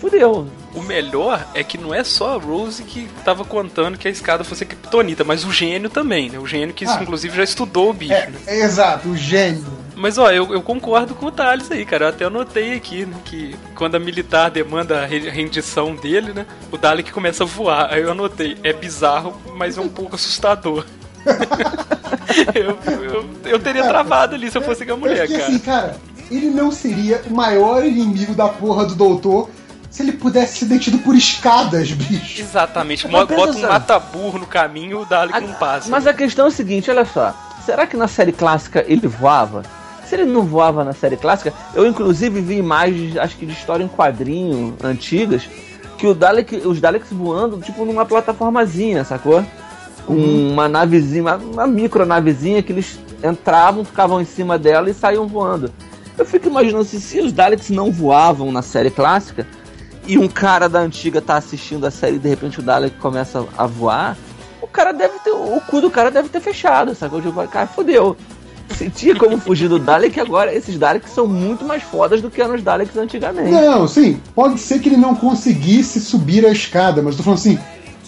fudeu. 0.00 0.46
O 0.74 0.80
melhor 0.82 1.44
é 1.54 1.62
que 1.62 1.76
não 1.76 1.92
é 1.92 2.02
só 2.02 2.34
a 2.34 2.38
Rose 2.40 2.82
que 2.82 3.06
tava 3.24 3.44
contando 3.44 3.98
que 3.98 4.08
a 4.08 4.10
escada 4.10 4.42
fosse 4.42 4.64
kryptonita, 4.64 5.22
mas 5.22 5.44
o 5.44 5.52
gênio 5.52 5.90
também, 5.90 6.30
né? 6.30 6.38
O 6.38 6.46
gênio 6.46 6.74
que, 6.74 6.86
Ah. 6.86 6.98
inclusive, 7.02 7.36
já 7.36 7.44
estudou 7.44 7.90
o 7.90 7.92
bicho, 7.92 8.14
É, 8.14 8.26
né? 8.28 8.38
é 8.46 8.60
exato, 8.60 9.08
o 9.10 9.16
gênio. 9.16 9.82
Mas, 9.94 10.16
ó, 10.16 10.30
eu, 10.32 10.52
eu 10.52 10.62
concordo 10.62 11.14
com 11.14 11.26
o 11.26 11.30
Thales 11.30 11.70
aí, 11.70 11.84
cara. 11.84 12.06
Eu 12.06 12.08
até 12.08 12.24
anotei 12.24 12.72
aqui, 12.72 13.04
né? 13.04 13.14
Que 13.26 13.54
quando 13.76 13.94
a 13.94 13.98
militar 14.00 14.50
demanda 14.50 15.02
a 15.02 15.06
re- 15.06 15.28
rendição 15.28 15.94
dele, 15.94 16.32
né? 16.32 16.46
O 16.72 16.78
Dalek 16.78 17.12
começa 17.12 17.44
a 17.44 17.46
voar. 17.46 17.92
Aí 17.92 18.02
eu 18.02 18.10
anotei. 18.10 18.56
É 18.64 18.72
bizarro, 18.72 19.40
mas 19.54 19.76
é 19.76 19.80
um 19.80 19.88
pouco 19.90 20.16
assustador. 20.16 20.84
eu, 22.54 22.78
eu, 23.02 23.30
eu 23.44 23.58
teria 23.58 23.84
travado 23.84 24.34
ali 24.34 24.50
se 24.50 24.58
eu 24.58 24.62
fosse 24.62 24.84
com 24.84 24.92
a 24.94 24.96
mulher, 24.96 25.28
cara. 25.28 25.44
assim, 25.44 25.58
cara, 25.58 25.96
ele 26.30 26.50
não 26.50 26.70
seria 26.70 27.22
o 27.28 27.34
maior 27.34 27.84
inimigo 27.84 28.34
da 28.34 28.48
porra 28.48 28.86
do 28.86 28.94
doutor 28.94 29.48
se 29.90 30.02
ele 30.02 30.12
pudesse 30.12 30.60
ser 30.60 30.64
detido 30.64 30.98
por 30.98 31.14
escadas, 31.14 31.92
bicho. 31.92 32.40
Exatamente. 32.40 33.06
Mas 33.06 33.28
Bota 33.28 33.52
um 33.52 33.60
mata-burro 33.60 34.38
no 34.38 34.46
caminho 34.46 35.00
o 35.00 35.04
Dalek 35.04 35.38
não 35.38 35.52
passa. 35.54 35.90
Mas 35.90 36.06
a 36.06 36.14
questão 36.14 36.46
é 36.46 36.48
o 36.48 36.50
seguinte, 36.50 36.90
olha 36.90 37.04
só. 37.04 37.34
Será 37.66 37.86
que 37.86 37.96
na 37.96 38.08
série 38.08 38.32
clássica 38.32 38.82
ele 38.88 39.06
voava? 39.06 39.62
Se 40.06 40.14
ele 40.14 40.24
não 40.24 40.44
voava 40.44 40.82
na 40.82 40.94
série 40.94 41.16
clássica, 41.16 41.52
eu 41.74 41.86
inclusive 41.86 42.40
vi 42.40 42.56
imagens, 42.56 43.18
acho 43.18 43.36
que 43.36 43.44
de 43.44 43.52
história 43.52 43.84
em 43.84 43.88
quadrinho 43.88 44.74
antigas, 44.82 45.42
que 45.98 46.06
o 46.06 46.14
Dalek, 46.14 46.56
os 46.66 46.80
Daleks 46.80 47.12
voando, 47.12 47.60
tipo 47.60 47.84
numa 47.84 48.06
plataformazinha, 48.06 49.04
sacou? 49.04 49.44
Uma 50.08 50.68
navezinha, 50.68 51.22
uma, 51.22 51.36
uma 51.36 51.66
micro 51.66 52.04
navezinha 52.04 52.62
que 52.62 52.72
eles 52.72 52.98
entravam, 53.22 53.84
ficavam 53.84 54.20
em 54.20 54.24
cima 54.24 54.58
dela 54.58 54.90
e 54.90 54.94
saíam 54.94 55.26
voando. 55.26 55.70
Eu 56.18 56.26
fico 56.26 56.48
imaginando 56.48 56.84
se, 56.84 57.00
se 57.00 57.20
os 57.20 57.32
Daleks 57.32 57.70
não 57.70 57.90
voavam 57.90 58.52
na 58.52 58.62
série 58.62 58.90
clássica 58.90 59.46
e 60.06 60.18
um 60.18 60.28
cara 60.28 60.68
da 60.68 60.80
antiga 60.80 61.20
tá 61.20 61.36
assistindo 61.36 61.86
a 61.86 61.90
série 61.90 62.16
e 62.16 62.18
de 62.18 62.28
repente 62.28 62.60
o 62.60 62.62
Dalek 62.62 62.96
começa 62.98 63.46
a 63.56 63.66
voar, 63.66 64.16
o 64.60 64.66
cara 64.66 64.92
deve 64.92 65.18
ter. 65.20 65.30
O 65.30 65.60
cu 65.60 65.80
do 65.80 65.90
cara 65.90 66.10
deve 66.10 66.28
ter 66.28 66.40
fechado, 66.40 66.94
sacou? 66.94 67.20
Tipo, 67.20 67.46
cara, 67.48 67.66
fodeu. 67.66 68.16
Se 68.76 68.88
tinha 68.88 69.14
como 69.14 69.38
fugir 69.38 69.68
do 69.68 69.78
Dalek, 69.78 70.18
agora 70.18 70.54
esses 70.54 70.78
Daleks 70.78 71.12
são 71.12 71.26
muito 71.26 71.64
mais 71.64 71.82
fodas 71.82 72.22
do 72.22 72.30
que 72.30 72.40
eram 72.40 72.54
os 72.54 72.62
Daleks 72.62 72.96
antigamente. 72.96 73.50
Não, 73.50 73.86
sim, 73.86 74.20
pode 74.34 74.58
ser 74.58 74.78
que 74.80 74.88
ele 74.88 74.96
não 74.96 75.14
conseguisse 75.14 76.00
subir 76.00 76.46
a 76.46 76.50
escada, 76.50 77.02
mas 77.02 77.16
tô 77.16 77.22
falando 77.22 77.38
assim, 77.38 77.58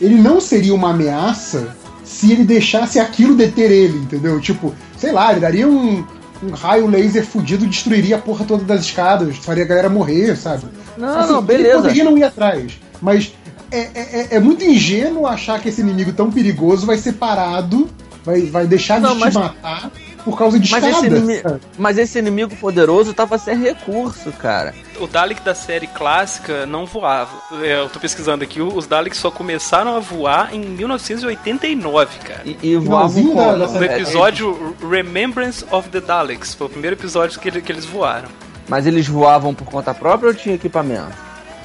ele 0.01 0.15
não 0.15 0.41
seria 0.41 0.75
uma 0.75 0.91
ameaça 0.91 1.77
se 2.15 2.31
ele 2.33 2.45
deixasse 2.45 2.99
aquilo 3.01 3.35
deter 3.35 3.71
ele, 3.71 3.99
entendeu? 3.99 4.41
Tipo, 4.41 4.75
sei 4.97 5.13
lá, 5.13 5.33
ele 5.33 5.41
daria 5.41 5.67
um, 5.69 6.05
um 6.43 6.51
raio 6.53 6.87
laser 6.87 7.27
fudido, 7.27 7.67
destruiria 7.67 8.17
a 8.17 8.19
porra 8.21 8.45
toda 8.45 8.65
das 8.65 8.83
escadas, 8.83 9.37
faria 9.37 9.65
a 9.65 9.67
galera 9.67 9.89
morrer, 9.91 10.37
sabe? 10.37 10.65
Não, 10.97 11.19
Assim, 11.19 11.33
não, 11.33 11.39
Ele 11.39 11.47
beleza. 11.47 11.77
poderia 11.83 12.05
não 12.05 12.17
ir 12.17 12.23
atrás, 12.25 12.73
mas 13.03 13.33
é, 13.71 13.79
é, 13.79 13.91
é- 13.95 14.29
é 14.37 14.41
muito 14.41 14.65
ingênuo 14.65 15.27
achar 15.27 15.61
que 15.61 15.69
esse 15.69 15.81
inimigo 15.81 16.13
tão 16.13 16.31
perigoso 16.31 16.87
vai 16.87 16.97
ser 16.99 17.15
parado, 17.15 17.89
vai, 18.25 18.43
vai 18.43 18.67
deixar 18.67 18.97
de 18.99 19.03
Não, 19.03 19.15
mas- 19.17 19.33
te 19.35 19.39
matar 19.41 19.91
por 20.25 20.39
causa 20.39 20.59
de 20.59 20.71
Mas 20.71 20.85
escada. 20.85 21.17
esse, 21.17 21.43
mas 21.79 21.99
esse 21.99 22.19
inimigo 22.19 22.57
poderoso 22.57 23.13
tava 23.13 23.37
sem 23.37 23.61
recurso, 23.61 24.33
cara. 24.33 24.75
O 24.99 25.07
Dalek 25.07 25.43
da 25.43 25.55
série 25.55 25.87
clássica 25.87 26.65
não 26.67 26.87
voava. 26.87 27.31
É, 27.63 27.81
eu 27.81 27.89
tô 27.89 28.01
pesquisando 28.01 28.43
aqui, 28.43 28.61
os 28.63 28.87
Daleks 28.87 29.19
só 29.19 29.31
começaram 29.31 29.97
a 29.97 30.01
voar 30.01 30.55
em 30.55 30.61
1989, 30.61 32.19
cara. 32.21 32.41
E, 32.45 32.57
e 32.63 32.77
voavam 32.77 33.35
da 33.59 33.67
No 33.67 33.85
episódio 33.85 34.75
Remembrance 34.89 35.65
of 35.71 35.89
the 35.91 36.01
Daleks. 36.01 36.55
Foi 36.55 36.67
o 36.67 36.71
primeiro 36.71 36.97
episódio 36.97 37.39
que, 37.39 37.51
que 37.61 37.73
eles 37.73 37.85
voaram. 37.85 38.29
Mas 38.69 38.87
eles 38.87 39.07
voavam 39.07 39.55
por 39.55 39.67
conta 39.67 39.93
própria 39.93 40.29
ou 40.29 40.35
tinha 40.35 40.55
equipamento? 40.55 41.13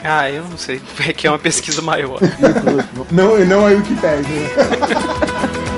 Ah, 0.04 0.30
eu 0.30 0.44
não 0.44 0.58
sei. 0.58 0.82
É 1.08 1.14
que 1.14 1.28
é 1.28 1.32
uma 1.32 1.40
pesquisa 1.40 1.82
maior. 1.82 2.20
Não, 3.12 3.38
não 3.46 3.70
é 3.70 3.74
o 3.74 3.84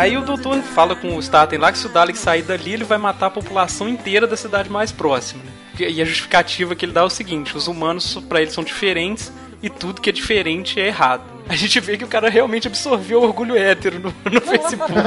aí 0.00 0.16
o 0.16 0.22
doutor 0.22 0.58
fala 0.62 0.94
com 0.96 1.16
o 1.16 1.20
Staten 1.22 1.58
lá 1.58 1.70
que 1.72 1.78
se 1.78 1.86
o 1.86 1.88
Dalek 1.90 2.18
sair 2.18 2.42
dali, 2.42 2.72
ele 2.74 2.84
vai 2.84 2.98
matar 2.98 3.26
a 3.26 3.30
população 3.30 3.88
inteira 3.88 4.26
da 4.26 4.36
cidade 4.36 4.70
mais 4.70 4.90
próxima. 4.92 5.42
né? 5.44 5.50
E 5.88 6.02
a 6.02 6.04
justificativa 6.04 6.74
que 6.74 6.84
ele 6.84 6.92
dá 6.92 7.00
é 7.00 7.04
o 7.04 7.10
seguinte: 7.10 7.56
os 7.56 7.66
humanos, 7.66 8.18
pra 8.28 8.40
eles, 8.42 8.52
são 8.52 8.62
diferentes 8.64 9.32
e 9.62 9.68
tudo 9.70 10.00
que 10.00 10.10
é 10.10 10.12
diferente 10.12 10.78
é 10.80 10.86
errado. 10.88 11.22
A 11.48 11.56
gente 11.56 11.80
vê 11.80 11.96
que 11.96 12.04
o 12.04 12.08
cara 12.08 12.28
realmente 12.30 12.66
absorveu 12.68 13.20
o 13.20 13.24
orgulho 13.24 13.56
hétero 13.56 13.98
no, 13.98 14.14
no 14.30 14.40
Facebook. 14.40 14.92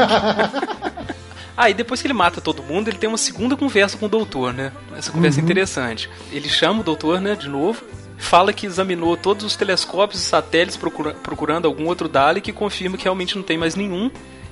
Ah, 1.55 1.69
e 1.69 1.73
depois 1.75 2.01
que 2.01 2.07
ele 2.07 2.15
mata 2.15 2.41
todo 2.41 2.63
mundo, 2.63 2.87
ele 2.87 2.97
tem 2.97 3.07
uma 3.07 3.17
segunda 3.17 3.55
conversa 3.55 3.95
com 3.95 4.07
o 4.07 4.09
doutor, 4.09 4.51
né? 4.51 4.71
Essa 4.97 5.11
conversa 5.11 5.39
é 5.39 5.43
interessante. 5.43 6.09
Ele 6.31 6.49
chama 6.49 6.79
o 6.79 6.83
doutor, 6.83 7.21
né, 7.21 7.35
de 7.35 7.47
novo, 7.47 7.83
fala 8.17 8.51
que 8.51 8.65
examinou 8.65 9.15
todos 9.15 9.45
os 9.45 9.55
telescópios 9.55 10.19
e 10.19 10.25
satélites 10.25 10.75
procura- 10.77 11.13
procurando 11.13 11.67
algum 11.67 11.85
outro 11.85 12.09
Dalek 12.09 12.49
e 12.49 12.53
confirma 12.53 12.97
que 12.97 13.03
realmente 13.03 13.35
não 13.35 13.43
tem 13.43 13.55
mais 13.55 13.75
nenhum. 13.75 14.09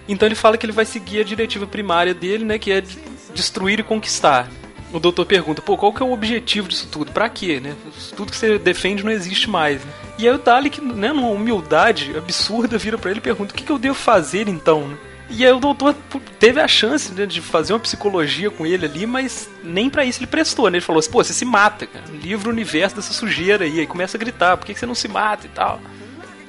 Então 0.08 0.28
ele 0.28 0.36
fala 0.36 0.58
que 0.58 0.66
ele 0.66 0.74
vai 0.74 0.86
seguir 0.86 1.20
a 1.20 1.24
diretiva 1.24 1.66
primária 1.68 2.14
dele, 2.14 2.44
né, 2.44 2.58
que 2.60 2.72
é 2.72 2.82
de- 2.82 2.98
destruir 3.34 3.80
e 3.80 3.84
conquistar. 3.84 4.50
O 4.94 5.00
doutor 5.00 5.26
pergunta, 5.26 5.62
pô, 5.62 5.78
qual 5.78 5.94
que 5.94 6.04
é 6.04 6.06
o 6.06 6.12
objetivo 6.12 6.68
disso 6.68 6.88
tudo? 6.92 7.12
Pra 7.14 7.30
quê, 7.30 7.62
né? 7.62 7.76
Tudo 8.16 8.30
que 8.30 8.38
você 8.38 8.58
defende 8.60 9.06
não 9.06 9.12
existe 9.12 9.50
mais, 9.50 9.84
né? 9.86 9.92
E 10.18 10.28
aí 10.28 10.36
o 10.36 10.38
Dalek, 10.38 10.82
né, 10.82 11.14
numa 11.14 11.30
humildade 11.30 12.12
absurda, 12.18 12.78
vira 12.78 12.98
pra 12.98 13.10
ele 13.10 13.20
e 13.20 13.24
pergunta, 13.24 13.54
o 13.54 13.56
que, 13.58 13.64
que 13.64 13.72
eu 13.72 13.78
devo 13.78 13.96
fazer 13.96 14.50
então? 14.50 14.98
E 15.30 15.46
aí 15.46 15.52
o 15.54 15.62
doutor 15.62 15.96
teve 16.38 16.60
a 16.60 16.68
chance 16.68 17.14
né, 17.14 17.26
de 17.26 17.40
fazer 17.40 17.72
uma 17.72 17.80
psicologia 17.80 18.52
com 18.52 18.66
ele 18.66 18.86
ali, 18.86 19.06
mas 19.06 19.50
nem 19.64 19.90
pra 19.90 20.04
isso 20.04 20.20
ele 20.20 20.28
prestou, 20.28 20.70
né? 20.70 20.76
Ele 20.78 20.86
falou 20.86 21.00
assim, 21.00 21.10
pô, 21.10 21.24
você 21.24 21.32
se 21.34 21.46
mata, 21.46 21.88
cara. 21.88 22.04
Livra 22.22 22.50
o 22.50 22.52
universo 22.52 22.98
dessa 22.98 23.14
sujeira 23.14 23.64
aí. 23.64 23.80
Aí 23.80 23.88
começa 23.88 24.18
a 24.18 24.20
gritar, 24.20 24.58
por 24.58 24.66
que, 24.66 24.74
que 24.74 24.80
você 24.82 24.86
não 24.86 24.94
se 24.94 25.08
mata 25.08 25.46
e 25.46 25.50
tal? 25.50 25.80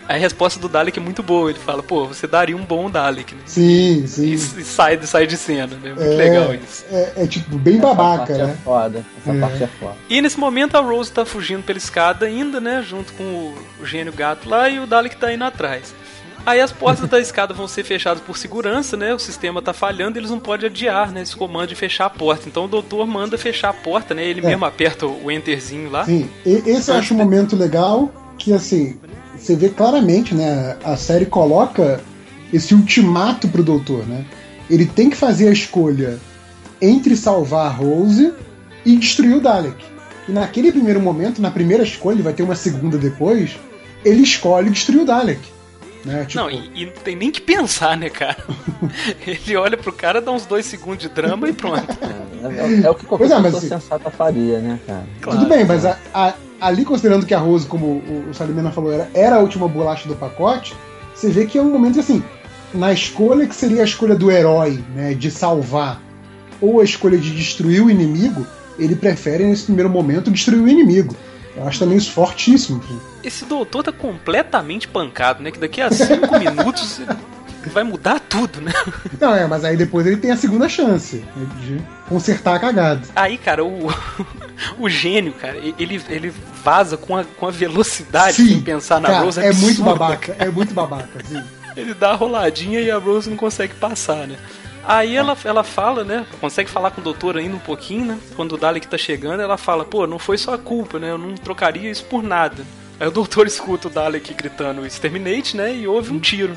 Aí 0.09 0.17
a 0.17 0.21
resposta 0.21 0.59
do 0.59 0.69
Dalek 0.69 0.99
é 0.99 1.03
muito 1.03 1.23
boa. 1.23 1.51
Ele 1.51 1.59
fala, 1.59 1.83
pô, 1.83 2.07
você 2.07 2.27
daria 2.27 2.57
um 2.57 2.65
bom 2.65 2.91
Dalek, 2.91 3.35
né? 3.35 3.43
Sim, 3.47 4.03
E, 4.05 4.09
sim. 4.09 4.33
e 4.33 4.39
sai, 4.65 4.99
sai 5.07 5.27
de 5.27 5.37
cena, 5.37 5.77
né? 5.83 5.91
Muito 5.95 6.03
É, 6.03 6.15
legal 6.17 6.55
isso. 6.55 6.85
É, 6.91 7.13
é, 7.19 7.27
tipo 7.27 7.57
bem 7.57 7.79
Essa 7.79 7.87
babaca, 7.87 8.19
parte 8.27 8.33
é 8.41 8.47
né? 8.47 8.57
foda. 8.65 9.05
Essa 9.21 9.37
É. 9.37 9.41
parte 9.41 9.63
é 9.63 9.67
foda. 9.67 9.95
E 10.11 10.21
nesse 10.21 10.39
momento 10.39 10.77
a 10.77 10.81
Rose 10.81 11.11
tá 11.13 11.25
fugindo 11.25 11.63
pela 11.63 11.79
escada 11.79 12.27
ainda, 12.27 12.61
né? 12.61 12.85
Junto 12.87 13.13
com 13.15 13.23
o, 13.23 13.55
o 13.81 13.87
gênio 13.87 14.13
gato 14.13 14.49
lá 14.49 14.69
e 14.69 14.79
o 14.81 14.87
Dalek 14.87 15.17
tá 15.17 15.33
indo 15.33 15.45
atrás. 15.45 15.95
Aí 16.45 16.61
as 16.61 16.73
portas 16.73 17.09
da 17.09 17.21
escada 17.21 17.55
vão 17.55 17.69
ser 17.69 17.85
fechadas 17.85 18.21
por 18.21 18.37
segurança, 18.37 18.97
né? 18.97 19.15
O 19.15 19.19
sistema 19.21 19.63
tá 19.63 19.73
falhando, 19.73 20.19
eles 20.19 20.29
não 20.31 20.41
podem 20.41 20.69
adiar, 20.69 21.13
né? 21.13 21.23
Esse 21.23 21.37
comando 21.37 21.69
de 21.69 21.77
fechar 21.77 22.07
a 22.07 22.11
porta. 22.11 22.49
Então 22.49 22.65
o 22.65 22.69
doutor 22.69 23.07
manda 23.07 23.39
fechar 23.39 23.69
a 23.69 23.73
porta, 23.73 24.13
né? 24.13 24.25
Ele 24.27 24.41
É. 24.41 24.49
mesmo 24.49 24.65
aperta 24.65 25.07
o 25.07 25.31
enterzinho 25.31 25.89
lá. 25.89 26.05
Sim, 26.05 26.29
e- 26.45 26.61
esse 26.67 26.91
eu 26.91 26.97
acho 26.97 27.15
um 27.15 27.17
momento 27.17 27.55
legal 27.55 28.11
que, 28.37 28.53
assim, 28.53 28.99
você 29.43 29.57
vê 29.57 29.69
claramente, 29.69 30.35
né? 30.35 30.77
A 30.85 30.97
série 30.97 31.27
coloca 31.27 32.01
esse 32.53 32.75
ultimato 32.75 33.49
pro 33.49 33.63
doutor, 33.63 34.07
né? 34.07 34.25
Ele 34.71 34.87
tem 34.87 35.11
que 35.11 35.17
fazer 35.17 35.49
a 35.49 35.53
escolha 35.53 36.19
entre 36.81 37.17
salvar 37.17 37.67
a 37.67 37.71
Rose 37.71 38.33
e 38.85 38.97
destruir 38.97 39.37
o 39.37 39.41
Dalek. 39.41 39.85
E 40.29 40.33
naquele 40.33 40.71
primeiro 40.71 41.01
momento, 41.01 41.43
na 41.43 41.51
primeira 41.51 41.83
escolha, 41.83 42.15
ele 42.15 42.23
vai 42.23 42.33
ter 42.33 42.45
uma 42.45 42.55
segunda 42.55 42.97
depois, 42.97 43.57
ele 44.05 44.23
escolhe 44.23 44.71
destruir 44.71 45.03
o 45.03 45.05
Dalek. 45.05 45.41
Né? 46.05 46.25
Tipo, 46.25 46.41
Não, 46.43 46.51
e, 46.51 46.71
e 46.75 46.87
não 46.87 46.93
tem 46.93 47.15
nem 47.17 47.31
que 47.31 47.41
pensar, 47.41 47.97
né, 47.97 48.11
cara? 48.11 48.37
Ele 49.27 49.57
olha 49.57 49.77
pro 49.77 49.93
cara, 49.93 50.21
dá 50.21 50.33
uns 50.33 50.45
dois 50.47 50.67
segundos 50.67 50.99
de 50.99 51.09
drama 51.09 51.49
e 51.49 51.53
pronto. 51.53 51.87
É, 52.03 52.47
é- 52.47 52.87
é 52.87 52.91
o 52.91 52.95
que 52.95 53.07
qualquer 53.07 53.29
Pois 53.29 53.31
é, 53.31 53.43
pessoa 53.43 53.59
assim- 53.59 53.69
sensata 53.69 54.11
faria, 54.11 54.59
né, 54.59 54.79
cara? 54.87 55.37
Tudo 55.37 55.47
bem, 55.47 55.65
mas 55.65 55.85
a- 55.87 55.97
a- 56.13 56.35
ali 56.61 56.85
considerando 56.85 57.25
que 57.25 57.35
a 57.35 57.39
Rose, 57.39 57.67
como 57.67 57.87
o, 57.87 58.27
o 58.31 58.35
Salimena 58.35 58.71
falou, 58.73 58.93
era, 58.93 59.09
era 59.15 59.37
a 59.37 59.39
última 59.39 59.69
bolacha 59.69 60.09
do 60.09 60.17
pacote, 60.17 60.75
você 61.15 61.29
vê 61.31 61.47
que 61.47 61.57
é 61.59 61.63
um 61.63 61.71
momento 61.71 62.01
assim, 62.01 62.23
na 62.75 62.93
escolha 62.93 63.47
que 63.47 63.55
seria 63.55 63.83
a 63.83 63.85
escolha 63.85 64.15
do 64.17 64.31
herói, 64.31 64.83
né, 64.95 65.15
de 65.15 65.31
salvar, 65.31 66.01
ou 66.61 66.81
a 66.81 66.85
escolha 66.85 67.19
de 67.19 67.31
destruir 67.31 67.81
o 67.85 67.91
inimigo, 67.91 68.45
ele 68.79 68.97
prefere 68.97 69.45
nesse 69.45 69.65
primeiro 69.65 69.91
momento 69.91 70.31
destruir 70.31 70.61
o 70.63 70.69
inimigo. 70.69 71.15
Eu 71.57 71.67
acho 71.67 71.79
também 71.79 71.99
isso 71.99 72.13
fortíssimo. 72.13 72.83
Esse 73.23 73.45
doutor 73.45 73.83
tá 73.83 73.93
completamente 73.93 74.89
pancado, 74.89 75.43
né? 75.43 75.51
Que 75.51 75.59
daqui 75.59 75.81
a 75.81 75.91
cinco 75.91 76.33
minutos 76.39 77.01
vai 77.71 77.85
mudar 77.85 78.19
tudo, 78.21 78.61
né? 78.61 78.73
Não, 79.21 79.35
é, 79.35 79.47
mas 79.47 79.65
aí 79.65 79.77
depois 79.77 80.07
ele 80.07 80.17
tem 80.17 80.31
a 80.31 80.37
segunda 80.37 80.69
chance 80.69 81.25
né, 81.37 81.47
de 81.61 81.81
consertar 82.09 82.57
a 82.57 82.59
cagada. 82.59 83.03
Aí, 83.15 83.39
cara, 83.39 83.65
o, 83.65 83.89
o 84.79 84.89
gênio, 84.89 85.33
cara, 85.33 85.57
ele, 85.79 86.03
ele 86.09 86.33
vaza 86.65 86.97
com 86.97 87.17
a, 87.17 87.25
com 87.25 87.47
a 87.47 87.51
velocidade 87.51 88.37
sem 88.37 88.61
pensar 88.61 89.01
na 89.01 89.09
cara, 89.09 89.25
Rose. 89.25 89.41
é 89.41 89.53
muito 89.53 89.83
babaca, 89.83 90.37
é 90.39 90.49
muito 90.49 90.75
babaca, 90.75 91.21
assim. 91.23 91.43
Ele 91.77 91.95
dá 91.95 92.11
a 92.11 92.15
roladinha 92.15 92.81
e 92.81 92.91
a 92.91 92.99
Rose 92.99 93.31
não 93.31 93.37
consegue 93.37 93.75
passar, 93.75 94.27
né? 94.27 94.37
Aí 94.85 95.17
ela, 95.17 95.37
ela 95.45 95.63
fala, 95.63 96.05
né? 96.05 96.27
Consegue 96.41 96.69
falar 96.69 96.91
com 96.91 97.01
o 97.01 97.05
doutor 97.05 97.37
ainda 97.37 97.57
um 97.57 97.61
pouquinho, 97.61 98.05
né? 98.05 98.19
Quando 98.35 98.53
o 98.53 98.59
Dalek 98.59 98.87
tá 98.87 98.99
chegando, 98.99 99.41
ela 99.41 99.57
fala, 99.57 99.85
pô, 99.85 100.07
não 100.07 100.19
foi 100.19 100.37
sua 100.37 100.59
culpa, 100.59 100.99
né? 100.99 101.11
Eu 101.11 101.19
não 101.19 101.35
trocaria 101.35 101.91
isso 101.91 102.05
por 102.05 102.23
nada. 102.23 102.65
Aí 102.99 103.07
o 103.07 103.11
doutor 103.11 103.47
escuta 103.49 103.89
o 103.89 103.91
Dalek 103.91 104.35
gritando 104.35 104.85
Exterminate, 104.85 105.57
né? 105.57 105.75
E 105.75 105.87
ouve 105.87 106.13
um 106.13 106.19
tiro. 106.19 106.55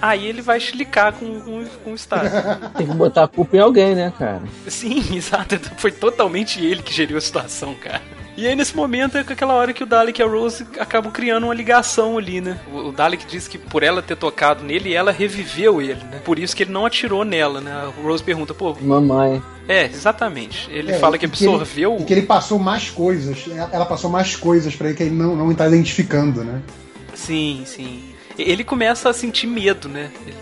Aí 0.00 0.26
ele 0.26 0.42
vai 0.42 0.58
chilicar 0.58 1.12
com, 1.12 1.40
com, 1.40 1.64
com 1.84 1.92
o 1.92 1.94
Stark. 1.94 2.28
Tem 2.76 2.88
que 2.88 2.94
botar 2.94 3.22
a 3.22 3.28
culpa 3.28 3.56
em 3.56 3.60
alguém, 3.60 3.94
né, 3.94 4.12
cara? 4.18 4.42
Sim, 4.66 5.00
exato. 5.14 5.60
Foi 5.76 5.92
totalmente 5.92 6.60
ele 6.64 6.82
que 6.82 6.92
geriu 6.92 7.16
a 7.16 7.20
situação, 7.20 7.74
cara. 7.76 8.02
E 8.34 8.46
aí, 8.46 8.56
nesse 8.56 8.74
momento, 8.74 9.18
é 9.18 9.20
aquela 9.20 9.52
hora 9.52 9.74
que 9.74 9.82
o 9.82 9.86
Dalek 9.86 10.18
e 10.20 10.24
a 10.24 10.26
Rose 10.26 10.66
acabam 10.80 11.12
criando 11.12 11.44
uma 11.44 11.54
ligação 11.54 12.16
ali, 12.16 12.40
né? 12.40 12.58
O 12.72 12.90
Dalek 12.90 13.26
diz 13.26 13.46
que 13.46 13.58
por 13.58 13.82
ela 13.82 14.00
ter 14.00 14.16
tocado 14.16 14.64
nele, 14.64 14.94
ela 14.94 15.12
reviveu 15.12 15.82
ele, 15.82 16.02
né? 16.04 16.18
Por 16.24 16.38
isso 16.38 16.56
que 16.56 16.62
ele 16.62 16.72
não 16.72 16.86
atirou 16.86 17.24
nela, 17.26 17.60
né? 17.60 17.70
A 17.70 18.02
Rose 18.02 18.22
pergunta, 18.22 18.54
pô, 18.54 18.74
Mamãe. 18.80 19.42
é, 19.68 19.84
exatamente. 19.84 20.66
Ele 20.70 20.92
É, 20.92 20.98
fala 20.98 21.18
que 21.18 21.26
absorveu. 21.26 21.92
ele, 21.94 22.02
e 22.02 22.06
que 22.06 22.12
ele 22.14 22.22
passou 22.22 22.58
mais 22.58 22.88
coisas, 22.88 23.44
ela 23.70 23.84
passou 23.84 24.08
mais 24.08 24.34
coisas 24.34 24.74
pra 24.74 24.88
ele 24.88 24.96
que 24.96 25.02
ele 25.02 25.14
não, 25.14 25.36
não 25.36 25.54
tá 25.54 25.68
identificando, 25.68 26.42
né? 26.42 26.62
Sim, 27.14 27.64
sim. 27.66 28.02
Ele 28.38 28.64
começa 28.64 29.10
a 29.10 29.12
sentir 29.12 29.46
medo, 29.46 29.90
né? 29.90 30.10
Ele, 30.26 30.34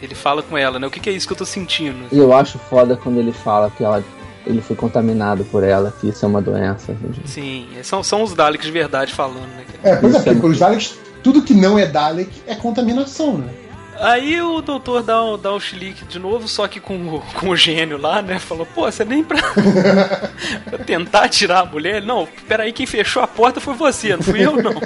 ele 0.00 0.14
fala 0.14 0.44
com 0.44 0.56
ela, 0.56 0.78
né? 0.78 0.86
O 0.86 0.90
que, 0.92 1.00
que 1.00 1.10
é 1.10 1.12
isso 1.12 1.26
que 1.26 1.32
eu 1.32 1.38
tô 1.38 1.44
sentindo? 1.44 2.06
E 2.12 2.16
eu 2.18 2.32
acho 2.32 2.56
foda 2.56 2.96
quando 2.96 3.18
ele 3.18 3.32
fala 3.32 3.68
que 3.76 3.82
ela, 3.82 4.02
ele 4.46 4.60
foi 4.60 4.74
contaminado 4.76 5.44
por 5.44 5.62
ela, 5.64 5.92
que 6.00 6.08
isso 6.08 6.24
é 6.24 6.28
uma 6.28 6.42
doença. 6.42 6.96
Sim, 7.24 7.68
são, 7.82 8.02
são 8.02 8.22
os 8.22 8.34
Daleks 8.34 8.66
de 8.66 8.72
verdade 8.72 9.12
falando, 9.12 9.46
né? 9.56 9.64
É, 9.82 9.96
pois 9.96 10.14
é, 10.14 10.18
Isso 10.18 10.28
é 10.28 10.32
porque 10.32 10.40
pelos 10.40 10.42
muito- 10.42 10.58
Daleks, 10.60 10.98
tudo 11.22 11.42
que 11.42 11.54
não 11.54 11.78
é 11.78 11.86
Dalek 11.86 12.30
é 12.46 12.54
contaminação, 12.54 13.38
né? 13.38 13.48
Aí 14.00 14.40
o 14.40 14.60
doutor 14.60 15.02
dá 15.02 15.22
um, 15.22 15.38
dá 15.38 15.52
um 15.54 15.60
chilique 15.60 16.04
de 16.06 16.18
novo, 16.18 16.48
só 16.48 16.66
que 16.66 16.80
com, 16.80 16.96
o- 17.16 17.20
com 17.34 17.50
o 17.50 17.56
gênio 17.56 17.98
lá, 17.98 18.20
né? 18.20 18.38
Falou, 18.38 18.66
pô, 18.66 18.90
você 18.90 19.04
nem 19.04 19.22
pra, 19.22 19.38
tentar 20.86 21.28
tirar 21.28 21.60
a 21.60 21.64
mulher? 21.64 21.96
Ele, 21.98 22.06
Não, 22.06 22.26
peraí, 22.48 22.72
quem 22.72 22.86
fechou 22.86 23.22
a 23.22 23.26
porta 23.28 23.60
foi 23.60 23.74
você, 23.74 24.16
não 24.16 24.22
fui 24.22 24.40
eu, 24.44 24.56
não. 24.56 24.72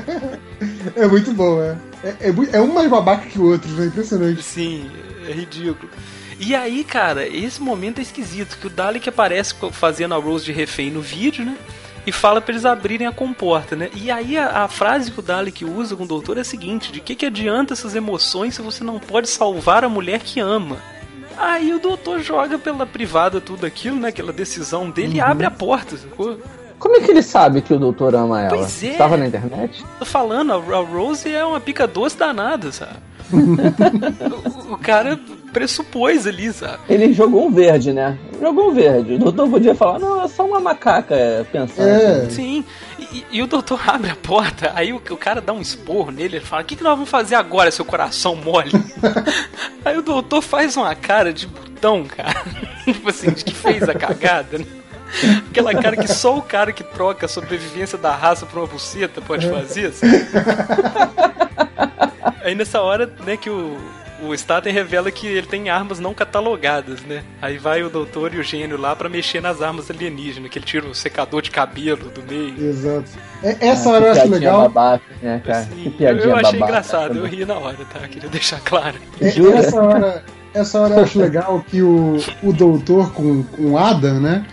É 0.95 1.07
muito 1.07 1.33
bom, 1.33 1.61
é. 1.61 1.77
É, 2.05 2.29
é, 2.31 2.35
é 2.53 2.61
um 2.61 2.73
mais 2.73 2.89
babaca 2.89 3.27
que 3.27 3.39
o 3.39 3.51
outro, 3.51 3.69
né? 3.73 3.87
Impressionante. 3.87 4.43
Sim, 4.43 4.89
é 5.29 5.33
ridículo. 5.33 5.91
E 6.39 6.55
aí, 6.55 6.85
cara, 6.85 7.27
esse 7.27 7.61
momento 7.63 7.99
é 7.99 8.03
esquisito, 8.03 8.59
que 8.59 8.67
o 8.67 8.71
Dalek 8.71 9.09
aparece 9.09 9.55
fazendo 9.73 10.15
a 10.15 10.19
Rose 10.19 10.45
de 10.45 10.53
refém 10.53 10.91
no 10.91 11.01
vídeo, 11.01 11.45
né? 11.45 11.57
E 12.07 12.13
fala 12.13 12.41
pra 12.41 12.53
eles 12.53 12.65
abrirem 12.65 13.07
a 13.07 13.13
comporta, 13.13 13.75
né? 13.75 13.91
E 13.95 14.11
aí 14.11 14.37
a, 14.37 14.65
a 14.65 14.69
frase 14.69 15.11
que 15.11 15.19
o 15.19 15.23
Dalek 15.23 15.65
usa 15.65 15.97
com 15.97 16.05
o 16.05 16.07
doutor 16.07 16.37
é 16.37 16.43
a 16.43 16.45
seguinte: 16.45 16.93
de 16.93 17.01
que, 17.01 17.17
que 17.17 17.27
adianta 17.27 17.73
essas 17.73 17.97
emoções 17.97 18.55
se 18.55 18.63
você 18.63 18.85
não 18.85 18.99
pode 18.99 19.29
salvar 19.29 19.83
a 19.83 19.89
mulher 19.89 20.21
que 20.21 20.39
ama? 20.39 20.77
Aí 21.37 21.73
o 21.75 21.81
doutor 21.81 22.21
joga 22.21 22.59
pela 22.59 22.87
privada 22.87 23.41
tudo 23.41 23.67
aquilo, 23.67 23.97
né? 23.97 24.09
Aquela 24.09 24.33
decisão 24.33 24.89
dele 24.89 25.17
e 25.17 25.21
abre 25.21 25.47
a 25.47 25.51
porta, 25.51 25.97
sacou? 25.97 26.39
Como 26.79 26.97
é 26.97 27.01
que 27.01 27.11
ele 27.11 27.23
sabe 27.23 27.63
que 27.63 27.73
o 27.73 27.79
doutor 27.79 28.15
ama 28.15 28.41
ela? 28.41 28.57
Pois 28.57 28.83
é. 28.83 28.89
Estava 28.89 29.17
na 29.17 29.27
internet? 29.27 29.85
Tô 29.99 30.05
falando, 30.05 30.53
a, 30.53 30.57
Rose 30.57 31.33
é 31.33 31.45
uma 31.45 31.61
pica 31.61 31.87
doce 31.87 32.17
danada, 32.17 32.71
sabe? 32.71 32.97
o, 34.71 34.75
o 34.75 34.79
cara 34.79 35.19
pressupôs 35.53 36.27
ali, 36.27 36.53
sabe? 36.53 36.79
Ele 36.89 37.13
jogou 37.15 37.47
um 37.47 37.51
verde, 37.51 37.93
né? 37.93 38.19
Jogou 38.41 38.71
um 38.71 38.75
verde. 38.75 39.15
O 39.15 39.19
doutor 39.19 39.49
podia 39.49 39.75
falar, 39.75 39.99
não, 39.99 40.23
é 40.23 40.29
só 40.29 40.45
uma 40.45 40.61
macaca 40.61 41.15
é, 41.15 41.45
pensando. 41.45 41.89
É. 41.89 42.29
Sim, 42.29 42.63
e, 42.99 43.25
e 43.33 43.43
o 43.43 43.47
doutor 43.47 43.81
abre 43.89 44.11
a 44.11 44.17
porta, 44.17 44.73
aí 44.75 44.93
o, 44.93 44.97
o 44.97 45.17
cara 45.17 45.41
dá 45.41 45.55
um 45.55 45.61
esporro 45.61 46.11
nele, 46.11 46.37
ele 46.37 46.45
fala: 46.45 46.63
O 46.63 46.65
que, 46.65 46.77
que 46.77 46.83
nós 46.85 46.93
vamos 46.93 47.09
fazer 47.09 47.37
agora, 47.37 47.71
seu 47.71 47.87
coração 47.87 48.37
mole? 48.37 48.71
aí 49.83 49.97
o 49.97 50.03
doutor 50.03 50.43
faz 50.43 50.77
uma 50.77 50.95
cara 50.95 51.33
de 51.33 51.47
botão, 51.47 52.05
cara. 52.05 52.43
tipo 52.85 53.09
assim, 53.09 53.31
de 53.31 53.43
que 53.43 53.55
fez 53.55 53.89
a 53.89 53.95
cagada, 53.95 54.59
né? 54.59 54.67
Aquela 55.51 55.75
cara 55.75 55.97
que 55.97 56.09
só 56.09 56.37
o 56.37 56.43
cara 56.43 56.73
que 56.73 56.85
troca 56.85 57.27
a 57.27 57.29
sobrevivência 57.29 57.97
da 57.97 58.15
raça 58.15 58.45
por 58.47 58.59
uma 58.59 58.67
buceta 58.67 59.21
pode 59.21 59.49
fazer, 59.49 59.93
sabe? 59.93 60.13
Aí 62.45 62.55
nessa 62.55 62.81
hora, 62.81 63.11
né, 63.25 63.37
que 63.37 63.51
o, 63.51 63.77
o 64.23 64.33
Staten 64.35 64.73
revela 64.73 65.11
que 65.11 65.27
ele 65.27 65.47
tem 65.47 65.69
armas 65.69 65.99
não 65.99 66.15
catalogadas, 66.15 67.01
né? 67.03 67.23
Aí 67.43 67.59
vai 67.59 67.83
o 67.83 67.91
doutor 67.91 68.33
e 68.35 68.39
o 68.39 68.43
gênio 68.43 68.81
lá 68.81 68.95
pra 68.95 69.09
mexer 69.09 69.41
nas 69.41 69.61
armas 69.61 69.91
alienígenas, 69.91 70.51
que 70.51 70.59
ele 70.59 70.67
tira 70.67 70.87
o 70.87 70.95
secador 70.95 71.43
de 71.43 71.51
cabelo 71.51 72.09
do 72.11 72.23
meio. 72.23 72.69
Exato. 72.69 73.11
É, 73.43 73.69
essa 73.69 73.89
Ah, 73.89 73.93
hora 73.93 74.07
eu 74.07 74.13
acho 74.13 74.29
legal. 74.29 74.63
babaca, 74.63 75.05
né, 75.21 75.43
cara? 75.45 75.59
Assim, 75.59 75.75
que 75.83 75.91
piadinha 75.91 76.25
eu, 76.25 76.31
eu 76.31 76.37
achei 76.37 76.53
babaca. 76.53 76.65
engraçado, 76.71 77.19
eu 77.19 77.25
ri 77.27 77.45
na 77.45 77.55
hora, 77.55 77.79
tá? 77.93 78.01
Queria 78.09 78.29
deixar 78.29 78.61
claro. 78.61 78.95
É, 79.21 79.31
Jura? 79.31 79.59
essa 79.59 79.83
hora, 79.83 80.25
essa 80.55 80.81
hora 80.81 80.95
eu 80.95 81.03
acho 81.03 81.19
legal 81.19 81.65
que 81.69 81.83
o, 81.83 82.19
o 82.45 82.53
doutor 82.53 83.13
com, 83.13 83.43
com 83.43 83.73
o 83.73 83.79
Adam, 83.79 84.21
né? 84.21 84.47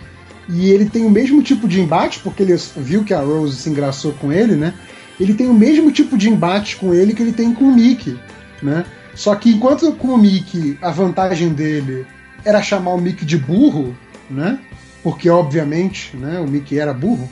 E 0.48 0.70
ele 0.70 0.88
tem 0.88 1.04
o 1.04 1.10
mesmo 1.10 1.42
tipo 1.42 1.66
de 1.66 1.80
embate, 1.80 2.20
porque 2.20 2.42
ele 2.42 2.54
viu 2.76 3.04
que 3.04 3.14
a 3.14 3.20
Rose 3.20 3.56
se 3.56 3.70
engraçou 3.70 4.12
com 4.12 4.32
ele, 4.32 4.54
né? 4.54 4.74
Ele 5.18 5.34
tem 5.34 5.46
o 5.46 5.54
mesmo 5.54 5.90
tipo 5.90 6.18
de 6.18 6.28
embate 6.28 6.76
com 6.76 6.92
ele 6.92 7.14
que 7.14 7.22
ele 7.22 7.32
tem 7.32 7.54
com 7.54 7.64
o 7.64 7.74
Mickey, 7.74 8.18
né? 8.62 8.84
Só 9.14 9.34
que 9.34 9.50
enquanto 9.50 9.92
com 9.92 10.08
o 10.08 10.18
Mickey 10.18 10.76
a 10.82 10.90
vantagem 10.90 11.50
dele 11.50 12.04
era 12.44 12.62
chamar 12.62 12.94
o 12.94 13.00
Mickey 13.00 13.24
de 13.24 13.38
burro, 13.38 13.96
né? 14.28 14.58
Porque 15.02 15.30
obviamente, 15.30 16.16
né, 16.16 16.40
o 16.40 16.48
Mickey 16.48 16.78
era 16.78 16.92
burro. 16.92 17.30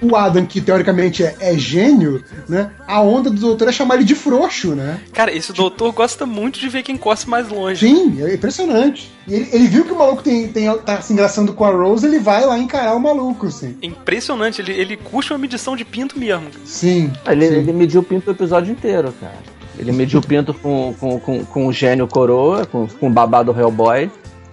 O 0.00 0.14
Adam, 0.14 0.46
que 0.46 0.60
teoricamente 0.60 1.24
é, 1.24 1.36
é 1.40 1.58
gênio, 1.58 2.22
né? 2.48 2.70
A 2.86 3.00
onda 3.00 3.30
do 3.30 3.40
doutor 3.40 3.68
é 3.68 3.72
chamar 3.72 3.96
ele 3.96 4.04
de 4.04 4.14
frouxo, 4.14 4.74
né? 4.74 5.00
Cara, 5.12 5.34
esse 5.34 5.52
doutor 5.52 5.92
gosta 5.92 6.24
muito 6.24 6.60
de 6.60 6.68
ver 6.68 6.82
quem 6.82 6.96
corre 6.96 7.18
mais 7.26 7.48
longe. 7.48 7.86
Sim, 7.86 8.22
é 8.22 8.34
impressionante. 8.34 9.10
Ele, 9.26 9.48
ele 9.52 9.66
viu 9.66 9.84
que 9.84 9.92
o 9.92 9.98
maluco 9.98 10.22
tem, 10.22 10.48
tem, 10.48 10.72
tá 10.78 11.00
se 11.00 11.12
engraçando 11.12 11.52
com 11.52 11.64
a 11.64 11.70
Rose, 11.70 12.06
ele 12.06 12.18
vai 12.18 12.46
lá 12.46 12.58
encarar 12.58 12.94
o 12.94 13.00
maluco, 13.00 13.46
assim. 13.46 13.76
Impressionante, 13.82 14.60
ele, 14.60 14.72
ele 14.72 14.96
curte 14.96 15.32
uma 15.32 15.38
medição 15.38 15.76
de 15.76 15.84
pinto 15.84 16.18
mesmo. 16.18 16.46
Sim. 16.64 17.12
Ele, 17.26 17.48
sim. 17.48 17.54
ele 17.54 17.72
mediu 17.72 18.00
o 18.00 18.04
pinto 18.04 18.28
o 18.28 18.32
episódio 18.32 18.72
inteiro, 18.72 19.12
cara. 19.20 19.58
Ele 19.78 19.92
mediu 19.92 20.18
o 20.18 20.22
pinto 20.22 20.52
com, 20.52 20.94
com, 20.98 21.20
com, 21.20 21.44
com 21.44 21.66
o 21.66 21.72
gênio 21.72 22.08
coroa, 22.08 22.66
com, 22.66 22.86
com 22.86 23.06
o 23.06 23.10
babá 23.10 23.42
do 23.42 23.52
Hellboy. 23.52 24.10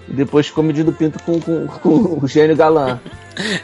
E 0.08 0.14
depois 0.14 0.48
ficou 0.48 0.64
medindo 0.64 0.92
o 0.92 0.94
pinto 0.94 1.22
com, 1.24 1.40
com, 1.40 1.68
com 1.80 2.26
o 2.26 2.28
gênio 2.28 2.56
galã. 2.56 3.00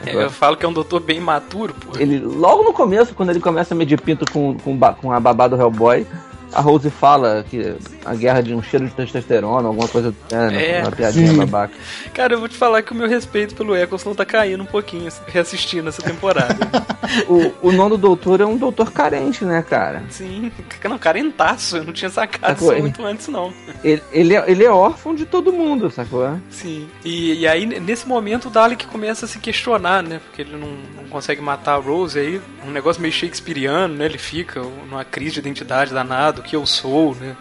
É, 0.06 0.14
eu 0.14 0.30
falo 0.30 0.58
que 0.58 0.66
é 0.66 0.70
um 0.70 0.74
doutor 0.74 1.00
bem 1.00 1.18
imaturo, 1.18 1.74
pô. 1.74 1.98
Ele, 1.98 2.20
logo 2.20 2.64
no 2.64 2.74
começo, 2.74 3.14
quando 3.14 3.30
ele 3.30 3.40
começa 3.40 3.74
a 3.74 3.78
medir 3.78 4.00
pinto 4.02 4.26
com, 4.32 4.58
com, 4.58 4.78
com 4.80 5.12
a 5.12 5.20
babá 5.20 5.48
do 5.48 5.56
Hellboy, 5.56 6.06
a 6.54 6.62
Rose 6.62 6.90
fala 6.90 7.46
que 7.50 7.76
a 8.06 8.16
guerra 8.16 8.42
de 8.42 8.54
um 8.54 8.62
cheiro 8.62 8.86
de 8.88 8.94
testosterona, 8.94 9.68
alguma 9.68 9.88
coisa 9.88 10.12
do 10.12 10.18
gênero, 10.30 10.60
É, 10.60 10.82
uma 10.82 10.92
piadinha 10.92 11.28
sim. 11.28 11.38
babaca. 11.38 11.74
Cara, 12.14 12.34
eu 12.34 12.40
vou 12.40 12.50
te 12.50 12.58
falar 12.58 12.82
que 12.82 12.92
o 12.92 12.96
meu 12.96 13.08
respeito 13.08 13.56
pelo 13.56 13.76
Eccleston 13.76 14.14
tá 14.14 14.26
caindo 14.26 14.64
um 14.64 14.66
pouquinho 14.66 15.12
reassistindo 15.28 15.90
essa 15.90 16.02
temporada. 16.02 16.58
O, 17.28 17.68
o 17.68 17.72
nono 17.74 17.98
doutor 17.98 18.40
é 18.40 18.46
um 18.46 18.56
doutor 18.56 18.92
carente, 18.92 19.44
né, 19.44 19.62
cara? 19.62 20.04
Sim, 20.10 20.50
não, 20.88 20.98
carentaço, 20.98 21.78
eu 21.78 21.84
não 21.84 21.92
tinha 21.92 22.10
sacado 22.10 22.60
Sacou 22.60 22.72
isso 22.74 22.82
muito 22.82 23.04
antes, 23.04 23.28
não. 23.28 23.54
Ele, 23.84 24.02
ele, 24.12 24.36
é, 24.36 24.44
ele 24.50 24.64
é 24.64 24.72
órfão 24.72 25.14
de 25.14 25.26
todo 25.26 25.52
mundo, 25.52 25.90
sacou? 25.90 26.40
Sim. 26.50 26.88
E, 27.04 27.42
e 27.42 27.48
aí, 27.48 27.66
nesse 27.66 28.08
momento, 28.08 28.48
o 28.48 28.52
Dalek 28.52 28.88
começa 28.88 29.26
a 29.26 29.28
se 29.28 29.40
questionar, 29.40 30.02
né? 30.02 30.22
Porque 30.26 30.42
ele 30.42 30.56
não, 30.56 30.70
não 30.96 31.10
consegue 31.10 31.42
matar 31.42 31.74
a 31.74 31.78
Rose, 31.78 32.18
aí 32.18 32.42
um 32.66 32.72
negócio 32.72 33.02
meio 33.02 33.14
shakespeariano, 33.14 33.96
né? 33.96 34.06
Ele 34.06 34.18
fica 34.18 34.62
numa 34.62 35.04
crise 35.04 35.34
de 35.34 35.40
identidade 35.40 35.94
danado, 35.94 36.41
o 36.42 36.44
que 36.44 36.56
eu 36.56 36.66
sou, 36.66 37.16
né? 37.16 37.36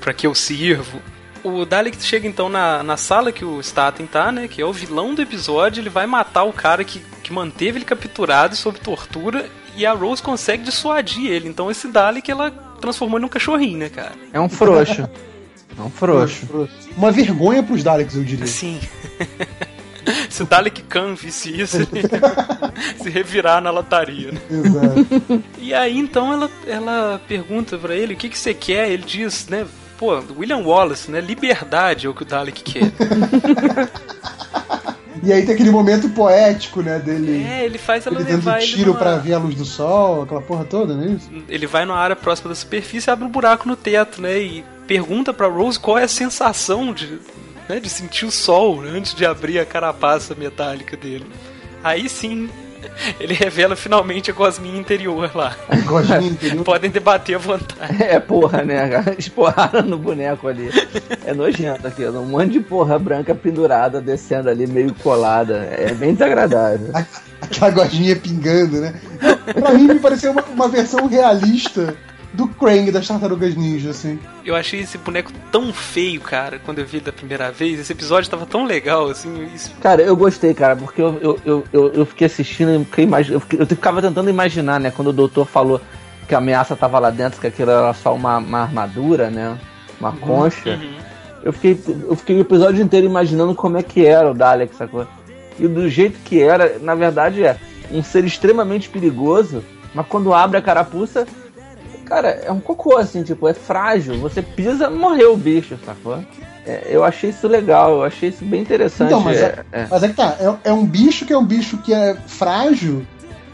Pra 0.00 0.12
que 0.12 0.26
eu 0.26 0.34
sirvo. 0.34 1.00
O 1.42 1.64
Dalek 1.64 2.00
chega 2.00 2.28
então 2.28 2.48
na, 2.48 2.82
na 2.82 2.96
sala 2.96 3.32
que 3.32 3.44
o 3.44 3.60
Staten 3.60 4.06
tá, 4.06 4.30
né? 4.30 4.46
Que 4.46 4.62
é 4.62 4.64
o 4.64 4.72
vilão 4.72 5.14
do 5.14 5.22
episódio. 5.22 5.80
Ele 5.80 5.90
vai 5.90 6.06
matar 6.06 6.44
o 6.44 6.52
cara 6.52 6.84
que, 6.84 7.00
que 7.22 7.32
manteve 7.32 7.78
ele 7.78 7.84
capturado 7.84 8.54
e 8.54 8.56
sob 8.56 8.78
tortura 8.78 9.50
e 9.76 9.84
a 9.84 9.92
Rose 9.92 10.22
consegue 10.22 10.62
dissuadir 10.62 11.30
ele. 11.30 11.48
Então 11.48 11.70
esse 11.70 11.88
Dalek 11.88 12.30
ela 12.30 12.50
transformou 12.80 13.18
ele 13.18 13.22
num 13.22 13.28
cachorrinho, 13.28 13.78
né, 13.78 13.88
cara? 13.88 14.12
É 14.32 14.40
um 14.40 14.48
frouxo. 14.48 15.08
É 15.78 15.80
um 15.80 15.88
frouxo. 15.88 16.68
Uma 16.94 17.10
vergonha 17.10 17.62
pros 17.62 17.82
Daleks, 17.82 18.14
eu 18.14 18.22
diria. 18.22 18.46
Sim. 18.46 18.78
Se 20.32 20.42
o 20.42 20.46
Dalek 20.46 20.82
Khan 20.82 21.14
visse 21.14 21.60
isso, 21.60 21.76
ele 21.76 22.02
se 23.02 23.10
revirar 23.10 23.60
na 23.60 23.70
lataria. 23.70 24.32
Né? 24.32 24.40
Exato. 24.50 25.42
E 25.58 25.74
aí 25.74 25.98
então 25.98 26.32
ela, 26.32 26.50
ela 26.66 27.20
pergunta 27.28 27.76
pra 27.76 27.94
ele 27.94 28.14
o 28.14 28.16
que, 28.16 28.28
que 28.28 28.38
você 28.38 28.54
quer. 28.54 28.90
Ele 28.90 29.02
diz, 29.06 29.46
né? 29.48 29.66
Pô, 29.98 30.20
William 30.36 30.58
Wallace, 30.58 31.10
né? 31.10 31.20
Liberdade 31.20 32.06
é 32.06 32.10
o 32.10 32.14
que 32.14 32.22
o 32.22 32.26
Dalek 32.26 32.62
quer. 32.62 32.90
E 35.22 35.32
aí 35.32 35.44
tem 35.44 35.54
aquele 35.54 35.70
momento 35.70 36.08
poético, 36.10 36.82
né, 36.82 36.98
dele. 36.98 37.44
É, 37.44 37.64
ele 37.64 37.78
faz 37.78 38.06
ela 38.06 38.16
Ele 38.16 38.24
dando 38.24 38.36
levar 38.36 38.58
ele 38.60 38.66
tiro 38.72 38.86
numa- 38.88 38.98
pra 38.98 39.16
ver 39.18 39.34
a 39.34 39.38
luz 39.38 39.54
do 39.54 39.64
sol, 39.64 40.22
aquela 40.22 40.40
porra 40.42 40.64
toda, 40.64 40.94
não 40.94 41.04
é 41.04 41.06
isso? 41.08 41.30
Ele 41.48 41.66
vai 41.66 41.84
numa 41.84 41.98
área 41.98 42.16
próxima 42.16 42.48
da 42.48 42.54
superfície, 42.56 43.08
abre 43.08 43.24
um 43.24 43.28
buraco 43.30 43.68
no 43.68 43.76
teto, 43.76 44.20
né? 44.20 44.36
E 44.40 44.64
pergunta 44.88 45.32
pra 45.32 45.46
Rose 45.46 45.78
qual 45.78 45.96
é 45.96 46.02
a 46.04 46.08
sensação 46.08 46.92
de, 46.92 47.20
né, 47.68 47.80
de 47.80 47.88
sentir 47.88 48.24
o 48.24 48.30
sol 48.30 48.82
antes 48.82 49.14
de 49.14 49.24
abrir 49.24 49.58
a 49.58 49.66
carapaça 49.66 50.34
metálica 50.34 50.96
dele. 50.96 51.26
Aí 51.82 52.08
sim, 52.08 52.48
ele 53.20 53.34
revela 53.34 53.76
finalmente 53.76 54.30
a 54.30 54.34
gosminha 54.34 54.78
interior 54.78 55.30
lá. 55.34 55.56
Gostinho, 55.84 56.32
entendeu? 56.32 56.64
Podem 56.64 56.90
debater 56.90 57.36
à 57.36 57.38
vontade. 57.38 58.02
É, 58.02 58.18
porra, 58.20 58.62
né? 58.64 58.88
Esporraram 59.18 59.82
no 59.82 59.98
boneco 59.98 60.48
ali. 60.48 60.70
É 61.24 61.32
nojento 61.32 61.86
aquilo. 61.86 62.20
Um 62.20 62.26
monte 62.26 62.52
de 62.52 62.60
porra 62.60 62.98
branca 62.98 63.34
pendurada, 63.34 64.00
descendo 64.00 64.48
ali, 64.48 64.66
meio 64.66 64.94
colada. 64.94 65.68
É 65.72 65.92
bem 65.94 66.14
desagradável. 66.14 66.90
Aquela 67.40 67.70
gostinha 67.70 68.16
pingando, 68.16 68.80
né? 68.80 68.94
Pra 69.54 69.74
mim, 69.74 69.88
me 69.88 69.98
pareceu 69.98 70.32
uma, 70.32 70.42
uma 70.42 70.68
versão 70.68 71.06
realista 71.06 71.94
do 72.32 72.48
Krang 72.48 72.90
das 72.90 73.06
Tartarugas 73.06 73.54
Ninja, 73.54 73.90
assim. 73.90 74.18
Eu 74.44 74.54
achei 74.56 74.80
esse 74.80 74.96
boneco 74.98 75.30
tão 75.50 75.72
feio, 75.72 76.20
cara, 76.20 76.58
quando 76.64 76.78
eu 76.78 76.86
vi 76.86 76.98
da 77.00 77.12
primeira 77.12 77.50
vez. 77.52 77.78
Esse 77.78 77.92
episódio 77.92 78.30
tava 78.30 78.46
tão 78.46 78.64
legal, 78.64 79.08
assim. 79.08 79.48
isso- 79.54 79.70
Cara, 79.80 80.00
eu 80.02 80.16
gostei, 80.16 80.54
cara, 80.54 80.74
porque 80.74 81.00
eu, 81.02 81.18
eu, 81.20 81.38
eu, 81.44 81.64
eu, 81.72 81.92
eu 81.92 82.06
fiquei 82.06 82.26
assistindo 82.26 82.70
e 82.80 82.84
fiquei 82.84 83.04
imagi- 83.04 83.32
eu, 83.32 83.40
fiquei- 83.40 83.60
eu 83.60 83.66
ficava 83.66 84.00
tentando 84.00 84.30
imaginar, 84.30 84.80
né? 84.80 84.90
Quando 84.90 85.08
o 85.08 85.12
doutor 85.12 85.46
falou 85.46 85.80
que 86.26 86.34
a 86.34 86.38
ameaça 86.38 86.74
tava 86.74 86.98
lá 86.98 87.10
dentro, 87.10 87.40
que 87.40 87.46
aquilo 87.46 87.70
era 87.70 87.92
só 87.94 88.14
uma, 88.14 88.38
uma 88.38 88.60
armadura, 88.62 89.28
né? 89.30 89.58
Uma 90.00 90.12
concha. 90.12 90.70
Uhum. 90.70 90.94
Eu 91.44 91.52
fiquei, 91.52 91.78
eu 92.08 92.14
fiquei 92.16 92.36
o 92.36 92.40
episódio 92.40 92.82
inteiro 92.82 93.04
imaginando 93.06 93.54
como 93.54 93.76
é 93.76 93.82
que 93.82 94.06
era 94.06 94.30
o 94.30 94.34
Dalek, 94.34 94.74
sacou? 94.74 95.06
E 95.58 95.66
do 95.68 95.88
jeito 95.88 96.18
que 96.24 96.40
era, 96.40 96.78
na 96.80 96.94
verdade 96.94 97.44
é 97.44 97.56
um 97.90 98.02
ser 98.02 98.24
extremamente 98.24 98.88
perigoso, 98.88 99.62
mas 99.94 100.06
quando 100.06 100.32
abre 100.32 100.56
a 100.56 100.62
carapuça, 100.62 101.26
cara, 102.04 102.28
é 102.44 102.50
um 102.52 102.60
cocô, 102.60 102.96
assim, 102.98 103.22
tipo, 103.22 103.48
é 103.48 103.54
frágil. 103.54 104.18
Você 104.18 104.42
pisa, 104.42 104.90
morreu 104.90 105.34
o 105.34 105.36
bicho, 105.36 105.78
sacou? 105.84 106.18
É, 106.66 106.86
eu 106.90 107.02
achei 107.04 107.30
isso 107.30 107.48
legal, 107.48 107.92
eu 107.96 108.02
achei 108.04 108.28
isso 108.28 108.44
bem 108.44 108.60
interessante. 108.60 109.08
Então, 109.08 109.20
mas 109.20 109.36
é, 109.38 109.64
é, 109.72 109.86
mas 109.90 110.02
é 110.02 110.08
que 110.08 110.14
tá, 110.14 110.36
é, 110.38 110.70
é 110.70 110.72
um 110.72 110.84
bicho 110.86 111.24
que 111.26 111.32
é 111.32 111.38
um 111.38 111.44
bicho 111.44 111.78
que 111.78 111.92
é 111.92 112.14
frágil, 112.26 113.04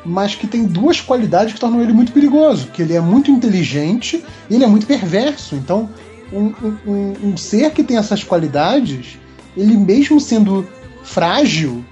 mas 0.04 0.34
que 0.34 0.46
tem 0.46 0.64
duas 0.66 1.00
qualidades 1.00 1.54
que 1.54 1.60
tornam 1.60 1.80
ele 1.82 1.92
muito 1.92 2.12
perigoso. 2.12 2.68
Que 2.68 2.82
ele 2.82 2.94
é 2.94 3.00
muito 3.00 3.30
inteligente 3.30 4.22
e 4.50 4.54
ele 4.54 4.64
é 4.64 4.66
muito 4.66 4.86
perverso. 4.86 5.54
Então, 5.54 5.88
um, 6.32 6.52
um- 6.86 7.14
um- 7.30 7.36
ser 7.36 7.70
que 7.70 7.82
tem 7.82 7.96
essas 7.96 8.22
qualidades, 8.22 9.18
ele 9.56 9.76
mesmo 9.76 10.20
sendo 10.20 10.66
frágil, 11.02 11.82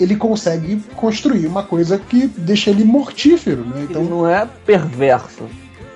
ele 0.00 0.16
consegue 0.16 0.82
construir 0.96 1.46
uma 1.46 1.62
coisa 1.62 1.98
que 1.98 2.26
deixa 2.26 2.70
ele 2.70 2.84
mortífero, 2.84 3.64
né? 3.66 3.76
Ele 3.76 3.86
Então, 3.90 4.02
não 4.04 4.26
é 4.28 4.48
perverso. 4.66 5.44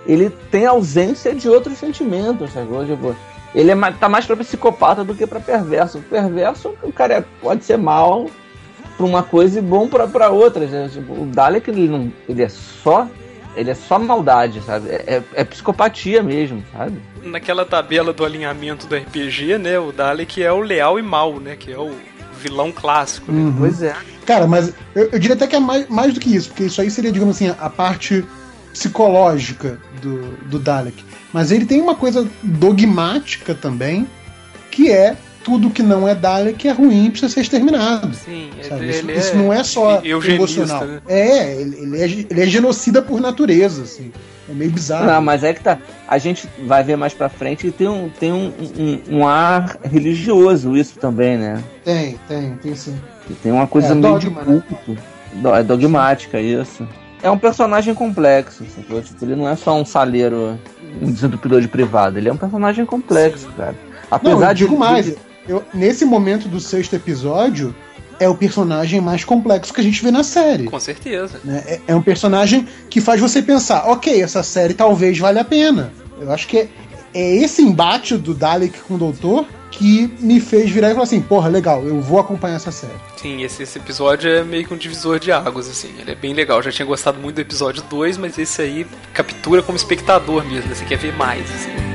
Ele 0.08 0.30
tem 0.50 0.64
ausência 0.66 1.34
de 1.34 1.48
outros 1.48 1.76
sentimentos, 1.78 2.50
sacou? 2.52 2.84
Tipo, 2.84 3.14
ele 3.54 3.70
é, 3.70 3.76
tá 4.00 4.08
mais 4.08 4.24
pra 4.24 4.34
psicopata 4.36 5.04
do 5.04 5.14
que 5.14 5.26
pra 5.26 5.38
perverso. 5.38 5.98
O 5.98 6.02
perverso, 6.02 6.74
o 6.82 6.90
cara 6.92 7.14
é- 7.14 7.24
pode 7.42 7.62
ser 7.64 7.76
mal 7.76 8.28
pra 8.96 9.04
uma 9.06 9.22
coisa 9.22 9.58
e 9.58 9.62
bom 9.62 9.86
pra, 9.86 10.06
pra 10.08 10.30
outras. 10.30 10.70
Né? 10.70 10.88
Tipo, 10.90 11.12
o 11.12 11.26
Dalek, 11.26 11.68
ele, 11.70 11.86
não, 11.88 12.10
ele 12.28 12.42
é 12.42 12.48
só. 12.48 13.06
Ele 13.54 13.70
é 13.70 13.74
só 13.74 13.98
maldade, 13.98 14.60
sabe? 14.62 14.88
É, 14.88 15.04
é- 15.16 15.22
é 15.34 15.44
psicopatia 15.44 16.22
mesmo, 16.22 16.62
sabe? 16.72 16.98
Naquela 17.24 17.64
tabela 17.66 18.12
do 18.12 18.24
alinhamento 18.24 18.86
do 18.86 18.94
RPG, 18.96 19.58
né? 19.58 19.78
O 19.78 19.90
Dalek 19.92 20.42
é 20.42 20.52
o 20.52 20.60
leal 20.60 20.98
e 20.98 21.02
mal, 21.02 21.38
né? 21.40 21.54
Que 21.56 21.72
é 21.72 21.78
o 21.78 21.90
vilão 22.40 22.70
clássico, 22.72 23.30
né? 23.32 23.42
Uhum. 23.42 23.56
Pois 23.58 23.82
é. 23.82 23.94
Cara, 24.24 24.46
mas 24.46 24.72
eu, 24.94 25.08
eu 25.10 25.18
diria 25.18 25.34
até 25.34 25.46
que 25.46 25.56
é 25.56 25.60
mais, 25.60 25.88
mais 25.88 26.14
do 26.14 26.20
que 26.20 26.34
isso, 26.34 26.48
porque 26.50 26.64
isso 26.64 26.80
aí 26.80 26.90
seria, 26.90 27.10
digamos 27.10 27.34
assim, 27.34 27.52
a 27.58 27.68
parte 27.70 28.24
psicológica 28.78 29.78
do, 30.00 30.32
do 30.46 30.58
Dalek. 30.58 31.04
Mas 31.32 31.50
ele 31.50 31.66
tem 31.66 31.80
uma 31.80 31.94
coisa 31.94 32.26
dogmática 32.42 33.54
também, 33.54 34.06
que 34.70 34.90
é 34.90 35.16
tudo 35.44 35.70
que 35.70 35.82
não 35.82 36.06
é 36.06 36.14
Dalek 36.14 36.68
é 36.68 36.72
ruim 36.72 37.06
e 37.06 37.10
precisa 37.10 37.32
ser 37.32 37.40
exterminado. 37.40 38.14
Sim, 38.14 38.50
Isso, 38.60 38.74
ele 38.74 39.12
isso 39.18 39.32
é 39.32 39.36
não 39.36 39.52
é 39.52 39.64
só 39.64 40.02
emocional. 40.04 40.84
né? 40.86 41.00
É, 41.08 41.60
ele, 41.60 41.76
ele 41.80 41.96
é, 42.02 42.04
ele 42.30 42.40
é 42.42 42.46
genocida 42.46 43.00
por 43.02 43.20
natureza, 43.20 43.82
assim. 43.82 44.12
É 44.48 44.52
meio 44.52 44.70
bizarro. 44.70 45.06
Não, 45.06 45.20
mas 45.22 45.44
é 45.44 45.52
que 45.52 45.60
tá. 45.62 45.78
A 46.06 46.16
gente 46.18 46.48
vai 46.66 46.82
ver 46.82 46.96
mais 46.96 47.12
pra 47.14 47.28
frente 47.28 47.66
e 47.66 47.70
tem 47.70 47.88
um, 47.88 48.08
tem 48.08 48.32
um, 48.32 48.52
um, 48.78 49.18
um 49.18 49.26
ar 49.26 49.78
religioso 49.84 50.76
isso 50.76 50.98
também, 50.98 51.36
né? 51.36 51.62
Tem, 51.84 52.18
tem, 52.28 52.52
tem 52.56 52.74
sim. 52.74 52.96
Que 53.26 53.34
tem 53.34 53.52
uma 53.52 53.66
coisa 53.66 53.88
É, 53.88 53.94
meio 53.94 54.14
dogma, 54.18 54.40
de 54.40 54.46
culto. 54.46 54.98
Do- 55.34 55.54
É 55.54 55.62
dogmática, 55.62 56.40
isso. 56.40 56.86
É 57.22 57.30
um 57.30 57.38
personagem 57.38 57.94
complexo, 57.94 58.64
sacou? 58.74 59.02
Tipo, 59.02 59.24
ele 59.24 59.36
não 59.36 59.48
é 59.48 59.56
só 59.56 59.78
um 59.78 59.84
saleiro, 59.84 60.58
um 61.02 61.10
desentupidor 61.10 61.60
de 61.60 61.68
privado. 61.68 62.18
Ele 62.18 62.28
é 62.28 62.32
um 62.32 62.36
personagem 62.36 62.86
complexo, 62.86 63.48
cara. 63.56 63.74
Apesar 64.10 64.34
Não, 64.34 64.42
eu 64.42 64.54
de. 64.54 64.64
digo 64.64 64.78
mais. 64.78 65.14
Eu, 65.48 65.64
nesse 65.72 66.04
momento 66.04 66.48
do 66.48 66.60
sexto 66.60 66.94
episódio, 66.94 67.74
é 68.20 68.28
o 68.28 68.34
personagem 68.34 69.00
mais 69.00 69.24
complexo 69.24 69.72
que 69.72 69.80
a 69.80 69.84
gente 69.84 70.02
vê 70.02 70.10
na 70.10 70.22
série. 70.22 70.64
Com 70.64 70.78
certeza. 70.78 71.40
né? 71.44 71.62
É, 71.66 71.80
é 71.88 71.94
um 71.94 72.02
personagem 72.02 72.66
que 72.90 73.00
faz 73.00 73.20
você 73.20 73.40
pensar, 73.42 73.88
ok, 73.88 74.22
essa 74.22 74.42
série 74.42 74.74
talvez 74.74 75.18
valha 75.18 75.40
a 75.40 75.44
pena. 75.44 75.92
Eu 76.20 76.30
acho 76.32 76.46
que 76.46 76.58
é, 76.58 76.68
é 77.14 77.36
esse 77.36 77.62
embate 77.62 78.16
do 78.16 78.34
Dalek 78.34 78.78
com 78.80 78.94
o 78.94 78.98
Doutor 78.98 79.46
que 79.70 80.06
me 80.20 80.40
fez 80.40 80.70
virar 80.70 80.90
e 80.90 80.92
falar 80.92 81.04
assim, 81.04 81.20
porra, 81.20 81.48
legal, 81.48 81.84
eu 81.84 82.00
vou 82.00 82.18
acompanhar 82.18 82.56
essa 82.56 82.70
série. 82.70 82.94
Sim, 83.16 83.42
esse, 83.42 83.62
esse 83.62 83.78
episódio 83.78 84.30
é 84.30 84.44
meio 84.44 84.66
que 84.66 84.74
um 84.74 84.76
divisor 84.76 85.18
de 85.18 85.32
águas, 85.32 85.68
assim. 85.68 85.92
Ele 85.98 86.10
é 86.10 86.14
bem 86.14 86.32
legal. 86.32 86.58
Eu 86.58 86.64
já 86.64 86.72
tinha 86.72 86.86
gostado 86.86 87.18
muito 87.18 87.36
do 87.36 87.40
episódio 87.40 87.82
2, 87.82 88.16
mas 88.16 88.38
esse 88.38 88.62
aí 88.62 88.86
captura 89.12 89.62
como 89.62 89.76
espectador 89.76 90.44
mesmo. 90.44 90.74
Você 90.74 90.84
quer 90.84 90.98
ver 90.98 91.14
mais, 91.14 91.50
assim. 91.50 91.87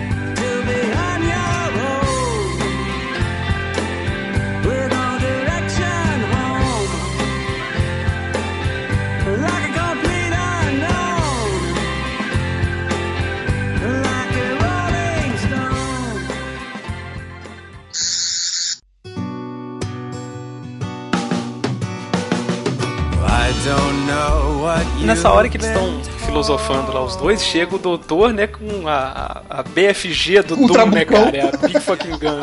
Nessa 25.04 25.32
hora 25.32 25.50
que 25.50 25.58
eles 25.58 25.68
estão 25.68 26.02
filosofando 26.26 26.92
lá, 26.92 27.04
os 27.04 27.16
dois, 27.16 27.44
chega 27.44 27.76
o 27.76 27.80
doutor, 27.80 28.34
né, 28.34 28.48
com 28.48 28.88
a, 28.88 29.42
a, 29.50 29.64
BFG 29.64 30.42
do 30.44 30.56
Um 30.56 30.68
Doom, 30.68 30.86
né, 30.88 31.06
cara? 31.06 31.38
É 31.38 31.48
a 31.48 31.58
Big 31.58 31.80
Fucking 31.80 32.18
Gun. 32.18 32.42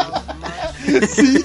Sim, 1.09 1.45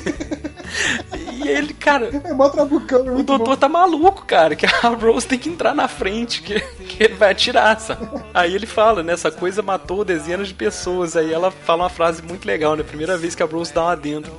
E 1.44 1.48
ele, 1.48 1.74
cara, 1.74 2.10
é 2.24 2.34
mó 2.34 2.50
trabucão. 2.50 3.08
é 3.08 3.12
o 3.12 3.24
doutor 3.24 3.56
tá 3.56 3.70
maluco, 3.70 4.26
cara, 4.26 4.56
que 4.56 4.66
a 4.66 4.90
Rose 4.90 5.28
tem 5.28 5.40
que 5.40 5.50
entrar 5.50 5.74
na 5.74 5.88
frente, 5.88 6.42
que, 6.42 6.60
que 6.60 7.04
ele 7.04 7.16
vai 7.16 7.32
atirar, 7.32 7.80
sabe? 7.80 8.08
Aí 8.34 8.54
ele 8.54 8.66
fala, 8.66 9.02
né, 9.04 9.14
essa 9.14 9.32
coisa 9.32 9.62
matou 9.62 10.04
dezenas 10.04 10.48
de 10.48 10.54
pessoas. 10.54 11.16
Aí 11.16 11.32
ela 11.32 11.52
fala 11.52 11.84
uma 11.84 11.90
frase 11.90 12.22
muito 12.22 12.46
legal, 12.46 12.76
né? 12.76 12.84
Primeira 12.84 13.18
vez 13.18 13.36
que 13.36 13.44
a 13.44 13.46
Rose 13.46 13.74
dá 13.74 13.84
uma 13.84 13.96
dentro. 13.96 14.34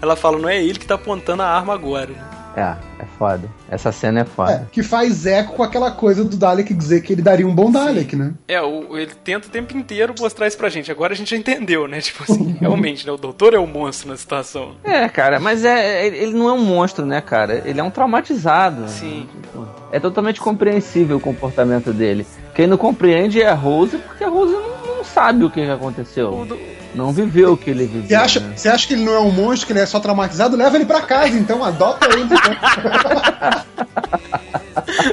Ela 0.00 0.16
fala, 0.16 0.38
não 0.38 0.48
é 0.48 0.62
ele 0.62 0.78
que 0.78 0.86
tá 0.86 0.94
apontando 0.94 1.42
a 1.42 1.46
arma 1.46 1.74
agora. 1.74 2.41
Né? 2.56 2.76
É, 2.98 3.02
é 3.02 3.06
foda. 3.18 3.48
Essa 3.70 3.90
cena 3.92 4.20
é 4.20 4.24
foda. 4.24 4.52
É, 4.52 4.66
que 4.70 4.82
faz 4.82 5.26
eco 5.26 5.54
com 5.54 5.62
aquela 5.62 5.90
coisa 5.90 6.24
do 6.24 6.36
Dalek 6.36 6.72
dizer 6.74 7.00
que 7.02 7.12
ele 7.12 7.22
daria 7.22 7.46
um 7.46 7.54
bom 7.54 7.70
Dalek, 7.70 8.14
né? 8.16 8.32
É, 8.48 8.60
o, 8.60 8.96
ele 8.98 9.12
tenta 9.24 9.48
o 9.48 9.50
tempo 9.50 9.76
inteiro 9.76 10.14
mostrar 10.18 10.46
isso 10.46 10.56
pra 10.58 10.68
gente. 10.68 10.90
Agora 10.90 11.12
a 11.12 11.16
gente 11.16 11.30
já 11.30 11.36
entendeu, 11.36 11.86
né? 11.88 12.00
Tipo 12.02 12.22
assim, 12.24 12.56
realmente, 12.60 13.06
né? 13.06 13.12
O 13.12 13.16
doutor 13.16 13.54
é 13.54 13.58
o 13.58 13.66
monstro 13.66 14.08
na 14.10 14.16
situação. 14.16 14.72
É, 14.84 15.08
cara, 15.08 15.40
mas 15.40 15.64
é, 15.64 16.06
ele 16.06 16.16
ele 16.22 16.32
não 16.34 16.48
é 16.48 16.52
um 16.52 16.64
monstro, 16.64 17.04
né, 17.06 17.20
cara? 17.20 17.62
Ele 17.64 17.80
é 17.80 17.82
um 17.82 17.90
traumatizado. 17.90 18.88
Sim. 18.88 19.26
Tipo, 19.42 19.66
É 19.90 19.98
totalmente 19.98 20.40
compreensível 20.40 21.16
o 21.16 21.20
comportamento 21.20 21.92
dele. 21.92 22.26
Quem 22.54 22.66
não 22.66 22.76
compreende 22.76 23.40
é 23.42 23.48
a 23.48 23.54
Rose, 23.54 23.98
porque 23.98 24.22
a 24.24 24.28
Rose 24.28 24.52
não, 24.52 24.96
não 24.96 25.04
sabe 25.04 25.44
o 25.44 25.50
que 25.50 25.64
que 25.64 25.70
aconteceu. 25.70 26.32
O 26.32 26.44
do- 26.44 26.58
Não 26.94 27.12
viveu 27.12 27.52
o 27.52 27.56
que 27.56 27.70
ele 27.70 27.86
viveu. 27.86 28.06
Você 28.08 28.14
acha, 28.14 28.40
né? 28.40 28.52
você 28.56 28.68
acha 28.68 28.86
que 28.86 28.94
ele 28.94 29.04
não 29.04 29.12
é 29.12 29.20
um 29.20 29.30
monstro, 29.30 29.66
que 29.66 29.72
ele 29.72 29.80
é 29.80 29.86
só 29.86 29.98
traumatizado? 29.98 30.56
Leva 30.56 30.76
ele 30.76 30.84
pra 30.84 31.00
casa, 31.00 31.36
então, 31.36 31.64
adota 31.64 32.08
ele. 32.12 32.22
então. 32.22 32.38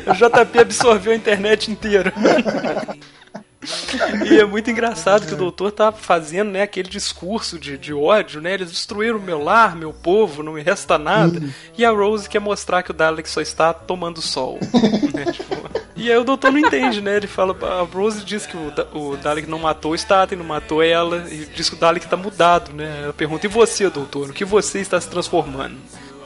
O 0.08 0.14
JP 0.14 0.60
absorveu 0.60 1.14
a 1.14 1.16
internet 1.16 1.72
inteira. 1.72 2.14
E 4.30 4.40
é 4.40 4.46
muito 4.46 4.70
engraçado 4.70 5.26
que 5.28 5.34
o 5.34 5.38
doutor 5.38 5.72
tá 5.72 5.91
fazendo, 5.91 6.52
né, 6.52 6.62
aquele 6.62 6.90
discurso 6.90 7.58
de, 7.60 7.78
de 7.78 7.94
ódio, 7.94 8.41
né? 8.41 8.54
Eles 8.54 8.70
destruíram 8.72 9.20
meu 9.20 9.41
lar, 9.44 9.76
meu 9.76 9.94
povo, 9.94 10.41
não 10.44 10.54
me 10.54 10.62
resta 10.62 10.98
nada. 10.98 11.41
E 11.78 11.84
a 11.86 11.91
Rose 11.91 12.28
quer 12.30 12.40
mostrar 12.40 12.84
que 12.84 12.91
o 12.91 12.94
Dalek 12.94 13.30
só 13.30 13.41
está 13.41 13.74
tomando 13.74 14.22
sol. 14.22 14.58
né, 15.14 15.32
tipo, 15.32 15.60
e 15.96 16.10
aí 16.12 16.18
o 16.18 16.24
doutor 16.24 16.52
não 16.52 16.60
entende, 16.60 17.02
né? 17.02 17.18
Ele 17.18 17.28
fala, 17.28 17.56
a 17.62 17.82
Rose 17.84 18.24
diz 18.24 18.46
que 18.46 18.56
o, 18.56 18.72
Da- 18.72 18.88
o 18.94 19.18
Dalek 19.18 19.50
não 19.50 19.60
matou 19.60 19.91
o 19.91 19.96
Staten, 19.96 20.38
não 20.38 20.46
matou 20.46 20.82
ela, 20.82 21.26
e 21.30 21.46
diz 21.54 21.70
que 21.70 21.76
o 21.76 21.80
Dalek 21.80 22.08
tá 22.08 22.16
mudado, 22.16 22.72
né? 22.74 23.02
Ela 23.04 23.14
pergunta, 23.14 23.46
e 23.46 23.50
você, 23.50 23.90
doutor, 23.90 24.28
no 24.28 24.34
que 24.34 24.46
você 24.46 24.80
está 24.80 25.00
se 25.00 25.10
transformando? 25.10 25.76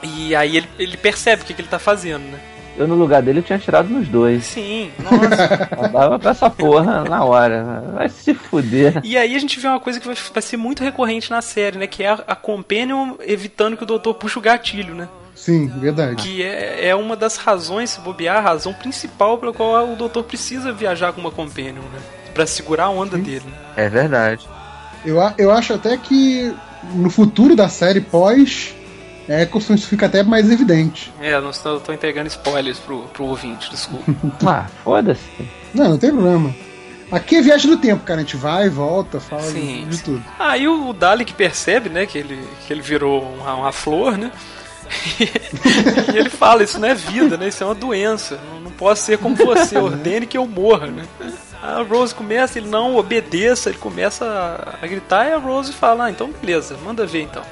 E 0.04 0.36
aí 0.36 0.58
ele, 0.58 0.70
ele 0.78 0.98
percebe 0.98 1.42
o 1.42 1.46
que, 1.46 1.54
que 1.54 1.62
ele 1.62 1.68
tá 1.70 1.80
fazendo, 1.80 2.22
né? 2.24 2.40
Eu 2.76 2.88
no 2.88 2.96
lugar 2.96 3.22
dele 3.22 3.40
eu 3.40 3.44
tinha 3.44 3.60
tirado 3.60 3.88
nos 3.90 4.08
dois. 4.08 4.46
Sim, 4.46 4.92
nossa. 5.00 5.70
Eu 5.78 5.90
dava 5.90 6.18
pra 6.18 6.32
essa 6.32 6.50
porra 6.50 7.04
na 7.04 7.24
hora. 7.24 7.84
Vai 7.94 8.10
se 8.10 8.34
fuder. 8.34 9.00
E 9.04 9.16
aí 9.16 9.36
a 9.36 9.40
gente 9.40 9.60
vê 9.60 9.68
uma 9.68 9.80
coisa 9.80 10.00
que 10.00 10.08
vai, 10.08 10.42
ser 10.42 10.58
muito 10.58 10.84
recorrente 10.84 11.30
na 11.30 11.42
série, 11.42 11.78
né? 11.78 11.86
Que 11.86 12.04
é 12.04 12.12
a, 12.28 12.36
Companion 12.36 13.14
evitando 13.22 13.78
que 13.78 13.84
o 13.84 13.86
doutor 13.86 14.16
puxe 14.16 14.40
o 14.40 14.42
gatilho, 14.42 14.96
né? 14.96 15.08
Sim, 15.36 15.68
verdade. 15.68 16.16
Que 16.16 16.42
é, 16.42 16.88
é 16.88 16.96
uma 16.96 17.16
das 17.16 17.38
razões, 17.38 17.92
se 17.92 18.02
bobear, 18.02 18.38
a 18.38 18.42
razão 18.42 18.74
principal 18.74 19.38
pela 19.38 19.54
qual 19.54 19.92
o 19.92 19.96
doutor 19.96 20.24
precisa 20.24 20.72
viajar 20.72 21.14
com 21.14 21.22
uma 21.22 21.32
Companion, 21.32 21.82
né? 21.82 22.00
Pra 22.34 22.48
segurar 22.48 22.86
a 22.86 22.90
onda 22.90 23.18
dele. 23.18 23.46
né? 23.46 23.54
É 23.76 23.90
verdade. 23.90 24.48
Eu, 25.06 25.18
eu 25.38 25.52
acho 25.52 25.74
até 25.74 25.96
que 25.98 26.54
no 26.96 27.10
futuro 27.10 27.56
da 27.56 27.70
série 27.70 28.02
pós 28.02 28.74
Eccleston 29.28 29.76
isso 29.76 29.88
fica 29.88 30.06
até 30.06 30.24
mais 30.24 30.50
evidente. 30.52 31.14
É, 31.22 31.40
não 31.40 31.50
estou 31.50 31.80
tô 31.80 31.94
entregando 31.94 32.28
spoilers 32.28 32.80
pro, 32.80 33.04
pro 33.08 33.26
ouvinte, 33.26 33.70
desculpa. 33.70 34.14
Ah, 34.46 34.68
foda-se. 34.84 35.22
Não, 35.74 35.90
não 35.90 35.98
tem 35.98 36.12
problema. 36.12 36.54
Aqui 37.12 37.36
é 37.38 37.42
viagem 37.42 37.70
do 37.70 37.78
tempo, 37.78 38.04
cara. 38.04 38.20
A 38.20 38.24
gente 38.24 38.36
vai, 38.36 38.70
volta, 38.70 39.20
fala 39.20 39.44
Sim, 39.44 39.86
de, 39.88 39.98
de 39.98 40.04
tudo. 40.04 40.24
Aí 40.40 40.68
o 40.68 40.92
Dalek 40.94 41.34
percebe, 41.34 41.90
né, 41.90 42.06
que 42.06 42.18
ele, 42.18 42.40
que 42.66 42.74
ele 42.74 42.82
virou 42.82 43.22
uma, 43.22 43.56
uma 43.56 43.72
flor, 43.72 44.18
né? 44.18 44.32
e 46.14 46.18
ele 46.18 46.30
fala, 46.30 46.64
isso 46.64 46.80
não 46.80 46.88
é 46.88 46.96
vida, 46.96 47.38
né? 47.38 47.48
Isso 47.48 47.64
é 47.64 47.68
uma 47.68 47.76
doença. 47.76 48.40
Não, 48.52 48.62
não 48.62 48.72
posso 48.72 49.04
ser 49.04 49.18
como 49.18 49.36
você, 49.36 49.78
ordene 49.80 50.26
que 50.26 50.38
eu 50.38 50.46
morra, 50.46 50.88
né? 50.88 51.06
A 51.62 51.82
Rose 51.82 52.14
começa, 52.14 52.60
ele 52.60 52.68
não 52.68 52.98
obedeça, 52.98 53.70
ele 53.70 53.78
começa 53.78 54.26
a, 54.26 54.84
a 54.84 54.88
gritar 54.88 55.30
e 55.30 55.34
a 55.34 55.38
Rose 55.38 55.72
fala, 55.72 56.06
ah, 56.06 56.12
então 56.12 56.30
beleza, 56.42 56.76
manda 56.84 57.06
ver 57.06 57.22
então. 57.22 57.44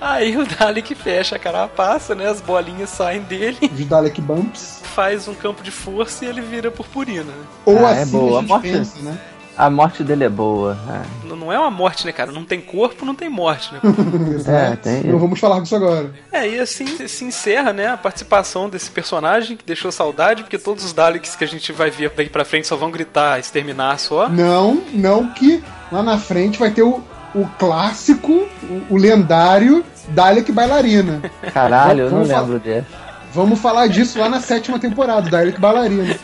Aí 0.00 0.36
o 0.36 0.44
Dalek 0.46 0.94
fecha 0.94 1.36
a 1.36 1.38
carapaça, 1.38 2.14
né? 2.14 2.28
As 2.28 2.40
bolinhas 2.40 2.90
saem 2.90 3.20
dele, 3.22 3.58
Os 3.72 3.84
Dalek 3.86 4.20
Bumps. 4.20 4.80
faz 4.94 5.28
um 5.28 5.34
campo 5.34 5.62
de 5.62 5.70
força 5.70 6.24
e 6.24 6.28
ele 6.28 6.40
vira 6.40 6.70
purpurina. 6.70 7.24
né? 7.24 7.44
Ou 7.64 7.86
Ah, 7.86 7.92
é 7.94 8.02
assim 8.02 8.10
boa. 8.12 8.38
a 8.38 8.40
gente 8.40 8.48
Morte- 8.48 8.72
pensa, 8.72 8.98
né? 9.02 9.18
A 9.56 9.68
morte 9.68 10.04
dele 10.04 10.22
é 10.22 10.28
boa. 10.28 10.78
N- 11.24 11.34
Não 11.34 11.52
é 11.52 11.58
uma 11.58 11.68
morte, 11.70 12.06
né, 12.06 12.12
cara? 12.12 12.30
Não 12.30 12.44
tem 12.44 12.60
corpo, 12.60 13.04
não 13.04 13.12
tem 13.12 13.28
morte, 13.28 13.74
né? 13.74 13.80
Exato. 14.32 14.82
tem 14.84 15.02
Não 15.02 15.18
vamos 15.18 15.40
falar 15.40 15.60
disso 15.60 15.74
agora. 15.74 16.12
É, 16.30 16.48
e 16.48 16.60
assim 16.60 16.86
se 17.08 17.24
encerra, 17.24 17.72
né, 17.72 17.88
a 17.88 17.96
participação 17.96 18.68
desse 18.68 18.88
personagem 18.88 19.56
que 19.56 19.64
deixou 19.64 19.90
saudade, 19.90 20.44
porque 20.44 20.58
todos 20.58 20.84
os 20.84 20.92
Daleks 20.92 21.34
que 21.34 21.42
a 21.42 21.48
gente 21.48 21.72
vai 21.72 21.90
ver 21.90 22.10
daqui 22.10 22.30
pra 22.30 22.44
frente 22.44 22.68
só 22.68 22.76
vão 22.76 22.88
gritar, 22.92 23.40
exterminar 23.40 23.98
só. 23.98 24.28
Não, 24.28 24.80
não 24.92 25.28
que 25.32 25.60
lá 25.90 26.04
na 26.04 26.18
frente 26.18 26.56
vai 26.56 26.70
ter 26.70 26.82
o, 26.84 27.02
o 27.42 27.48
clássico, 27.58 28.46
o, 28.62 28.94
o 28.94 28.96
lendário 28.96 29.84
Dalek 30.08 30.50
bailarina. 30.52 31.20
É. 31.42 31.50
Caralho, 31.50 32.00
eu 32.04 32.10
não 32.10 32.18
Vamos 32.18 32.28
falar- 32.28 32.40
lembro 32.42 32.58
desse. 32.60 32.86
Vamos 33.34 33.58
falar 33.60 33.86
disso 33.88 34.18
lá 34.18 34.28
na 34.28 34.40
sétima 34.40 34.78
temporada, 34.78 35.28
Dalek 35.30 35.60
bailarina. 35.60 36.16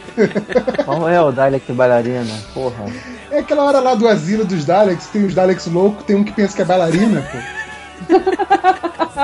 Qual 0.85 1.09
é 1.09 1.21
o 1.21 1.31
Dalek 1.31 1.71
bailarina? 1.73 2.25
Porra. 2.55 2.87
É 3.31 3.39
aquela 3.41 3.65
hora 3.65 3.81
lá 3.81 3.95
do 3.95 4.09
asilo 4.09 4.45
dos 4.45 4.65
Daleks, 4.65 5.07
tem 5.09 5.25
os 5.25 5.35
Daleks 5.35 5.67
loucos, 5.67 6.05
tem 6.05 6.17
um 6.17 6.25
que 6.25 6.33
pensa 6.33 6.57
que 6.57 6.63
é 6.63 6.65
bailarina, 6.65 7.23
pô. 7.23 7.39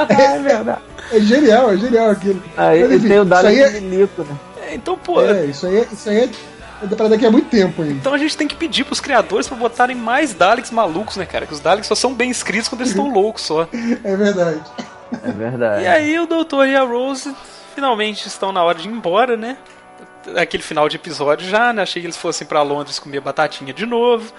É 0.09 0.39
verdade. 0.39 0.81
É 1.13 1.21
genial, 1.21 1.73
é 1.73 1.77
genial 1.77 2.11
aquilo. 2.11 2.43
Aí 2.57 2.83
Mas, 2.83 2.93
enfim, 2.93 3.09
tem 3.09 3.19
o 3.21 3.25
Dalek 3.25 3.63
aí 3.63 3.81
milico, 3.81 4.23
né? 4.23 4.37
É, 4.69 4.75
então, 4.75 4.97
pô, 4.97 5.21
é, 5.23 5.43
é, 5.43 5.45
isso 5.47 5.67
aí, 5.67 5.79
é, 5.79 5.87
isso 5.93 6.09
aí 6.09 6.17
é, 6.19 6.25
é 6.25 6.29
pra 6.97 7.09
daqui 7.09 7.27
a 7.27 7.31
muito 7.31 7.49
tempo 7.49 7.83
ainda. 7.83 7.95
então 7.95 8.15
a 8.15 8.19
gente 8.19 8.37
tem 8.37 8.47
que 8.49 8.55
pedir 8.57 8.85
pros 8.85 9.01
criadores 9.01 9.47
pra 9.49 9.57
botarem 9.57 9.97
mais 9.97 10.33
Daleks 10.35 10.71
malucos, 10.71 11.17
né, 11.17 11.27
cara? 11.27 11.47
Que 11.47 11.53
os 11.53 11.61
Daleks 11.61 11.87
só 11.87 11.95
são 11.95 12.15
bem 12.15 12.31
escritos 12.31 12.69
quando 12.69 12.81
eles 12.83 12.91
estão 12.91 13.09
loucos 13.13 13.43
só. 13.43 13.69
É 14.05 14.17
verdade. 14.17 14.61
É 15.25 15.33
verdade. 15.33 15.83
E 15.85 15.87
aí 15.87 16.19
o 16.19 16.27
Doutor 16.27 16.67
e 16.69 16.77
a 16.77 16.83
Rose 16.83 17.35
finalmente 17.75 18.27
estão 18.29 18.53
na 18.53 18.63
hora 18.63 18.79
de 18.79 18.89
ir 18.89 18.93
embora, 18.93 19.37
né? 19.37 19.57
Aquele 20.37 20.63
final 20.63 20.89
de 20.89 20.97
episódio 20.97 21.49
já, 21.49 21.73
né? 21.73 21.83
Achei 21.83 22.01
que 22.03 22.07
eles 22.07 22.17
fossem 22.17 22.47
pra 22.47 22.63
Londres 22.63 22.99
comer 22.99 23.21
batatinha 23.21 23.73
de 23.73 23.87
novo. 23.87 24.33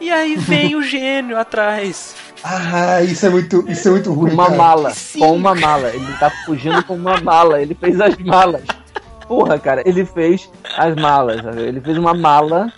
E 0.00 0.10
aí 0.10 0.34
vem 0.36 0.74
o 0.76 0.82
gênio 0.82 1.38
atrás. 1.38 2.14
Ah, 2.42 3.00
isso 3.02 3.24
é 3.26 3.30
muito, 3.30 3.64
isso 3.70 3.88
é 3.88 3.90
muito 3.92 4.12
ruim. 4.12 4.32
uma 4.32 4.46
cara. 4.46 4.56
mala, 4.56 4.90
Sim. 4.90 5.18
com 5.20 5.36
uma 5.36 5.54
mala. 5.54 5.88
Ele 5.90 6.12
tá 6.18 6.30
fugindo 6.44 6.82
com 6.84 6.94
uma 6.94 7.20
mala. 7.20 7.60
Ele 7.62 7.74
fez 7.74 8.00
as 8.00 8.16
malas. 8.18 8.62
Porra, 9.26 9.58
cara, 9.58 9.82
ele 9.86 10.04
fez 10.04 10.48
as 10.76 10.94
malas. 10.96 11.42
sabe? 11.42 11.62
Ele 11.62 11.80
fez 11.80 11.96
uma 11.98 12.14
mala. 12.14 12.72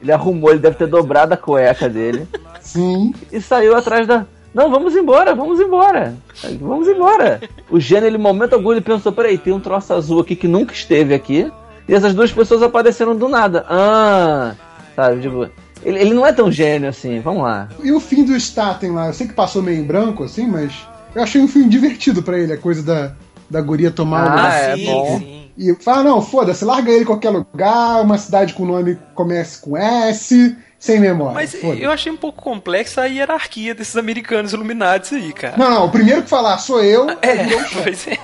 Ele 0.00 0.12
arrumou, 0.12 0.50
ele 0.50 0.60
deve 0.60 0.76
ter 0.76 0.86
dobrado 0.86 1.34
a 1.34 1.36
cueca 1.36 1.88
dele. 1.88 2.26
Sim. 2.60 3.14
E 3.30 3.40
saiu 3.40 3.76
atrás 3.76 4.06
da. 4.06 4.24
Não, 4.54 4.70
vamos 4.70 4.96
embora, 4.96 5.34
vamos 5.34 5.60
embora. 5.60 6.14
Vamos 6.60 6.88
embora. 6.88 7.40
O 7.70 7.78
gênio, 7.78 8.06
ele, 8.06 8.18
momento 8.18 8.54
algum, 8.54 8.72
ele 8.72 8.80
pensou: 8.80 9.12
peraí, 9.12 9.36
tem 9.38 9.52
um 9.52 9.60
troço 9.60 9.92
azul 9.92 10.20
aqui 10.20 10.34
que 10.34 10.48
nunca 10.48 10.72
esteve 10.72 11.14
aqui. 11.14 11.52
E 11.88 11.94
essas 11.94 12.14
duas 12.14 12.32
pessoas 12.32 12.62
apareceram 12.62 13.14
do 13.16 13.28
nada. 13.28 13.64
Ah, 13.68 14.54
sabe, 14.96 15.20
tipo. 15.20 15.48
Ele, 15.82 15.98
ele 15.98 16.14
não 16.14 16.26
é 16.26 16.32
tão 16.32 16.50
gênio 16.52 16.88
assim, 16.90 17.20
vamos 17.20 17.42
lá. 17.42 17.68
E 17.82 17.90
o 17.90 17.98
fim 18.00 18.22
do 18.24 18.34
Staten 18.38 18.90
lá, 18.92 19.06
eu 19.06 19.12
sei 19.14 19.26
que 19.26 19.32
passou 19.32 19.62
meio 19.62 19.78
em 19.82 19.86
branco, 19.86 20.24
assim, 20.24 20.46
mas 20.46 20.72
eu 21.14 21.22
achei 21.22 21.40
um 21.40 21.48
filme 21.48 21.68
divertido 21.70 22.22
pra 22.22 22.38
ele, 22.38 22.52
a 22.52 22.58
coisa 22.58 22.82
da, 22.82 23.12
da 23.48 23.62
guria 23.62 23.90
tomar 23.90 24.24
o 24.24 24.28
Ah, 24.28 24.30
lugar. 24.36 24.52
é 24.70 24.76
sim, 24.76 24.84
bom. 24.86 25.18
sim. 25.18 25.39
E 25.60 25.74
fala, 25.74 26.02
não, 26.02 26.22
foda-se, 26.22 26.64
larga 26.64 26.90
ele 26.90 27.02
em 27.02 27.06
qualquer 27.06 27.28
lugar, 27.28 28.00
uma 28.02 28.16
cidade 28.16 28.54
com 28.54 28.64
nome 28.64 28.94
que 28.94 29.02
comece 29.14 29.60
com 29.60 29.76
S, 29.76 30.56
sem 30.78 30.98
memória. 30.98 31.34
Mas 31.34 31.54
eu 31.78 31.90
achei 31.90 32.10
um 32.10 32.16
pouco 32.16 32.42
complexa 32.42 33.02
a 33.02 33.04
hierarquia 33.04 33.74
desses 33.74 33.94
americanos 33.94 34.54
iluminados 34.54 35.12
aí, 35.12 35.34
cara. 35.34 35.58
Não, 35.58 35.68
não, 35.68 35.84
o 35.84 35.90
primeiro 35.90 36.22
que 36.22 36.30
falar 36.30 36.56
sou 36.56 36.82
eu, 36.82 37.08
É, 37.20 37.44
virou 37.44 37.60
o 37.60 37.64
chefe. 37.64 37.82
pois 37.82 38.06
é. 38.08 38.18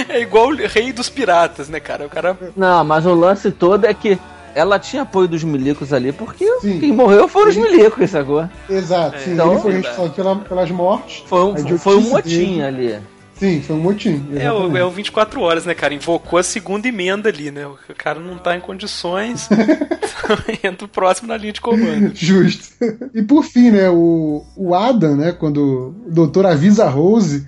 É 0.08 0.20
igual 0.20 0.48
o 0.48 0.54
rei 0.54 0.92
dos 0.92 1.08
piratas, 1.08 1.68
né, 1.68 1.80
cara? 1.80 2.06
O 2.06 2.08
cara. 2.10 2.36
Não, 2.54 2.84
mas 2.84 3.04
o 3.06 3.14
lance 3.14 3.50
todo 3.50 3.86
é 3.86 3.92
que 3.94 4.16
ela 4.54 4.78
tinha 4.78 5.02
apoio 5.02 5.26
dos 5.26 5.42
milicos 5.42 5.92
ali, 5.92 6.12
porque 6.12 6.46
Sim. 6.60 6.78
quem 6.78 6.92
morreu 6.92 7.26
foram 7.26 7.48
os 7.48 7.56
milicos, 7.56 8.10
sacou? 8.10 8.48
Exato, 8.68 9.18
sim. 9.18 9.32
então, 9.32 9.52
ele 9.52 9.60
foi 9.60 9.72
verdade. 9.72 9.96
responsável 9.96 10.24
pela, 10.24 10.36
pelas 10.48 10.70
mortes. 10.70 11.24
Foi 11.26 11.42
um, 11.42 11.78
foi 11.78 11.96
um 11.96 12.00
motim 12.02 12.58
dele. 12.58 12.62
ali. 12.62 13.00
Sim, 13.40 13.62
foi 13.62 13.74
um 13.74 13.80
motim. 13.80 14.24
É 14.32 14.52
o, 14.52 14.56
exatamente. 14.56 14.78
é 14.78 14.84
o 14.84 14.90
24 14.90 15.40
horas, 15.40 15.66
né, 15.66 15.74
cara? 15.74 15.94
Invocou 15.94 16.38
a 16.38 16.42
segunda 16.42 16.86
emenda 16.86 17.28
ali, 17.28 17.50
né? 17.50 17.66
O 17.66 17.76
cara 17.96 18.20
não 18.20 18.36
tá 18.38 18.54
em 18.54 18.60
condições. 18.60 19.48
entra 20.62 20.84
o 20.84 20.88
próximo 20.88 21.28
na 21.28 21.36
linha 21.36 21.52
de 21.52 21.60
comando. 21.60 22.12
Justo. 22.14 22.74
E 23.14 23.22
por 23.22 23.44
fim, 23.44 23.70
né, 23.70 23.88
o, 23.90 24.44
o 24.56 24.74
Adam, 24.74 25.16
né, 25.16 25.32
quando 25.32 25.94
o 26.06 26.10
doutor 26.10 26.46
avisa 26.46 26.84
a 26.84 26.88
Rose 26.88 27.46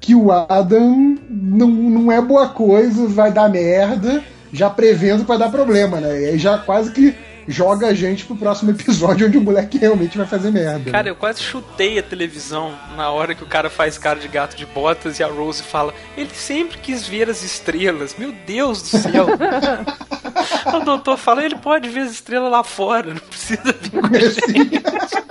que 0.00 0.14
o 0.14 0.32
Adam 0.32 1.16
não, 1.28 1.68
não 1.68 2.12
é 2.12 2.20
boa 2.22 2.48
coisa, 2.48 3.06
vai 3.06 3.30
dar 3.30 3.50
merda, 3.50 4.24
já 4.50 4.70
prevendo 4.70 5.22
que 5.22 5.28
vai 5.28 5.38
dar 5.38 5.50
problema, 5.50 6.00
né? 6.00 6.22
E 6.22 6.24
aí 6.26 6.38
já 6.38 6.56
quase 6.56 6.90
que 6.90 7.14
joga 7.46 7.88
a 7.88 7.94
gente 7.94 8.24
pro 8.24 8.36
próximo 8.36 8.70
episódio 8.70 9.26
onde 9.26 9.38
o 9.38 9.40
moleque 9.40 9.78
realmente 9.78 10.16
vai 10.16 10.26
fazer 10.26 10.50
merda. 10.50 10.90
Cara, 10.90 11.08
eu 11.08 11.16
quase 11.16 11.42
chutei 11.42 11.98
a 11.98 12.02
televisão 12.02 12.74
na 12.96 13.10
hora 13.10 13.34
que 13.34 13.42
o 13.42 13.46
cara 13.46 13.70
faz 13.70 13.98
cara 13.98 14.18
de 14.18 14.28
gato 14.28 14.56
de 14.56 14.66
botas 14.66 15.18
e 15.18 15.22
a 15.22 15.26
Rose 15.26 15.62
fala: 15.62 15.94
Ele 16.16 16.30
sempre 16.32 16.78
quis 16.78 17.06
ver 17.06 17.28
as 17.28 17.42
estrelas. 17.42 18.16
Meu 18.18 18.32
Deus 18.46 18.82
do 18.82 18.98
céu. 18.98 19.26
o 20.74 20.80
doutor 20.84 21.16
fala: 21.16 21.44
Ele 21.44 21.56
pode 21.56 21.88
ver 21.88 22.00
as 22.00 22.12
estrelas 22.12 22.50
lá 22.50 22.62
fora, 22.62 23.14
não 23.14 23.20
precisa 23.20 23.74
vir 23.80 23.90
com 23.90 24.06
a 24.06 24.18
gente. 24.18 25.20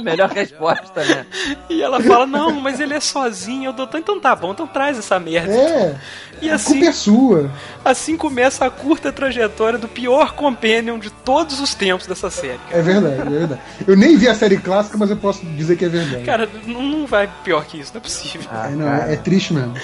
A 0.00 0.04
melhor 0.10 0.30
resposta, 0.30 1.04
né? 1.04 1.26
E 1.68 1.82
ela 1.82 2.00
fala: 2.00 2.26
Não, 2.26 2.52
mas 2.60 2.80
ele 2.80 2.94
é 2.94 3.00
sozinho. 3.00 3.70
O 3.70 3.72
doutor, 3.72 3.98
então 3.98 4.18
tá 4.20 4.34
bom, 4.34 4.52
então 4.52 4.66
traz 4.66 4.98
essa 4.98 5.18
merda. 5.18 5.52
É, 5.52 5.96
E 6.42 6.50
a 6.50 6.54
assim, 6.54 6.74
culpa 6.74 6.86
é 6.86 6.92
sua. 6.92 7.50
assim 7.84 8.16
começa 8.16 8.64
a 8.64 8.70
curta 8.70 9.12
trajetória 9.12 9.78
do 9.78 9.88
pior 9.88 10.32
companion 10.34 10.98
de 10.98 11.10
todos 11.10 11.60
os 11.60 11.74
tempos 11.74 12.06
dessa 12.06 12.30
série. 12.30 12.60
É 12.70 12.80
verdade, 12.82 13.20
é 13.20 13.24
verdade. 13.24 13.60
Eu 13.86 13.96
nem 13.96 14.16
vi 14.16 14.28
a 14.28 14.34
série 14.34 14.56
clássica, 14.58 14.96
mas 14.98 15.10
eu 15.10 15.16
posso 15.16 15.44
dizer 15.46 15.76
que 15.76 15.84
é 15.84 15.88
verdade. 15.88 16.24
Cara, 16.24 16.48
não 16.66 16.82
não 16.82 17.06
vai 17.06 17.28
pior 17.44 17.64
que 17.64 17.78
isso, 17.78 17.92
não 17.94 17.98
é 18.00 18.02
possível. 18.02 18.48
Ah, 18.52 18.68
é, 18.68 18.74
não, 18.74 18.86
cara. 18.86 19.12
é 19.12 19.16
triste 19.16 19.52
mesmo. 19.54 19.74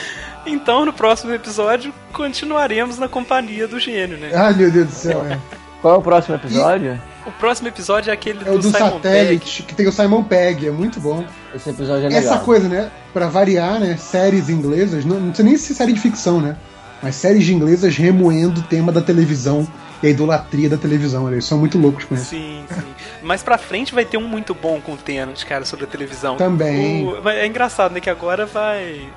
Então, 0.45 0.85
no 0.85 0.93
próximo 0.93 1.33
episódio, 1.35 1.93
continuaremos 2.13 2.99
na 2.99 3.09
companhia 3.09 3.67
do 3.67 3.81
gênio, 3.81 4.17
né? 4.17 4.31
Ai, 4.35 4.55
meu 4.55 4.71
Deus 4.71 4.87
do 4.87 4.93
céu, 4.93 5.27
é. 5.29 5.39
Qual 5.83 5.95
é 5.95 5.99
o 5.99 6.03
próximo 6.03 6.37
episódio? 6.37 7.01
O 7.27 7.33
próximo 7.33 7.69
episódio 7.69 8.11
é 8.11 8.13
aquele 8.15 8.39
É 8.47 8.51
o 8.51 8.59
do, 8.59 8.71
do 8.71 8.77
Simon 8.77 9.01
Pegg. 9.01 9.03
satélite, 9.03 9.63
que 9.65 9.75
tem 9.75 9.87
o 9.89 9.93
Simon 9.93 10.23
Pegg, 10.23 10.69
é 10.69 10.71
muito 10.71 11.01
bom. 11.01 11.25
Esse 11.55 11.71
episódio 11.71 12.07
é 12.07 12.09
legal. 12.09 12.21
Essa 12.21 12.39
coisa, 12.39 12.69
né? 12.69 12.91
Pra 13.13 13.29
variar, 13.29 13.81
né? 13.81 13.97
Séries 13.97 14.49
inglesas, 14.49 15.05
não, 15.05 15.19
não 15.19 15.35
sei 15.35 15.45
nem 15.45 15.57
se 15.57 15.73
é 15.73 15.75
série 15.77 15.93
de 15.93 16.01
ficção, 16.01 16.41
né? 16.41 16.57
Mas 17.03 17.15
séries 17.17 17.49
inglesas 17.49 17.97
remoendo 17.97 18.61
o 18.61 18.65
tema 18.65 18.91
da 18.93 19.01
televisão 19.03 19.67
e 20.03 20.07
a 20.07 20.11
idolatria 20.11 20.69
da 20.69 20.77
televisão. 20.77 21.31
Eles 21.31 21.45
são 21.45 21.59
muito 21.59 21.77
loucos 21.79 22.05
com 22.05 22.15
isso. 22.15 22.27
Sim, 22.27 22.65
sim. 22.69 22.83
Mas 23.23 23.43
pra 23.43 23.59
frente 23.59 23.93
vai 23.95 24.05
ter 24.05 24.17
um 24.17 24.27
muito 24.29 24.55
bom 24.55 24.81
com 24.81 24.93
o 24.93 24.97
Tenant, 24.97 25.43
cara, 25.45 25.65
sobre 25.65 25.85
a 25.85 25.89
televisão. 25.89 26.37
Também. 26.37 27.07
O- 27.07 27.29
É 27.29 27.47
engraçado, 27.47 27.93
né? 27.93 28.01
Que 28.01 28.09
agora 28.09 28.47
vai. 28.47 29.09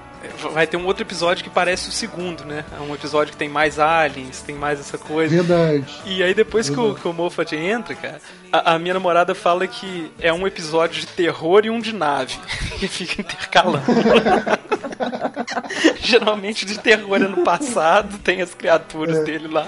Vai 0.53 0.67
ter 0.67 0.77
um 0.77 0.85
outro 0.85 1.03
episódio 1.03 1.43
que 1.43 1.49
parece 1.49 1.89
o 1.89 1.91
segundo, 1.91 2.43
né? 2.43 2.63
É 2.77 2.81
um 2.81 2.93
episódio 2.93 3.31
que 3.31 3.37
tem 3.37 3.49
mais 3.49 3.79
aliens, 3.79 4.41
tem 4.41 4.55
mais 4.55 4.79
essa 4.79 4.97
coisa. 4.97 5.35
Verdade. 5.35 5.85
E 6.05 6.21
aí 6.21 6.33
depois 6.33 6.69
que 6.69 6.79
o, 6.79 6.95
que 6.95 7.07
o 7.07 7.13
Moffat 7.13 7.55
entra, 7.55 7.95
cara, 7.95 8.19
a, 8.51 8.75
a 8.75 8.79
minha 8.79 8.93
namorada 8.93 9.33
fala 9.33 9.65
que 9.67 10.11
é 10.19 10.33
um 10.33 10.45
episódio 10.45 11.01
de 11.01 11.07
terror 11.07 11.65
e 11.65 11.69
um 11.69 11.79
de 11.79 11.93
nave. 11.93 12.35
Que 12.79 12.87
fica 12.87 13.21
intercalando. 13.21 13.83
Geralmente 16.01 16.65
de 16.65 16.77
terror 16.79 17.15
é 17.15 17.27
no 17.27 17.43
passado, 17.43 18.17
tem 18.19 18.41
as 18.41 18.53
criaturas 18.53 19.23
dele 19.23 19.47
lá. 19.47 19.67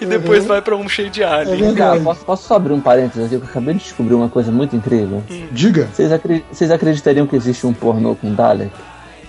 E 0.00 0.06
depois 0.06 0.46
vai 0.46 0.62
pra 0.62 0.76
um 0.76 0.88
cheio 0.88 1.10
de 1.10 1.22
É 1.22 1.26
alien. 1.26 1.74
Cara, 1.74 1.92
verdade. 1.92 2.04
posso, 2.04 2.24
posso 2.24 2.48
só 2.48 2.56
abrir 2.56 2.72
um 2.72 2.80
parênteses 2.80 3.26
aqui? 3.26 3.36
que 3.36 3.44
Eu 3.44 3.48
acabei 3.48 3.74
de 3.74 3.80
descobrir 3.80 4.14
uma 4.14 4.28
coisa 4.28 4.50
muito 4.50 4.74
incrível. 4.74 5.22
Diga. 5.50 5.88
Vocês, 5.92 6.10
vocês 6.50 6.70
acreditariam 6.70 7.26
que 7.26 7.36
existe 7.36 7.66
um 7.66 7.72
pornô 7.72 8.14
com 8.14 8.34
Dalek? 8.34 8.70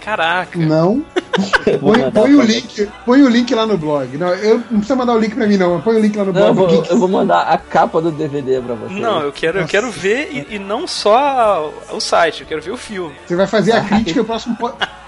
Caraca. 0.04 0.58
Não. 0.60 1.04
Eu 1.66 1.80
vou 1.80 1.94
Põe, 1.94 2.12
põe 2.12 2.36
o 2.36 2.42
link, 2.42 2.90
põe 3.06 3.22
o 3.22 3.30
link 3.30 3.54
lá 3.56 3.66
no 3.66 3.78
blog. 3.78 4.18
Não, 4.18 4.28
eu 4.34 4.56
não 4.58 4.80
precisa 4.80 4.96
mandar 4.98 5.14
o 5.14 5.20
link 5.20 5.34
pra 5.34 5.48
mim, 5.48 5.56
não. 5.56 5.80
Põe 5.80 5.96
o 5.96 6.00
link 6.00 6.16
lá 6.18 6.26
no 6.26 6.34
Não, 6.34 6.48
eu 6.48 6.54
blog. 6.54 6.68
vou, 6.68 6.78
Geeks. 6.78 6.90
eu 6.92 7.00
vou 7.00 7.08
mandar 7.08 7.44
a 7.44 7.58
capa 7.58 8.02
do 8.02 8.12
DVD 8.12 8.60
pra 8.60 8.76
vocês. 8.76 9.00
Não, 9.00 9.22
eu 9.22 9.32
quero, 9.32 9.60
eu 9.60 9.66
quero 9.68 9.90
ver 9.90 10.30
e, 10.50 10.56
e 10.56 10.60
não 10.60 10.86
só 10.86 11.72
o 11.94 12.00
site, 12.02 12.42
eu 12.42 12.48
quero 12.48 12.62
ver 12.62 12.72
o 12.72 12.78
filme. 12.78 13.16
Você 13.26 13.36
vai 13.36 13.48
fazer 13.48 13.72
a 13.72 13.82
crítica 13.82 14.20
e 14.20 14.22
o 14.22 14.26
próximo, 14.26 14.58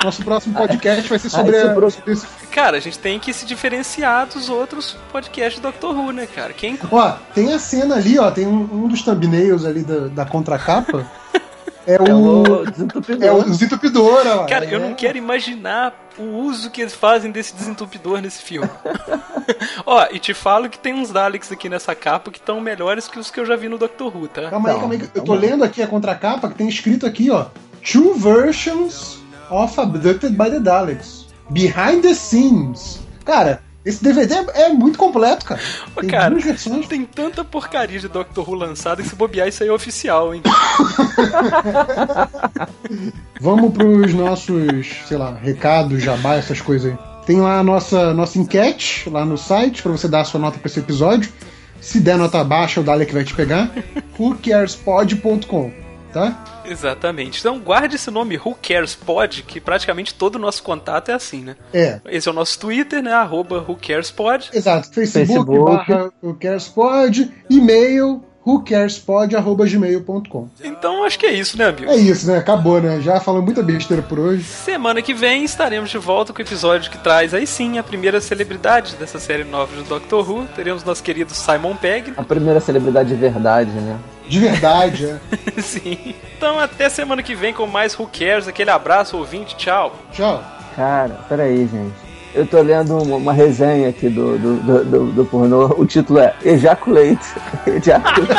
nosso 0.03 0.23
próximo 0.23 0.55
podcast 0.55 1.09
vai 1.09 1.19
ser 1.19 1.29
sobre, 1.29 1.57
a, 1.57 1.67
sobrou- 1.67 1.91
sobre 1.91 2.13
esse 2.13 2.25
Cara, 2.51 2.77
a 2.77 2.79
gente 2.79 2.99
tem 2.99 3.19
que 3.19 3.33
se 3.33 3.45
diferenciar 3.45 4.27
dos 4.27 4.47
outros 4.47 4.95
podcasts 5.11 5.59
do 5.59 5.63
Doctor 5.63 5.93
Who, 5.93 6.11
né, 6.13 6.25
cara? 6.33 6.53
Quem 6.53 6.79
Ó, 6.89 7.11
tem 7.33 7.51
a 7.53 7.59
cena 7.59 7.95
ali, 7.95 8.17
ó, 8.17 8.31
tem 8.31 8.47
um, 8.47 8.61
um 8.71 8.87
dos 8.87 9.01
thumbnails 9.01 9.65
ali 9.65 9.81
da, 9.83 10.07
da 10.07 10.25
contracapa. 10.25 11.05
É 11.85 12.01
o. 12.01 12.05
É 12.05 12.13
o 12.61 12.65
desentupidor. 12.71 13.23
É 13.27 13.31
o 13.31 13.43
desentupidor. 13.43 14.47
Cara, 14.47 14.65
eu 14.65 14.79
É. 14.79 14.87
não 14.87 14.93
quero 14.93 15.17
imaginar 15.17 15.93
o 16.17 16.23
uso 16.23 16.69
que 16.69 16.81
eles 16.81 16.93
fazem 16.93 17.31
desse 17.31 17.53
desentupidor 17.55 18.21
nesse 18.21 18.41
filme. 18.41 18.69
Ó, 19.85 20.05
e 20.11 20.19
te 20.19 20.33
falo 20.33 20.69
que 20.69 20.77
tem 20.79 20.93
uns 20.93 21.11
Daleks 21.11 21.51
aqui 21.51 21.67
nessa 21.69 21.93
capa 21.95 22.31
que 22.31 22.37
estão 22.37 22.61
melhores 22.61 23.07
que 23.07 23.19
os 23.19 23.29
que 23.31 23.39
eu 23.39 23.45
já 23.45 23.55
vi 23.55 23.67
no 23.67 23.77
Doctor 23.77 24.15
Who, 24.15 24.27
tá? 24.27 24.49
Calma 24.49 24.69
aí, 24.69 24.79
calma 24.79 24.93
aí. 24.93 25.09
Eu 25.13 25.23
tô 25.23 25.33
lendo 25.33 25.63
aqui 25.63 25.81
a 25.81 25.87
contracapa 25.87 26.49
que 26.49 26.55
tem 26.55 26.67
escrito 26.67 27.05
aqui, 27.05 27.29
ó. 27.29 27.45
Two 27.83 28.13
versions 28.15 29.19
of 29.49 29.79
Abducted 29.79 30.37
by 30.37 30.49
the 30.49 30.59
Daleks. 30.59 31.25
Behind 31.49 32.01
the 32.01 32.13
scenes. 32.13 32.99
Cara, 33.25 33.61
esse 33.85 34.01
DVD 34.01 34.35
é, 34.53 34.69
muito 34.69 34.97
completo, 34.97 35.45
cara. 35.45 35.59
Ô, 35.95 36.01
Tem 36.01 36.09
cara, 36.09 36.35
tem 36.87 37.05
tanta 37.05 37.43
porcaria 37.43 37.99
de 37.99 38.07
Doctor 38.07 38.49
Who 38.49 38.55
lançada 38.55 39.03
que 39.03 39.09
se 39.09 39.15
bobear 39.15 39.47
isso 39.47 39.61
aí 39.61 39.69
é 39.69 39.73
oficial, 39.73 40.33
hein? 40.33 40.41
Vamos 43.41 43.73
pros 43.73 44.13
nossos, 44.13 44.87
sei 45.05 45.17
lá, 45.17 45.35
recados, 45.35 46.01
jabá, 46.01 46.35
essas 46.35 46.61
coisas 46.61 46.91
aí. 46.91 46.97
Tem 47.25 47.41
lá 47.41 47.59
a 47.59 47.63
nossa, 47.63 48.13
nossa 48.13 48.39
enquete 48.39 49.09
lá 49.09 49.25
no 49.25 49.37
site 49.37 49.81
pra 49.81 49.91
você 49.91 50.07
dar 50.07 50.21
a 50.21 50.25
sua 50.25 50.39
nota 50.39 50.59
pra 50.59 50.67
esse 50.67 50.79
episódio. 50.79 51.29
Se 51.81 51.99
der 51.99 52.17
nota 52.17 52.41
baixa, 52.43 52.79
o 52.79 52.83
Dalek 52.83 53.13
vai 53.13 53.25
te 53.25 53.33
pegar. 53.33 53.69
whocarespod.com, 54.17 55.71
tá? 56.13 56.43
Exatamente. 56.63 57.39
Então 57.39 57.59
guarde 57.59 57.95
esse 57.95 58.11
nome 58.11 58.37
Who 58.37 58.55
Cares 58.61 58.95
Pod, 58.95 59.43
que 59.43 59.59
praticamente 59.59 60.13
todo 60.13 60.35
o 60.35 60.39
nosso 60.39 60.61
contato 60.63 61.09
é 61.09 61.13
assim, 61.13 61.41
né? 61.41 61.55
É, 61.73 61.99
Esse 62.05 62.29
é 62.29 62.31
o 62.31 62.35
nosso 62.35 62.57
Twitter, 62.59 63.01
né? 63.01 63.11
Arroba 63.11 63.65
Who 63.67 63.75
Cares 63.75 64.11
Pod. 64.11 64.49
exato. 64.53 64.93
Facebook, 64.93 65.45
Facebook. 65.45 65.65
barra 65.65 66.11
whocarespod, 66.21 67.31
e-mail 67.49 68.21
whocarespod.gmail.com. 68.45 70.49
Então 70.63 71.03
acho 71.05 71.17
que 71.17 71.25
é 71.25 71.33
isso, 71.33 71.57
né, 71.57 71.65
amigo? 71.65 71.89
É 71.89 71.95
isso, 71.95 72.27
né? 72.27 72.37
Acabou, 72.37 72.79
né? 72.81 72.99
Já 73.01 73.19
falamos 73.19 73.45
muita 73.45 73.63
besteira 73.63 74.03
por 74.03 74.19
hoje. 74.19 74.43
Semana 74.43 75.01
que 75.01 75.13
vem 75.13 75.43
estaremos 75.45 75.89
de 75.89 75.97
volta 75.97 76.33
com 76.33 76.39
o 76.39 76.41
episódio 76.41 76.91
que 76.91 76.97
traz 76.97 77.33
aí 77.33 77.47
sim 77.47 77.77
a 77.77 77.83
primeira 77.83 78.19
celebridade 78.19 78.95
dessa 78.97 79.17
série 79.19 79.45
nova 79.45 79.73
do 79.75 79.83
Doctor 79.83 80.29
Who. 80.29 80.45
Teremos 80.55 80.83
nosso 80.83 81.01
querido 81.01 81.33
Simon 81.33 81.75
Pegg. 81.75 82.13
A 82.17 82.23
primeira 82.23 82.59
celebridade 82.59 83.09
de 83.09 83.15
verdade, 83.15 83.71
né? 83.71 83.97
De 84.27 84.39
verdade, 84.39 85.05
é. 85.05 85.19
sim. 85.61 86.15
Então 86.37 86.59
até 86.59 86.89
semana 86.89 87.21
que 87.21 87.35
vem 87.35 87.53
com 87.53 87.67
mais 87.67 87.97
Who 87.97 88.07
Cares. 88.07 88.47
Aquele 88.47 88.69
abraço, 88.69 89.17
ouvinte. 89.17 89.55
Tchau. 89.55 89.95
Tchau. 90.11 90.43
Cara, 90.75 91.19
peraí, 91.29 91.67
gente. 91.67 91.93
Eu 92.33 92.47
tô 92.47 92.61
lendo 92.61 92.97
uma, 92.97 93.15
uma 93.17 93.33
resenha 93.33 93.89
aqui 93.89 94.09
do, 94.09 94.37
do, 94.39 94.55
do, 94.57 94.85
do, 94.85 95.11
do 95.11 95.25
pornô. 95.25 95.67
O 95.77 95.85
título 95.85 96.19
é 96.19 96.33
Ejaculate. 96.43 97.25
Ejaculate. 97.67 98.33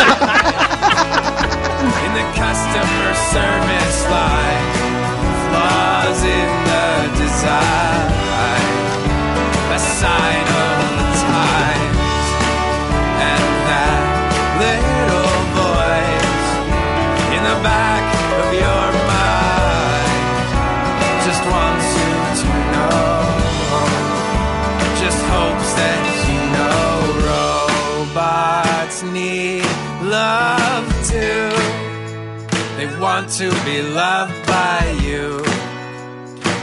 To 33.39 33.51
be 33.65 33.82
loved 33.82 34.47
by 34.47 34.97
you. 35.02 35.43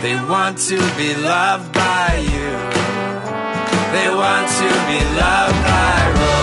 They 0.02 0.16
want 0.16 0.58
to 0.70 0.78
be 0.96 1.14
loved 1.16 1.74
by 1.74 2.16
you. 2.32 2.52
They 3.92 4.08
want 4.16 4.48
to 4.48 4.70
be 4.88 5.00
loved 5.20 5.64
by 5.66 6.12
robots. 6.16 6.41